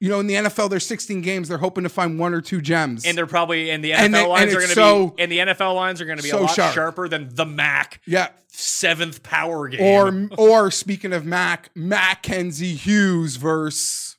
You 0.00 0.08
know, 0.10 0.20
in 0.20 0.26
the 0.26 0.34
NFL, 0.34 0.70
there's 0.70 0.86
16 0.86 1.20
games. 1.20 1.48
They're 1.48 1.58
hoping 1.58 1.84
to 1.84 1.88
find 1.90 2.18
one 2.18 2.34
or 2.34 2.40
two 2.40 2.60
gems. 2.60 3.04
and 3.06 3.16
they're 3.16 3.26
probably 3.26 3.70
and 3.70 3.82
the 3.84 3.92
NFL 3.92 4.04
And 4.04 4.14
they- 4.14 4.20
and 4.22 4.28
lines 4.28 4.52
are 4.54 4.56
going 4.56 4.68
to 4.68 4.74
so- 4.74 5.06
be 5.10 5.22
and 5.22 5.32
the 5.32 5.38
NFL 5.38 5.74
lines 5.74 6.00
are 6.00 6.04
going 6.06 6.16
to 6.18 6.22
be 6.22 6.30
a 6.30 6.36
lot 6.38 6.54
sharp. 6.54 6.74
sharper 6.74 7.08
than 7.08 7.28
the 7.34 7.46
Mac 7.46 8.00
yeah. 8.06 8.28
seventh 8.48 9.22
power 9.22 9.68
game. 9.68 10.30
Or, 10.36 10.36
or 10.66 10.70
speaking 10.70 11.12
of 11.12 11.24
Mac, 11.24 11.70
Mackenzie 11.74 12.74
Hughes 12.74 13.36
versus 13.36 14.16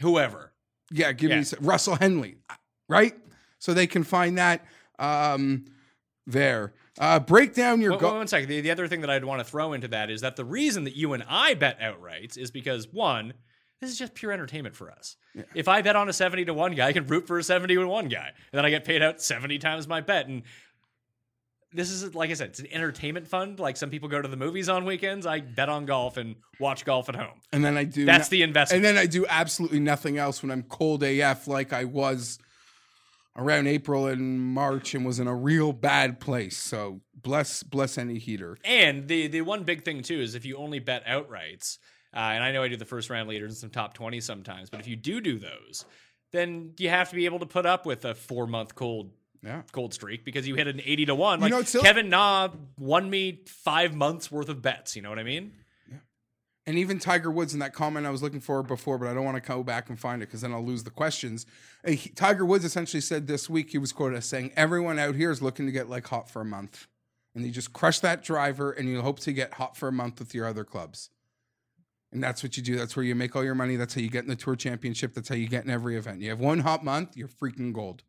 whoever. 0.00 0.52
Yeah, 0.90 1.12
give 1.12 1.30
Yeah. 1.30 1.40
me 1.40 1.46
Russell 1.60 1.96
Henley, 1.96 2.36
right? 2.88 3.14
So 3.58 3.74
they 3.74 3.86
can 3.86 4.04
find 4.04 4.38
that 4.38 4.64
um, 4.98 5.64
there. 6.32 6.72
Uh, 6.98 7.18
break 7.20 7.54
down 7.54 7.80
your 7.80 7.92
Wait, 7.92 8.00
go- 8.00 8.14
one 8.14 8.26
second. 8.28 8.48
The, 8.48 8.60
the 8.60 8.70
other 8.70 8.88
thing 8.88 9.00
that 9.02 9.10
I'd 9.10 9.24
want 9.24 9.40
to 9.40 9.44
throw 9.44 9.72
into 9.72 9.88
that 9.88 10.10
is 10.10 10.20
that 10.20 10.36
the 10.36 10.44
reason 10.44 10.84
that 10.84 10.96
you 10.96 11.12
and 11.12 11.24
I 11.28 11.54
bet 11.54 11.80
outrights 11.80 12.36
is 12.36 12.50
because 12.50 12.88
one, 12.92 13.32
This 13.80 13.90
is 13.90 13.98
just 13.98 14.14
pure 14.14 14.32
entertainment 14.32 14.76
for 14.76 14.90
us. 14.90 15.16
If 15.54 15.66
I 15.68 15.80
bet 15.80 15.96
on 15.96 16.08
a 16.08 16.12
70 16.12 16.44
to 16.46 16.52
1 16.54 16.74
guy, 16.74 16.88
I 16.88 16.92
can 16.92 17.06
root 17.06 17.26
for 17.26 17.38
a 17.38 17.42
70 17.42 17.74
to 17.76 17.84
1 17.86 18.08
guy. 18.08 18.26
And 18.52 18.58
then 18.58 18.66
I 18.66 18.70
get 18.70 18.84
paid 18.84 19.02
out 19.02 19.22
70 19.22 19.58
times 19.58 19.88
my 19.88 20.02
bet. 20.02 20.26
And 20.26 20.42
this 21.72 21.90
is, 21.90 22.14
like 22.14 22.30
I 22.30 22.34
said, 22.34 22.48
it's 22.48 22.58
an 22.58 22.66
entertainment 22.72 23.28
fund. 23.28 23.60
Like 23.60 23.76
some 23.76 23.90
people 23.90 24.08
go 24.08 24.20
to 24.20 24.28
the 24.28 24.36
movies 24.36 24.68
on 24.68 24.84
weekends. 24.84 25.24
I 25.24 25.40
bet 25.40 25.68
on 25.68 25.86
golf 25.86 26.16
and 26.16 26.34
watch 26.58 26.84
golf 26.84 27.08
at 27.08 27.14
home. 27.14 27.40
And 27.52 27.64
then 27.64 27.76
I 27.78 27.84
do. 27.84 28.04
That's 28.04 28.28
no- 28.30 28.36
the 28.36 28.42
investment. 28.42 28.84
And 28.84 28.84
then 28.84 29.00
I 29.00 29.06
do 29.06 29.24
absolutely 29.28 29.80
nothing 29.80 30.18
else 30.18 30.42
when 30.42 30.50
I'm 30.50 30.64
cold 30.64 31.02
AF, 31.04 31.46
like 31.46 31.72
I 31.72 31.84
was 31.84 32.38
around 33.40 33.66
April 33.66 34.06
and 34.06 34.40
March, 34.40 34.94
and 34.94 35.04
was 35.04 35.18
in 35.18 35.26
a 35.26 35.34
real 35.34 35.72
bad 35.72 36.20
place. 36.20 36.56
So 36.56 37.00
bless, 37.14 37.62
bless 37.62 37.98
any 37.98 38.18
heater. 38.18 38.58
And 38.64 39.08
the 39.08 39.26
the 39.28 39.40
one 39.40 39.64
big 39.64 39.84
thing 39.84 40.02
too 40.02 40.20
is 40.20 40.34
if 40.34 40.44
you 40.44 40.56
only 40.56 40.78
bet 40.78 41.04
outrights, 41.06 41.78
uh, 42.14 42.18
and 42.18 42.44
I 42.44 42.52
know 42.52 42.62
I 42.62 42.68
do 42.68 42.76
the 42.76 42.84
first 42.84 43.10
round 43.10 43.28
leaders 43.28 43.50
and 43.52 43.58
some 43.58 43.70
top 43.70 43.94
twenty 43.94 44.20
sometimes, 44.20 44.70
but 44.70 44.78
if 44.80 44.86
you 44.86 44.96
do 44.96 45.20
do 45.20 45.38
those, 45.38 45.84
then 46.32 46.74
you 46.78 46.88
have 46.90 47.08
to 47.10 47.16
be 47.16 47.24
able 47.24 47.38
to 47.40 47.46
put 47.46 47.66
up 47.66 47.86
with 47.86 48.04
a 48.04 48.14
four 48.14 48.46
month 48.46 48.74
cold 48.74 49.10
Yeah. 49.42 49.62
cold 49.72 49.94
streak 49.94 50.24
because 50.24 50.46
you 50.46 50.54
hit 50.54 50.66
an 50.68 50.80
eighty 50.84 51.06
to 51.06 51.14
one. 51.14 51.38
You 51.40 51.44
Like 51.44 51.50
know, 51.52 51.62
still- 51.62 51.82
Kevin 51.82 52.08
Na 52.10 52.48
won 52.78 53.08
me 53.08 53.42
five 53.46 53.94
months 53.94 54.30
worth 54.30 54.48
of 54.50 54.60
bets. 54.60 54.96
You 54.96 55.02
know 55.02 55.08
what 55.08 55.18
I 55.18 55.24
mean? 55.24 55.52
And 56.66 56.78
even 56.78 56.98
Tiger 56.98 57.30
Woods 57.30 57.54
in 57.54 57.58
that 57.60 57.72
comment 57.72 58.06
I 58.06 58.10
was 58.10 58.22
looking 58.22 58.40
for 58.40 58.62
before, 58.62 58.98
but 58.98 59.08
I 59.08 59.14
don't 59.14 59.24
want 59.24 59.42
to 59.42 59.48
go 59.48 59.62
back 59.62 59.88
and 59.88 59.98
find 59.98 60.22
it 60.22 60.26
because 60.26 60.42
then 60.42 60.52
I'll 60.52 60.64
lose 60.64 60.84
the 60.84 60.90
questions. 60.90 61.46
Uh, 61.86 61.92
he- 61.92 62.10
Tiger 62.10 62.44
Woods 62.44 62.64
essentially 62.64 63.00
said 63.00 63.26
this 63.26 63.48
week 63.48 63.70
he 63.70 63.78
was 63.78 63.92
quoted 63.92 64.16
as 64.18 64.26
saying, 64.26 64.52
"Everyone 64.56 64.98
out 64.98 65.14
here 65.14 65.30
is 65.30 65.40
looking 65.40 65.66
to 65.66 65.72
get 65.72 65.88
like 65.88 66.06
hot 66.06 66.30
for 66.30 66.42
a 66.42 66.44
month, 66.44 66.86
and 67.34 67.44
you 67.44 67.50
just 67.50 67.72
crush 67.72 68.00
that 68.00 68.22
driver, 68.22 68.72
and 68.72 68.88
you 68.88 69.00
hope 69.00 69.20
to 69.20 69.32
get 69.32 69.54
hot 69.54 69.76
for 69.76 69.88
a 69.88 69.92
month 69.92 70.18
with 70.20 70.34
your 70.34 70.46
other 70.46 70.64
clubs." 70.64 71.10
And 72.12 72.22
that's 72.22 72.42
what 72.42 72.56
you 72.56 72.62
do. 72.62 72.76
That's 72.76 72.94
where 72.96 73.04
you 73.04 73.14
make 73.14 73.34
all 73.36 73.44
your 73.44 73.54
money. 73.54 73.76
That's 73.76 73.94
how 73.94 74.00
you 74.00 74.10
get 74.10 74.24
in 74.24 74.30
the 74.30 74.36
tour 74.36 74.56
championship. 74.56 75.14
That's 75.14 75.28
how 75.28 75.36
you 75.36 75.48
get 75.48 75.64
in 75.64 75.70
every 75.70 75.96
event. 75.96 76.20
You 76.20 76.30
have 76.30 76.40
one 76.40 76.58
hot 76.60 76.84
month, 76.84 77.16
you're 77.16 77.28
freaking 77.28 77.72
gold. 77.72 78.02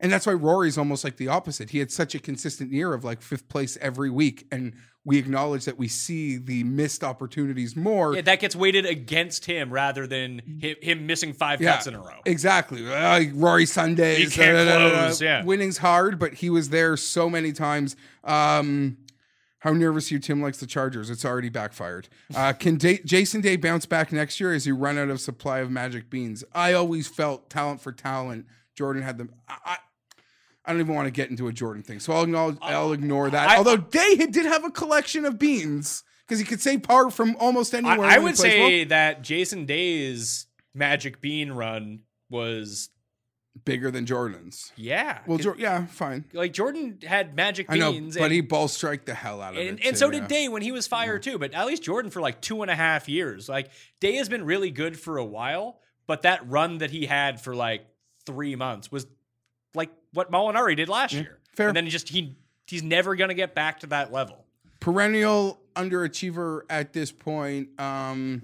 And 0.00 0.12
that's 0.12 0.26
why 0.26 0.32
Rory's 0.32 0.78
almost 0.78 1.02
like 1.02 1.16
the 1.16 1.28
opposite. 1.28 1.70
He 1.70 1.78
had 1.78 1.90
such 1.90 2.14
a 2.14 2.20
consistent 2.20 2.72
year 2.72 2.94
of 2.94 3.04
like 3.04 3.20
fifth 3.20 3.48
place 3.48 3.76
every 3.80 4.10
week. 4.10 4.46
And 4.52 4.74
we 5.04 5.18
acknowledge 5.18 5.64
that 5.64 5.78
we 5.78 5.88
see 5.88 6.36
the 6.36 6.62
missed 6.64 7.02
opportunities 7.02 7.74
more. 7.74 8.14
Yeah, 8.14 8.20
that 8.20 8.40
gets 8.40 8.54
weighted 8.54 8.84
against 8.86 9.46
him 9.46 9.72
rather 9.72 10.06
than 10.06 10.40
him, 10.60 10.76
him 10.82 11.06
missing 11.06 11.32
five 11.32 11.60
cuts 11.60 11.86
in 11.86 11.94
a 11.94 11.98
row. 11.98 12.20
Exactly. 12.26 12.86
Uh, 12.92 13.24
Rory 13.34 13.66
Sundays. 13.66 14.18
He 14.18 14.26
can't 14.26 14.56
da, 14.56 14.64
da, 14.64 14.78
da, 14.78 14.88
da. 14.90 14.98
close, 15.06 15.22
yeah. 15.22 15.44
Winning's 15.44 15.78
hard, 15.78 16.18
but 16.18 16.34
he 16.34 16.50
was 16.50 16.68
there 16.68 16.96
so 16.96 17.28
many 17.28 17.52
times. 17.52 17.96
Um, 18.22 18.98
how 19.60 19.72
nervous 19.72 20.12
you, 20.12 20.18
Tim 20.20 20.40
likes 20.40 20.58
the 20.58 20.66
Chargers. 20.66 21.10
It's 21.10 21.24
already 21.24 21.48
backfired. 21.48 22.08
Uh, 22.34 22.52
can 22.52 22.78
Jason 22.78 23.40
Day 23.40 23.56
bounce 23.56 23.86
back 23.86 24.12
next 24.12 24.38
year 24.38 24.52
as 24.52 24.64
he 24.64 24.72
run 24.72 24.98
out 24.98 25.08
of 25.08 25.20
supply 25.20 25.58
of 25.58 25.70
magic 25.70 26.10
beans? 26.10 26.44
I 26.54 26.74
always 26.74 27.08
felt 27.08 27.50
talent 27.50 27.80
for 27.80 27.90
talent. 27.90 28.46
Jordan 28.76 29.02
had 29.02 29.18
them. 29.18 29.32
I, 29.48 29.78
I, 30.68 30.70
I 30.70 30.72
don't 30.74 30.80
even 30.82 30.94
want 30.94 31.06
to 31.06 31.10
get 31.10 31.30
into 31.30 31.48
a 31.48 31.52
Jordan 31.52 31.82
thing, 31.82 31.98
so 31.98 32.12
I'll 32.12 32.24
acknowledge, 32.24 32.56
uh, 32.60 32.66
I'll 32.66 32.92
ignore 32.92 33.30
that. 33.30 33.48
I- 33.48 33.56
Although 33.56 33.78
Day 33.78 34.16
did 34.16 34.46
have 34.46 34.64
a 34.64 34.70
collection 34.70 35.24
of 35.24 35.38
beans 35.38 36.04
because 36.26 36.38
he 36.38 36.44
could 36.44 36.60
say 36.60 36.78
par 36.78 37.10
from 37.10 37.36
almost 37.40 37.74
anywhere. 37.74 38.06
I 38.06 38.18
he 38.18 38.24
would 38.24 38.36
say 38.36 38.80
well. 38.80 38.88
that 38.90 39.22
Jason 39.22 39.64
Day's 39.64 40.46
Magic 40.74 41.20
Bean 41.20 41.52
run 41.52 42.00
was 42.30 42.90
bigger 43.64 43.90
than 43.90 44.06
Jordan's. 44.06 44.72
yeah. 44.76 45.20
Well, 45.26 45.40
yeah, 45.56 45.86
fine. 45.86 46.24
like 46.32 46.52
Jordan 46.52 46.98
had 47.04 47.34
Magic 47.34 47.66
I 47.68 47.78
know, 47.78 47.92
Beans, 47.92 48.16
but 48.16 48.24
and, 48.24 48.32
he 48.32 48.40
ball 48.40 48.68
strike 48.68 49.04
the 49.04 49.14
hell 49.14 49.40
out 49.40 49.54
of 49.54 49.58
and, 49.58 49.78
it. 49.80 49.84
and 49.84 49.94
too, 49.94 49.96
so 49.96 50.06
yeah. 50.06 50.20
did 50.20 50.28
Day 50.28 50.48
when 50.48 50.62
he 50.62 50.70
was 50.70 50.86
fire 50.86 51.18
too. 51.18 51.38
But 51.38 51.54
at 51.54 51.66
least 51.66 51.82
Jordan 51.82 52.10
for 52.10 52.20
like 52.20 52.40
two 52.40 52.62
and 52.62 52.70
a 52.70 52.74
half 52.76 53.08
years. 53.08 53.48
Like 53.48 53.70
Day 54.00 54.14
has 54.16 54.28
been 54.28 54.44
really 54.44 54.70
good 54.70 54.98
for 54.98 55.18
a 55.18 55.24
while, 55.24 55.80
but 56.06 56.22
that 56.22 56.48
run 56.48 56.78
that 56.78 56.90
he 56.90 57.06
had 57.06 57.40
for 57.40 57.54
like 57.54 57.86
three 58.26 58.54
months 58.54 58.92
was 58.92 59.06
like 59.74 59.90
what 60.18 60.30
Molinari 60.32 60.76
did 60.76 60.88
last 60.88 61.14
year. 61.14 61.38
fair. 61.54 61.68
And 61.68 61.76
then 61.76 61.84
he 61.84 61.90
just 61.90 62.08
he 62.08 62.36
he's 62.66 62.82
never 62.82 63.14
gonna 63.16 63.34
get 63.34 63.54
back 63.54 63.80
to 63.80 63.86
that 63.86 64.12
level. 64.12 64.44
Perennial 64.80 65.60
underachiever 65.76 66.62
at 66.68 66.92
this 66.92 67.10
point. 67.12 67.68
Um, 67.80 68.42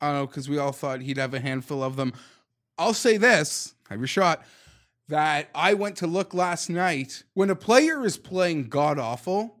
I 0.00 0.08
don't 0.08 0.14
know 0.16 0.26
because 0.26 0.48
we 0.48 0.58
all 0.58 0.72
thought 0.72 1.00
he'd 1.00 1.16
have 1.16 1.32
a 1.32 1.40
handful 1.40 1.82
of 1.82 1.96
them. 1.96 2.12
I'll 2.78 2.92
say 2.94 3.16
this: 3.16 3.74
have 3.88 3.98
your 4.00 4.06
shot. 4.08 4.44
That 5.08 5.48
I 5.54 5.74
went 5.74 5.96
to 5.98 6.06
look 6.08 6.34
last 6.34 6.68
night. 6.68 7.22
When 7.34 7.48
a 7.50 7.56
player 7.56 8.04
is 8.04 8.16
playing 8.16 8.64
god 8.68 8.98
awful, 8.98 9.56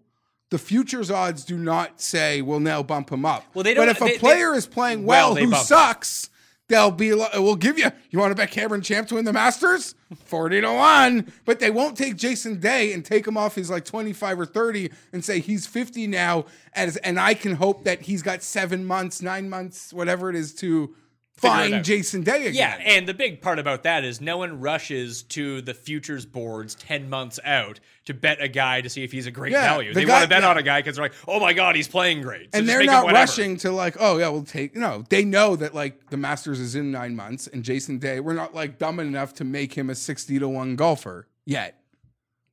the 0.50 0.58
futures 0.58 1.08
odds 1.10 1.44
do 1.44 1.56
not 1.56 2.00
say 2.00 2.42
we'll 2.42 2.58
now 2.60 2.82
bump 2.82 3.10
him 3.10 3.24
up. 3.24 3.44
Well, 3.54 3.62
they 3.62 3.74
But 3.74 3.84
don't- 3.84 3.86
But 3.86 3.96
if 3.96 4.02
a 4.02 4.04
they- 4.04 4.12
they- 4.12 4.18
player 4.18 4.54
is 4.54 4.66
playing 4.66 5.06
Well, 5.06 5.34
well, 5.34 5.44
who 5.44 5.54
sucks, 5.54 6.30
they'll 6.68 6.90
be. 6.90 7.12
We'll 7.12 7.56
give 7.56 7.78
you. 7.78 7.90
You 8.10 8.18
want 8.18 8.30
to 8.30 8.34
bet 8.34 8.50
Cameron 8.50 8.82
Champ 8.82 9.08
to 9.08 9.14
win 9.16 9.24
the 9.24 9.32
Masters? 9.32 9.94
Forty 10.24 10.60
to 10.60 10.72
one. 10.72 11.32
But 11.44 11.60
they 11.60 11.70
won't 11.70 11.96
take 11.96 12.16
Jason 12.16 12.60
Day 12.60 12.92
and 12.92 13.04
take 13.04 13.26
him 13.26 13.36
off 13.36 13.54
his 13.54 13.70
like 13.70 13.84
twenty 13.84 14.12
five 14.12 14.38
or 14.38 14.46
thirty 14.46 14.90
and 15.12 15.24
say 15.24 15.40
he's 15.40 15.66
fifty 15.66 16.06
now. 16.06 16.46
As 16.74 16.96
and 16.98 17.18
I 17.18 17.34
can 17.34 17.56
hope 17.56 17.84
that 17.84 18.02
he's 18.02 18.22
got 18.22 18.42
seven 18.42 18.84
months, 18.84 19.22
nine 19.22 19.48
months, 19.48 19.92
whatever 19.92 20.30
it 20.30 20.36
is 20.36 20.54
to 20.56 20.94
find. 21.36 21.84
Jason 21.84 22.22
Day 22.22 22.46
again. 22.46 22.54
Yeah, 22.54 22.78
and 22.84 23.06
the 23.06 23.14
big 23.14 23.40
part 23.42 23.58
about 23.58 23.82
that 23.82 24.04
is 24.04 24.20
no 24.20 24.38
one 24.38 24.60
rushes 24.60 25.22
to 25.24 25.60
the 25.62 25.74
futures 25.74 26.24
boards 26.26 26.74
10 26.76 27.08
months 27.10 27.38
out 27.44 27.78
to 28.06 28.14
bet 28.14 28.40
a 28.40 28.48
guy 28.48 28.80
to 28.80 28.88
see 28.88 29.02
if 29.04 29.12
he's 29.12 29.26
a 29.26 29.30
great 29.30 29.52
Yeah, 29.52 29.62
value. 29.62 29.92
the 29.92 30.00
They 30.00 30.06
guy- 30.06 30.12
want 30.12 30.22
to 30.24 30.28
bet 30.28 30.42
yeah. 30.42 30.48
on 30.48 30.58
a 30.58 30.62
guy 30.62 30.80
because 30.80 30.96
they're 30.96 31.04
like, 31.04 31.14
oh 31.28 31.38
my 31.40 31.52
God, 31.52 31.76
he's 31.76 31.88
playing 31.88 32.22
great. 32.22 32.54
So 32.54 32.58
and 32.60 32.68
they're 32.68 32.84
not 32.84 33.10
rushing 33.12 33.56
to 33.58 33.70
like, 33.70 33.96
oh 34.00 34.18
yeah, 34.18 34.28
we'll 34.28 34.44
take. 34.44 34.74
No, 34.76 35.04
they 35.10 35.24
know 35.24 35.56
that 35.56 35.74
like 35.74 36.10
the 36.10 36.16
Masters 36.16 36.60
is 36.60 36.74
in 36.74 36.90
nine 36.90 37.14
months, 37.16 37.46
and 37.46 37.62
Jason 37.62 37.98
Day, 37.98 38.20
we're 38.20 38.32
not 38.34 38.54
like 38.54 38.78
dumb 38.78 38.98
enough 39.00 39.34
to 39.34 39.44
make 39.44 39.74
him 39.74 39.90
a 39.90 39.94
sixty 39.94 40.38
to 40.38 40.48
one 40.48 40.76
golfer 40.76 41.28
yet. 41.44 41.80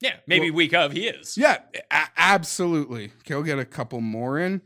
Yeah, 0.02 0.16
maybe 0.28 0.52
week 0.52 0.74
of 0.74 0.92
he 0.92 1.08
is. 1.08 1.38
Yeah, 1.38 1.60
a- 1.90 2.08
absolutely. 2.18 3.06
Okay, 3.22 3.36
we'll 3.36 3.44
get 3.44 3.60
a 3.60 3.64
couple 3.66 4.02
more 4.02 4.38
in. 4.38 4.62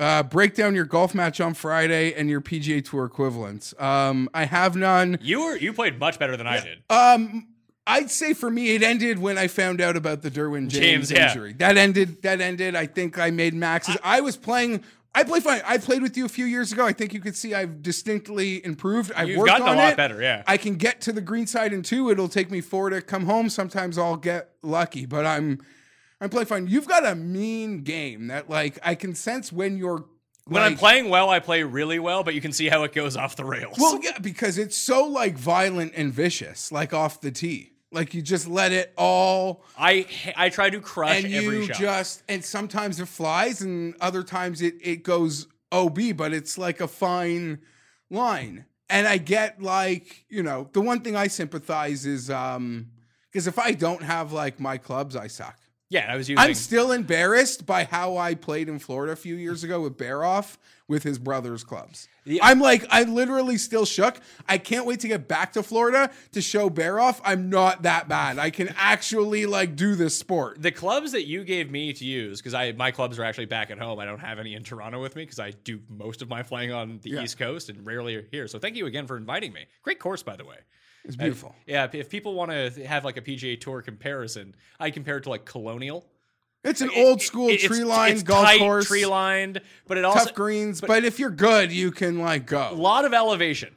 Uh, 0.00 0.22
break 0.22 0.54
down 0.54 0.74
your 0.74 0.86
golf 0.86 1.14
match 1.14 1.42
on 1.42 1.52
Friday 1.52 2.14
and 2.14 2.30
your 2.30 2.40
PGA 2.40 2.82
Tour 2.82 3.04
equivalents. 3.04 3.74
Um, 3.78 4.30
I 4.32 4.46
have 4.46 4.74
none. 4.74 5.18
You 5.20 5.44
were 5.44 5.56
you 5.56 5.74
played 5.74 5.98
much 5.98 6.18
better 6.18 6.38
than 6.38 6.46
I 6.46 6.60
did. 6.60 6.82
Um, 6.88 7.48
I'd 7.86 8.10
say 8.10 8.32
for 8.32 8.50
me, 8.50 8.74
it 8.74 8.82
ended 8.82 9.18
when 9.18 9.36
I 9.36 9.48
found 9.48 9.80
out 9.80 9.96
about 9.96 10.22
the 10.22 10.30
Derwin 10.30 10.68
James, 10.68 11.08
James, 11.08 11.10
yeah. 11.10 11.28
injury. 11.28 11.52
That 11.54 11.76
ended. 11.76 12.22
That 12.22 12.40
ended. 12.40 12.76
I 12.76 12.86
think 12.86 13.18
I 13.18 13.30
made 13.30 13.52
maxes. 13.52 13.98
I, 14.02 14.22
was 14.22 14.38
playing. 14.38 14.84
I 15.14 15.24
play 15.24 15.40
fine. 15.40 15.60
I 15.66 15.76
played 15.76 16.00
with 16.00 16.16
you 16.16 16.24
a 16.24 16.28
few 16.28 16.46
years 16.46 16.72
ago. 16.72 16.86
I 16.86 16.92
think 16.92 17.12
you 17.12 17.20
could 17.20 17.36
see 17.36 17.52
I've 17.52 17.82
distinctly 17.82 18.64
improved. 18.64 19.12
I've 19.14 19.28
You've 19.28 19.38
worked 19.38 19.48
gotten 19.48 19.66
a 19.66 19.70
on 19.70 19.76
lot 19.76 19.92
it. 19.92 19.96
better, 19.96 20.22
yeah. 20.22 20.44
I 20.46 20.56
can 20.56 20.76
get 20.76 21.00
to 21.02 21.12
the 21.12 21.20
green 21.20 21.46
side 21.46 21.74
in 21.74 21.82
two. 21.82 22.10
It'll 22.10 22.28
take 22.28 22.50
me 22.50 22.60
four 22.60 22.88
to 22.90 23.02
come 23.02 23.26
home. 23.26 23.50
Sometimes 23.50 23.98
I'll 23.98 24.16
get 24.16 24.50
lucky, 24.62 25.04
but 25.04 25.26
I'm 25.26 25.60
I'm 26.20 26.28
playing 26.30 26.46
fine. 26.46 26.66
You've 26.66 26.86
got 26.88 27.06
a 27.06 27.14
mean 27.14 27.82
game 27.82 28.26
that 28.28 28.50
like 28.50 28.78
I 28.82 28.94
can 28.94 29.14
sense 29.14 29.52
when 29.52 29.78
you're 29.78 30.04
When 30.46 30.62
I'm 30.62 30.76
playing 30.76 31.08
well, 31.08 31.30
I 31.30 31.38
play 31.38 31.62
really 31.62 31.98
well, 31.98 32.22
but 32.24 32.34
you 32.34 32.40
can 32.40 32.52
see 32.52 32.68
how 32.68 32.82
it 32.84 32.92
goes 32.92 33.16
off 33.16 33.36
the 33.36 33.44
rails. 33.44 33.76
Well, 33.78 33.98
yeah, 34.02 34.18
because 34.18 34.58
it's 34.58 34.76
so 34.76 35.06
like 35.06 35.36
violent 35.38 35.92
and 35.96 36.12
vicious, 36.12 36.70
like 36.72 36.92
off 36.92 37.20
the 37.20 37.30
tee. 37.30 37.72
Like 37.92 38.14
you 38.14 38.22
just 38.22 38.46
let 38.46 38.70
it 38.70 38.92
all 38.96 39.64
I 39.76 40.06
I 40.36 40.48
try 40.48 40.70
to 40.70 40.80
crush 40.80 41.24
and 41.24 41.34
every 41.34 41.60
you 41.60 41.66
shot. 41.66 41.76
just 41.76 42.22
and 42.28 42.44
sometimes 42.44 43.00
it 43.00 43.08
flies 43.08 43.62
and 43.62 43.94
other 44.00 44.22
times 44.22 44.60
it 44.62 44.74
it 44.80 45.02
goes 45.02 45.48
OB, 45.72 46.16
but 46.16 46.32
it's 46.32 46.56
like 46.58 46.80
a 46.80 46.86
fine 46.88 47.60
line. 48.10 48.66
And 48.88 49.06
I 49.08 49.18
get 49.18 49.62
like, 49.62 50.24
you 50.28 50.42
know, 50.42 50.68
the 50.72 50.80
one 50.80 51.00
thing 51.00 51.16
I 51.16 51.28
sympathize 51.28 52.06
is 52.06 52.30
um 52.30 52.90
because 53.30 53.46
if 53.46 53.58
I 53.58 53.72
don't 53.72 54.02
have 54.02 54.32
like 54.32 54.60
my 54.60 54.76
clubs, 54.78 55.16
I 55.16 55.26
suck. 55.28 55.56
Yeah, 55.90 56.06
I 56.10 56.16
was 56.16 56.28
using. 56.28 56.42
I'm 56.42 56.54
still 56.54 56.92
embarrassed 56.92 57.66
by 57.66 57.84
how 57.84 58.16
I 58.16 58.34
played 58.34 58.68
in 58.68 58.78
Florida 58.78 59.12
a 59.12 59.16
few 59.16 59.34
years 59.34 59.64
ago 59.64 59.82
with 59.82 59.98
Baroff 59.98 60.56
with 60.88 61.02
his 61.02 61.18
brother's 61.18 61.62
clubs. 61.62 62.08
Yeah. 62.24 62.40
I'm 62.44 62.60
like, 62.60 62.84
I 62.90 63.02
literally 63.04 63.56
still 63.58 63.84
shook. 63.84 64.20
I 64.48 64.58
can't 64.58 64.86
wait 64.86 65.00
to 65.00 65.08
get 65.08 65.26
back 65.28 65.52
to 65.54 65.62
Florida 65.62 66.10
to 66.32 66.40
show 66.40 66.68
Baroff 66.70 67.20
I'm 67.24 67.48
not 67.50 67.82
that 67.82 68.08
bad. 68.08 68.38
I 68.38 68.50
can 68.50 68.72
actually 68.76 69.46
like 69.46 69.74
do 69.76 69.94
this 69.94 70.16
sport. 70.18 70.60
the 70.62 70.70
clubs 70.70 71.12
that 71.12 71.26
you 71.26 71.44
gave 71.44 71.70
me 71.70 71.92
to 71.92 72.04
use 72.04 72.40
because 72.40 72.54
I 72.54 72.72
my 72.72 72.90
clubs 72.90 73.18
are 73.18 73.24
actually 73.24 73.46
back 73.46 73.70
at 73.70 73.78
home. 73.78 73.98
I 73.98 74.04
don't 74.04 74.20
have 74.20 74.38
any 74.38 74.54
in 74.54 74.62
Toronto 74.62 75.00
with 75.00 75.16
me 75.16 75.22
because 75.22 75.38
I 75.40 75.50
do 75.50 75.80
most 75.88 76.22
of 76.22 76.28
my 76.28 76.42
playing 76.42 76.72
on 76.72 77.00
the 77.02 77.10
Yeah. 77.10 77.22
East 77.22 77.38
Coast 77.38 77.68
and 77.68 77.84
rarely 77.84 78.26
here. 78.30 78.46
So 78.48 78.58
thank 78.58 78.76
you 78.76 78.86
again 78.86 79.06
for 79.06 79.16
inviting 79.16 79.52
me. 79.52 79.66
Great 79.82 79.98
course, 79.98 80.22
by 80.22 80.36
the 80.36 80.44
way. 80.44 80.56
It's 81.04 81.16
beautiful. 81.16 81.54
Yeah, 81.66 81.88
if- 81.92 82.10
people 82.10 82.34
want 82.34 82.50
to 82.50 82.86
have 82.86 83.04
like 83.04 83.16
a 83.16 83.22
PGA 83.22 83.58
Tour 83.60 83.82
comparison, 83.82 84.54
I 84.78 84.90
compare 84.90 85.16
it 85.16 85.22
to 85.22 85.30
like 85.30 85.44
Colonial. 85.44 86.06
It's 86.62 86.82
an 86.82 86.90
old 86.94 87.22
school 87.22 87.48
It- 87.48 87.60
tree 87.60 87.84
lined 87.84 88.24
golf 88.26 88.44
tight, 88.44 88.58
course, 88.58 88.86
tree 88.86 89.06
lined, 89.06 89.60
but 89.86 89.96
it 89.96 90.04
also 90.04 90.26
tough 90.26 90.34
greens. 90.34 90.80
But, 90.82 91.04
if 91.04 91.18
you're 91.18 91.30
good, 91.30 91.72
you 91.72 91.90
can 91.90 92.18
like 92.18 92.46
go. 92.46 92.68
a 92.70 92.74
lot 92.74 93.04
of 93.06 93.14
elevation. 93.14 93.74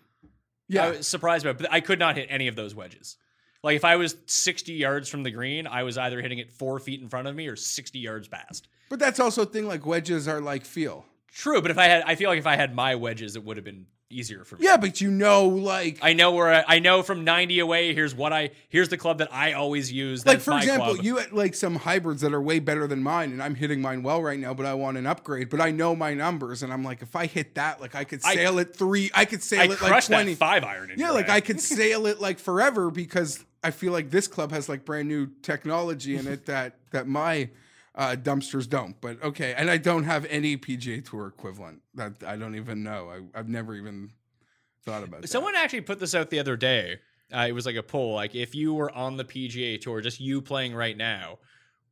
Yeah. 0.67 0.85
I 0.85 0.89
was 0.91 1.07
surprised 1.07 1.45
by 1.45 1.51
it, 1.51 1.57
but 1.59 1.71
I 1.71 1.79
could 1.79 1.99
not 1.99 2.17
hit 2.17 2.27
any 2.29 2.47
of 2.47 2.55
those 2.55 2.75
wedges. 2.75 3.15
Like 3.63 3.77
if 3.77 3.85
I 3.85 3.95
was 3.95 4.17
60 4.25 4.73
yards 4.73 5.07
from 5.07 5.23
the 5.23 5.31
green, 5.31 5.65
I 5.67 5.83
was 5.83 5.97
either 5.97 6.21
hitting 6.21 6.39
it 6.39 6.51
four 6.51 6.79
feet 6.79 6.99
in 7.01 7.07
front 7.07 7.27
of 7.29 7.35
me 7.35 7.47
or 7.47 7.55
60 7.55 7.99
yards 7.99 8.27
past. 8.27 8.67
But 8.89 8.99
that's 8.99 9.19
also 9.19 9.43
a 9.43 9.45
thing 9.45 9.65
like 9.65 9.85
wedges 9.85 10.27
are 10.27 10.41
like 10.41 10.65
feel. 10.65 11.05
True, 11.29 11.61
but 11.61 11.71
if 11.71 11.77
I 11.77 11.85
had, 11.85 12.03
I 12.05 12.15
feel 12.15 12.29
like 12.29 12.39
if 12.39 12.45
I 12.47 12.57
had 12.57 12.75
my 12.75 12.95
wedges, 12.95 13.35
it 13.37 13.43
would 13.45 13.55
have 13.57 13.63
been 13.63 13.85
easier 14.17 14.43
for 14.43 14.55
me. 14.57 14.65
Yeah, 14.65 14.77
but 14.77 15.01
you 15.01 15.09
know, 15.11 15.47
like, 15.47 15.99
I 16.01 16.13
know 16.13 16.31
where 16.31 16.53
I, 16.53 16.75
I 16.75 16.79
know 16.79 17.03
from 17.03 17.23
90 17.23 17.59
away. 17.59 17.93
Here's 17.93 18.13
what 18.15 18.31
I 18.33 18.51
here's 18.69 18.89
the 18.89 18.97
club 18.97 19.17
that 19.19 19.33
I 19.33 19.53
always 19.53 19.91
use. 19.91 20.25
like 20.25 20.39
for 20.39 20.55
example, 20.57 20.93
club. 20.93 21.05
you 21.05 21.17
had 21.17 21.31
like 21.31 21.55
some 21.55 21.75
hybrids 21.75 22.21
that 22.21 22.33
are 22.33 22.41
way 22.41 22.59
better 22.59 22.87
than 22.87 23.01
mine, 23.03 23.31
and 23.31 23.41
I'm 23.41 23.55
hitting 23.55 23.81
mine 23.81 24.03
well 24.03 24.21
right 24.21 24.39
now, 24.39 24.53
but 24.53 24.65
I 24.65 24.73
want 24.73 24.97
an 24.97 25.05
upgrade. 25.05 25.49
But 25.49 25.61
I 25.61 25.71
know 25.71 25.95
my 25.95 26.13
numbers, 26.13 26.63
and 26.63 26.71
I'm 26.71 26.83
like, 26.83 27.01
if 27.01 27.15
I 27.15 27.25
hit 27.25 27.55
that, 27.55 27.81
like 27.81 27.95
I 27.95 28.03
could 28.03 28.21
I- 28.23 28.35
sail 28.35 28.59
it 28.59 28.75
three, 28.75 29.11
I 29.13 29.25
could 29.25 29.43
sail 29.43 29.61
I 29.61 29.63
it 29.65 29.81
like 29.81 30.05
twenty 30.05 30.35
five 30.35 30.63
iron. 30.63 30.91
In 30.91 30.99
Yeah, 30.99 31.11
like 31.11 31.29
eye. 31.29 31.35
I 31.35 31.41
could 31.41 31.59
sail 31.73 32.05
it 32.05 32.21
like 32.21 32.39
forever 32.39 32.91
because 32.91 33.43
I 33.63 33.71
feel 33.71 33.93
like 33.93 34.09
this 34.09 34.27
club 34.27 34.51
has 34.51 34.67
like 34.67 34.85
brand 34.85 35.07
new 35.07 35.27
technology 35.41 36.15
in 36.17 36.27
it 36.27 36.45
that 36.47 36.75
that 36.91 37.07
my 37.07 37.49
uh, 37.95 38.15
dumpsters 38.15 38.67
don't. 38.67 38.99
But 39.01 39.21
okay, 39.23 39.53
and 39.55 39.69
I 39.69 39.77
don't 39.77 40.03
have 40.03 40.25
any 40.25 40.57
PGA 40.57 41.07
Tour 41.07 41.27
equivalent. 41.27 41.81
That 41.95 42.23
I 42.25 42.35
don't 42.35 42.55
even 42.55 42.83
know. 42.83 43.09
I, 43.09 43.39
I've 43.39 43.49
never 43.49 43.75
even 43.75 44.11
thought 44.83 45.03
about. 45.03 45.23
It. 45.23 45.29
Someone 45.29 45.55
actually 45.55 45.81
put 45.81 45.99
this 45.99 46.15
out 46.15 46.29
the 46.29 46.39
other 46.39 46.55
day. 46.55 46.99
Uh, 47.33 47.45
it 47.47 47.53
was 47.53 47.65
like 47.65 47.75
a 47.75 47.83
poll. 47.83 48.15
Like, 48.15 48.35
if 48.35 48.53
you 48.53 48.73
were 48.73 48.91
on 48.91 49.17
the 49.17 49.23
PGA 49.23 49.79
Tour, 49.79 50.01
just 50.01 50.19
you 50.19 50.41
playing 50.41 50.75
right 50.75 50.95
now, 50.95 51.39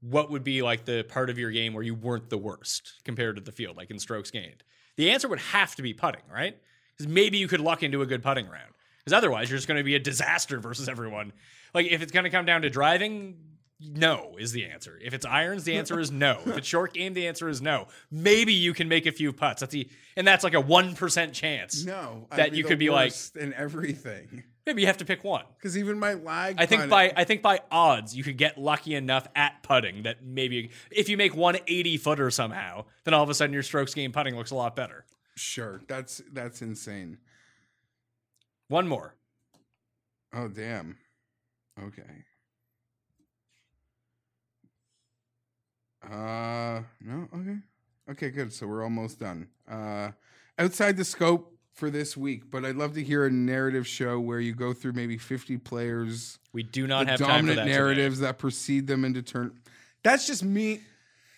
what 0.01 0.29
would 0.29 0.43
be 0.43 0.61
like 0.61 0.85
the 0.85 1.03
part 1.03 1.29
of 1.29 1.37
your 1.37 1.51
game 1.51 1.73
where 1.73 1.83
you 1.83 1.95
weren't 1.95 2.29
the 2.29 2.37
worst 2.37 3.01
compared 3.03 3.37
to 3.37 3.41
the 3.41 3.51
field, 3.51 3.77
like 3.77 3.89
in 3.89 3.97
strokes 3.97 4.29
gained? 4.29 4.63
The 4.97 5.09
answer 5.09 5.27
would 5.27 5.39
have 5.39 5.75
to 5.75 5.81
be 5.81 5.93
putting, 5.93 6.21
right? 6.31 6.57
Because 6.95 7.11
maybe 7.11 7.37
you 7.37 7.47
could 7.47 7.61
luck 7.61 7.81
into 7.81 8.01
a 8.01 8.05
good 8.05 8.21
putting 8.21 8.47
round. 8.47 8.73
Because 8.99 9.13
otherwise, 9.13 9.49
you're 9.49 9.57
just 9.57 9.67
going 9.67 9.79
to 9.79 9.83
be 9.83 9.95
a 9.95 9.99
disaster 9.99 10.59
versus 10.59 10.87
everyone. 10.87 11.33
Like, 11.73 11.87
if 11.87 12.03
it's 12.03 12.11
going 12.11 12.25
to 12.25 12.29
come 12.29 12.45
down 12.45 12.61
to 12.61 12.69
driving, 12.69 13.35
no 13.81 14.35
is 14.39 14.51
the 14.51 14.65
answer. 14.65 14.99
If 15.01 15.13
it's 15.13 15.25
irons, 15.25 15.63
the 15.63 15.75
answer 15.75 15.99
is 15.99 16.11
no. 16.11 16.39
if 16.45 16.57
it's 16.57 16.67
short 16.67 16.93
game, 16.93 17.13
the 17.13 17.27
answer 17.27 17.49
is 17.49 17.61
no. 17.61 17.87
Maybe 18.09 18.53
you 18.53 18.73
can 18.73 18.87
make 18.87 19.05
a 19.05 19.11
few 19.11 19.33
putts. 19.33 19.61
That's 19.61 19.71
the, 19.71 19.89
and 20.15 20.27
that's 20.27 20.43
like 20.43 20.53
a 20.53 20.61
one 20.61 20.95
percent 20.95 21.33
chance. 21.33 21.85
no 21.85 22.27
that 22.35 22.53
you 22.53 22.63
could 22.63 22.79
be 22.79 22.89
like- 22.89 23.13
in 23.35 23.53
everything 23.53 24.43
Maybe 24.65 24.81
you 24.81 24.87
have 24.87 24.97
to 24.97 25.05
pick 25.05 25.23
one. 25.23 25.45
because 25.57 25.75
even 25.77 25.97
my 25.97 26.13
lag. 26.13 26.55
I 26.59 26.67
think 26.67 26.89
by 26.89 27.11
I 27.15 27.23
think 27.23 27.41
by 27.41 27.61
odds 27.71 28.15
you 28.15 28.23
could 28.23 28.37
get 28.37 28.59
lucky 28.59 28.93
enough 28.93 29.27
at 29.35 29.63
putting 29.63 30.03
that 30.03 30.23
maybe 30.23 30.69
if 30.91 31.09
you 31.09 31.17
make 31.17 31.35
one 31.35 31.57
80 31.67 31.97
footer 31.97 32.29
somehow, 32.29 32.85
then 33.03 33.13
all 33.13 33.23
of 33.23 33.29
a 33.29 33.33
sudden 33.33 33.53
your 33.53 33.63
strokes 33.63 33.93
game 33.93 34.11
putting 34.11 34.35
looks 34.35 34.51
a 34.51 34.55
lot 34.55 34.75
better. 34.75 35.05
sure 35.35 35.81
that's 35.87 36.21
that's 36.31 36.61
insane. 36.61 37.17
One 38.67 38.87
more. 38.87 39.15
Oh 40.33 40.47
damn. 40.47 40.97
Okay. 41.81 42.23
Uh 46.03 46.81
no, 47.01 47.27
okay. 47.35 47.57
Okay, 48.09 48.29
good. 48.29 48.51
So 48.53 48.67
we're 48.67 48.83
almost 48.83 49.19
done. 49.19 49.47
Uh 49.69 50.11
outside 50.57 50.97
the 50.97 51.05
scope 51.05 51.55
for 51.73 51.89
this 51.89 52.17
week, 52.17 52.51
but 52.51 52.65
I'd 52.65 52.75
love 52.75 52.93
to 52.95 53.03
hear 53.03 53.25
a 53.25 53.31
narrative 53.31 53.87
show 53.87 54.19
where 54.19 54.39
you 54.39 54.53
go 54.53 54.73
through 54.73 54.91
maybe 54.93 55.17
50 55.17 55.57
players, 55.57 56.37
We 56.53 56.63
do 56.63 56.85
not 56.85 57.07
have 57.07 57.17
time 57.19 57.27
for 57.27 57.31
dominant 57.33 57.55
that. 57.57 57.63
today. 57.63 57.75
narratives 57.77 58.19
that 58.19 58.37
precede 58.37 58.87
them 58.87 59.05
into 59.05 59.21
turn. 59.21 59.53
That's 60.03 60.27
just 60.27 60.43
me. 60.43 60.81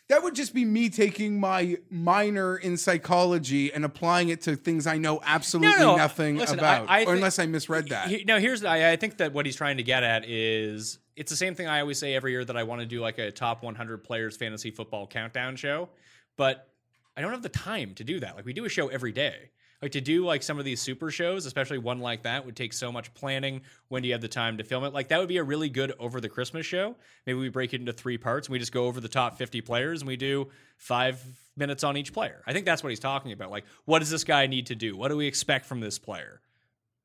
That 0.10 0.22
would 0.23 0.35
just 0.35 0.53
be 0.53 0.65
me 0.65 0.90
taking 0.90 1.40
my 1.40 1.77
minor 1.90 2.57
in 2.57 2.77
psychology 2.77 3.72
and 3.72 3.85
applying 3.85 4.30
it 4.30 4.41
to 4.41 4.56
things 4.56 4.85
I 4.88 4.98
know 4.98 5.22
absolutely 5.23 5.77
no, 5.80 5.95
nothing 5.95 6.35
listen, 6.38 6.60
about. 6.60 6.90
I 6.90 7.02
or 7.03 7.06
think- 7.06 7.15
unless 7.18 7.40
I 7.40 7.45
misread 7.45 7.90
that. 7.90 8.07
He- 8.10 8.23
no, 8.26 8.40
here's 8.40 8.64
I, 8.65 8.91
I 8.91 8.95
think 8.95 9.18
that 9.18 9.34
what 9.34 9.45
he's 9.45 9.56
trying 9.56 9.77
to 9.77 9.84
get 9.84 10.03
at 10.03 10.26
is 10.27 10.98
it's 11.15 11.30
the 11.30 11.38
same 11.38 11.56
thing 11.56 11.68
I 11.68 11.80
always 11.81 11.99
say 11.99 12.15
every 12.15 12.31
year 12.31 12.45
that 12.45 12.57
I 12.57 12.64
want 12.64 12.81
to 12.81 12.88
do 12.88 12.99
like 12.99 13.18
a 13.18 13.31
top 13.31 13.64
100 13.64 14.03
players 14.03 14.35
fantasy 14.38 14.72
football 14.72 15.07
countdown 15.07 15.56
show, 15.56 15.90
but 16.38 16.69
I 17.15 17.22
don't 17.22 17.31
have 17.31 17.44
the 17.44 17.49
time 17.49 17.94
to 17.95 18.03
do 18.03 18.19
that. 18.19 18.35
Like 18.35 18.45
we 18.45 18.53
do 18.53 18.65
a 18.65 18.69
show 18.69 18.88
every 18.88 19.11
day. 19.11 19.52
Like 19.81 19.91
to 19.91 20.02
do 20.02 20.26
like 20.26 20.41
some 20.44 20.60
of 20.60 20.65
these 20.65 20.81
super 20.81 21.11
shows, 21.11 21.45
especially 21.45 21.77
one 21.77 21.99
like 21.99 22.23
that, 22.23 22.45
would 22.45 22.56
take 22.56 22.72
so 22.72 22.90
much 22.90 23.14
planning. 23.14 23.61
When 23.90 24.02
do 24.02 24.07
you 24.07 24.14
have 24.14 24.22
the 24.22 24.30
time 24.30 24.57
to 24.57 24.64
film 24.64 24.85
it? 24.85 24.94
Like 24.94 25.10
that 25.10 25.19
would 25.19 25.27
be 25.27 25.38
a 25.38 25.44
really 25.44 25.68
good 25.68 25.94
over 25.99 26.22
the 26.22 26.30
Christmas 26.30 26.65
show. 26.65 26.95
Maybe 27.27 27.38
we 27.38 27.49
break 27.49 27.73
it 27.73 27.81
into 27.81 27.91
three 27.91 28.18
parts 28.18 28.48
and 28.48 28.53
we 28.53 28.60
just 28.60 28.72
go 28.72 28.85
over 28.85 29.02
the 29.02 29.10
top 29.10 29.38
50 29.38 29.60
players 29.60 30.02
and 30.02 30.07
we 30.07 30.15
do 30.15 30.48
five 30.77 31.22
minutes 31.57 31.84
on 31.84 31.98
each 31.98 32.14
player. 32.14 32.41
I 32.48 32.53
think 32.53 32.65
that's 32.65 32.81
what 32.81 32.91
he's 32.91 32.99
talking 32.99 33.34
about. 33.34 33.52
Like, 33.52 33.65
what 33.84 33.99
does 33.99 34.10
this 34.10 34.23
guy 34.23 34.48
need 34.48 34.68
to 34.68 34.76
do? 34.76 34.95
What 34.95 35.10
do 35.10 35.18
we 35.18 35.27
expect 35.27 35.65
from 35.65 35.81
this 35.81 35.99
player? 35.99 36.40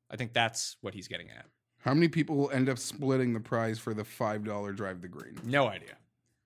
I 0.09 0.17
think 0.17 0.33
that's 0.33 0.77
what 0.81 0.95
he's 0.95 1.09
getting 1.09 1.31
at. 1.31 1.47
How 1.81 1.95
many 1.95 2.09
people 2.09 2.37
will 2.37 2.51
end 2.51 2.69
up 2.69 2.79
splitting 2.79 3.33
the 3.33 3.41
prize 3.41 3.79
for 3.79 3.95
the 3.95 4.05
five 4.05 4.45
dollar 4.45 4.73
drive 4.73 5.01
the 5.01 5.09
green? 5.09 5.39
No 5.45 5.69
idea. 5.69 5.97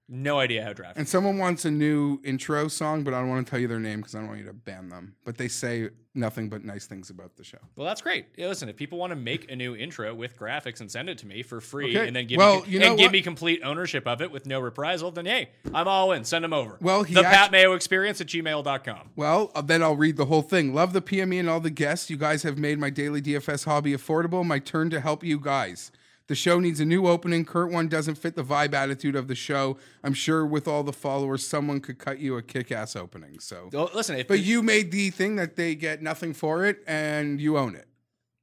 No 0.08 0.38
idea 0.40 0.62
how 0.62 0.72
draft. 0.74 0.98
And 0.98 1.08
someone 1.08 1.38
wants 1.38 1.64
a 1.64 1.70
new 1.70 2.20
intro 2.22 2.68
song, 2.68 3.02
but 3.02 3.14
I 3.14 3.20
don't 3.20 3.30
want 3.30 3.46
to 3.46 3.50
tell 3.50 3.58
you 3.58 3.68
their 3.68 3.80
name 3.80 4.00
because 4.00 4.14
I 4.14 4.18
don't 4.18 4.28
want 4.28 4.40
you 4.40 4.46
to 4.46 4.52
ban 4.52 4.88
them. 4.90 5.14
But 5.24 5.38
they 5.38 5.48
say 5.48 5.88
nothing 6.14 6.50
but 6.50 6.62
nice 6.64 6.84
things 6.86 7.08
about 7.08 7.34
the 7.36 7.44
show. 7.44 7.56
Well, 7.76 7.86
that's 7.86 8.02
great. 8.02 8.26
Yeah, 8.36 8.48
listen, 8.48 8.68
if 8.68 8.76
people 8.76 8.98
want 8.98 9.12
to 9.12 9.16
make 9.16 9.50
a 9.50 9.56
new 9.56 9.74
intro 9.74 10.12
with 10.14 10.36
graphics 10.36 10.80
and 10.80 10.90
send 10.90 11.08
it 11.08 11.16
to 11.18 11.26
me 11.26 11.42
for 11.42 11.62
free, 11.62 11.96
Okay. 11.96 12.06
and 12.06 12.14
then 12.14 12.26
give 12.26 12.36
Well, 12.36 12.60
me, 12.62 12.68
you 12.68 12.78
know 12.78 12.88
and 12.90 12.98
give 12.98 13.06
what? 13.06 13.12
me 13.12 13.22
complete 13.22 13.62
ownership 13.64 14.06
of 14.06 14.20
it 14.20 14.30
with 14.30 14.44
no 14.44 14.60
reprisal, 14.60 15.10
then 15.12 15.24
hey, 15.24 15.48
I'm 15.72 15.88
all 15.88 16.12
in. 16.12 16.24
Send 16.24 16.44
them 16.44 16.52
over. 16.52 16.76
Well, 16.82 17.04
he 17.04 17.14
the 17.14 17.22
Pat 17.22 17.50
Mayo 17.50 17.72
Experience 17.72 18.20
at 18.20 18.26
gmail.com. 18.26 19.10
Well, 19.16 19.50
uh, 19.54 19.62
then 19.62 19.82
I'll 19.82 19.96
read 19.96 20.18
the 20.18 20.26
whole 20.26 20.42
thing. 20.42 20.74
Love 20.74 20.92
the 20.92 21.00
PME 21.00 21.40
and 21.40 21.48
all 21.48 21.60
the 21.60 21.70
guests. 21.70 22.10
You 22.10 22.18
guys 22.18 22.42
have 22.42 22.58
made 22.58 22.78
my 22.78 22.90
daily 22.90 23.22
DFS 23.22 23.64
hobby 23.64 23.92
affordable. 23.94 24.44
My 24.44 24.58
turn 24.58 24.90
to 24.90 25.00
help 25.00 25.24
you 25.24 25.40
guys. 25.40 25.90
The 26.32 26.36
show 26.36 26.60
needs 26.60 26.80
a 26.80 26.86
new 26.86 27.08
opening. 27.08 27.44
Current 27.44 27.74
one 27.74 27.88
doesn't 27.88 28.14
fit 28.14 28.36
the 28.36 28.42
vibe 28.42 28.72
attitude 28.72 29.16
of 29.16 29.28
the 29.28 29.34
show. 29.34 29.76
I'm 30.02 30.14
sure 30.14 30.46
with 30.46 30.66
all 30.66 30.82
the 30.82 30.90
followers, 30.94 31.46
someone 31.46 31.78
could 31.80 31.98
cut 31.98 32.20
you 32.20 32.38
a 32.38 32.42
kick 32.42 32.72
ass 32.72 32.96
opening. 32.96 33.38
So, 33.38 33.68
Well, 33.70 33.90
listen, 33.92 34.16
if 34.16 34.28
but 34.28 34.40
you 34.40 34.62
made 34.62 34.92
the 34.92 35.10
thing 35.10 35.36
that 35.36 35.56
they 35.56 35.74
get 35.74 36.00
nothing 36.00 36.32
for 36.32 36.64
it, 36.64 36.82
and 36.86 37.38
you 37.38 37.58
own 37.58 37.74
it. 37.74 37.86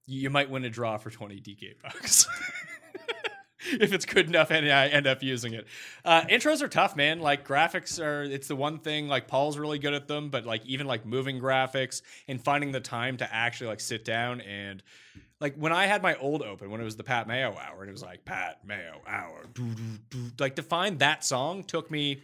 you 0.06 0.30
might 0.30 0.52
win 0.52 0.66
a 0.66 0.70
draw 0.70 1.00
for 1.00 1.10
20 1.10 1.42
DK 1.42 1.82
bucks. 1.82 2.28
if 3.80 3.92
it's 3.92 4.06
good 4.06 4.28
enough 4.28 4.52
and 4.52 4.72
I 4.72 4.88
end 4.90 5.08
up 5.08 5.24
using 5.24 5.54
it. 5.54 5.66
Uh, 6.06 6.22
intros 6.22 6.62
are 6.62 6.68
tough, 6.68 6.96
man. 6.96 7.20
Like 7.20 7.48
graphics 7.48 8.00
are, 8.00 8.22
it's 8.22 8.48
the 8.48 8.56
one 8.56 8.78
thing, 8.78 9.08
like 9.08 9.28
Paul's 9.28 9.58
really 9.58 9.80
good 9.80 9.96
at 9.96 10.08
them, 10.08 10.30
but 10.30 10.46
like 10.46 10.64
even 10.68 10.86
like 10.86 11.08
moving 11.08 11.40
graphics 11.40 12.04
and 12.28 12.40
finding 12.40 12.72
the 12.72 12.82
time 12.82 13.18
to 13.18 13.34
actually 13.34 13.68
like 13.72 13.80
sit 13.80 14.06
down 14.06 14.42
and 14.42 14.84
like 15.40 15.56
when 15.56 15.72
I 15.72 15.86
had 15.86 16.02
my 16.02 16.16
old 16.16 16.42
open, 16.42 16.70
when 16.70 16.82
it 16.82 16.84
was 16.86 16.98
the 16.98 17.04
Pat 17.04 17.28
Mayo 17.28 17.56
hour, 17.58 17.82
and 17.82 17.90
it 17.90 17.94
was 17.94 18.04
like 18.04 18.26
Pat 18.26 18.66
Mayo 18.66 19.02
hour, 19.08 19.46
like 20.40 20.56
to 20.56 20.64
find 20.64 21.00
that 21.00 21.24
song 21.24 21.64
took 21.64 21.90
me 21.90 22.22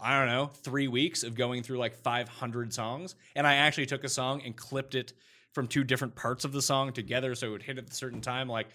I 0.00 0.18
don't 0.18 0.28
know, 0.28 0.46
three 0.46 0.88
weeks 0.88 1.22
of 1.22 1.34
going 1.34 1.62
through 1.62 1.78
like 1.78 1.96
500 1.96 2.74
songs. 2.74 3.14
And 3.34 3.46
I 3.46 3.54
actually 3.54 3.86
took 3.86 4.04
a 4.04 4.08
song 4.08 4.42
and 4.44 4.54
clipped 4.54 4.94
it 4.94 5.12
from 5.52 5.66
two 5.66 5.84
different 5.84 6.14
parts 6.14 6.44
of 6.44 6.52
the 6.52 6.62
song 6.62 6.92
together 6.92 7.34
so 7.34 7.48
it 7.48 7.50
would 7.50 7.62
hit 7.62 7.78
at 7.78 7.88
a 7.88 7.94
certain 7.94 8.20
time. 8.20 8.48
Like 8.48 8.68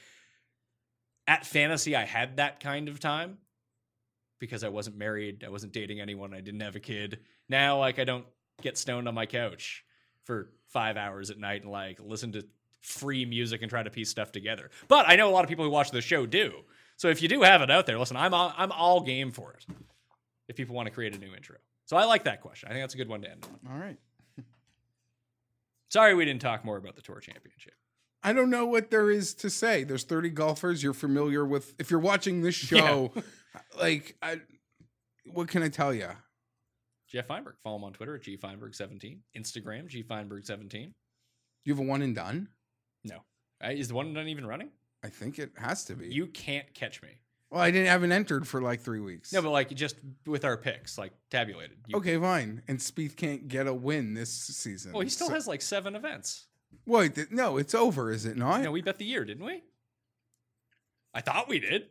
at 1.28 1.46
fantasy, 1.46 1.96
I 1.96 2.06
had 2.06 2.38
that 2.38 2.60
kind 2.60 2.90
of 2.90 3.00
time 3.00 3.38
because 4.40 4.64
I 4.64 4.70
wasn't 4.70 4.98
married, 4.98 5.44
I 5.44 5.50
wasn't 5.50 5.74
dating 5.74 6.00
anyone, 6.00 6.34
I 6.34 6.42
didn't 6.42 6.62
have 6.62 6.76
a 6.76 6.80
kid. 6.80 7.20
Now, 7.50 7.80
like, 7.80 7.98
I 7.98 8.04
don't 8.04 8.26
get 8.62 8.78
stoned 8.78 9.08
on 9.08 9.16
my 9.16 9.26
couch 9.26 9.84
for 10.26 10.52
five 10.68 10.98
hours 10.98 11.30
at 11.30 11.40
night 11.40 11.64
and 11.64 11.72
like 11.72 12.00
listen 12.00 12.32
to 12.34 12.46
free 12.88 13.26
music 13.26 13.62
and 13.62 13.70
try 13.70 13.84
to 13.84 13.90
piece 13.90 14.10
stuff 14.10 14.32
together. 14.32 14.70
But 14.88 15.08
I 15.08 15.16
know 15.16 15.30
a 15.30 15.32
lot 15.32 15.44
of 15.44 15.50
people 15.50 15.66
who 15.66 15.72
watch 15.72 15.92
the 15.92 16.02
show 16.02 16.26
do. 16.26 16.54
So 16.96 17.10
if 17.10 17.22
you 17.22 17.28
do 17.28 17.42
have 17.42 17.62
it 17.62 17.70
out 17.70 17.86
there, 17.86 18.00
listen, 18.00 18.18
I'm 18.18 18.34
all, 18.34 18.54
I'm 18.58 18.72
all 18.72 19.02
game 19.02 19.32
for 19.32 19.54
it 19.54 19.66
if 20.48 20.56
people 20.56 20.76
want 20.76 20.88
to 20.88 20.94
create 20.94 21.16
a 21.16 21.20
new 21.20 21.34
intro. 21.34 21.58
So 21.86 21.98
I 21.98 22.06
like 22.06 22.24
that 22.24 22.42
question. 22.42 22.70
I 22.70 22.72
think 22.72 22.84
that's 22.84 22.96
a 22.96 22.98
good 22.98 23.10
one 23.10 23.22
to 23.22 23.30
end 23.30 23.46
on. 23.46 23.74
All 23.74 23.80
right. 23.80 23.98
Sorry 25.90 26.16
we 26.16 26.26
didn't 26.26 26.42
talk 26.42 26.66
more 26.66 26.78
about 26.78 26.96
the 26.96 27.02
Tour 27.02 27.20
Championship. 27.20 27.74
I 28.24 28.34
don't 28.34 28.50
know 28.50 28.66
what 28.66 28.90
there 28.90 29.12
is 29.12 29.34
to 29.36 29.50
say. 29.50 29.84
There's 29.84 30.04
30 30.04 30.32
golfers. 30.32 30.82
You're 30.82 30.94
familiar 30.94 31.46
with. 31.46 31.76
If 31.80 31.92
you're 31.92 32.00
watching 32.00 32.42
this 32.42 32.56
show, 32.56 33.12
like, 33.80 34.16
I, 34.22 34.42
what 35.26 35.50
can 35.50 35.62
I 35.62 35.70
tell 35.70 35.94
you? 35.94 36.10
Geoff 37.10 37.28
Fienberg. 37.28 37.54
Follow 37.64 37.78
him 37.78 37.84
on 37.86 37.94
Twitter 37.94 38.16
at 38.16 38.24
gfeinberg17. 38.24 39.20
Instagram, 39.38 39.90
gfeinberg17. 39.90 40.94
You 41.64 41.74
have 41.74 41.80
a 41.80 41.88
one 41.88 42.02
and 42.02 42.16
done. 42.16 42.50
Uh, 43.64 43.70
Is 43.72 43.88
the 43.88 43.96
one 43.96 44.14
done 44.14 44.28
even 44.28 44.46
running? 44.46 44.70
I 45.04 45.10
think 45.10 45.40
it 45.40 45.52
has 45.58 45.86
to 45.86 45.96
be. 45.96 46.08
You 46.14 46.28
can't 46.28 46.72
catch 46.74 47.02
me. 47.02 47.10
well, 47.50 47.62
I 47.62 47.72
didn't 47.72 47.88
haven't 47.88 48.12
entered 48.12 48.48
for 48.48 48.62
like 48.62 48.82
three 48.82 49.00
weeks. 49.00 49.32
No, 49.34 49.42
but 49.42 49.52
like 49.52 49.74
just 49.74 49.96
with 50.26 50.44
our 50.46 50.58
picks, 50.58 50.98
like 50.98 51.14
tabulated. 51.30 51.78
You- 51.88 51.98
okay, 51.98 52.18
fine. 52.18 52.62
And 52.68 52.80
Spieth 52.80 53.16
can't 53.16 53.48
get 53.48 53.68
a 53.68 53.74
win 53.74 54.14
this 54.14 54.32
season. 54.32 54.92
Well, 54.94 55.02
he 55.02 55.10
still 55.10 55.28
So- 55.28 55.34
has 55.34 55.48
like 55.48 55.62
seven 55.62 55.96
events. 55.96 56.46
Wait, 56.86 57.16
th- 57.16 57.32
no, 57.32 57.58
it's 57.58 57.74
over, 57.76 58.12
is 58.12 58.26
it 58.26 58.38
not? 58.38 58.62
No, 58.62 58.72
we 58.72 58.82
bet 58.82 58.98
the 58.98 59.06
year, 59.06 59.24
didn't 59.26 59.46
we? 59.46 59.64
I 61.14 61.22
thought 61.22 61.48
we 61.48 61.60
did. 61.60 61.88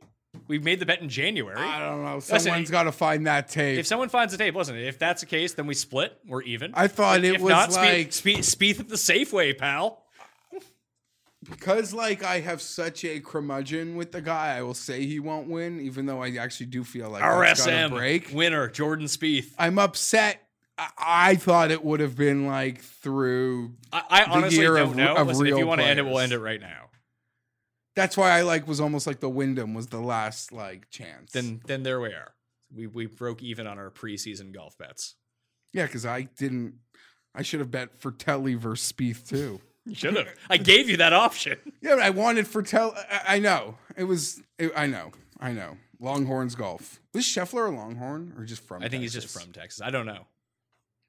We 0.48 0.58
made 0.58 0.80
the 0.80 0.86
bet 0.86 1.00
in 1.00 1.08
January. 1.08 1.56
I 1.58 1.80
don't 1.80 2.04
know. 2.04 2.20
Someone's 2.20 2.70
got 2.70 2.84
to 2.84 2.92
find 2.92 3.26
that 3.26 3.48
tape. 3.48 3.78
if 3.78 3.86
someone 3.86 4.08
finds 4.10 4.32
the 4.32 4.38
tape, 4.38 4.54
listen, 4.54 4.76
if 4.76 4.98
that's 4.98 5.20
the 5.22 5.26
case, 5.26 5.54
then 5.54 5.66
we 5.66 5.74
split. 5.74 6.16
We're 6.26 6.42
even. 6.42 6.72
I 6.74 6.88
thought 6.88 7.24
it 7.24 7.36
if 7.36 7.40
was 7.40 7.50
not, 7.50 7.72
like 7.72 8.10
Spieth, 8.10 8.38
Spieth 8.40 8.80
at 8.80 8.88
the 8.88 8.96
Safeway, 8.96 9.56
pal. 9.56 10.02
Because 11.50 11.92
like 11.94 12.22
I 12.24 12.40
have 12.40 12.60
such 12.60 13.04
a 13.04 13.20
curmudgeon 13.20 13.96
with 13.96 14.12
the 14.12 14.20
guy. 14.20 14.56
I 14.56 14.62
will 14.62 14.74
say 14.74 15.06
he 15.06 15.20
won't 15.20 15.48
win, 15.48 15.80
even 15.80 16.06
though 16.06 16.22
I 16.22 16.36
actually 16.36 16.66
do 16.66 16.84
feel 16.84 17.10
like 17.10 17.22
RSM 17.22 17.90
break. 17.90 18.30
winner 18.32 18.68
Jordan 18.68 19.06
Spieth. 19.06 19.52
I'm 19.58 19.78
upset 19.78 20.42
I, 20.78 20.90
I 20.98 21.34
thought 21.36 21.70
it 21.70 21.84
would 21.84 22.00
have 22.00 22.16
been 22.16 22.46
like 22.46 22.80
through. 22.80 23.72
I, 23.92 24.02
I 24.10 24.24
honestly 24.24 24.58
year 24.58 24.76
don't 24.76 24.90
of- 24.90 24.96
know. 24.96 25.16
of 25.16 25.26
Listen, 25.28 25.46
if 25.46 25.58
you 25.58 25.66
want 25.66 25.80
to 25.80 25.86
end 25.86 25.98
it, 25.98 26.02
we'll 26.04 26.18
end 26.18 26.32
it 26.32 26.38
right 26.38 26.60
now. 26.60 26.90
That's 27.94 28.16
why 28.16 28.30
I 28.30 28.42
like 28.42 28.68
was 28.68 28.80
almost 28.80 29.06
like 29.06 29.20
the 29.20 29.30
Wyndham 29.30 29.72
was 29.72 29.86
the 29.86 30.00
last 30.00 30.52
like 30.52 30.90
chance. 30.90 31.32
Then 31.32 31.60
then 31.66 31.82
there 31.82 32.00
we 32.00 32.08
are. 32.08 32.34
We 32.74 32.86
we 32.86 33.06
broke 33.06 33.42
even 33.42 33.66
on 33.66 33.78
our 33.78 33.90
preseason 33.90 34.52
golf 34.52 34.76
bets. 34.76 35.14
yeah, 35.72 35.86
because 35.86 36.04
I 36.04 36.22
didn't. 36.22 36.74
I 37.34 37.42
should 37.42 37.60
have 37.60 37.70
bet 37.70 37.98
for 37.98 38.12
Telly 38.12 38.54
versus 38.54 38.92
Spieth 38.92 39.28
too. 39.28 39.60
You 39.86 39.94
should 39.94 40.16
have. 40.16 40.28
I 40.50 40.56
gave 40.56 40.90
you 40.90 40.96
that 40.98 41.12
option. 41.12 41.58
Yeah, 41.80 41.94
but 41.94 42.02
I 42.02 42.10
wanted 42.10 42.48
for 42.48 42.62
Tell. 42.62 42.96
I, 42.96 43.36
I 43.36 43.38
know 43.38 43.76
it 43.96 44.04
was. 44.04 44.42
It, 44.58 44.72
I 44.76 44.86
know. 44.86 45.12
I 45.38 45.52
know. 45.52 45.76
Longhorns 46.00 46.56
golf. 46.56 47.00
Was 47.14 47.24
Scheffler 47.24 47.68
a 47.68 47.70
Longhorn 47.70 48.34
or 48.36 48.44
just 48.44 48.62
from? 48.62 48.82
I 48.82 48.88
think 48.88 49.02
he's 49.02 49.12
just 49.12 49.28
from 49.28 49.52
Texas. 49.52 49.80
I 49.82 49.90
don't 49.90 50.06
know. 50.06 50.26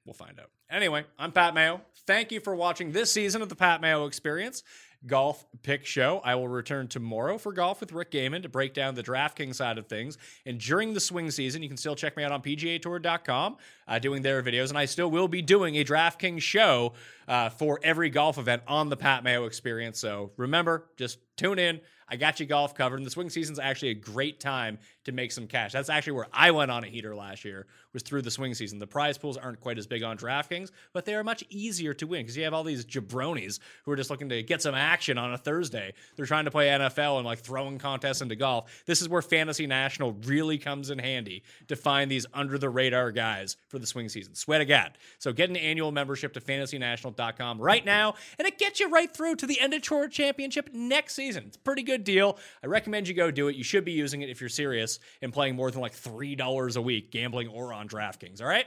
We'll 0.04 0.14
find 0.14 0.38
out. 0.38 0.50
Anyway, 0.70 1.04
I'm 1.18 1.32
Pat 1.32 1.54
Mayo. 1.54 1.80
Thank 2.06 2.30
you 2.30 2.40
for 2.40 2.54
watching 2.54 2.92
this 2.92 3.10
season 3.10 3.42
of 3.42 3.48
the 3.48 3.56
Pat 3.56 3.80
Mayo 3.80 4.06
Experience 4.06 4.62
Golf 5.06 5.46
Pick 5.62 5.86
Show. 5.86 6.20
I 6.24 6.34
will 6.34 6.48
return 6.48 6.88
tomorrow 6.88 7.38
for 7.38 7.52
golf 7.52 7.80
with 7.80 7.92
Rick 7.92 8.10
Gehman 8.10 8.42
to 8.42 8.48
break 8.48 8.74
down 8.74 8.94
the 8.94 9.02
DraftKings 9.02 9.54
side 9.54 9.78
of 9.78 9.86
things. 9.86 10.18
And 10.44 10.58
during 10.58 10.92
the 10.94 11.00
swing 11.00 11.30
season, 11.30 11.62
you 11.62 11.68
can 11.68 11.76
still 11.76 11.94
check 11.94 12.16
me 12.16 12.24
out 12.24 12.32
on 12.32 12.42
PGAtour.com 12.42 13.56
uh, 13.86 13.98
doing 13.98 14.22
their 14.22 14.42
videos. 14.42 14.70
And 14.70 14.78
I 14.78 14.86
still 14.86 15.10
will 15.10 15.28
be 15.28 15.42
doing 15.42 15.76
a 15.76 15.84
DraftKings 15.84 16.42
show 16.42 16.94
uh, 17.28 17.48
for 17.50 17.78
every 17.82 18.10
golf 18.10 18.38
event 18.38 18.62
on 18.66 18.88
the 18.88 18.96
Pat 18.96 19.22
Mayo 19.22 19.44
Experience. 19.44 19.98
So 19.98 20.32
remember, 20.36 20.86
just 20.96 21.18
tune 21.36 21.58
in. 21.58 21.80
I 22.08 22.16
got 22.16 22.40
you 22.40 22.46
golf 22.46 22.74
covered. 22.74 22.96
And 22.96 23.06
the 23.06 23.10
swing 23.10 23.30
season's 23.30 23.58
actually 23.58 23.90
a 23.90 23.94
great 23.94 24.40
time 24.40 24.78
to 25.08 25.12
make 25.12 25.32
some 25.32 25.46
cash. 25.46 25.72
That's 25.72 25.90
actually 25.90 26.12
where 26.12 26.28
I 26.32 26.50
went 26.52 26.70
on 26.70 26.84
a 26.84 26.86
heater 26.86 27.14
last 27.14 27.44
year, 27.44 27.66
was 27.92 28.02
through 28.02 28.22
the 28.22 28.30
swing 28.30 28.54
season. 28.54 28.78
The 28.78 28.86
prize 28.86 29.18
pools 29.18 29.36
aren't 29.36 29.60
quite 29.60 29.78
as 29.78 29.86
big 29.86 30.02
on 30.02 30.16
DraftKings, 30.16 30.70
but 30.92 31.04
they 31.04 31.14
are 31.14 31.24
much 31.24 31.42
easier 31.50 31.92
to 31.94 32.06
win 32.06 32.22
because 32.22 32.36
you 32.36 32.44
have 32.44 32.54
all 32.54 32.64
these 32.64 32.84
jabronis 32.84 33.58
who 33.84 33.92
are 33.92 33.96
just 33.96 34.10
looking 34.10 34.28
to 34.28 34.42
get 34.42 34.62
some 34.62 34.74
action 34.74 35.18
on 35.18 35.32
a 35.32 35.38
Thursday. 35.38 35.94
They're 36.16 36.26
trying 36.26 36.44
to 36.44 36.50
play 36.50 36.68
NFL 36.68 37.16
and 37.16 37.26
like 37.26 37.40
throwing 37.40 37.78
contests 37.78 38.20
into 38.20 38.36
golf. 38.36 38.84
This 38.86 39.02
is 39.02 39.08
where 39.08 39.22
Fantasy 39.22 39.66
National 39.66 40.12
really 40.24 40.58
comes 40.58 40.90
in 40.90 40.98
handy 40.98 41.42
to 41.68 41.76
find 41.76 42.10
these 42.10 42.26
under 42.32 42.58
the 42.58 42.70
radar 42.70 43.10
guys 43.10 43.56
for 43.68 43.78
the 43.78 43.86
swing 43.86 44.08
season. 44.08 44.34
Swear 44.34 44.58
to 44.58 44.64
God. 44.64 44.98
So 45.18 45.32
get 45.32 45.50
an 45.50 45.56
annual 45.56 45.90
membership 45.90 46.34
to 46.34 46.40
fantasynational.com 46.40 47.60
right 47.60 47.84
now, 47.84 48.14
and 48.38 48.46
it 48.46 48.58
gets 48.58 48.80
you 48.80 48.90
right 48.90 49.12
through 49.12 49.36
to 49.36 49.46
the 49.46 49.60
end 49.60 49.74
of 49.74 49.82
Tour 49.82 50.08
Championship 50.08 50.70
next 50.72 51.14
season. 51.14 51.44
It's 51.46 51.56
a 51.56 51.60
pretty 51.60 51.82
good 51.82 52.04
deal. 52.04 52.38
I 52.62 52.66
recommend 52.66 53.08
you 53.08 53.14
go 53.14 53.30
do 53.30 53.48
it. 53.48 53.56
You 53.56 53.64
should 53.64 53.84
be 53.84 53.92
using 53.92 54.22
it 54.22 54.28
if 54.28 54.40
you're 54.40 54.50
serious 54.50 54.97
and 55.22 55.32
playing 55.32 55.56
more 55.56 55.70
than 55.70 55.80
like 55.80 55.94
$3 55.94 56.76
a 56.76 56.80
week, 56.80 57.10
gambling 57.10 57.48
or 57.48 57.72
on 57.72 57.88
DraftKings. 57.88 58.40
All 58.40 58.48
right? 58.48 58.66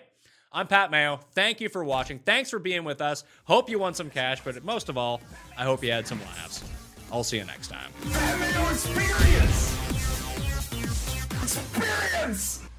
I'm 0.54 0.68
Pat 0.68 0.92
Mayo. 0.92 1.20
Thank 1.34 1.62
you 1.62 1.70
for 1.70 1.84
watching. 1.84 2.20
Thanks 2.20 2.50
for 2.50 2.60
being 2.60 2.84
with 2.84 3.02
us. 3.02 3.24
Hope 3.46 3.70
you 3.70 3.80
won 3.80 3.94
some 3.94 4.10
cash, 4.10 4.42
but 4.44 4.62
most 4.66 4.90
of 4.90 4.98
all, 4.98 5.22
I 5.58 5.64
hope 5.64 5.84
you 5.84 5.92
had 5.92 6.06
some 6.06 6.20
laughs. 6.22 6.64
I'll 7.12 7.24
see 7.24 7.38
you 7.38 7.46
next 7.46 7.70
time. 7.70 7.92
Experience! 8.70 9.78
Experience! 11.42 12.71